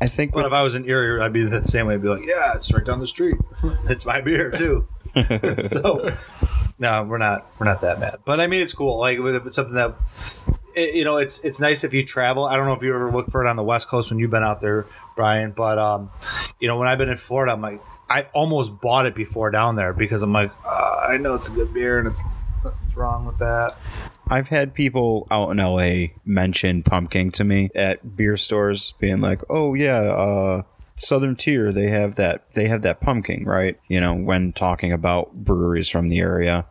i 0.02 0.08
think 0.08 0.34
but 0.34 0.46
if 0.46 0.52
I 0.54 0.62
was 0.64 0.74
in 0.76 0.86
Erie, 0.90 1.22
I'd 1.22 1.32
be 1.34 1.44
the 1.46 1.64
same 1.64 1.86
way. 1.88 1.94
I'd 1.94 2.02
be 2.02 2.08
like, 2.10 2.26
yeah, 2.26 2.56
it's 2.56 2.74
right 2.74 2.84
down 2.84 3.00
the 3.00 3.08
street. 3.08 3.38
it's 3.90 4.06
my 4.06 4.22
beer 4.22 4.52
too. 4.52 4.88
so, 5.68 6.14
No, 6.80 7.04
we're 7.04 7.18
not. 7.20 7.48
We're 7.60 7.68
not 7.68 7.82
that 7.82 8.00
mad. 8.00 8.18
But 8.26 8.40
I 8.42 8.48
mean, 8.48 8.62
it's 8.62 8.74
cool. 8.74 8.98
Like 9.00 9.20
it's 9.22 9.56
something 9.56 9.76
that 9.76 9.96
it, 10.76 10.96
you 10.96 11.04
know, 11.04 11.18
it's 11.18 11.40
it's 11.44 11.60
nice 11.60 11.84
if 11.84 11.94
you 11.94 12.06
travel. 12.06 12.46
I 12.46 12.56
don't 12.56 12.66
know 12.66 12.74
if 12.74 12.82
you 12.82 12.94
ever 12.94 13.12
look 13.12 13.32
for 13.32 13.46
it 13.46 13.50
on 13.50 13.56
the 13.56 13.64
West 13.64 13.88
Coast 13.88 14.12
when 14.12 14.20
you've 14.20 14.32
been 14.32 14.44
out 14.44 14.62
there, 14.62 14.86
Brian. 15.16 15.52
But 15.52 15.78
um, 15.78 16.12
you 16.60 16.68
know, 16.68 16.78
when 16.78 16.88
I've 16.88 16.98
been 16.98 17.10
in 17.10 17.18
Florida, 17.18 17.54
I'm 17.54 17.62
like, 17.62 17.82
I 18.10 18.24
almost 18.34 18.80
bought 18.82 19.06
it 19.06 19.16
before 19.16 19.52
down 19.52 19.76
there 19.76 19.94
because 19.94 20.22
I'm 20.22 20.34
like, 20.34 20.52
uh, 20.66 21.08
I 21.10 21.18
know 21.18 21.36
it's 21.36 21.50
a 21.50 21.54
good 21.54 21.74
beer 21.74 22.00
and 22.00 22.08
it's 22.08 22.22
nothing's 22.64 22.96
wrong 22.96 23.26
with 23.26 23.38
that. 23.40 23.76
I've 24.28 24.48
had 24.48 24.74
people 24.74 25.28
out 25.30 25.52
in 25.52 25.58
LA 25.58 26.16
mention 26.26 26.84
pumpkin 26.84 27.32
to 27.32 27.44
me 27.44 27.70
at 27.76 28.18
beer 28.18 28.38
stores, 28.38 28.94
being 29.00 29.22
like, 29.22 29.42
"Oh 29.50 29.76
yeah, 29.76 30.00
uh, 30.00 30.64
Southern 30.96 31.36
Tier, 31.36 31.72
they 31.72 31.88
have 31.88 32.16
that, 32.16 32.52
they 32.54 32.68
have 32.68 32.82
that 32.82 33.02
pumpkin, 33.02 33.46
right?" 33.46 33.80
You 33.88 34.02
know, 34.02 34.14
when 34.14 34.52
talking 34.52 34.92
about 34.92 35.34
breweries 35.34 35.90
from 35.90 36.10
the 36.10 36.20
area, 36.20 36.66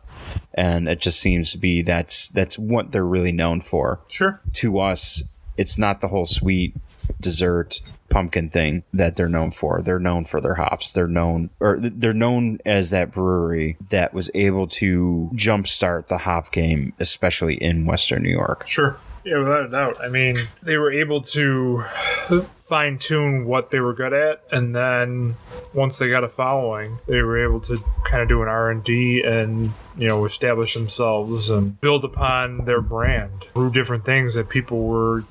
and 0.53 0.87
it 0.87 0.99
just 0.99 1.19
seems 1.19 1.51
to 1.51 1.57
be 1.57 1.81
that's 1.81 2.29
that's 2.29 2.57
what 2.57 2.91
they're 2.91 3.05
really 3.05 3.31
known 3.31 3.61
for. 3.61 3.99
Sure. 4.07 4.41
To 4.53 4.79
us, 4.79 5.23
it's 5.57 5.77
not 5.77 6.01
the 6.01 6.07
whole 6.09 6.25
sweet 6.25 6.75
dessert 7.19 7.81
pumpkin 8.09 8.49
thing 8.49 8.83
that 8.93 9.15
they're 9.15 9.29
known 9.29 9.51
for. 9.51 9.81
They're 9.81 9.99
known 9.99 10.25
for 10.25 10.39
their 10.39 10.55
hops. 10.55 10.93
They're 10.93 11.07
known 11.07 11.49
or 11.59 11.77
they're 11.79 12.13
known 12.13 12.59
as 12.65 12.91
that 12.91 13.11
brewery 13.11 13.77
that 13.89 14.13
was 14.13 14.29
able 14.35 14.67
to 14.67 15.29
jumpstart 15.33 16.07
the 16.07 16.19
hop 16.19 16.51
game, 16.51 16.93
especially 16.99 17.55
in 17.55 17.85
Western 17.85 18.23
New 18.23 18.29
York. 18.29 18.67
Sure. 18.67 18.97
Yeah, 19.23 19.39
without 19.39 19.65
a 19.65 19.69
doubt. 19.69 19.97
I 19.99 20.07
mean, 20.07 20.37
they 20.61 20.77
were 20.77 20.91
able 20.91 21.21
to 21.21 21.83
fine 22.67 22.97
tune 22.97 23.45
what 23.45 23.69
they 23.69 23.79
were 23.79 23.93
good 23.93 24.13
at, 24.13 24.43
and 24.51 24.75
then 24.75 25.35
once 25.73 25.97
they 25.97 26.09
got 26.09 26.23
a 26.23 26.29
following, 26.29 26.97
they 27.07 27.21
were 27.21 27.43
able 27.43 27.59
to 27.61 27.77
kind 28.05 28.23
of 28.23 28.29
do 28.29 28.41
an 28.41 28.47
R 28.47 28.71
and 28.71 28.83
D 28.83 29.21
and 29.23 29.71
you 29.97 30.07
know 30.07 30.25
establish 30.25 30.73
themselves 30.73 31.49
and 31.49 31.79
build 31.79 32.03
upon 32.03 32.65
their 32.65 32.81
brand, 32.81 33.47
through 33.53 33.71
different 33.71 34.05
things 34.05 34.33
that 34.33 34.49
people 34.49 34.87
were 34.87 35.23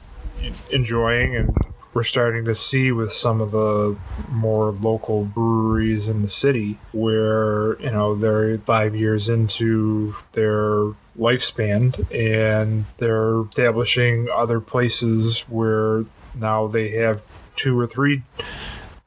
enjoying 0.70 1.36
and 1.36 1.56
we're 1.94 2.02
starting 2.02 2.44
to 2.44 2.55
see 2.56 2.90
with 2.90 3.12
some 3.12 3.40
of 3.40 3.52
the 3.52 3.97
more 4.28 4.73
local 4.73 5.24
breweries 5.24 6.09
in 6.09 6.23
the 6.23 6.28
city 6.28 6.77
where 6.93 7.81
you 7.81 7.90
know 7.90 8.15
they're 8.16 8.59
five 8.59 8.97
years 8.97 9.28
into 9.28 10.15
their 10.32 10.93
lifespan 11.16 11.94
and 12.12 12.85
they're 12.98 13.43
establishing 13.43 14.28
other 14.35 14.61
places 14.61 15.43
where 15.43 16.05
now 16.35 16.66
they 16.66 16.90
have 16.90 17.23
two 17.56 17.78
or 17.78 17.86
three 17.86 18.23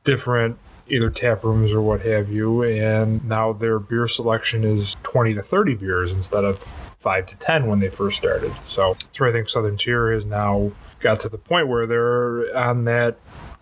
different 0.03 0.57
either 0.87 1.09
tap 1.09 1.43
rooms 1.43 1.73
or 1.73 1.81
what 1.81 2.01
have 2.01 2.31
you 2.31 2.63
and 2.63 3.23
now 3.25 3.51
their 3.51 3.77
beer 3.77 4.07
selection 4.07 4.63
is 4.63 4.95
20 5.03 5.33
to 5.33 5.41
30 5.41 5.75
beers 5.75 6.13
instead 6.13 6.45
of 6.45 6.59
5 6.99 7.25
to 7.25 7.35
10 7.35 7.67
when 7.67 7.79
they 7.79 7.89
first 7.89 8.17
started. 8.17 8.53
So 8.65 8.93
that's 8.93 9.19
where 9.19 9.29
i 9.29 9.31
think 9.31 9.49
southern 9.49 9.77
tier 9.77 10.11
is 10.11 10.25
now 10.25 10.71
got 10.99 11.19
to 11.21 11.29
the 11.29 11.37
point 11.37 11.67
where 11.67 11.85
they're 11.85 12.57
on 12.57 12.85
that 12.85 13.17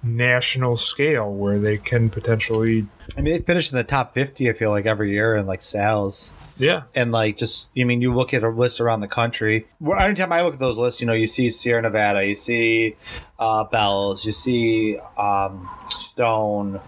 national 0.05 0.77
scale 0.77 1.31
where 1.33 1.59
they 1.59 1.77
can 1.77 2.09
potentially 2.09 2.87
I 3.17 3.21
mean, 3.21 3.33
they 3.33 3.41
finish 3.41 3.71
in 3.71 3.77
the 3.77 3.83
top 3.83 4.13
50, 4.13 4.49
I 4.49 4.53
feel 4.53 4.71
like, 4.71 4.85
every 4.85 5.11
year 5.11 5.35
in 5.35 5.45
like 5.45 5.61
sales. 5.61 6.33
yeah 6.57 6.83
And 6.95 7.11
like, 7.11 7.37
just, 7.37 7.69
I 7.77 7.83
mean, 7.83 8.01
you 8.01 8.13
look 8.13 8.33
at 8.33 8.43
a 8.43 8.49
list 8.49 8.81
around 8.81 9.01
the 9.01 9.07
country. 9.07 9.67
Well, 9.79 9.99
anytime 9.99 10.31
I 10.31 10.41
look 10.41 10.55
at 10.55 10.59
those 10.59 10.77
lists, 10.77 11.01
you 11.01 11.07
know, 11.07 11.13
you 11.13 11.27
see 11.27 11.49
Sierra 11.49 11.81
Nevada, 11.81 12.25
you 12.27 12.35
see 12.35 12.95
uh, 13.39 13.63
Bells, 13.65 14.25
you 14.25 14.31
see 14.31 14.97
um, 15.17 15.69
Stone, 15.89 16.81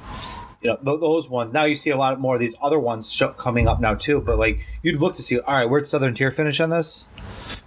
you 0.61 0.71
know, 0.71 0.77
th- 0.77 0.99
those 0.99 1.29
ones. 1.29 1.53
Now 1.53 1.65
you 1.65 1.75
see 1.75 1.91
a 1.91 1.97
lot 1.97 2.19
more 2.19 2.35
of 2.35 2.39
these 2.39 2.55
other 2.61 2.79
ones 2.79 3.11
sh- 3.11 3.23
coming 3.37 3.67
up 3.67 3.79
now 3.79 3.93
too. 3.93 4.19
But 4.19 4.37
like, 4.39 4.59
you'd 4.81 4.99
look 4.99 5.15
to 5.15 5.21
see, 5.21 5.39
all 5.39 5.55
right, 5.55 5.69
where'd 5.69 5.87
Southern 5.87 6.13
Tier 6.13 6.31
finish 6.31 6.59
on 6.59 6.69
this? 6.71 7.07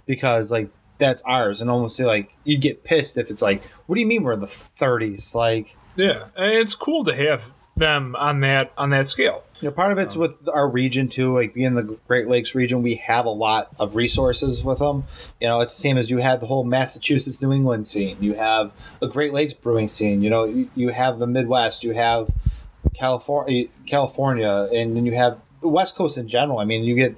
Because 0.05 0.51
like, 0.51 0.69
that's 1.01 1.21
ours. 1.23 1.61
And 1.61 1.69
almost 1.69 1.99
like, 1.99 2.33
you'd 2.45 2.61
get 2.61 2.85
pissed 2.85 3.17
if 3.17 3.29
it's 3.29 3.41
like, 3.41 3.61
what 3.87 3.95
do 3.95 3.99
you 3.99 4.07
mean 4.07 4.23
we're 4.23 4.31
in 4.33 4.39
the 4.39 4.47
30s? 4.47 5.35
Like, 5.35 5.75
yeah 5.95 6.27
it's 6.37 6.75
cool 6.75 7.03
to 7.03 7.13
have 7.13 7.43
them 7.77 8.15
on 8.17 8.41
that 8.41 8.71
on 8.77 8.89
that 8.91 9.07
scale 9.07 9.43
You 9.59 9.69
know, 9.69 9.73
part 9.73 9.91
of 9.91 9.97
it's 9.97 10.15
um, 10.15 10.21
with 10.21 10.49
our 10.49 10.67
region 10.67 11.07
too. 11.07 11.33
Like 11.33 11.53
being 11.53 11.73
the 11.73 11.97
Great 12.07 12.27
Lakes 12.27 12.53
region, 12.53 12.83
we 12.83 12.95
have 12.95 13.25
a 13.25 13.31
lot 13.31 13.69
of 13.79 13.95
resources 13.95 14.63
with 14.63 14.79
them. 14.79 15.05
You 15.39 15.47
know, 15.47 15.61
it's 15.61 15.75
the 15.75 15.81
same 15.81 15.97
as 15.97 16.11
you 16.11 16.17
have 16.17 16.41
the 16.41 16.47
whole 16.47 16.63
Massachusetts, 16.63 17.41
New 17.41 17.51
England 17.51 17.87
scene. 17.87 18.17
You 18.19 18.33
have 18.33 18.71
a 19.01 19.07
Great 19.07 19.33
Lakes 19.33 19.53
brewing 19.53 19.87
scene. 19.87 20.21
You 20.21 20.29
know, 20.29 20.43
you, 20.43 20.69
you 20.75 20.89
have 20.89 21.19
the 21.19 21.27
Midwest. 21.27 21.83
You 21.83 21.93
have 21.93 22.29
California, 22.93 23.67
California, 23.85 24.69
and 24.73 24.95
then 24.95 25.05
you 25.05 25.13
have 25.13 25.39
the 25.61 25.67
West 25.67 25.95
Coast 25.95 26.17
in 26.17 26.27
general. 26.27 26.59
I 26.59 26.65
mean, 26.65 26.83
you 26.83 26.95
get 26.95 27.15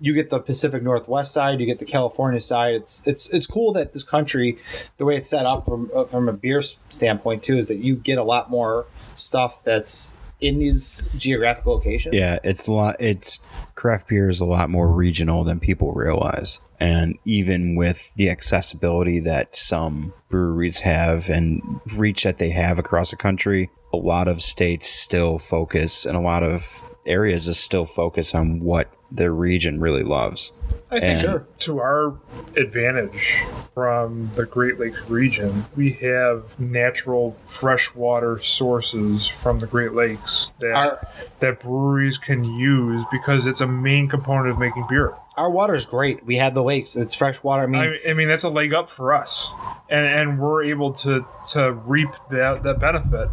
you 0.00 0.14
get 0.14 0.30
the 0.30 0.38
Pacific 0.38 0.82
Northwest 0.82 1.32
side, 1.32 1.60
you 1.60 1.66
get 1.66 1.78
the 1.78 1.84
California 1.84 2.40
side. 2.40 2.74
It's 2.74 3.06
it's 3.06 3.28
it's 3.30 3.46
cool 3.46 3.72
that 3.74 3.92
this 3.92 4.04
country, 4.04 4.58
the 4.96 5.04
way 5.04 5.16
it's 5.16 5.28
set 5.28 5.46
up 5.46 5.64
from 5.64 5.90
uh, 5.94 6.04
from 6.04 6.28
a 6.28 6.32
beer 6.32 6.62
standpoint 6.88 7.42
too, 7.42 7.58
is 7.58 7.68
that 7.68 7.78
you 7.78 7.96
get 7.96 8.18
a 8.18 8.24
lot 8.24 8.50
more 8.50 8.86
stuff 9.14 9.62
that's 9.64 10.14
in 10.40 10.58
these 10.58 11.06
geographic 11.16 11.66
locations. 11.66 12.14
Yeah, 12.14 12.38
it's 12.42 12.66
a 12.66 12.72
lot. 12.72 12.96
It's 12.98 13.40
craft 13.74 14.08
beer 14.08 14.30
is 14.30 14.40
a 14.40 14.46
lot 14.46 14.70
more 14.70 14.90
regional 14.90 15.44
than 15.44 15.60
people 15.60 15.92
realize, 15.92 16.60
and 16.78 17.18
even 17.24 17.74
with 17.74 18.14
the 18.14 18.30
accessibility 18.30 19.20
that 19.20 19.54
some 19.54 20.14
breweries 20.28 20.80
have 20.80 21.28
and 21.28 21.80
reach 21.94 22.22
that 22.22 22.38
they 22.38 22.50
have 22.50 22.78
across 22.78 23.10
the 23.10 23.16
country, 23.16 23.70
a 23.92 23.96
lot 23.96 24.28
of 24.28 24.40
states 24.40 24.88
still 24.88 25.38
focus, 25.38 26.06
and 26.06 26.16
a 26.16 26.20
lot 26.20 26.42
of 26.42 26.89
areas 27.06 27.46
just 27.46 27.62
still 27.62 27.86
focus 27.86 28.34
on 28.34 28.60
what 28.60 28.90
their 29.10 29.32
region 29.32 29.80
really 29.80 30.02
loves. 30.02 30.52
I 30.92 30.98
think 31.00 31.22
And- 31.24 31.44
to 31.60 31.78
our 31.78 32.14
advantage 32.56 33.40
from 33.74 34.30
the 34.34 34.44
Great 34.44 34.78
Lakes 34.80 35.08
region, 35.08 35.66
we 35.76 35.92
have 35.94 36.42
natural 36.58 37.36
freshwater 37.46 38.38
sources 38.38 39.28
from 39.28 39.60
the 39.60 39.66
Great 39.68 39.92
Lakes 39.94 40.50
that 40.58 40.72
Our- 40.74 41.06
that 41.38 41.60
breweries 41.60 42.18
can 42.18 42.44
use 42.44 43.04
because 43.12 43.46
it's 43.46 43.60
a 43.60 43.66
main 43.68 44.08
component 44.08 44.50
of 44.50 44.58
making 44.58 44.86
beer. 44.88 45.12
Our 45.36 45.48
water's 45.50 45.86
great. 45.86 46.26
We 46.26 46.36
have 46.36 46.54
the 46.54 46.62
lakes. 46.62 46.96
It's 46.96 47.14
fresh 47.14 47.42
water. 47.42 47.62
I 47.62 47.66
mean, 47.66 47.80
I, 48.06 48.10
I 48.10 48.12
mean 48.12 48.28
that's 48.28 48.44
a 48.44 48.50
leg 48.50 48.74
up 48.74 48.90
for 48.90 49.14
us, 49.14 49.50
and 49.88 50.04
and 50.06 50.38
we're 50.40 50.64
able 50.64 50.92
to 50.94 51.24
to 51.50 51.72
reap 51.72 52.10
that 52.30 52.62
that 52.64 52.80
benefit 52.80 53.28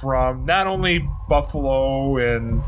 from 0.00 0.44
not 0.46 0.66
only 0.66 1.08
Buffalo 1.28 2.16
and 2.16 2.62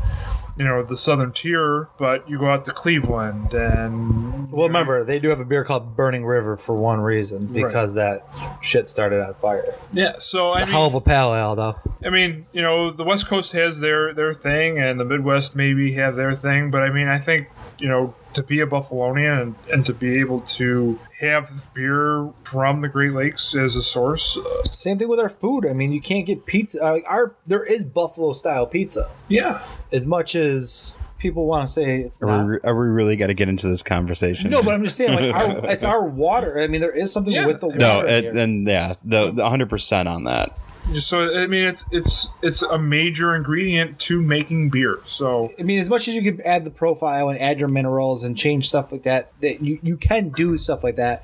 you 0.59 0.65
know 0.65 0.83
the 0.83 0.97
southern 0.97 1.31
tier, 1.31 1.87
but 1.97 2.29
you 2.29 2.37
go 2.37 2.51
out 2.51 2.65
to 2.65 2.71
Cleveland 2.71 3.53
and 3.53 4.51
well, 4.51 4.67
remember 4.67 5.03
they 5.05 5.17
do 5.19 5.29
have 5.29 5.39
a 5.39 5.45
beer 5.45 5.63
called 5.63 5.95
Burning 5.95 6.25
River 6.25 6.57
for 6.57 6.75
one 6.75 6.99
reason 6.99 7.45
because 7.47 7.93
that 7.95 8.25
shit 8.61 8.89
started 8.89 9.25
on 9.25 9.33
fire. 9.35 9.73
yeah. 9.93 10.15
So 10.19 10.51
I 10.51 10.57
A 10.61 10.65
mean, 10.65 10.71
hell 10.73 10.85
of 10.85 10.93
a 10.95 11.01
pale 11.01 11.33
ale, 11.33 11.55
though. 11.55 11.75
I 12.05 12.09
mean, 12.09 12.45
you 12.51 12.61
know, 12.61 12.91
the 12.91 13.03
West 13.03 13.27
Coast 13.27 13.53
has 13.53 13.79
their 13.79 14.13
their 14.13 14.33
thing, 14.33 14.77
and 14.79 14.99
the 14.99 15.05
Midwest 15.05 15.55
maybe 15.55 15.93
have 15.93 16.15
their 16.15 16.35
thing. 16.35 16.71
But 16.71 16.81
I 16.81 16.89
mean, 16.89 17.07
I 17.07 17.19
think 17.19 17.47
you 17.79 17.87
know 17.87 18.13
to 18.33 18.43
be 18.43 18.59
a 18.61 18.67
Buffalonian 18.67 19.41
and, 19.41 19.55
and 19.71 19.85
to 19.85 19.93
be 19.93 20.19
able 20.19 20.41
to 20.41 20.99
have 21.19 21.49
beer 21.73 22.29
from 22.43 22.81
the 22.81 22.87
Great 22.87 23.13
Lakes 23.13 23.55
as 23.55 23.75
a 23.75 23.83
source, 23.83 24.37
uh, 24.37 24.63
Same 24.65 24.97
thing 24.99 25.07
with 25.09 25.19
our 25.19 25.29
food. 25.29 25.65
I 25.65 25.73
mean, 25.73 25.91
you 25.91 26.01
can't 26.01 26.25
get 26.25 26.45
pizza. 26.45 26.81
Uh, 26.83 26.99
our 27.07 27.35
there 27.47 27.63
is 27.63 27.85
Buffalo 27.85 28.33
style 28.33 28.65
pizza. 28.67 29.09
yeah, 29.27 29.61
As 29.91 30.05
much 30.05 30.35
as 30.35 30.93
people 31.17 31.45
want 31.47 31.67
to 31.67 31.73
say 31.73 32.01
it's 32.01 32.21
Are 32.21 32.27
not. 32.27 32.47
we, 32.47 32.57
are 32.63 32.75
we 32.79 32.87
really 32.87 33.17
got 33.17 33.27
to 33.27 33.33
get 33.33 33.49
into 33.49 33.67
this 33.67 33.83
conversation? 33.83 34.49
No, 34.49 34.61
but 34.63 34.73
I'm 34.73 34.83
just 34.83 34.95
saying, 34.95 35.13
like, 35.19 35.35
our, 35.35 35.57
it's 35.71 35.83
our 35.83 36.05
water. 36.05 36.59
I 36.61 36.67
mean, 36.67 36.79
there 36.81 36.91
is 36.91 37.11
something 37.11 37.33
Yeah. 37.33 37.45
with 37.45 37.59
the 37.59 37.67
water. 37.67 37.79
no, 37.79 37.99
here. 38.07 38.29
it, 38.29 38.33
then 38.33 38.65
yeah, 38.65 38.93
the 39.03 39.31
the 39.31 39.49
hundred 39.49 39.69
percent 39.69 40.07
on 40.07 40.23
that. 40.25 40.57
So 40.95 41.35
I 41.35 41.47
mean, 41.47 41.65
it's 41.65 41.85
it's 41.91 42.29
it's 42.41 42.61
a 42.63 42.77
major 42.77 43.35
ingredient 43.35 43.99
to 44.01 44.21
making 44.21 44.69
beer. 44.69 44.99
So 45.05 45.53
I 45.59 45.63
mean, 45.63 45.79
as 45.79 45.89
much 45.89 46.07
as 46.07 46.15
you 46.15 46.21
can 46.21 46.41
add 46.41 46.63
the 46.63 46.71
profile 46.71 47.29
and 47.29 47.39
add 47.39 47.59
your 47.59 47.69
minerals 47.69 48.23
and 48.23 48.37
change 48.37 48.67
stuff 48.67 48.91
like 48.91 49.03
that, 49.03 49.31
that 49.41 49.61
you, 49.61 49.79
you 49.83 49.97
can 49.97 50.29
do 50.29 50.57
stuff 50.57 50.83
like 50.83 50.95
that. 50.97 51.23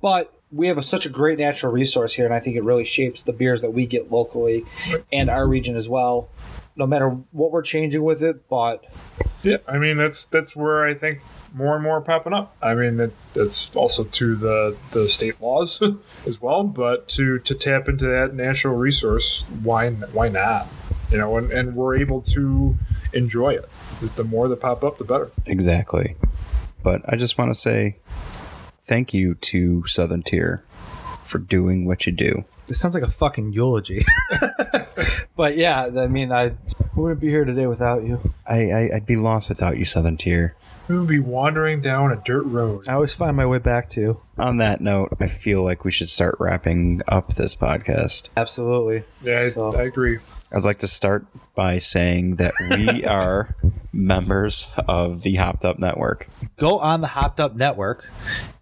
But 0.00 0.32
we 0.52 0.68
have 0.68 0.78
a, 0.78 0.82
such 0.82 1.06
a 1.06 1.08
great 1.08 1.38
natural 1.38 1.72
resource 1.72 2.14
here, 2.14 2.24
and 2.24 2.34
I 2.34 2.40
think 2.40 2.56
it 2.56 2.62
really 2.62 2.84
shapes 2.84 3.22
the 3.22 3.32
beers 3.32 3.62
that 3.62 3.70
we 3.70 3.86
get 3.86 4.10
locally 4.10 4.64
and 5.12 5.28
our 5.28 5.46
region 5.46 5.76
as 5.76 5.88
well. 5.88 6.28
No 6.76 6.86
matter 6.86 7.08
what 7.32 7.52
we're 7.52 7.62
changing 7.62 8.02
with 8.02 8.22
it, 8.22 8.48
but 8.48 8.84
yeah, 9.42 9.58
I 9.66 9.78
mean 9.78 9.96
that's 9.96 10.26
that's 10.26 10.54
where 10.54 10.84
I 10.84 10.94
think 10.94 11.20
more 11.56 11.74
and 11.74 11.82
more 11.82 12.00
popping 12.02 12.32
up. 12.34 12.54
I 12.60 12.74
mean 12.74 12.98
that 12.98 13.10
that's 13.34 13.74
also 13.74 14.04
to 14.04 14.36
the 14.36 14.76
the 14.92 15.08
state 15.08 15.40
laws 15.40 15.82
as 16.26 16.40
well, 16.40 16.62
but 16.64 17.08
to 17.10 17.38
to 17.40 17.54
tap 17.54 17.88
into 17.88 18.04
that 18.06 18.34
natural 18.34 18.76
resource, 18.76 19.44
why 19.62 19.90
why 19.90 20.28
not? 20.28 20.68
You 21.10 21.18
know, 21.18 21.36
and, 21.36 21.50
and 21.50 21.74
we're 21.76 21.96
able 21.96 22.20
to 22.22 22.76
enjoy 23.12 23.54
it. 23.54 23.68
The- 24.00 24.08
The 24.08 24.24
more 24.24 24.48
that 24.48 24.60
pop 24.60 24.84
up, 24.84 24.98
the 24.98 25.04
better. 25.04 25.30
Exactly. 25.46 26.16
But 26.82 27.02
I 27.08 27.16
just 27.16 27.38
want 27.38 27.50
to 27.50 27.54
say 27.54 27.96
thank 28.84 29.14
you 29.14 29.34
to 29.34 29.86
Southern 29.86 30.22
Tier 30.22 30.62
for 31.24 31.38
doing 31.38 31.86
what 31.86 32.06
you 32.06 32.12
do. 32.12 32.44
This 32.68 32.78
sounds 32.80 32.94
like 32.94 33.02
a 33.04 33.10
fucking 33.10 33.52
eulogy. 33.52 34.04
but 35.36 35.56
yeah, 35.56 35.88
I 35.96 36.06
mean, 36.08 36.32
I 36.32 36.52
wouldn't 36.94 37.20
be 37.20 37.28
here 37.28 37.44
today 37.44 37.66
without 37.66 38.04
you. 38.04 38.32
I, 38.48 38.70
I 38.70 38.90
I'd 38.96 39.06
be 39.06 39.16
lost 39.16 39.48
without 39.48 39.78
you, 39.78 39.84
Southern 39.84 40.16
Tier. 40.16 40.54
We 40.88 40.98
would 40.98 41.08
be 41.08 41.18
wandering 41.18 41.80
down 41.80 42.12
a 42.12 42.16
dirt 42.24 42.44
road. 42.44 42.86
I 42.88 42.92
always 42.94 43.12
find 43.14 43.36
my 43.36 43.46
way 43.46 43.58
back 43.58 43.90
to. 43.90 44.20
On 44.38 44.58
that 44.58 44.80
note, 44.80 45.16
I 45.20 45.26
feel 45.26 45.64
like 45.64 45.84
we 45.84 45.90
should 45.90 46.08
start 46.08 46.36
wrapping 46.38 47.02
up 47.08 47.34
this 47.34 47.56
podcast. 47.56 48.28
Absolutely. 48.36 49.02
Yeah, 49.22 49.40
I, 49.40 49.50
So- 49.50 49.74
I 49.76 49.82
agree. 49.82 50.18
I'd 50.52 50.62
like 50.62 50.78
to 50.78 50.86
start 50.86 51.26
by 51.56 51.78
saying 51.78 52.36
that 52.36 52.52
we 52.70 53.04
are 53.04 53.56
members 53.92 54.68
of 54.86 55.22
the 55.22 55.34
Hopped 55.34 55.64
Up 55.64 55.78
Network. 55.80 56.28
Go 56.56 56.78
on 56.78 57.00
the 57.00 57.08
Hopped 57.08 57.40
Up 57.40 57.56
Network. 57.56 58.08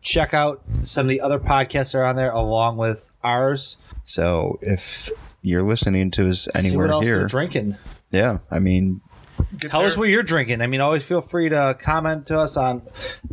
Check 0.01 0.33
out 0.33 0.63
some 0.83 1.05
of 1.07 1.11
the 1.11 1.21
other 1.21 1.39
podcasts 1.39 1.93
that 1.93 1.99
are 1.99 2.05
on 2.05 2.17
there 2.17 2.31
along 2.31 2.79
with 2.79 3.11
ours. 3.23 3.77
So 4.03 4.59
if 4.63 5.11
you're 5.43 5.63
listening 5.63 6.11
to 6.13 6.29
us 6.31 6.45
See 6.45 6.51
what 6.55 6.65
anywhere 6.65 6.89
else 6.91 7.05
they're 7.07 7.19
here, 7.19 7.27
drinking. 7.27 7.77
yeah, 8.11 8.39
I 8.51 8.61
mean, 8.61 9.03
Get 9.59 9.71
Tell 9.71 9.83
us 9.83 9.97
what 9.97 10.09
you're 10.09 10.23
drinking. 10.23 10.61
I 10.61 10.67
mean, 10.67 10.81
always 10.81 11.05
feel 11.05 11.21
free 11.21 11.49
to 11.49 11.77
comment 11.81 12.27
to 12.27 12.39
us 12.39 12.57
on 12.57 12.83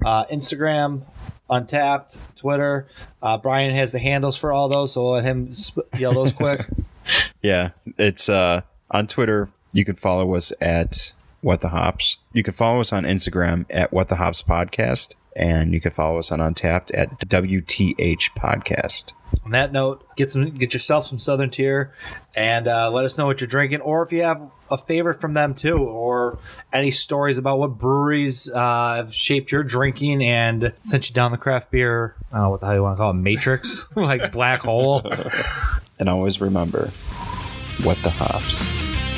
uh, 0.06 0.26
Instagram, 0.26 1.04
Untappd, 1.50 2.18
Twitter. 2.36 2.88
Uh, 3.22 3.38
Brian 3.38 3.76
has 3.76 3.92
the 3.92 4.00
handles 4.00 4.38
for 4.38 4.52
all 4.52 4.70
those, 4.70 4.94
so 4.94 5.10
let 5.10 5.24
him 5.24 5.52
sp- 5.54 5.88
yell 5.98 6.14
those 6.14 6.32
quick. 6.32 6.68
yeah, 7.42 7.72
it's 7.98 8.30
uh, 8.30 8.62
on 8.90 9.08
Twitter. 9.08 9.50
You 9.74 9.86
can 9.86 9.96
follow 9.96 10.36
us 10.36 10.54
at 10.62 11.14
What 11.42 11.62
the 11.62 11.70
Hops. 11.70 12.18
You 12.34 12.44
can 12.44 12.54
follow 12.54 12.80
us 12.80 12.94
on 12.94 13.04
Instagram 13.04 13.66
at 13.70 13.92
What 13.92 14.10
the 14.10 14.18
Hops 14.18 14.44
Podcast, 14.44 15.16
and 15.36 15.74
you 15.74 15.82
can 15.82 15.92
follow 15.92 16.18
us 16.18 16.32
on 16.32 16.40
Untappd 16.40 16.92
at 16.94 17.20
WTH 17.20 18.32
Podcast. 18.38 19.14
On 19.46 19.52
that 19.52 19.72
note, 19.72 20.06
get 20.18 20.30
some, 20.30 20.50
get 20.50 20.74
yourself 20.74 21.08
some 21.08 21.18
Southern 21.18 21.50
Tier, 21.50 21.94
and 22.36 22.68
uh, 22.68 22.92
let 22.92 23.06
us 23.06 23.18
know 23.18 23.26
what 23.26 23.40
you're 23.40 23.48
drinking, 23.48 23.82
or 23.82 24.04
if 24.04 24.12
you 24.12 24.24
have 24.24 24.42
a 24.70 24.78
favorite 24.78 25.22
from 25.22 25.34
them 25.34 25.54
too, 25.54 25.78
or 25.78 26.38
any 26.74 26.92
stories 26.92 27.38
about 27.38 27.60
what 27.60 27.78
breweries 27.78 28.50
uh, 28.54 28.96
have 28.96 29.14
shaped 29.14 29.52
your 29.52 29.64
drinking 29.64 30.24
and 30.24 30.74
sent 30.82 31.10
you 31.10 31.16
down 31.16 31.32
the 31.32 31.38
craft 31.38 31.72
beer. 31.72 32.16
I 32.32 32.36
don't 32.36 32.44
know 32.44 32.50
what 32.52 32.60
the 32.60 32.66
hell 32.68 32.76
you 32.76 32.84
want 32.84 32.98
to 32.98 33.02
call 33.02 33.12
it, 33.12 33.16
matrix, 33.16 33.88
like 33.96 34.32
black 34.32 34.62
hole. 34.62 35.02
And 36.00 36.10
always 36.10 36.42
remember, 36.42 36.88
What 37.84 37.98
the 37.98 38.10
Hops. 38.10 39.11